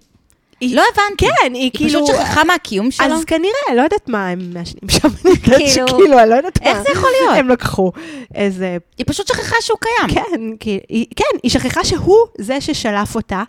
היא- 0.60 0.76
לא 0.76 0.82
הבנתי. 0.92 1.26
כן, 1.26 1.54
היא 1.54 1.62
היא 1.62 1.70
כאילו... 1.74 2.04
פשוט 2.06 2.16
שכחה 2.16 2.44
מהקיום 2.44 2.90
שלו? 2.90 3.06
אז 3.06 3.24
כנראה, 3.24 3.74
לא 3.76 3.82
יודעת 3.82 4.08
מה 4.08 4.28
הם 4.28 4.50
מעשנים 4.54 4.88
שם, 4.90 5.08
אני 5.24 5.30
יודעת 5.30 5.44
כאילו, 5.44 5.58
שכאילו, 5.88 6.18
אני 6.20 6.30
לא 6.30 6.34
יודעת 6.34 6.62
מה. 6.62 6.68
איך 6.70 6.82
זה 6.82 6.88
יכול 6.92 7.08
להיות? 7.20 7.36
הם 7.36 7.48
לקחו 7.48 7.92
איזה... 8.34 8.76
היא 8.98 9.06
פשוט 9.08 9.26
שכחה 9.26 9.56
שהוא 9.60 9.78
קיים. 9.80 10.24
כן, 10.24 10.56
כי, 10.60 10.80
היא, 10.88 11.06
כן, 11.16 11.24
היא 11.42 11.50
שכחה 11.50 11.84
שהוא 11.84 12.16
זה 12.38 12.60
ששלף 12.60 13.14
אותה 13.14 13.42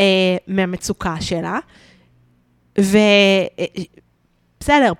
אה, 0.00 0.04
מהמצוקה 0.46 1.14
שלה, 1.20 1.58
ובסדר, 2.78 2.92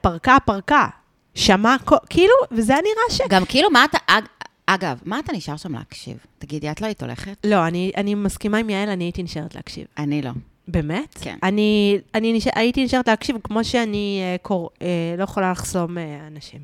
פרקה, 0.00 0.36
פרקה. 0.44 0.86
שמע, 1.34 1.76
כאילו, 2.10 2.32
וזה 2.52 2.72
היה 2.72 2.82
נראה 2.82 3.18
ש... 3.18 3.20
גם 3.30 3.44
כאילו, 3.44 3.70
מה 3.70 3.84
אתה... 3.84 3.98
אג- 4.06 4.24
אגב, 4.66 4.98
מה 5.04 5.18
אתה 5.18 5.32
נשאר 5.32 5.56
שם 5.56 5.72
להקשיב? 5.74 6.16
תגידי, 6.38 6.70
את 6.70 6.80
לא 6.80 6.86
היית 6.86 7.02
הולכת? 7.02 7.36
לא, 7.44 7.66
אני, 7.66 7.92
אני 7.96 8.14
מסכימה 8.14 8.58
עם 8.58 8.70
יעל, 8.70 8.88
אני 8.88 9.04
הייתי 9.04 9.22
נשארת 9.22 9.54
להקשיב. 9.54 9.84
אני 9.98 10.22
לא. 10.22 10.30
באמת? 10.68 11.14
כן. 11.20 11.36
אני, 11.42 11.98
אני 12.14 12.32
נשאר, 12.32 12.52
הייתי 12.54 12.84
נשארת 12.84 13.08
להקשיב, 13.08 13.36
כמו 13.44 13.64
שאני 13.64 14.20
אה, 14.22 14.36
קור, 14.42 14.70
אה, 14.82 14.86
לא 15.18 15.24
יכולה 15.24 15.50
לחסום 15.50 15.98
אה, 15.98 16.04
אנשים. 16.34 16.60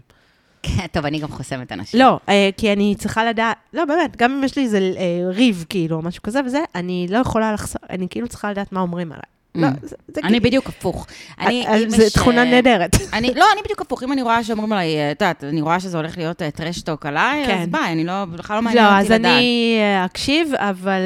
כן, 0.63 0.87
טוב, 0.93 1.07
אני 1.07 1.19
גם 1.19 1.29
חוסמת 1.29 1.73
אנשים. 1.73 2.01
לא, 2.01 2.19
אה, 2.29 2.51
כי 2.57 2.73
אני 2.73 2.95
צריכה 2.99 3.25
לדעת, 3.25 3.57
לא, 3.75 3.85
באמת, 3.85 4.17
גם 4.17 4.33
אם 4.33 4.45
יש 4.45 4.57
לי 4.57 4.63
איזה 4.65 4.79
אה, 4.79 5.03
ריב, 5.31 5.65
כאילו, 5.69 5.97
או 5.97 6.03
משהו 6.03 6.23
כזה 6.23 6.41
וזה, 6.47 6.61
אני 6.75 7.07
לא 7.11 7.19
יכולה 7.19 7.53
לחסום, 7.53 7.81
אני 7.91 8.07
כאילו 8.11 8.29
צריכה 8.29 8.51
לדעת 8.51 8.73
מה 8.73 8.81
אומרים 8.81 9.13
עליי. 9.13 9.23
לא, 9.55 9.69
Mm. 9.69 9.71
זה, 9.83 9.89
זה 9.89 10.21
אני 10.21 10.29
כאילו- 10.31 10.43
בדיוק 10.45 10.69
הפוך. 10.69 11.07
אני, 11.41 11.67
אה, 11.67 11.79
זו 11.91 12.03
תכונה 12.15 12.39
אה, 12.45 12.51
נהדרת. 12.51 12.97
אני, 13.13 13.35
לא, 13.35 13.45
אני 13.55 13.63
בדיוק 13.65 13.81
הפוך. 13.81 14.03
אם 14.03 14.13
אני 14.13 14.23
רואה 14.23 14.45
שאומרים 14.45 14.73
עליי, 14.73 14.97
אה, 14.97 15.11
את 15.13 15.21
יודעת, 15.23 15.45
אני 15.45 15.61
רואה 15.61 15.81
שזה 15.81 15.97
הולך 15.97 16.19
להיות 16.19 16.37
טרשטוק 16.37 17.07
עליי, 17.07 17.47
כן. 17.47 17.59
אז 17.63 17.69
ביי, 17.69 17.93
אני 17.93 18.05
לא, 18.05 18.25
בכלל 18.25 18.57
לא 18.57 18.63
מעניין 18.63 18.85
לא, 18.85 18.91
אותי 18.91 19.01
אז 19.01 19.11
לדעת. 19.11 19.21
אני 19.39 19.77
אה, 19.81 20.05
אקשיב, 20.05 20.53
אבל 20.57 21.01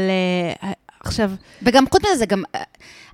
עכשיו, 1.07 1.31
וגם 1.63 1.85
חוץ 1.93 2.03
מזה, 2.05 2.17
זה 2.17 2.27
גם, 2.27 2.43
אה, 2.55 2.63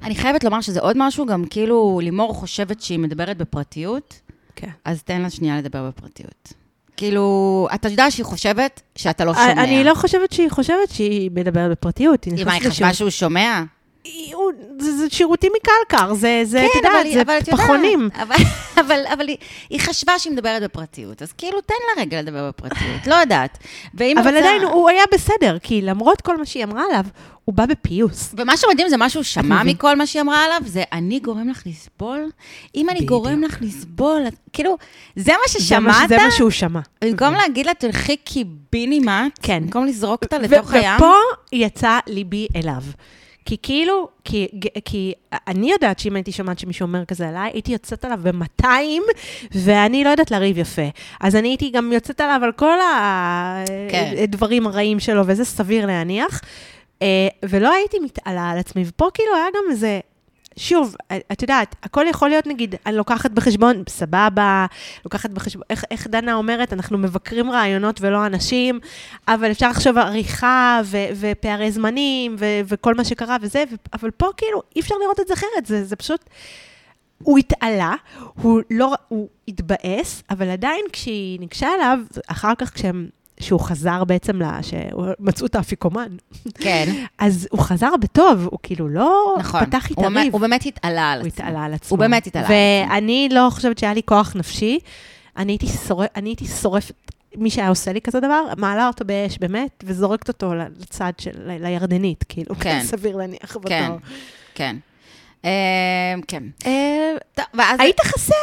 אני 0.03 0.15
חייבת 0.15 0.45
לומר 0.45 0.61
שזה 0.61 0.81
עוד 0.81 0.97
משהו, 0.99 1.27
גם 1.27 1.45
כאילו 1.51 2.01
לימור 2.03 2.35
חושבת 2.35 2.81
שהיא 2.83 2.99
מדברת 2.99 3.37
בפרטיות, 3.37 4.21
כן. 4.57 4.71
אז 4.85 5.03
תן 5.03 5.21
לה 5.23 5.31
שנייה 5.31 5.59
לדבר 5.59 5.89
בפרטיות. 5.89 6.53
כאילו, 6.97 7.69
אתה 7.75 7.89
יודע 7.89 8.11
שהיא 8.11 8.25
חושבת 8.25 8.83
שאתה 8.97 9.25
לא 9.25 9.35
שומע. 9.35 9.53
אני 9.53 9.85
לא 9.85 9.95
חושבת 9.95 10.33
שהיא 10.33 10.51
חושבת 10.51 10.91
שהיא 10.91 11.31
מדברת 11.35 11.71
בפרטיות. 11.71 12.25
היא 12.25 12.33
נכנסת 12.33 12.63
היא 12.63 12.71
חשבה 12.71 12.95
שהוא 12.95 13.11
שומע? 13.11 13.63
זה 14.79 14.97
זה 14.97 15.11
שירותים 15.11 15.53
מקלקר, 15.57 16.15
זה, 16.15 16.41
זה, 16.45 16.67
כן, 16.75 16.89
אבל, 16.89 17.07
יודעת, 17.07 17.27
אבל 17.27 17.39
את 17.39 17.45
זה 17.45 17.51
יודעת, 17.51 17.65
פחונים. 17.65 18.09
אבל, 18.23 18.37
אבל, 18.87 19.01
אבל 19.13 19.29
היא, 19.29 19.37
היא 19.71 19.81
חשבה 19.81 20.19
שהיא 20.19 20.33
מדברת 20.33 20.63
בפרטיות, 20.63 21.23
אז 21.23 21.33
כאילו, 21.33 21.61
תן 21.61 21.75
לה 21.89 22.03
רגע 22.03 22.23
לדבר 22.23 22.49
בפרטיות, 22.49 23.07
לא 23.07 23.15
יודעת. 23.15 23.59
אבל 23.95 24.07
רוצה... 24.19 24.29
עדיין 24.29 24.63
הוא 24.63 24.89
היה 24.89 25.05
בסדר, 25.13 25.59
כי 25.63 25.83
למרות 25.83 26.21
כל 26.21 26.37
מה 26.37 26.45
שהיא 26.45 26.65
אמרה 26.65 26.85
עליו, 26.85 27.05
הוא 27.45 27.55
בא 27.55 27.67
בפיוס. 27.67 28.35
ומה 28.39 28.57
שמדהים 28.57 28.89
זה 28.89 28.97
מה 28.97 29.09
שהוא 29.09 29.23
שמע? 29.23 29.63
מכל 29.63 29.97
מה 29.97 30.07
שהיא 30.07 30.23
אמרה 30.23 30.45
עליו, 30.45 30.61
זה 30.67 30.83
אני 30.93 31.21
גורם 31.21 31.49
לך 31.49 31.63
לסבול? 31.67 32.31
אם 32.75 32.91
אני. 32.91 33.01
גורם 33.05 33.43
לך 33.43 33.59
לסבול, 33.61 34.23
כאילו, 34.53 34.77
זה 35.17 35.33
מה 35.33 35.39
זה 35.49 35.61
ששמעת? 35.61 36.09
זה 36.09 36.17
מה 36.17 36.31
שהוא 36.31 36.51
שמע. 36.51 36.81
במקום 37.05 37.35
להגיד 37.35 37.67
לה, 37.67 37.75
תלכי 37.75 38.17
קיבינימט, 38.17 39.39
כן. 39.43 39.63
במקום 39.63 39.87
לזרוק 39.87 40.23
אותה 40.23 40.39
לתוך 40.39 40.73
הים. 40.73 40.97
ופה 40.97 41.15
יצא 41.53 41.99
ליבי 42.07 42.47
אליו. 42.57 42.83
כי 43.45 43.57
כאילו, 43.63 44.09
כי, 44.25 44.49
כי 44.85 45.13
אני 45.49 45.71
יודעת 45.73 45.99
שאם 45.99 46.17
הייתי 46.17 46.33
שומעת 46.33 46.59
שמישהו 46.59 46.87
אומר 46.87 47.05
כזה 47.05 47.29
עליי, 47.29 47.51
הייתי 47.53 47.73
יוצאת 47.73 48.05
עליו 48.05 48.19
ב-200, 48.23 48.67
ואני 49.55 50.05
לא 50.05 50.11
יודעת 50.11 50.31
לריב 50.31 50.59
יפה. 50.59 50.89
אז 51.21 51.37
אני 51.37 51.49
הייתי 51.49 51.71
גם 51.71 51.93
יוצאת 51.93 52.21
עליו 52.21 52.41
על 52.45 52.53
כל 52.53 52.79
כן. 53.89 54.15
הדברים 54.23 54.67
הרעים 54.67 55.01
שלו, 55.01 55.23
וזה 55.27 55.45
סביר 55.45 55.87
להניח. 55.87 56.41
אה, 57.03 57.29
ולא 57.43 57.73
הייתי 57.73 57.99
מתעלה 57.99 58.51
על 58.51 58.59
עצמי, 58.59 58.85
ופה 58.87 59.09
כאילו 59.15 59.35
היה 59.35 59.47
גם 59.55 59.71
איזה... 59.71 60.01
שוב, 60.57 60.97
את 61.33 61.43
יודעת, 61.43 61.77
הכל 61.83 62.05
יכול 62.11 62.29
להיות, 62.29 62.47
נגיד, 62.47 62.75
אני 62.87 62.97
לוקחת 62.97 63.31
בחשבון, 63.31 63.83
סבבה, 63.89 64.67
לוקחת 65.05 65.31
בחשבון, 65.31 65.63
איך, 65.71 65.85
איך 65.91 66.07
דנה 66.07 66.35
אומרת, 66.35 66.73
אנחנו 66.73 66.99
מבקרים 66.99 67.51
רעיונות 67.51 68.01
ולא 68.01 68.27
אנשים, 68.27 68.81
אבל 69.29 69.51
אפשר 69.51 69.71
לחשוב 69.71 69.99
עריכה 69.99 70.81
ו, 70.85 70.97
ופערי 71.21 71.73
זמנים 71.73 72.37
ו, 72.39 72.45
וכל 72.69 72.95
מה 72.95 73.05
שקרה 73.05 73.37
וזה, 73.43 73.65
ו, 73.73 73.75
אבל 73.93 74.11
פה 74.11 74.27
כאילו 74.37 74.63
אי 74.77 74.81
אפשר 74.81 74.95
לראות 75.03 75.21
את 75.21 75.29
זה 75.29 75.35
אחרת, 75.35 75.67
זה, 75.67 75.85
זה 75.85 75.97
פשוט... 75.97 76.21
הוא 77.23 77.39
התעלה, 77.39 77.95
הוא 78.43 78.61
לא, 78.71 78.95
הוא 79.09 79.29
התבאס, 79.49 80.23
אבל 80.31 80.51
עדיין 80.51 80.85
כשהיא 80.93 81.41
ניגשה 81.41 81.69
אליו, 81.75 81.99
אחר 82.27 82.55
כך 82.59 82.75
כשהם, 82.75 83.09
שהוא 83.43 83.61
חזר 83.61 84.05
בעצם, 84.05 84.39
לה, 84.39 84.59
שמצאו 84.63 85.47
את 85.47 85.55
האפיקומן, 85.55 86.09
כן, 86.55 86.93
אז 87.19 87.49
הוא 87.51 87.61
חזר 87.61 87.91
בטוב, 88.01 88.49
הוא 88.51 88.59
כאילו 88.63 88.89
לא 88.89 89.37
נכון. 89.39 89.65
פתח 89.65 89.91
איתה 89.91 90.01
הוא 90.07 90.19
ריב. 90.19 90.33
הוא 90.33 90.41
באמת 90.41 90.67
התעלה 90.67 91.13
על 91.13 91.21
הוא 91.21 91.29
עצמו. 91.29 91.45
התעלה 91.45 91.65
על 91.65 91.75
עצמו. 91.75 91.97
הוא 91.97 91.99
באמת 91.99 92.27
התעלה 92.27 92.47
על 92.47 92.53
עצמו. 92.53 92.93
ואני 92.93 93.29
לא 93.33 93.49
חושבת 93.51 93.79
שהיה 93.79 93.95
לי 93.95 94.03
כוח 94.05 94.37
נפשי. 94.37 94.79
אני 95.37 95.53
הייתי, 95.53 95.67
שורף, 95.67 96.09
אני 96.17 96.31
הייתי 96.31 96.47
שורפת, 96.47 96.95
מי 97.37 97.51
שהיה 97.51 97.69
עושה 97.69 97.93
לי 97.93 98.01
כזה 98.01 98.21
דבר, 98.21 98.45
מעלה 98.57 98.87
אותו 98.87 99.05
באש, 99.05 99.39
באמת, 99.39 99.85
וזורקת 99.87 100.29
אותו 100.29 100.55
לצד 100.55 101.13
של, 101.19 101.31
לירדנית, 101.47 102.25
כאילו, 102.29 102.55
כן. 102.61 102.81
סביר 102.91 103.17
להניח. 103.17 103.57
כן, 103.67 103.93
כן. 104.55 104.77
אה, 105.45 105.51
כן. 106.29 106.43
ואז... 107.55 107.81
היית 107.81 108.01
חסר, 108.01 108.35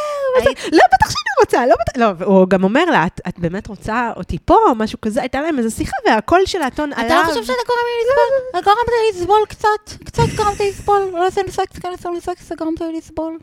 לא, 0.72 0.84
בטח 0.94 1.10
שאני 1.10 1.34
רוצה, 1.46 1.66
לא 1.66 1.76
בטח, 1.82 1.98
לא, 2.02 2.08
והוא 2.18 2.48
גם 2.50 2.64
אומר 2.64 2.86
לה, 2.86 3.06
"את- 3.06 3.40
באמת 3.40 3.68
רוצה 3.68 4.12
אותי 4.18 4.38
פה, 4.46 4.56
או 4.70 4.76
משהו 4.76 5.02
כזה, 5.02 5.22
הייתה 5.22 5.42
להם 5.42 5.58
איזו 5.60 5.76
שיחה, 5.76 5.96
והקול 6.06 6.42
של 6.46 6.62
האתון 6.62 6.94
עלה. 6.94 7.08
אתה 7.08 7.16
לא 7.16 7.24
חושב 7.24 7.44
שאתה 7.44 7.54
גורם 7.68 7.80
לי 7.86 8.06
לסבול? 8.06 8.50
אתה 8.62 8.70
גורמת 8.70 8.88
לי 8.90 9.20
לסבול 9.20 9.40
קצת, 9.50 10.04
קצת 10.06 10.24
גרמת 10.36 10.60
לי 10.60 10.70
לסבול, 10.70 11.10
לא 11.14 11.28
עשינו 11.28 11.52
סקס, 11.52 11.80
כן 11.80 11.90
עשינו 12.00 12.22
סקס, 12.22 12.52
גרמת 12.52 12.82
לי 12.82 12.98
לסבול. 12.98 13.38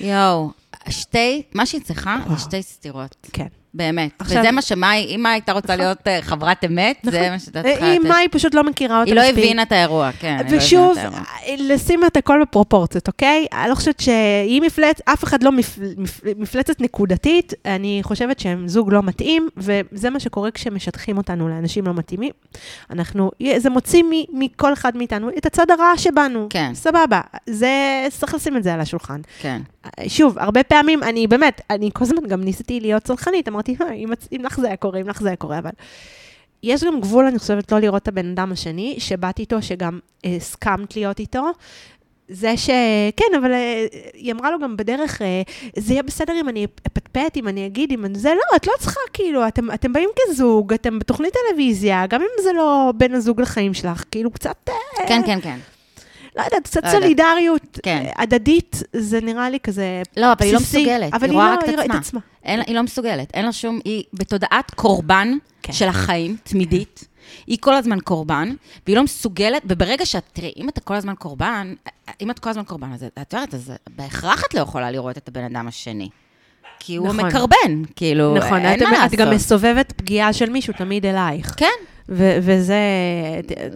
יואו, 0.00 0.50
שתי, 0.88 1.42
מה 1.54 1.66
שהיא 1.66 1.80
צריכה 1.84 2.16
זה 2.30 2.38
שתי 2.38 2.62
סתירות. 2.62 3.16
כן. 3.32 3.46
באמת. 3.74 4.10
עכשיו- 4.18 4.38
וזה 4.40 4.50
מה 4.50 4.62
שמאי, 4.62 5.06
אם 5.16 5.20
מאי 5.22 5.32
הייתה 5.32 5.52
רוצה 5.52 5.76
להיות 5.76 6.08
אה, 6.08 6.18
חברת 6.22 6.64
אמת, 6.64 6.96
זה 7.02 7.30
מה 7.30 7.38
שאתה 7.38 7.62
צריכה 7.62 7.86
היא, 7.86 7.98
לתת. 8.00 8.08
מאי 8.08 8.28
פשוט 8.30 8.54
לא 8.54 8.64
מכירה 8.64 9.00
אותה 9.00 9.10
היא 9.10 9.16
לא 9.16 9.22
מספיק. 9.22 9.38
הבינה 9.38 9.62
את 9.62 9.72
האירוע, 9.72 10.10
כן. 10.20 10.36
היא 10.46 10.52
לא 10.52 10.56
ושוב, 10.56 10.90
הבינה 10.98 11.08
את 11.08 11.14
האירוע. 11.46 11.74
לשים 11.74 12.00
את 12.06 12.16
הכל 12.16 12.38
בפרופורציות, 12.42 13.08
אוקיי? 13.08 13.46
אני 13.52 13.70
לא 13.70 13.74
חושבת 13.74 14.00
שהיא 14.00 14.62
מפלצת, 14.62 15.00
אף 15.08 15.24
אחד 15.24 15.42
לא 15.42 15.52
מפ, 15.52 15.78
מפ, 15.96 16.20
מפלצת 16.36 16.80
נקודתית, 16.80 17.52
אני 17.64 18.00
חושבת 18.02 18.40
שהם 18.40 18.68
זוג 18.68 18.92
לא 18.92 19.02
מתאים, 19.02 19.48
וזה 19.56 20.10
מה 20.10 20.20
שקורה 20.20 20.50
כשמשטחים 20.50 21.16
אותנו 21.16 21.48
לאנשים 21.48 21.86
לא 21.86 21.94
מתאימים. 21.94 22.30
אנחנו, 22.90 23.30
זה 23.56 23.70
מוציא 23.70 24.02
מכל 24.32 24.72
אחד 24.72 24.96
מאיתנו 24.96 25.28
את 25.38 25.46
הצד 25.46 25.70
הרע 25.70 25.92
שבנו. 25.96 26.46
כן. 26.50 26.70
סבבה, 26.74 27.20
זה, 27.46 27.70
צריך 28.10 28.34
לשים 28.34 28.56
את 28.56 28.62
זה 28.62 28.74
על 28.74 28.80
השולחן. 28.80 29.20
כן. 29.40 29.62
שוב, 30.08 30.38
הרבה 30.38 30.62
פעמים, 30.62 31.02
אני 31.02 31.26
באמת, 31.26 31.60
אני 31.70 31.90
כל 31.92 32.04
הזמן 32.04 32.26
גם 32.28 32.40
ניסיתי 32.40 32.80
להיות 32.80 33.02
צלחנית, 33.02 33.48
אמרתי, 33.48 33.61
"אה, 33.68 33.92
אם, 33.92 34.08
אם 34.32 34.40
לך 34.44 34.60
זה 34.60 34.66
היה 34.66 34.76
קורה, 34.76 35.00
אם 35.00 35.08
לך 35.08 35.22
זה 35.22 35.28
היה 35.28 35.36
קורה, 35.36 35.58
אבל... 35.58 35.70
יש 36.62 36.84
גם 36.84 37.00
גבול, 37.00 37.26
אני 37.26 37.38
חושבת, 37.38 37.72
לא 37.72 37.78
לראות 37.78 38.02
את 38.02 38.08
הבן 38.08 38.30
אדם 38.30 38.52
השני, 38.52 38.96
שבאת 38.98 39.38
איתו, 39.38 39.62
שגם 39.62 39.98
אה, 40.24 40.36
הסכמת 40.36 40.96
להיות 40.96 41.18
איתו. 41.18 41.50
זה 42.28 42.56
ש... 42.56 42.70
כן, 43.16 43.38
אבל 43.40 43.52
אה, 43.52 43.86
היא 44.14 44.32
אמרה 44.32 44.50
לו 44.50 44.58
גם 44.58 44.76
בדרך, 44.76 45.22
אה, 45.22 45.42
זה 45.76 45.92
יהיה 45.92 46.02
בסדר 46.02 46.40
אם 46.40 46.48
אני 46.48 46.66
אפטפט, 46.86 47.36
אם 47.36 47.48
אני 47.48 47.66
אגיד, 47.66 47.92
אם 47.92 48.04
אני... 48.04 48.18
זה 48.18 48.34
לא, 48.34 48.56
את 48.56 48.66
לא 48.66 48.72
צריכה, 48.80 49.00
כאילו, 49.12 49.48
אתם, 49.48 49.70
אתם 49.70 49.92
באים 49.92 50.08
כזוג, 50.16 50.72
אתם 50.72 50.98
בתוכנית 50.98 51.34
טלוויזיה, 51.48 52.06
גם 52.06 52.20
אם 52.20 52.42
זה 52.42 52.52
לא 52.52 52.92
בן 52.96 53.14
הזוג 53.14 53.40
לחיים 53.40 53.74
שלך, 53.74 54.04
כאילו, 54.10 54.30
קצת... 54.30 54.56
אה, 54.68 55.08
כן, 55.08 55.22
כן, 55.26 55.40
כן. 55.40 55.58
לא 56.36 56.42
יודעת, 56.42 56.62
קצת 56.64 56.84
לא. 56.84 56.90
סולידריות 56.90 57.78
כן. 57.82 58.04
אה, 58.06 58.22
הדדית, 58.22 58.82
זה 58.92 59.20
נראה 59.20 59.50
לי 59.50 59.60
כזה 59.60 60.02
לא, 60.16 60.32
אבל 60.32 60.44
היא 60.44 60.52
לא 60.52 60.58
בסיסי, 60.58 60.78
מסוגלת. 60.82 61.14
אבל 61.14 61.24
היא 61.24 61.32
רואה 61.32 61.50
לא- 61.50 61.54
רק 61.54 61.64
את 61.68 61.78
היא 61.78 61.90
עצמה. 61.98 62.20
אין 62.44 62.60
היא 62.66 62.74
לא 62.74 62.82
מסוגלת. 62.82 63.30
אין 63.34 63.44
לה 63.44 63.52
שום... 63.52 63.80
היא 63.84 64.04
בתודעת 64.14 64.70
קורבן 64.74 65.32
כן. 65.62 65.72
של 65.72 65.88
החיים, 65.88 66.36
תמידית. 66.42 67.08
היא 67.46 67.58
כל 67.60 67.74
הזמן 67.74 68.00
קורבן, 68.00 68.54
והיא 68.86 68.96
לא 68.96 69.02
מסוגלת, 69.02 69.62
וברגע 69.66 70.06
שאת, 70.06 70.22
תראי, 70.32 70.52
אם 70.56 70.68
אתה 70.68 70.80
כל 70.80 70.94
הזמן 70.94 71.14
קורבן, 71.14 71.74
אם 72.20 72.30
את 72.30 72.38
כל 72.38 72.50
הזמן 72.50 72.64
קורבן, 72.64 72.92
אז 72.92 73.04
את 73.22 73.32
יודעת, 73.32 73.54
אז 73.54 73.72
בהכרח 73.96 74.44
את 74.48 74.54
לא 74.54 74.60
יכולה 74.60 74.90
לראות 74.90 75.18
את 75.18 75.28
הבן 75.28 75.44
אדם 75.44 75.68
השני. 75.68 76.08
כי 76.78 76.96
הוא 76.96 77.08
נכון. 77.08 77.26
מקרבן, 77.26 77.82
כאילו, 77.96 78.34
נכון, 78.34 78.58
אין 78.58 78.78
את, 78.78 78.82
מה 78.82 78.88
את 78.90 78.98
לעשות. 78.98 79.18
גם 79.18 79.30
מסובבת 79.30 79.92
פגיעה 79.92 80.32
של 80.32 80.50
מישהו 80.50 80.72
תמיד 80.78 81.06
אלייך. 81.06 81.54
כן. 81.56 81.66
ו- 82.12 82.36
וזה... 82.42 82.76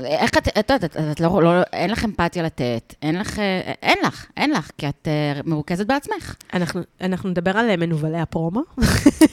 איך 0.04 0.30
את, 0.30 0.48
את 0.58 0.70
יודעת, 0.70 0.84
את, 1.12 1.20
לא, 1.20 1.42
לא, 1.42 1.50
אין 1.72 1.90
לך 1.90 2.04
אמפתיה 2.04 2.42
לתת, 2.42 2.94
אין 3.02 3.18
לך, 3.18 3.38
אין 3.82 3.98
לך, 4.06 4.26
אין 4.36 4.50
לך, 4.50 4.70
כי 4.78 4.88
את 4.88 5.08
אה, 5.08 5.40
מרוכזת 5.44 5.86
בעצמך. 5.86 6.34
אנחנו, 6.54 6.80
אנחנו 7.00 7.28
נדבר 7.30 7.58
על 7.58 7.70
אה, 7.70 7.76
מנוולי 7.76 8.18
הפרומו. 8.18 8.60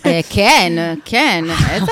אה, 0.06 0.20
כן, 0.30 0.74
כן, 1.06 1.44
איזה... 1.72 1.92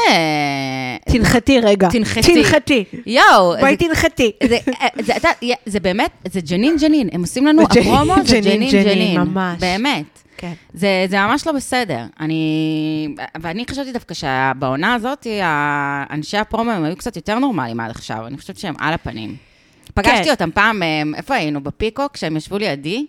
תנחתי 1.05 1.59
רגע. 1.59 1.89
תנחתי. 1.89 2.33
תנחתי. 2.43 2.83
יואו, 3.05 3.53
בואי 3.59 3.71
זה- 3.71 3.77
תנחתי. 3.87 4.31
זה, 4.47 4.57
זה, 5.01 5.15
אתה- 5.17 5.29
זה 5.65 5.79
באמת, 5.79 6.11
זה 6.31 6.39
ג'נין 6.41 6.75
ג'נין, 6.81 7.09
הם 7.11 7.21
עושים 7.21 7.47
לנו, 7.47 7.61
הפרומו 7.61 8.15
זה 8.25 8.39
ג'נין, 8.39 8.71
ג'נין, 8.71 9.19
ממש. 9.21 9.59
באמת. 9.59 10.03
כן. 10.41 10.53
זה, 10.73 11.05
זה 11.09 11.17
ממש 11.17 11.47
לא 11.47 11.53
בסדר. 11.53 12.05
אני, 12.19 13.15
ואני 13.41 13.65
חשבתי 13.69 13.91
דווקא 13.91 14.13
שבעונה 14.13 14.93
הזאת, 14.93 15.27
אנשי 16.11 16.37
הפרומו 16.37 16.71
הם 16.71 16.83
היו 16.83 16.95
קצת 16.95 17.15
יותר 17.15 17.39
נורמליים 17.39 17.79
עד 17.79 17.89
עכשיו, 17.89 18.27
אני 18.27 18.37
חושבת 18.37 18.57
שהם 18.57 18.73
על 18.79 18.93
הפנים. 18.93 19.35
פגשתי 19.93 20.23
כן. 20.23 20.31
אותם 20.31 20.51
פעם, 20.51 20.83
אה, 20.83 21.01
איפה 21.15 21.35
היינו? 21.35 21.63
בפיקוק, 21.63 22.13
כשהם 22.13 22.37
ישבו 22.37 22.57
לידי, 22.57 23.05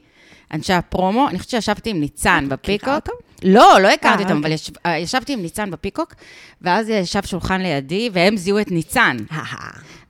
אנשי 0.53 0.73
הפרומו, 0.73 1.29
אני 1.29 1.39
חושבת 1.39 1.51
שישבתי 1.51 1.91
עם 1.91 2.01
ניצן 2.01 2.47
בפיקוק. 2.49 3.09
לא, 3.45 3.79
לא 3.81 3.89
הכרתי 3.89 4.23
אה, 4.23 4.23
אותם, 4.23 4.37
אוקיי. 4.37 4.41
אבל 4.41 4.53
ישב, 4.53 4.73
אה, 4.87 4.99
ישבתי 4.99 5.33
עם 5.33 5.43
ניצן 5.43 5.71
בפיקוק, 5.71 6.15
ואז 6.63 6.89
ישב 6.89 7.23
שולחן 7.23 7.61
לידי, 7.61 8.11
והם 8.13 8.37
זיהו 8.37 8.59
את 8.59 8.71
ניצן. 8.71 9.17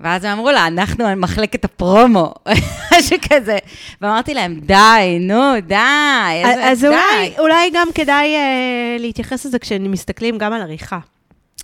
ואז 0.01 0.25
הם 0.25 0.31
אמרו 0.31 0.51
לה, 0.51 0.67
אנחנו 0.67 1.05
על 1.07 1.15
מחלקת 1.15 1.65
הפרומו, 1.65 2.35
משהו 2.93 3.17
כזה. 3.31 3.59
ואמרתי 4.01 4.35
להם, 4.35 4.61
די, 4.61 5.19
נו, 5.21 5.61
די, 5.67 5.77
איזה 6.45 6.65
אז 6.65 6.81
די. 6.81 6.87
אולי, 6.89 7.33
אולי 7.39 7.71
גם 7.75 7.89
כדאי 7.95 8.35
אה, 8.35 8.97
להתייחס 8.99 9.47
לזה 9.47 9.59
כשמסתכלים 9.59 10.39
גם 10.39 10.53
על 10.53 10.61
עריכה. 10.63 10.99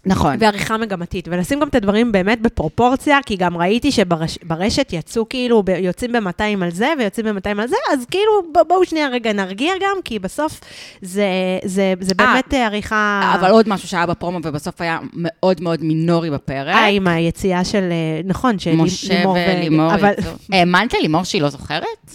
נכון. 0.07 0.37
ועריכה 0.39 0.77
מגמתית, 0.77 1.29
ולשים 1.29 1.61
גם 1.61 1.69
את 1.69 1.75
הדברים 1.75 2.13
באמת 2.13 2.41
בפרופורציה, 2.41 3.19
כי 3.27 3.37
גם 3.37 3.57
ראיתי 3.57 3.93
שברשת 3.93 4.89
יצאו 4.93 5.29
כאילו, 5.29 5.63
ב- 5.63 5.69
יוצאים 5.69 6.13
ב-200 6.13 6.65
על 6.65 6.71
זה 6.71 6.93
ויוצאים 6.99 7.27
ב-200 7.27 7.63
על 7.63 7.69
זה, 7.69 7.77
אז 7.93 8.07
כאילו 8.11 8.33
בואו 8.69 8.85
שנייה 8.85 9.09
רגע 9.09 9.33
נרגיע 9.33 9.73
גם, 9.81 9.97
כי 10.05 10.19
בסוף 10.19 10.61
זה, 11.03 11.27
זה, 11.65 11.95
זה 12.01 12.15
באמת 12.15 12.55
אה, 12.55 12.67
עריכה... 12.67 13.33
אבל 13.41 13.51
עוד 13.51 13.69
משהו 13.69 13.89
שהיה 13.89 14.07
בפרומו, 14.07 14.39
ובסוף 14.45 14.81
היה 14.81 14.99
מאוד 15.15 15.61
מאוד 15.61 15.83
מינורי 15.85 16.31
בפרק. 16.31 16.75
אה, 16.75 16.87
עם 16.87 17.07
היציאה 17.07 17.65
של, 17.65 17.89
אה, 17.91 18.21
נכון, 18.25 18.59
של 18.59 18.73
משה 18.77 19.15
לימור 19.19 19.37
ולימור. 19.49 19.95
אבל. 19.95 20.13
האמנת 20.53 20.95
ללימור 20.95 21.25
שהיא 21.25 21.43
לא 21.43 21.49
זוכרת? 21.49 22.11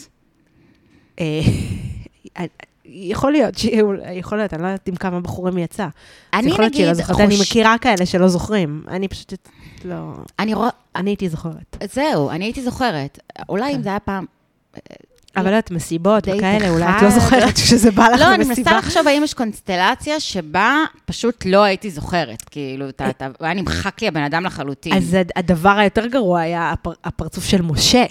יכול 2.96 3.32
להיות, 3.32 3.54
יכול 4.14 4.38
להיות, 4.38 4.54
אני 4.54 4.62
לא 4.62 4.68
יודעת 4.68 4.88
עם 4.88 4.96
כמה 4.96 5.20
בחורים. 5.20 5.58
אז 5.58 5.80
אני 6.34 6.50
יכול 6.52 6.64
להיות 6.66 6.76
לא 6.76 6.82
נגיד 6.82 6.94
זוכרת. 6.94 7.20
אני 7.20 7.38
חוש- 7.38 7.42
מכירה 7.52 7.78
כאלה 7.78 8.06
שלא 8.06 8.28
זוכרים. 8.28 8.84
אני 8.88 9.08
פשוט 9.08 9.34
לא... 9.86 9.96
אני 10.40 10.54
רואה... 10.54 10.70
אני 10.96 11.10
הייתי 11.10 11.30
זוכרת. 11.30 11.78
זהו, 11.94 12.30
אני 12.30 12.46
הייתי 12.46 12.62
זוכרת. 12.64 13.20
אולי 13.50 13.76
אם 13.76 13.82
זה 13.84 13.90
היה 13.90 14.00
פעם... 14.00 14.26
אבל 15.36 15.44
לא 15.46 15.50
יודעת, 15.50 15.72
מסיבות 15.72 16.24
וכאלה, 16.36 16.70
אולי 16.70 16.86
את. 16.86 17.02
לא 17.02 17.10
זוכרת 17.10 17.58
שזה 17.70 17.92
בא 17.92 18.08
לך 18.08 18.20
לא, 18.22 18.34
אני 18.36 18.44
במסיבה. 18.44 18.72
מנסה 18.72 18.88
לחשוב 18.88 19.08
האם 19.08 19.24
יש 19.24 19.34
קונסטלציה 19.34 20.20
שבה 20.20 20.78
פשוט 21.06 21.46
לא 21.46 21.64
הייתי 21.64 21.90
זוכרת. 21.92 22.42
כאילו, 22.52 22.86
היה 23.40 23.54
נמחק 23.54 24.02
לי 24.02 24.08
הבן 24.08 24.24
אדם 24.24 24.46
לחלוטין. 24.46 24.94
אז 24.94 25.14
הד- 25.14 25.32
הדבר 25.36 25.70
היותר 25.70 26.08
גרוע 26.08 26.40
היה 26.42 26.72
הפר- 26.72 26.94
הפרצוף 27.04 27.44
של 27.46 27.62
משה. 27.62 28.04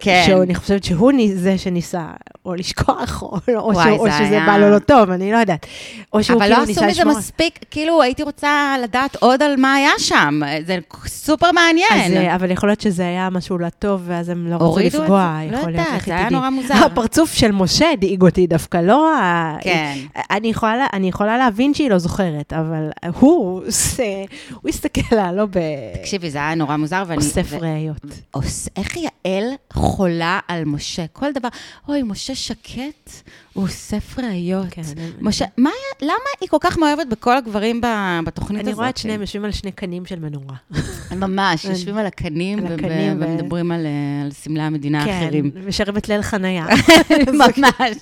כן. 0.00 0.22
שאני 0.26 0.54
חושבת 0.54 0.84
שהוא 0.84 1.12
זה 1.34 1.58
שניסה 1.58 2.04
או 2.46 2.54
לשכוח, 2.54 3.22
או 3.22 3.36
לא- 3.48 3.60
או 3.60 3.70
וואי, 3.74 3.84
שהוא- 3.84 3.98
או 3.98 4.04
זה 4.04 4.12
שזה 4.12 4.24
היה- 4.34 4.46
בא 4.46 4.56
לו 4.58 4.70
לא 4.70 4.78
טוב, 4.78 5.10
אני 5.10 5.32
לא 5.32 5.36
יודעת. 5.36 5.66
או 6.12 6.24
שהוא 6.24 6.36
אבל 6.36 6.46
כאילו 6.46 6.60
לא 6.60 6.66
ניסה 6.66 6.80
עשו 6.80 6.90
מזה 6.90 7.00
לשמור... 7.00 7.18
מספיק, 7.18 7.58
כאילו 7.70 8.02
הייתי 8.02 8.22
רוצה 8.22 8.76
לדעת 8.82 9.16
עוד 9.16 9.42
על 9.42 9.56
מה 9.56 9.74
היה 9.74 9.90
שם. 9.98 10.40
זה 10.66 10.78
סופר 11.06 11.52
מעניין. 11.52 11.88
אז, 12.06 12.12
אה, 12.12 12.34
אבל 12.34 12.50
יכול 12.50 12.68
להיות 12.68 12.80
שזה 12.80 13.02
היה 13.02 13.30
משהו 13.30 13.58
לא 13.58 13.68
טוב, 13.68 14.02
ואז 14.06 14.28
הם 14.28 14.46
לא 14.46 14.54
רצו 14.54 14.64
הורידו 14.64 14.96
את? 14.96 15.02
לפגוע. 15.02 15.38
לא 15.50 15.56
יכול 15.56 15.70
להיות, 15.72 15.86
לכי 15.96 16.10
זה 16.10 16.16
היה. 16.16 16.30
נורא 16.30 16.50
מוזר. 16.50 16.74
הפרצוף 16.74 17.32
של 17.34 17.52
משה 17.52 17.90
הדאיג 17.90 18.22
אותי 18.22 18.46
דווקא, 18.46 18.78
לא 18.78 19.14
ה... 19.16 19.56
כן. 19.60 19.94
אני 20.30 20.48
יכולה, 20.48 20.76
לה- 20.76 20.86
אני 20.92 21.08
יכולה 21.08 21.38
להבין 21.38 21.74
שהיא 21.74 21.90
לא 21.90 21.98
זוכרת, 21.98 22.52
אבל 22.52 22.88
הוא, 23.20 23.62
זה- 23.66 24.24
הוא 24.62 24.68
הסתכל 24.68 25.16
לה, 25.16 25.32
לא 25.32 25.46
ב... 25.46 25.58
תקשיבי, 26.00 26.30
זה 26.30 26.38
היה 26.38 26.54
נורא 26.54 26.76
מוזר, 26.76 27.02
ואני... 27.06 27.16
אוסף 27.16 27.46
ו- 27.50 27.58
ראיות. 27.60 27.96
עוש- 28.30 28.68
איך 28.76 28.96
יעל 28.96 29.44
חולה 29.74 30.38
על 30.48 30.64
משה? 30.64 31.06
כל 31.12 31.32
דבר, 31.32 31.48
אוי, 31.88 32.02
משה 32.02 32.34
שקט, 32.34 33.10
הוא 33.52 33.64
אוסף 33.64 34.18
ראיות. 34.18 34.66
כן, 34.70 34.82
משה, 35.20 35.44
מה 35.56 35.70
היה, 35.70 36.10
למה 36.10 36.18
היא 36.40 36.48
כל 36.48 36.56
כך 36.60 36.78
מאוהבת 36.78 37.06
בכל 37.06 37.36
הגברים 37.36 37.80
ב- 37.80 37.86
בתוכנית 38.26 38.60
הזאת? 38.60 38.68
אני 38.68 38.76
רואה 38.76 38.88
את 38.88 38.96
שניהם 38.96 39.20
יושבים 39.20 39.44
על 39.44 39.52
שני 39.52 39.72
קנים 39.72 40.06
של 40.06 40.18
מנורה. 40.18 40.56
ממש, 41.26 41.64
יושבים 41.64 41.96
על 41.96 42.06
הקנים, 42.06 42.58
על 42.58 42.72
ו- 42.72 42.74
הקנים 42.74 43.16
ו- 43.20 43.24
ו- 43.24 43.28
ומדברים 43.28 43.72
על 43.72 43.86
על 44.24 44.30
סמלי 44.32 44.62
המדינה 44.62 45.02
האחרים. 45.04 45.50
כן, 45.50 45.60
ושרים 45.64 45.96
את 45.96 46.08
ליל 46.08 46.22
חניה. 46.22 46.66
ממש. 47.32 47.96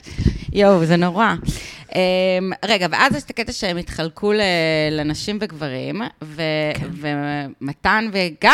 יואו, 0.53 0.87
זה 0.87 0.97
נורא. 0.97 1.35
Um, 1.93 1.95
רגע, 2.65 2.87
ואז 2.91 3.17
יש 3.17 3.23
את 3.23 3.31
הקטע 3.31 3.53
שהם 3.53 3.77
התחלקו 3.77 4.33
לנשים 4.91 5.39
וגברים, 5.41 6.03
ו- 6.25 6.43
כן. 6.75 6.87
ומתן 7.61 8.09
וגיא 8.13 8.51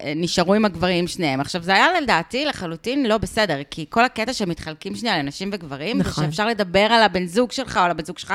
אה, 0.00 0.12
נשארו 0.16 0.54
עם 0.54 0.64
הגברים 0.64 1.06
שניהם. 1.06 1.40
עכשיו, 1.40 1.62
זה 1.62 1.74
היה 1.74 1.86
לדעתי 2.00 2.44
לחלוטין 2.44 3.06
לא 3.06 3.18
בסדר, 3.18 3.58
כי 3.70 3.86
כל 3.88 4.04
הקטע 4.04 4.32
שהם 4.32 4.48
מתחלקים 4.48 4.94
שנייה 4.96 5.18
לנשים 5.18 5.50
וגברים, 5.52 5.96
זה 6.02 6.08
נכון. 6.08 6.24
שאפשר 6.24 6.46
לדבר 6.46 6.80
על 6.90 7.02
הבן 7.02 7.26
זוג 7.26 7.52
שלך 7.52 7.76
או 7.76 7.82
על 7.82 7.90
הבת 7.90 8.06
זוג 8.06 8.18
שלך, 8.18 8.34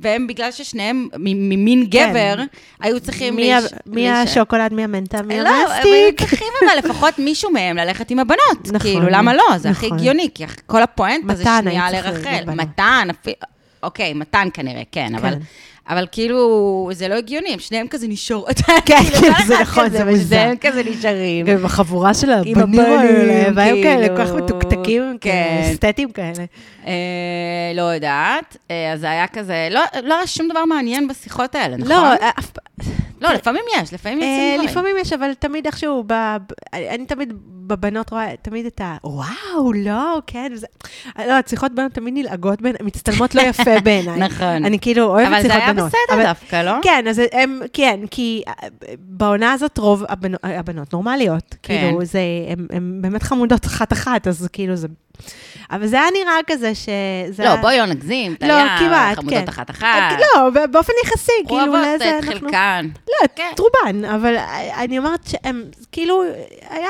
והם, 0.00 0.26
בגלל 0.26 0.52
ששניהם 0.52 1.08
ממין 1.18 1.86
כן. 1.90 2.10
גבר, 2.10 2.42
היו 2.80 3.00
צריכים 3.00 3.36
מי 3.36 3.42
להיש- 3.50 3.72
מי 3.86 4.02
להישאר. 4.02 4.22
השוקולד, 4.22 4.72
מי 4.72 4.84
המנטה, 4.84 5.22
מי 5.22 5.40
לא, 5.40 5.48
המסטיק. 5.48 6.20
הם 6.22 6.26
צריכים 6.28 6.48
אבל 6.60 6.78
לפחות 6.84 7.18
מישהו 7.18 7.50
מהם 7.50 7.76
ללכת 7.76 8.10
עם 8.10 8.18
הבנות. 8.18 8.38
נכון, 8.66 8.80
כאילו, 8.80 9.06
למה 9.10 9.34
לא? 9.34 9.44
זה 9.58 9.70
הכי 9.70 9.86
נכון. 9.86 9.98
הגיוני, 9.98 10.28
כי 10.34 10.44
כל 10.66 10.82
הפואנטה 10.82 11.34
זה 11.34 11.44
שנייה 11.62 11.90
לרחל. 11.90 12.44
מתן, 12.46 13.08
אפילו... 13.10 13.36
אוקיי, 13.82 14.14
מתן 14.14 14.48
כנראה, 14.54 14.82
כן, 14.92 15.14
אבל... 15.14 15.30
כן. 15.30 15.38
אבל 15.88 16.06
כאילו, 16.12 16.90
זה 16.92 17.08
לא 17.08 17.14
הגיוני, 17.14 17.52
הם 17.52 17.58
שניהם 17.58 17.88
כזה 17.88 18.08
נשארו. 18.08 18.46
כן, 18.64 18.78
כן, 18.86 18.96
כל 19.20 19.42
זה 19.46 19.54
נכון, 19.60 19.90
זה 19.90 20.04
מוזר. 20.04 20.24
ושניהם 20.24 20.56
כזה 20.56 20.82
נשארים. 20.90 21.46
גם 21.46 21.64
החבורה 21.64 22.14
של 22.14 22.30
עם 22.44 22.58
הבנים 22.58 22.80
האלה, 22.80 23.50
והיו 23.54 23.82
כאלה 23.82 24.08
כאילו, 24.08 24.16
כל 24.16 24.24
כך 24.24 24.32
מתוקתקים, 24.34 25.18
כן. 25.20 25.30
כן, 25.30 25.70
אסתטיים 25.72 26.12
כאלה. 26.12 26.44
אה, 26.86 26.92
לא 27.74 27.82
יודעת, 27.82 28.56
אה, 28.70 28.92
אז 28.92 29.00
זה 29.00 29.10
היה 29.10 29.26
כזה, 29.26 29.68
לא 29.70 29.80
לא 30.02 30.14
היה 30.14 30.26
שום 30.26 30.48
דבר 30.48 30.64
מעניין 30.64 31.08
בשיחות 31.08 31.54
האלה, 31.54 31.76
נכון? 31.76 31.88
לא, 31.88 32.14
אף 32.14 32.50
פעם... 32.50 32.86
לא, 33.20 33.32
לפעמים 33.32 33.62
יש, 33.76 33.92
לפעמים 33.92 34.22
אה, 34.22 34.26
יוצאים 34.26 34.54
דברים. 34.54 34.68
לפעמים 34.70 34.96
יש, 35.00 35.12
אבל 35.12 35.34
תמיד 35.34 35.66
איכשהו, 35.66 36.04
אני 36.72 37.06
תמיד 37.06 37.32
בבנות 37.68 38.10
רואה 38.10 38.26
תמיד 38.42 38.66
את 38.66 38.80
ה... 38.80 38.96
וואו, 39.04 39.72
לא, 39.72 40.18
כן. 40.26 40.50
וזה... 40.54 40.66
לא, 41.18 41.32
הצליחות 41.32 41.72
בנות 41.72 41.92
תמיד 41.92 42.14
נלעגות 42.14 42.62
בעיניי, 42.62 42.80
מצטלמות 42.84 43.34
לא 43.34 43.42
יפה 43.42 43.80
בעיניי. 43.84 44.18
נכון. 44.18 44.64
אני 44.64 44.78
כאילו 44.78 45.04
אוהבת 45.04 45.28
אבל 45.28 45.42
זה 45.42 45.54
היה 45.54 45.72
בנות. 45.72 45.86
בסדר 45.86 46.14
אבל- 46.14 46.22
דווקא, 46.22 46.62
לא? 46.62 46.72
כן, 46.82 47.04
אז 47.10 47.22
הם, 47.32 47.60
כן, 47.72 48.00
כי 48.10 48.42
אה, 48.48 48.52
בעונה 48.98 49.52
הזאת 49.52 49.78
רוב 49.78 50.04
הבנות, 50.08 50.40
הבנות 50.44 50.92
נורמליות. 50.92 51.54
כן. 51.62 51.80
כאילו, 51.86 52.04
זה, 52.04 52.20
הן 52.70 53.02
באמת 53.02 53.22
חמודות 53.22 53.66
אחת-אחת, 53.66 54.26
אז 54.26 54.48
כאילו 54.52 54.76
זה... 54.76 54.88
אבל 55.70 55.86
זה 55.86 55.96
היה 56.00 56.06
נראה 56.12 56.34
כזה 56.46 56.74
שזה... 56.74 56.92
לא, 57.44 57.48
היה- 57.48 57.56
בואי 57.56 57.78
לא 57.78 57.86
נגזים, 57.86 58.32
לא, 58.32 58.36
טליה, 58.38 59.12
חמודות 59.16 59.38
כן. 59.38 59.48
אחת-אחת. 59.48 60.12
לא, 60.20 60.50
ב- 60.50 60.72
באופן 60.72 60.92
יחסי, 61.04 61.32
כאילו, 61.46 61.60
אוהבות 61.60 61.80
לאיזה... 61.82 62.18
את 62.18 62.24
אנחנו- 62.24 62.40
חלקן. 62.40 62.86
לא, 63.08 63.28
כן. 63.36 63.50
את 63.54 63.58
רובן, 63.60 64.04
אבל 64.04 64.36
אני 64.78 64.98
אומרת 64.98 65.20
שהם, 65.26 65.62
כאילו, 65.92 66.22
היה... 66.70 66.88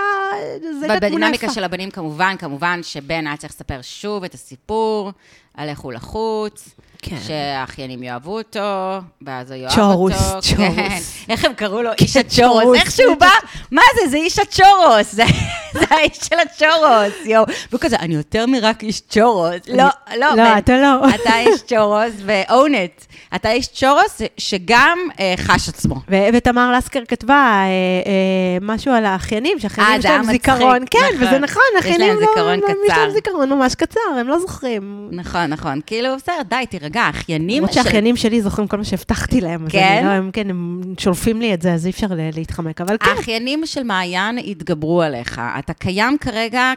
זו 0.73 0.85
הייתה 0.85 1.07
תמונה 1.07 1.27
בדינמיקה 1.27 1.47
יפה. 1.47 1.55
של 1.55 1.64
הבנים, 1.64 1.91
כמובן, 1.91 2.37
כמובן 2.38 2.80
שבן 2.83 3.26
היה 3.26 3.37
צריך 3.37 3.53
לספר 3.53 3.83
שוב 3.83 4.25
את 4.25 4.34
הסיפור 4.34 5.13
על 5.59 5.68
איך 5.68 5.79
הוא 5.80 5.93
לחוץ. 5.93 6.68
כן. 7.03 7.17
שהאחיינים 7.26 8.03
יאהבו 8.03 8.39
אותו, 8.39 8.99
ואז 9.22 9.51
הוא 9.51 9.61
יאהב 9.61 9.72
צ'ורוס, 9.75 10.13
אותו. 10.14 10.41
צ'ורוס. 10.43 10.76
כן. 10.76 10.99
איך 11.33 11.45
הם 11.45 11.55
קראו 11.55 11.83
לו? 11.83 11.91
איש 12.01 12.17
הצ'ורוס. 12.17 12.63
צ'ורוס. 12.63 12.79
איך 12.79 12.91
שהוא 12.91 13.14
בא, 13.14 13.29
מה 13.71 13.83
זה? 13.95 14.09
זה 14.11 14.17
איש 14.17 14.39
הצ'ורוס. 14.39 15.13
זה 15.13 15.25
זה 15.72 15.85
האיש 15.91 16.18
של 16.29 16.37
הצ'ורוס, 16.39 17.26
יואו. 17.26 17.45
והוא 17.71 17.80
כזה, 17.80 17.97
אני 17.97 18.14
יותר 18.14 18.47
מרק 18.47 18.83
איש 18.83 19.01
צ'ורוס. 19.01 19.55
לא, 19.68 19.85
לא, 20.17 20.26
לא. 20.37 20.59
אתה 20.59 20.72
לא. 20.80 21.09
אתה 21.22 21.39
איש 21.39 21.63
צ'ורוס, 21.63 22.13
ו-own 22.26 22.71
it. 22.72 23.05
אתה 23.37 23.51
איש 23.51 23.67
צ'ורוס 23.67 24.21
שגם 24.39 24.99
אה, 25.21 25.35
חש 25.37 25.68
עצמו. 25.68 25.95
ותמר 26.33 26.72
לסקר 26.79 27.01
כתבה 27.09 27.35
אה, 27.35 27.67
אה, 28.07 28.59
משהו 28.61 28.93
על 28.93 29.05
האחיינים, 29.07 29.59
שהאחיינים 29.59 29.93
אה, 29.93 29.97
יש 29.97 30.03
זה 30.03 30.09
היה 30.09 30.17
להם 30.17 30.26
מצחיק, 30.26 30.51
זיכרון, 30.53 30.79
כן, 30.91 30.99
נכון. 31.14 31.26
וזה 31.29 31.39
נכון, 31.39 31.63
יש 31.72 31.76
האחיינים 31.76 32.09
להם 32.09 32.18
לא, 32.21 32.26
זיכרון 32.26 32.59
לא- 32.61 32.67
יש 32.87 32.91
קצר. 32.93 33.01
להם 33.03 33.11
זיכרון 33.11 33.49
ממש 33.53 33.75
קצר, 33.75 34.01
הם 34.21 34.29
לא 34.29 34.39
זוכרים. 34.39 35.09
נכון, 35.13 35.47
נכון. 35.49 35.80
כאילו, 35.87 36.16
בסדר, 36.16 36.34
די, 36.49 36.64
תירגע, 36.70 37.00
האחיינים 37.03 37.57
למרות 37.57 37.72
שהאחיינים 37.72 38.16
שלי 38.16 38.42
זוכרים 38.42 38.68
כל 38.68 38.76
מה 38.76 38.84
שהבטחתי 38.84 39.41
להם. 39.41 39.66
אז 39.66 39.72
כן? 39.72 39.96
אני 39.99 40.07
לא, 40.07 40.11
הם 40.11 40.30
כן, 40.33 40.50
הם 40.50 40.83
שולפים 40.99 41.41
לי 41.41 41.54
את 41.54 41.62
זה, 41.62 41.72
אז 41.72 41.87
אי 41.87 41.91
אפשר 41.91 42.07
להתחמק, 42.37 42.80
אבל 42.80 42.96
כן. 43.00 43.11
האחיינים 43.11 43.66
של 43.66 43.83
מעיין 43.83 44.38
התגברו 44.38 45.03
עליך. 45.03 45.41
אתה 45.58 45.72
קיים 45.72 46.16
כרגע 46.20 46.72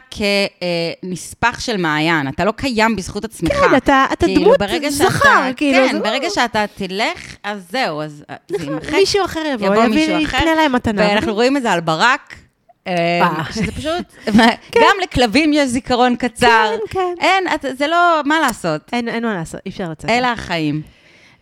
כנספח 1.02 1.60
של 1.60 1.76
מעיין, 1.76 2.28
אתה 2.28 2.44
לא 2.44 2.52
קיים 2.52 2.96
בזכות 2.96 3.24
עצמך. 3.24 3.52
כן, 3.52 3.76
אתה- 3.76 4.06
אתה 4.12 4.26
כאילו, 4.26 4.42
דמות 4.44 4.58
זכר, 4.90 5.08
שאתה- 5.18 5.46
כאילו, 5.56 5.88
כן, 5.88 5.94
לא- 5.96 6.02
ברגע 6.02 6.30
שאתה 6.30 6.64
תלך, 6.74 7.36
אז 7.42 7.66
זהו, 7.70 8.02
אז 8.02 8.24
אה, 8.30 8.36
זה 8.48 8.64
יימחק. 8.64 8.92
מישהו 8.94 9.24
אחר 9.24 9.40
יבוא, 9.54 9.66
יבוא 9.66 9.84
מישהו 9.86 10.14
אחר, 10.24 10.36
יקנה 10.36 10.54
להם 10.54 10.72
מתנה. 10.72 11.02
ואנחנו 11.02 11.34
רואים 11.34 11.56
את 11.56 11.62
זה 11.62 11.72
על 11.72 11.80
ברק. 11.80 12.34
אה, 12.86 13.22
אה. 13.22 13.44
שזה 13.52 13.72
פשוט, 13.72 14.34
גם 14.82 14.96
לכלבים 15.02 15.52
יש 15.52 15.68
זיכרון 15.68 16.16
קצר. 16.16 16.76
כן, 16.90 16.98
כן. 16.98 17.14
אין, 17.20 17.44
זה 17.78 17.86
לא, 17.86 18.20
מה 18.24 18.40
לעשות? 18.40 18.80
אין, 18.92 19.08
אין 19.08 19.24
מה 19.24 19.34
לעשות, 19.34 19.60
אי 19.66 19.70
אפשר 19.70 19.90
לצאת. 19.90 20.10
אלה 20.10 20.32
החיים. 20.32 20.82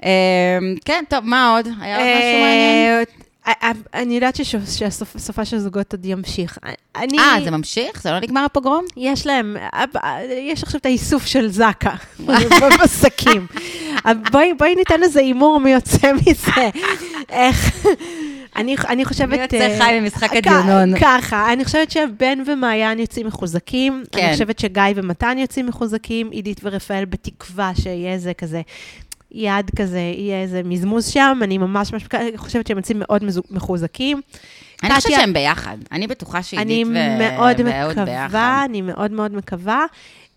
אה, 0.04 0.58
כן, 0.84 1.04
טוב, 1.08 1.20
מה 1.24 1.56
עוד? 1.56 1.68
היה 1.80 1.96
עוד 1.96 2.06
משהו 2.06 2.40
מעניין? 2.40 3.04
אה, 3.46 3.52
אה, 3.62 3.72
אני 3.94 4.14
יודעת 4.14 4.36
שסופה 4.36 5.44
של 5.44 5.58
זוגות 5.58 5.92
עוד 5.92 6.04
ימשיך. 6.04 6.58
אה, 6.96 7.40
זה 7.44 7.50
ממשיך? 7.50 8.02
זה 8.02 8.10
לא 8.10 8.20
נגמר 8.20 8.44
הפוגרום? 8.44 8.84
יש 8.96 9.26
להם, 9.26 9.56
יש 10.28 10.62
עכשיו 10.62 10.80
את 10.80 10.86
האיסוף 10.86 11.26
של 11.26 11.48
זקה 11.48 11.94
בשקים. 12.84 13.46
בואי 14.58 14.74
ניתן 14.76 15.02
איזה 15.02 15.20
הימור 15.20 15.60
מי 15.60 15.72
יוצא 15.72 16.12
מזה. 16.12 16.70
איך... 17.30 17.86
אני, 18.56 18.76
אני 18.88 19.04
חושבת... 19.04 19.28
מי 19.28 19.36
יוצא 19.42 19.56
אה, 19.60 19.78
חי 19.78 20.00
ממשחק 20.00 20.28
כ- 20.30 20.36
הדיונון? 20.36 20.98
ככה, 20.98 21.52
אני 21.52 21.64
חושבת 21.64 21.90
שבן 21.90 22.38
ומעיין 22.46 22.98
יוצאים 22.98 23.26
מחוזקים. 23.26 24.04
כן. 24.12 24.24
אני 24.24 24.32
חושבת 24.32 24.58
שגיא 24.58 24.82
ומתן 24.94 25.38
יוצאים 25.38 25.66
מחוזקים. 25.66 26.30
עידית 26.30 26.60
ורפאל 26.64 27.04
בתקווה 27.04 27.72
שיהיה 27.80 28.12
איזה 28.12 28.34
כזה... 28.34 28.60
יד 29.32 29.70
כזה, 29.76 29.98
יהיה 29.98 30.42
איזה 30.42 30.62
מזמוז 30.64 31.06
שם, 31.06 31.38
אני 31.42 31.58
ממש 31.58 31.92
ממש 31.92 32.02
חושבת 32.36 32.66
שהם 32.66 32.76
יוצאים 32.76 32.98
מאוד 33.00 33.24
מחוזקים. 33.50 34.20
אני 34.82 34.94
חושבת 34.94 35.12
שהם 35.12 35.32
ביחד. 35.32 35.76
אני 35.92 36.06
בטוחה 36.06 36.42
שעידית 36.42 36.66
אני 36.66 36.84
ו- 36.84 37.18
מאוד 37.18 37.60
ואהוד 37.64 37.92
מקווה, 37.92 38.04
ביחד. 38.04 38.62
אני 38.70 38.82
מאוד 38.82 39.10
מאוד 39.10 39.34
מקווה. 39.34 39.84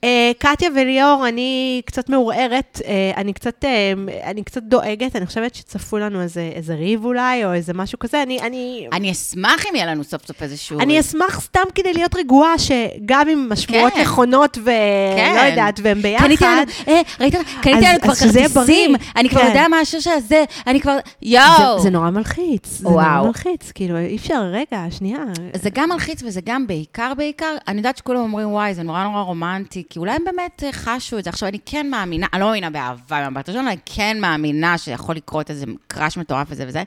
אה, 0.04 0.32
קטיה 0.38 0.70
וליאור, 0.76 1.28
אני 1.28 1.82
קצת 1.86 2.10
מעורערת, 2.10 2.82
אה, 2.86 3.12
אני 3.18 3.34
קצת, 3.34 3.66
אה, 3.66 3.94
אני 4.24 4.44
קצת 4.44 4.64
דואגת, 4.64 5.16
אני 5.16 5.26
חושבת 5.26 5.56
שצפו 5.56 5.98
לנו 5.98 6.22
איזה, 6.22 6.52
איזה 6.56 6.76
ריב 6.76 7.06
אולי, 7.06 7.46
או 7.46 7.54
איזה 7.54 7.74
משהו 7.74 8.00
כזה, 8.00 8.24
אני, 8.24 8.40
אני, 8.40 8.88
אני 8.94 9.12
אשמח 9.12 9.66
אם 9.70 9.76
יהיה 9.76 9.86
לנו 9.86 10.04
סוף 10.04 10.28
סוף 10.28 10.44
איזשהו... 10.44 10.80
אני 10.80 11.00
אשמח 11.00 11.40
סתם 11.42 11.64
כדי 11.76 11.94
להיות 11.94 12.16
רגועה, 12.16 12.54
שגם 12.58 13.30
אם 13.30 13.50
השמועות 13.52 13.94
כן. 13.94 14.02
נכונות 14.02 14.58
ולא 14.58 14.74
כן. 15.16 15.48
יודעת, 15.50 15.80
והם 15.84 16.02
ביחד. 16.02 16.26
קניתי 16.26 16.46
לנו, 16.46 16.62
אה, 16.88 17.02
ראית? 17.20 17.36
קניתי 17.62 17.86
לנו 17.86 18.00
כבר 18.02 18.16
כרטיסים. 18.16 18.96
אני 19.16 19.30
כבר 19.30 19.42
כן. 19.42 19.48
יודע 19.48 19.68
מה 19.68 19.80
השיר 19.80 20.00
של 20.00 20.10
הזה, 20.10 20.44
אני 20.68 20.82
כבר... 20.82 20.96
זה, 20.96 21.12
יואו! 21.22 21.80
זה 21.80 21.90
נורא 21.90 22.10
מלחיץ, 22.10 22.68
זה 22.68 22.90
נורא 22.90 23.04
וואו. 23.04 23.28
מלחיץ, 23.28 23.72
כאילו, 23.72 23.98
אי 23.98 24.16
אפשר, 24.16 24.42
רגע, 24.52 24.86
שנייה. 24.90 25.20
זה 25.54 25.70
גם 25.74 25.90
מלחיץ 25.90 26.24
וזה 26.24 26.42
גם 26.46 26.68
בעיקר 26.68 27.14
בעיקר, 27.18 27.56
אני 27.68 27.78
יודעת 27.78 27.98
שכולם 27.98 28.20
אומרים, 28.20 28.52
וואי, 28.52 28.74
זה 28.74 28.84
נורא 28.84 29.04
נורא 29.04 29.22
רומנטי, 29.22 29.84
כי 29.94 30.00
אולי 30.00 30.12
הם 30.12 30.24
באמת 30.26 30.64
אה, 30.64 30.72
חשו 30.72 31.20
את 31.20 31.24
זה. 31.24 31.30
עכשיו, 31.30 31.50
אני 31.50 31.60
כן 31.66 31.90
מאמינה, 31.90 32.28
אני 32.34 32.42
לא 32.42 32.48
מאמינה 32.48 32.70
באהבה 32.70 33.26
במבט 33.26 33.50
ראשון, 33.50 33.68
אני 33.68 33.78
כן 33.86 34.18
מאמינה 34.20 34.78
שיכול 34.78 35.16
לקרות 35.16 35.50
איזה 35.50 35.66
קראש 35.88 36.18
מטורף 36.18 36.48
וזה 36.50 36.66
וזה. 36.68 36.84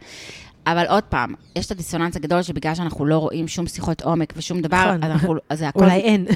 אבל 0.67 0.87
עוד 0.89 1.03
פעם, 1.03 1.35
יש 1.57 1.67
את 1.67 1.71
הדיסוננס 1.71 2.17
הגדול 2.17 2.43
שבגלל 2.43 2.75
שאנחנו 2.75 3.07
לא 3.07 3.19
רואים 3.19 3.49
שום 3.49 3.67
שיחות 3.67 4.03
עומק 4.03 4.33
ושום 4.37 4.61
דבר, 4.61 4.77
נכון. 4.77 5.05
אז 5.05 5.11
אנחנו, 5.11 5.35
אז 5.49 5.59
זה 5.59 5.69
הכל... 5.69 5.85
אולי 5.85 6.01
אין. 6.01 6.27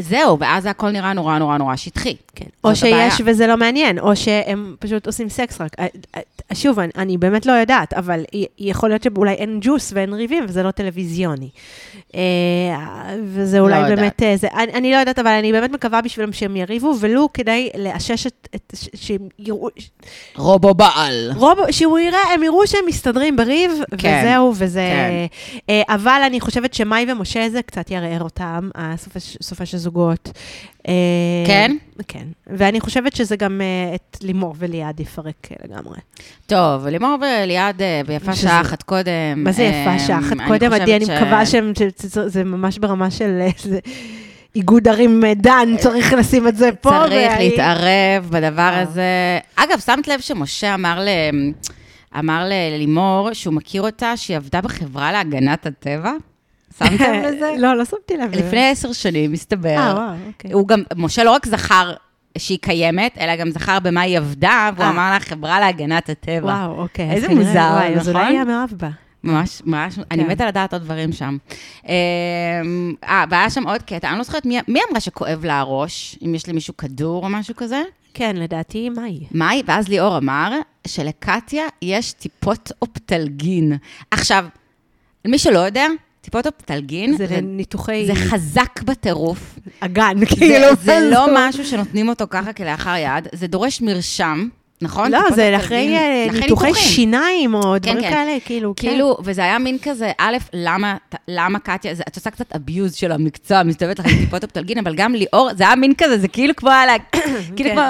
זהו, 0.00 0.38
ואז 0.38 0.66
הכל 0.66 0.90
נראה 0.90 1.12
נורא 1.12 1.38
נורא 1.38 1.58
נורא 1.58 1.76
שטחי. 1.76 2.16
כן. 2.34 2.46
או 2.64 2.76
שיש 2.76 2.92
הבעיה. 2.92 3.10
וזה 3.24 3.46
לא 3.46 3.56
מעניין, 3.56 3.98
או 3.98 4.16
שהם 4.16 4.76
פשוט 4.78 5.06
עושים 5.06 5.28
סקס 5.28 5.60
רק. 5.60 5.70
אה, 5.78 5.86
אה, 6.16 6.20
שוב, 6.54 6.78
אני, 6.78 6.92
אני 6.96 7.18
באמת 7.18 7.46
לא 7.46 7.52
יודעת, 7.52 7.92
אבל 7.94 8.24
יכול 8.58 8.88
להיות 8.88 9.02
שאולי 9.02 9.32
אין 9.32 9.58
ג'וס 9.62 9.92
ואין 9.94 10.12
ריבים, 10.12 10.44
וזה 10.48 10.62
לא 10.62 10.70
טלוויזיוני. 10.70 11.48
אה, 12.14 12.20
וזה 13.24 13.60
אולי 13.60 13.82
לא. 13.82 13.96
באמת, 13.96 14.22
זה, 14.34 14.48
אני, 14.54 14.72
אני 14.72 14.92
לא 14.92 14.96
יודעת, 14.96 15.18
אבל 15.18 15.30
אני 15.30 15.52
באמת 15.52 15.70
מקווה 15.70 16.00
בשבילם 16.00 16.32
שהם 16.32 16.56
יריבו, 16.56 16.94
ולו 17.00 17.28
כדי 17.34 17.70
לאשש 17.78 18.26
את, 18.26 18.48
את 18.54 18.74
שהם 18.94 19.28
יראו, 19.38 19.68
רובו 20.36 20.74
בעל. 20.74 21.30
רוב, 21.36 21.58
שהוא 21.70 21.98
יראה, 21.98 22.34
הם 22.34 22.42
יראו 22.42 22.66
שהם 22.66 22.84
מסתדרים 22.86 23.36
בריב, 23.68 23.82
כן, 23.98 24.20
וזהו, 24.22 24.52
וזה... 24.56 24.80
כן. 24.80 25.26
אה, 25.70 25.82
אבל 25.94 26.20
אני 26.26 26.40
חושבת 26.40 26.74
שמאי 26.74 27.06
ומשה 27.12 27.48
זה 27.50 27.62
קצת 27.62 27.90
יערער 27.90 28.22
אותם, 28.22 28.70
הסופה 28.74 29.18
סופה 29.20 29.66
של 29.66 29.78
זוגות. 29.78 30.30
אה, 30.88 30.92
כן? 31.46 31.76
כן. 32.08 32.24
ואני 32.46 32.80
חושבת 32.80 33.16
שזה 33.16 33.36
גם 33.36 33.60
אה, 33.60 33.94
את 33.94 34.16
לימור 34.22 34.54
וליעד 34.58 35.00
יפרק 35.00 35.48
לגמרי. 35.64 35.98
טוב, 36.46 36.86
לימור 36.86 37.16
וליעד 37.20 37.82
שזה- 38.32 38.42
שעה 38.42 38.60
אחת 38.60 38.82
קודם. 38.82 39.10
מה 39.36 39.52
זה 39.52 39.62
יפה 39.62 39.98
שעה 40.06 40.18
אחת 40.18 40.36
קודם, 40.48 40.72
עדי, 40.72 40.96
אני 40.96 41.04
מקווה 41.04 41.46
שהם, 41.46 41.72
ש- 41.78 42.02
ש- 42.06 42.18
זה 42.26 42.44
ממש 42.44 42.78
ברמה 42.78 43.10
של 43.10 43.40
איגוד 44.56 44.88
ערים 44.88 45.22
דן, 45.36 45.68
צריך 45.78 46.12
לשים 46.12 46.48
את 46.48 46.56
זה 46.56 46.70
פה. 46.80 46.90
צריך 46.90 47.12
והאי- 47.32 47.38
להתערב 47.50 48.28
בדבר. 48.30 48.72
הזה. 48.74 49.02
אגב, 49.56 49.78
שמת 49.86 50.08
לב 50.08 50.20
שמשה 50.20 50.74
אמר 50.74 51.00
ל... 51.00 51.08
אמר 52.18 52.44
ללימור 52.48 53.32
שהוא 53.32 53.54
מכיר 53.54 53.82
אותה, 53.82 54.16
שהיא 54.16 54.36
עבדה 54.36 54.60
בחברה 54.60 55.12
להגנת 55.12 55.66
הטבע? 55.66 56.12
שמתם 56.78 57.12
לזה? 57.26 57.54
לא, 57.58 57.76
לא 57.76 57.84
שמתי 57.84 58.16
לב. 58.16 58.34
לפני 58.34 58.70
עשר 58.70 58.92
שנים, 58.92 59.32
מסתבר. 59.32 59.76
אה, 59.76 59.94
וואו, 59.94 60.14
אוקיי. 60.26 60.52
הוא 60.52 60.68
גם, 60.68 60.82
משה 60.96 61.24
לא 61.24 61.30
רק 61.30 61.46
זכר 61.46 61.92
שהיא 62.38 62.58
קיימת, 62.60 63.18
אלא 63.20 63.36
גם 63.36 63.50
זכר 63.50 63.78
במה 63.80 64.00
היא 64.00 64.18
עבדה, 64.18 64.70
והוא 64.76 64.84
אה. 64.84 64.90
אמר 64.90 65.10
לה 65.10 65.20
חברה 65.20 65.60
להגנת 65.60 66.10
הטבע. 66.10 66.46
וואו, 66.46 66.80
אוקיי. 66.82 67.10
איזה 67.10 67.28
מוזר, 67.28 67.70
וואי, 67.72 67.94
אז 67.94 68.08
אולי 68.08 68.20
נכון? 68.20 68.34
יהיה 68.34 68.44
מאוהב 68.44 68.70
בה. 68.70 68.90
ממש, 69.24 69.62
ממש, 69.66 69.98
אני 70.10 70.24
כן. 70.24 70.30
מתה 70.30 70.46
לדעת 70.46 70.72
עוד 70.72 70.82
דברים 70.82 71.12
שם. 71.12 71.36
אמ, 71.88 71.92
אה, 73.04 73.24
והיה 73.30 73.50
שם 73.50 73.68
עוד 73.68 73.82
קטע, 73.82 74.08
אני 74.08 74.18
לא 74.18 74.24
זוכרת 74.24 74.46
מי, 74.46 74.58
מי 74.68 74.80
אמרה 74.90 75.00
שכואב 75.00 75.44
לה 75.44 75.58
הראש, 75.58 76.18
אם 76.24 76.34
יש 76.34 76.48
למישהו 76.48 76.76
כדור 76.76 77.24
או 77.24 77.28
משהו 77.28 77.56
כזה? 77.56 77.82
כן, 78.14 78.36
לדעתי, 78.36 78.88
מאי. 78.88 79.20
מאי, 79.32 79.62
ואז 79.66 79.88
ליאור 79.88 80.18
אמר 80.18 80.52
שלקטיה 80.86 81.64
יש 81.82 82.12
טיפות 82.12 82.72
אופטלגין. 82.82 83.72
עכשיו, 84.10 84.44
למי 85.24 85.38
שלא 85.38 85.58
יודע, 85.58 85.86
טיפות 86.20 86.46
אופטלגין 86.46 87.16
זה 87.16 87.26
זה, 87.26 87.36
לניתוחי 87.36 88.06
זה 88.06 88.14
חזק 88.14 88.82
בטירוף. 88.84 89.58
אגן, 89.80 90.18
זה, 90.18 90.26
כאילו. 90.26 90.66
זה 90.82 91.08
לא 91.10 91.26
זה- 91.26 91.32
משהו 91.36 91.64
שנותנים 91.64 92.08
אותו 92.08 92.24
ככה 92.30 92.52
כלאחר 92.52 92.94
יד, 92.98 93.28
זה 93.32 93.46
דורש 93.46 93.80
מרשם, 93.80 94.48
נכון? 94.82 95.10
לא, 95.12 95.20
זה 95.34 95.56
אחרי 95.56 95.96
אה, 95.96 96.26
ניתוחי. 96.32 96.74
שיניים 96.74 97.54
או 97.54 97.78
דברים 97.78 98.00
כן. 98.00 98.10
כאלה, 98.10 98.36
כאילו, 98.44 98.74
כן. 98.76 98.88
כאילו, 98.88 99.16
וזה 99.24 99.42
היה 99.44 99.58
מין 99.58 99.76
כזה, 99.82 100.12
א', 100.18 100.36
למה, 100.52 100.96
למה 101.28 101.58
קטיה, 101.58 101.94
זה, 101.94 102.02
את 102.08 102.16
עושה 102.16 102.30
קצת 102.30 102.52
אביוז 102.56 102.94
של 102.94 103.12
המקצוע, 103.12 103.62
מסתובבת 103.62 103.98
לך 103.98 104.06
עם 104.06 104.18
טיפות 104.18 104.44
אופטלגין, 104.44 104.78
אבל 104.78 104.94
גם 104.94 105.14
ליאור, 105.14 105.50
זה 105.56 105.64
היה 105.66 105.76
מין 105.76 105.92
כזה, 105.98 106.18
זה 106.18 106.28
כאילו 106.28 106.56
כמו 106.56 106.70
היה 106.70 106.86
לה, 106.86 106.94
כאילו 107.56 107.70
כן. 107.70 107.74
כמו, 107.76 107.82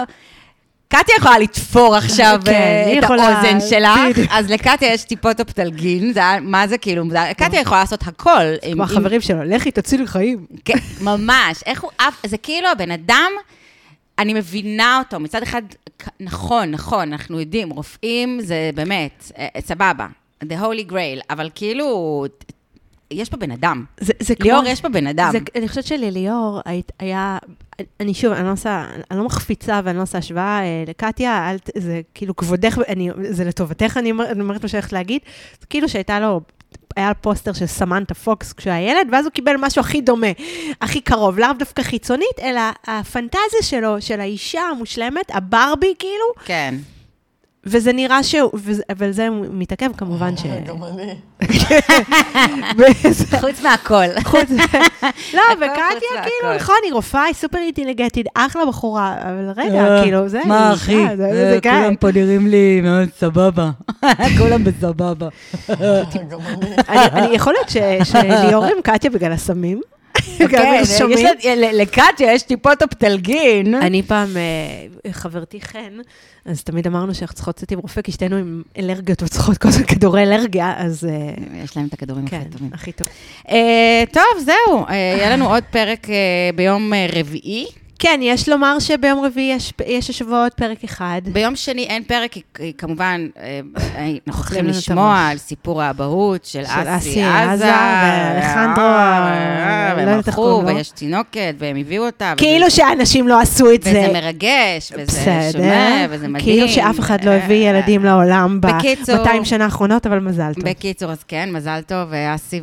קטיה 0.88 1.14
יכולה 1.18 1.38
לתפור 1.38 1.96
עכשיו 1.96 2.40
כן, 2.44 2.52
אה, 2.52 2.98
את 2.98 3.02
יכולה- 3.04 3.22
האוזן 3.28 3.60
שלך. 3.68 4.26
אז 4.30 4.50
לקטיה 4.50 4.92
יש 4.92 5.04
טיפות 5.04 5.40
אופטלגין, 5.40 6.12
זה 6.12 6.20
מה 6.42 6.66
זה 6.68 6.78
כאילו, 6.78 7.10
זה- 7.10 7.18
קטיה 7.36 7.60
יכולה 7.60 7.80
לעשות 7.80 8.02
הכל. 8.06 8.30
כמו 8.62 8.70
עם- 8.72 8.80
החברים 8.80 9.20
שלו, 9.20 9.44
לכי 9.44 9.70
תצילי 9.70 10.06
חיים. 10.06 10.46
כן, 10.64 10.78
ממש, 11.00 11.62
איך 11.66 11.82
הוא 11.82 11.90
אף, 11.96 12.14
זה 12.26 12.38
כאילו 12.38 12.68
הבן 12.68 12.90
אדם, 12.90 13.30
אני 14.18 14.34
מבינה 14.34 14.98
אותו, 14.98 15.20
מצד 15.20 15.42
אחד, 15.42 15.62
נכון, 16.20 16.70
נכון, 16.70 17.12
אנחנו 17.12 17.40
יודעים, 17.40 17.70
רופאים 17.70 18.40
זה 18.42 18.70
באמת, 18.74 19.30
אה, 19.38 19.46
סבבה, 19.60 20.06
the 20.44 20.56
holy 20.62 20.90
grail, 20.90 21.20
אבל 21.30 21.50
כאילו, 21.54 22.24
יש 23.14 23.28
פה 23.28 23.36
בן 23.36 23.50
אדם. 23.50 23.84
זה, 24.00 24.12
זה 24.20 24.34
ליאור, 24.40 24.60
כמו- 24.60 24.70
יש 24.70 24.80
פה 24.80 24.88
בן 24.88 25.06
אדם. 25.06 25.28
זה, 25.32 25.38
אני 25.56 25.68
חושבת 25.68 25.84
שלליאור 25.84 26.60
היה, 26.98 27.38
אני 28.00 28.14
שוב, 28.14 28.32
אני 28.32 28.46
לא 28.46 28.52
עושה, 28.52 28.84
אני 29.10 29.18
לא 29.18 29.24
מחפיצה 29.24 29.80
ואני 29.84 29.96
לא 29.98 30.02
עושה 30.02 30.18
השוואה 30.18 30.60
אה, 30.60 30.84
לקטיה, 30.88 31.50
אל, 31.50 31.56
זה 31.78 32.00
כאילו 32.14 32.36
כבודך, 32.36 32.78
אני, 32.88 33.10
זה 33.30 33.44
לטובתך, 33.44 33.96
אני 33.96 34.10
אומר- 34.10 34.30
אני 34.30 34.40
אומרת 34.40 34.62
מה 34.62 34.68
שאני 34.68 34.78
הולכת 34.80 34.92
להגיד, 34.92 35.20
זה 35.60 35.66
כאילו 35.66 35.88
שהייתה 35.88 36.20
לו... 36.20 36.40
היה 36.96 37.14
פוסטר 37.14 37.52
של 37.52 37.66
סמנטה 37.66 38.14
פוקס 38.14 38.52
כשהוא 38.52 38.72
היה 38.72 38.90
ילד, 38.90 39.08
ואז 39.12 39.24
הוא 39.24 39.32
קיבל 39.32 39.56
משהו 39.58 39.80
הכי 39.80 40.00
דומה, 40.00 40.26
הכי 40.80 41.00
קרוב, 41.00 41.38
לאו 41.38 41.48
דווקא 41.58 41.82
חיצונית, 41.82 42.38
אלא 42.42 42.60
הפנטזיה 42.86 43.62
שלו, 43.62 44.00
של 44.00 44.20
האישה 44.20 44.60
המושלמת, 44.60 45.24
הברבי 45.34 45.94
כאילו, 45.98 46.24
כן. 46.44 46.74
וזה 47.66 47.92
נראה 47.92 48.22
שהוא, 48.22 48.50
אבל 48.90 49.12
זה 49.12 49.28
מתעכב 49.52 49.90
כמובן 49.96 50.36
ש... 50.36 50.42
גם 50.66 50.76
אני. 50.84 51.14
חוץ 53.40 53.60
מהכל. 53.62 54.04
חוץ 54.24 54.50
לא, 55.34 55.42
וקטיה, 55.56 56.22
כאילו. 56.22 56.54
נכון, 56.56 56.74
היא 56.84 56.92
רופאה, 56.92 57.22
היא 57.22 57.34
סופר 57.34 57.58
אינטליגנטית, 57.58 58.26
אחלה 58.34 58.66
בחורה, 58.66 59.16
אבל 59.22 59.50
רגע, 59.56 59.96
אה, 59.96 60.02
כאילו, 60.02 60.28
זה... 60.28 60.40
מה, 60.46 60.72
אחי? 60.72 61.04
כן. 61.62 61.82
כולם 61.82 61.96
פה 61.96 62.08
נראים 62.12 62.46
לי 62.46 62.80
מאוד 62.82 63.08
סבבה. 63.18 63.70
כולם 64.38 64.64
בסבבה. 64.64 65.28
יכול 67.32 67.52
להיות 67.52 67.68
ש- 67.68 68.10
שליאור 68.10 68.64
עם 68.64 68.82
קטיה 68.82 69.10
בגלל 69.10 69.32
הסמים. 69.32 69.80
כן, 70.50 70.82
שומעים. 70.98 71.26
לקטיה 71.72 72.32
יש 72.32 72.42
טיפות 72.42 72.82
אופטלגין. 72.82 73.74
אני 73.74 74.02
פעם, 74.02 74.36
אה, 74.36 75.12
חברתי 75.12 75.60
חן, 75.60 75.98
אז 76.44 76.62
תמיד 76.62 76.86
אמרנו 76.86 77.14
שאנחנו 77.14 77.34
צריכות 77.34 77.56
לצאת 77.56 77.70
עם 77.70 77.78
רופא, 77.78 78.02
כי 78.02 78.12
שתינו 78.12 78.36
עם 78.36 78.62
אלרגיות 78.78 79.22
וצריכות 79.22 79.58
כל 79.58 79.68
הזמן 79.68 79.84
כדורי 79.84 80.22
אלרגיה, 80.22 80.74
אז 80.76 81.04
אה, 81.04 81.34
יש 81.64 81.76
להם 81.76 81.86
את 81.86 81.92
הכדורים 81.92 82.26
כן, 82.26 82.36
הכי 82.40 82.50
טובים. 82.50 82.70
הכי 82.72 82.92
טוב. 82.92 83.06
אה, 83.50 84.04
טוב, 84.12 84.44
זהו, 84.44 84.84
יהיה 84.88 85.30
לנו 85.30 85.48
עוד 85.48 85.62
פרק 85.70 86.06
ביום 86.54 86.92
רביעי. 87.12 87.83
כן, 87.98 88.20
יש 88.22 88.48
לומר 88.48 88.78
שביום 88.78 89.24
רביעי 89.24 89.56
יש- 89.56 89.72
יש 89.86 90.10
השבוע 90.10 90.42
עוד 90.42 90.52
פרק 90.52 90.84
אחד. 90.84 91.20
ביום 91.32 91.56
שני 91.56 91.82
אין 91.84 92.02
פרק, 92.04 92.32
כי- 92.54 92.72
כמובן, 92.78 93.26
אה, 93.40 93.60
אנחנו 94.28 94.42
צריכים 94.42 94.64
לנו 94.64 94.70
את 94.72 94.76
לשמוע. 94.76 95.18
על 95.30 95.38
סיפור 95.38 95.82
האבהות 95.82 96.44
של 96.44 96.62
אסי 96.66 97.10
אסי 97.10 97.22
עזה, 97.22 97.64
ואלחנדרו, 97.64 98.84
אה, 98.84 99.92
לא 99.96 100.00
והם 100.00 100.18
איך 100.18 100.28
הלכו. 100.28 100.62
ויש 100.66 100.88
תינוקת, 100.90 101.54
והם 101.58 101.76
הביאו 101.76 102.06
אותה. 102.06 102.32
כאילו 102.36 102.70
שאנשים 102.70 103.28
לא 103.28 103.40
עשו 103.40 103.74
את 103.74 103.82
זה. 103.82 103.90
וזה 103.90 104.12
מרגש, 104.12 104.92
וזה. 104.98 105.48
שונה, 105.52 106.06
וזה 106.10 106.28
מדהים. 106.28 106.44
כאילו 106.44 106.68
שאף 106.68 106.98
אחד 107.00 107.24
לא 107.24 107.30
הביא 107.30 107.70
ילדים 107.70 108.04
לעולם 108.04 108.60
בקיצור- 108.60 109.16
ב-200 109.24 109.44
שנה 109.44 109.64
האחרונות, 109.64 110.06
אבל 110.06 110.18
מזל 110.18 110.52
טוב. 110.54 110.64
בקיצור, 110.68 111.10
אז 111.12 111.22
כן, 111.28 111.48
מזל 111.52 111.80
טוב, 111.86 112.08
ואסי 112.10 112.60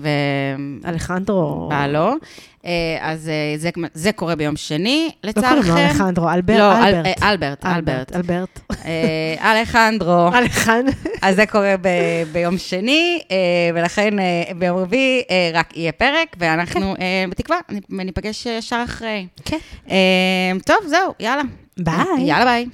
אלחנדרו... 0.87 1.41
ובעלו. 1.65 2.13
אה, 2.65 2.71
אז 3.01 3.29
אה, 3.29 3.33
זה- 3.57 3.69
זה 3.93 4.11
קורה 4.11 4.35
ביום 4.35 4.55
שני, 4.55 5.09
לא 5.23 5.31
קוראים 5.31 5.53
לו 5.53 5.61
לצערכם. 5.61 5.87
אלחנדרו, 5.87 6.29
אלבר- 6.29 6.57
לא, 6.57 6.71
אל- 6.73 6.95
אלברט. 6.95 7.05
אה, 7.23 7.31
אלברט, 7.31 7.65
אלברט. 7.65 8.15
אלברט. 8.15 8.59
אלחנדרו. 9.41 10.27
אלחנדרו. 10.37 10.93
אז 11.21 11.35
זה 11.35 11.45
קורה 11.45 11.75
ב- 11.81 11.87
ביום 12.31 12.57
שני, 12.57 13.19
ולכן 13.75 14.13
ביום 14.59 14.77
רביעי 14.77 15.21
רק 15.53 15.77
יהיה 15.77 15.91
פרק, 15.91 16.35
ואנחנו 16.39 16.95
אה, 16.95 17.25
בתקווה 17.29 17.57
ניפגש 17.89 18.45
ישר 18.45 18.81
אחרי. 18.85 19.27
כן. 19.45 19.57
טוב, 20.65 20.77
זהו, 20.87 21.13
יאללה. 21.19 21.43
ביי. 21.77 21.95
יאללה, 22.19 22.45
ביי. 22.45 22.65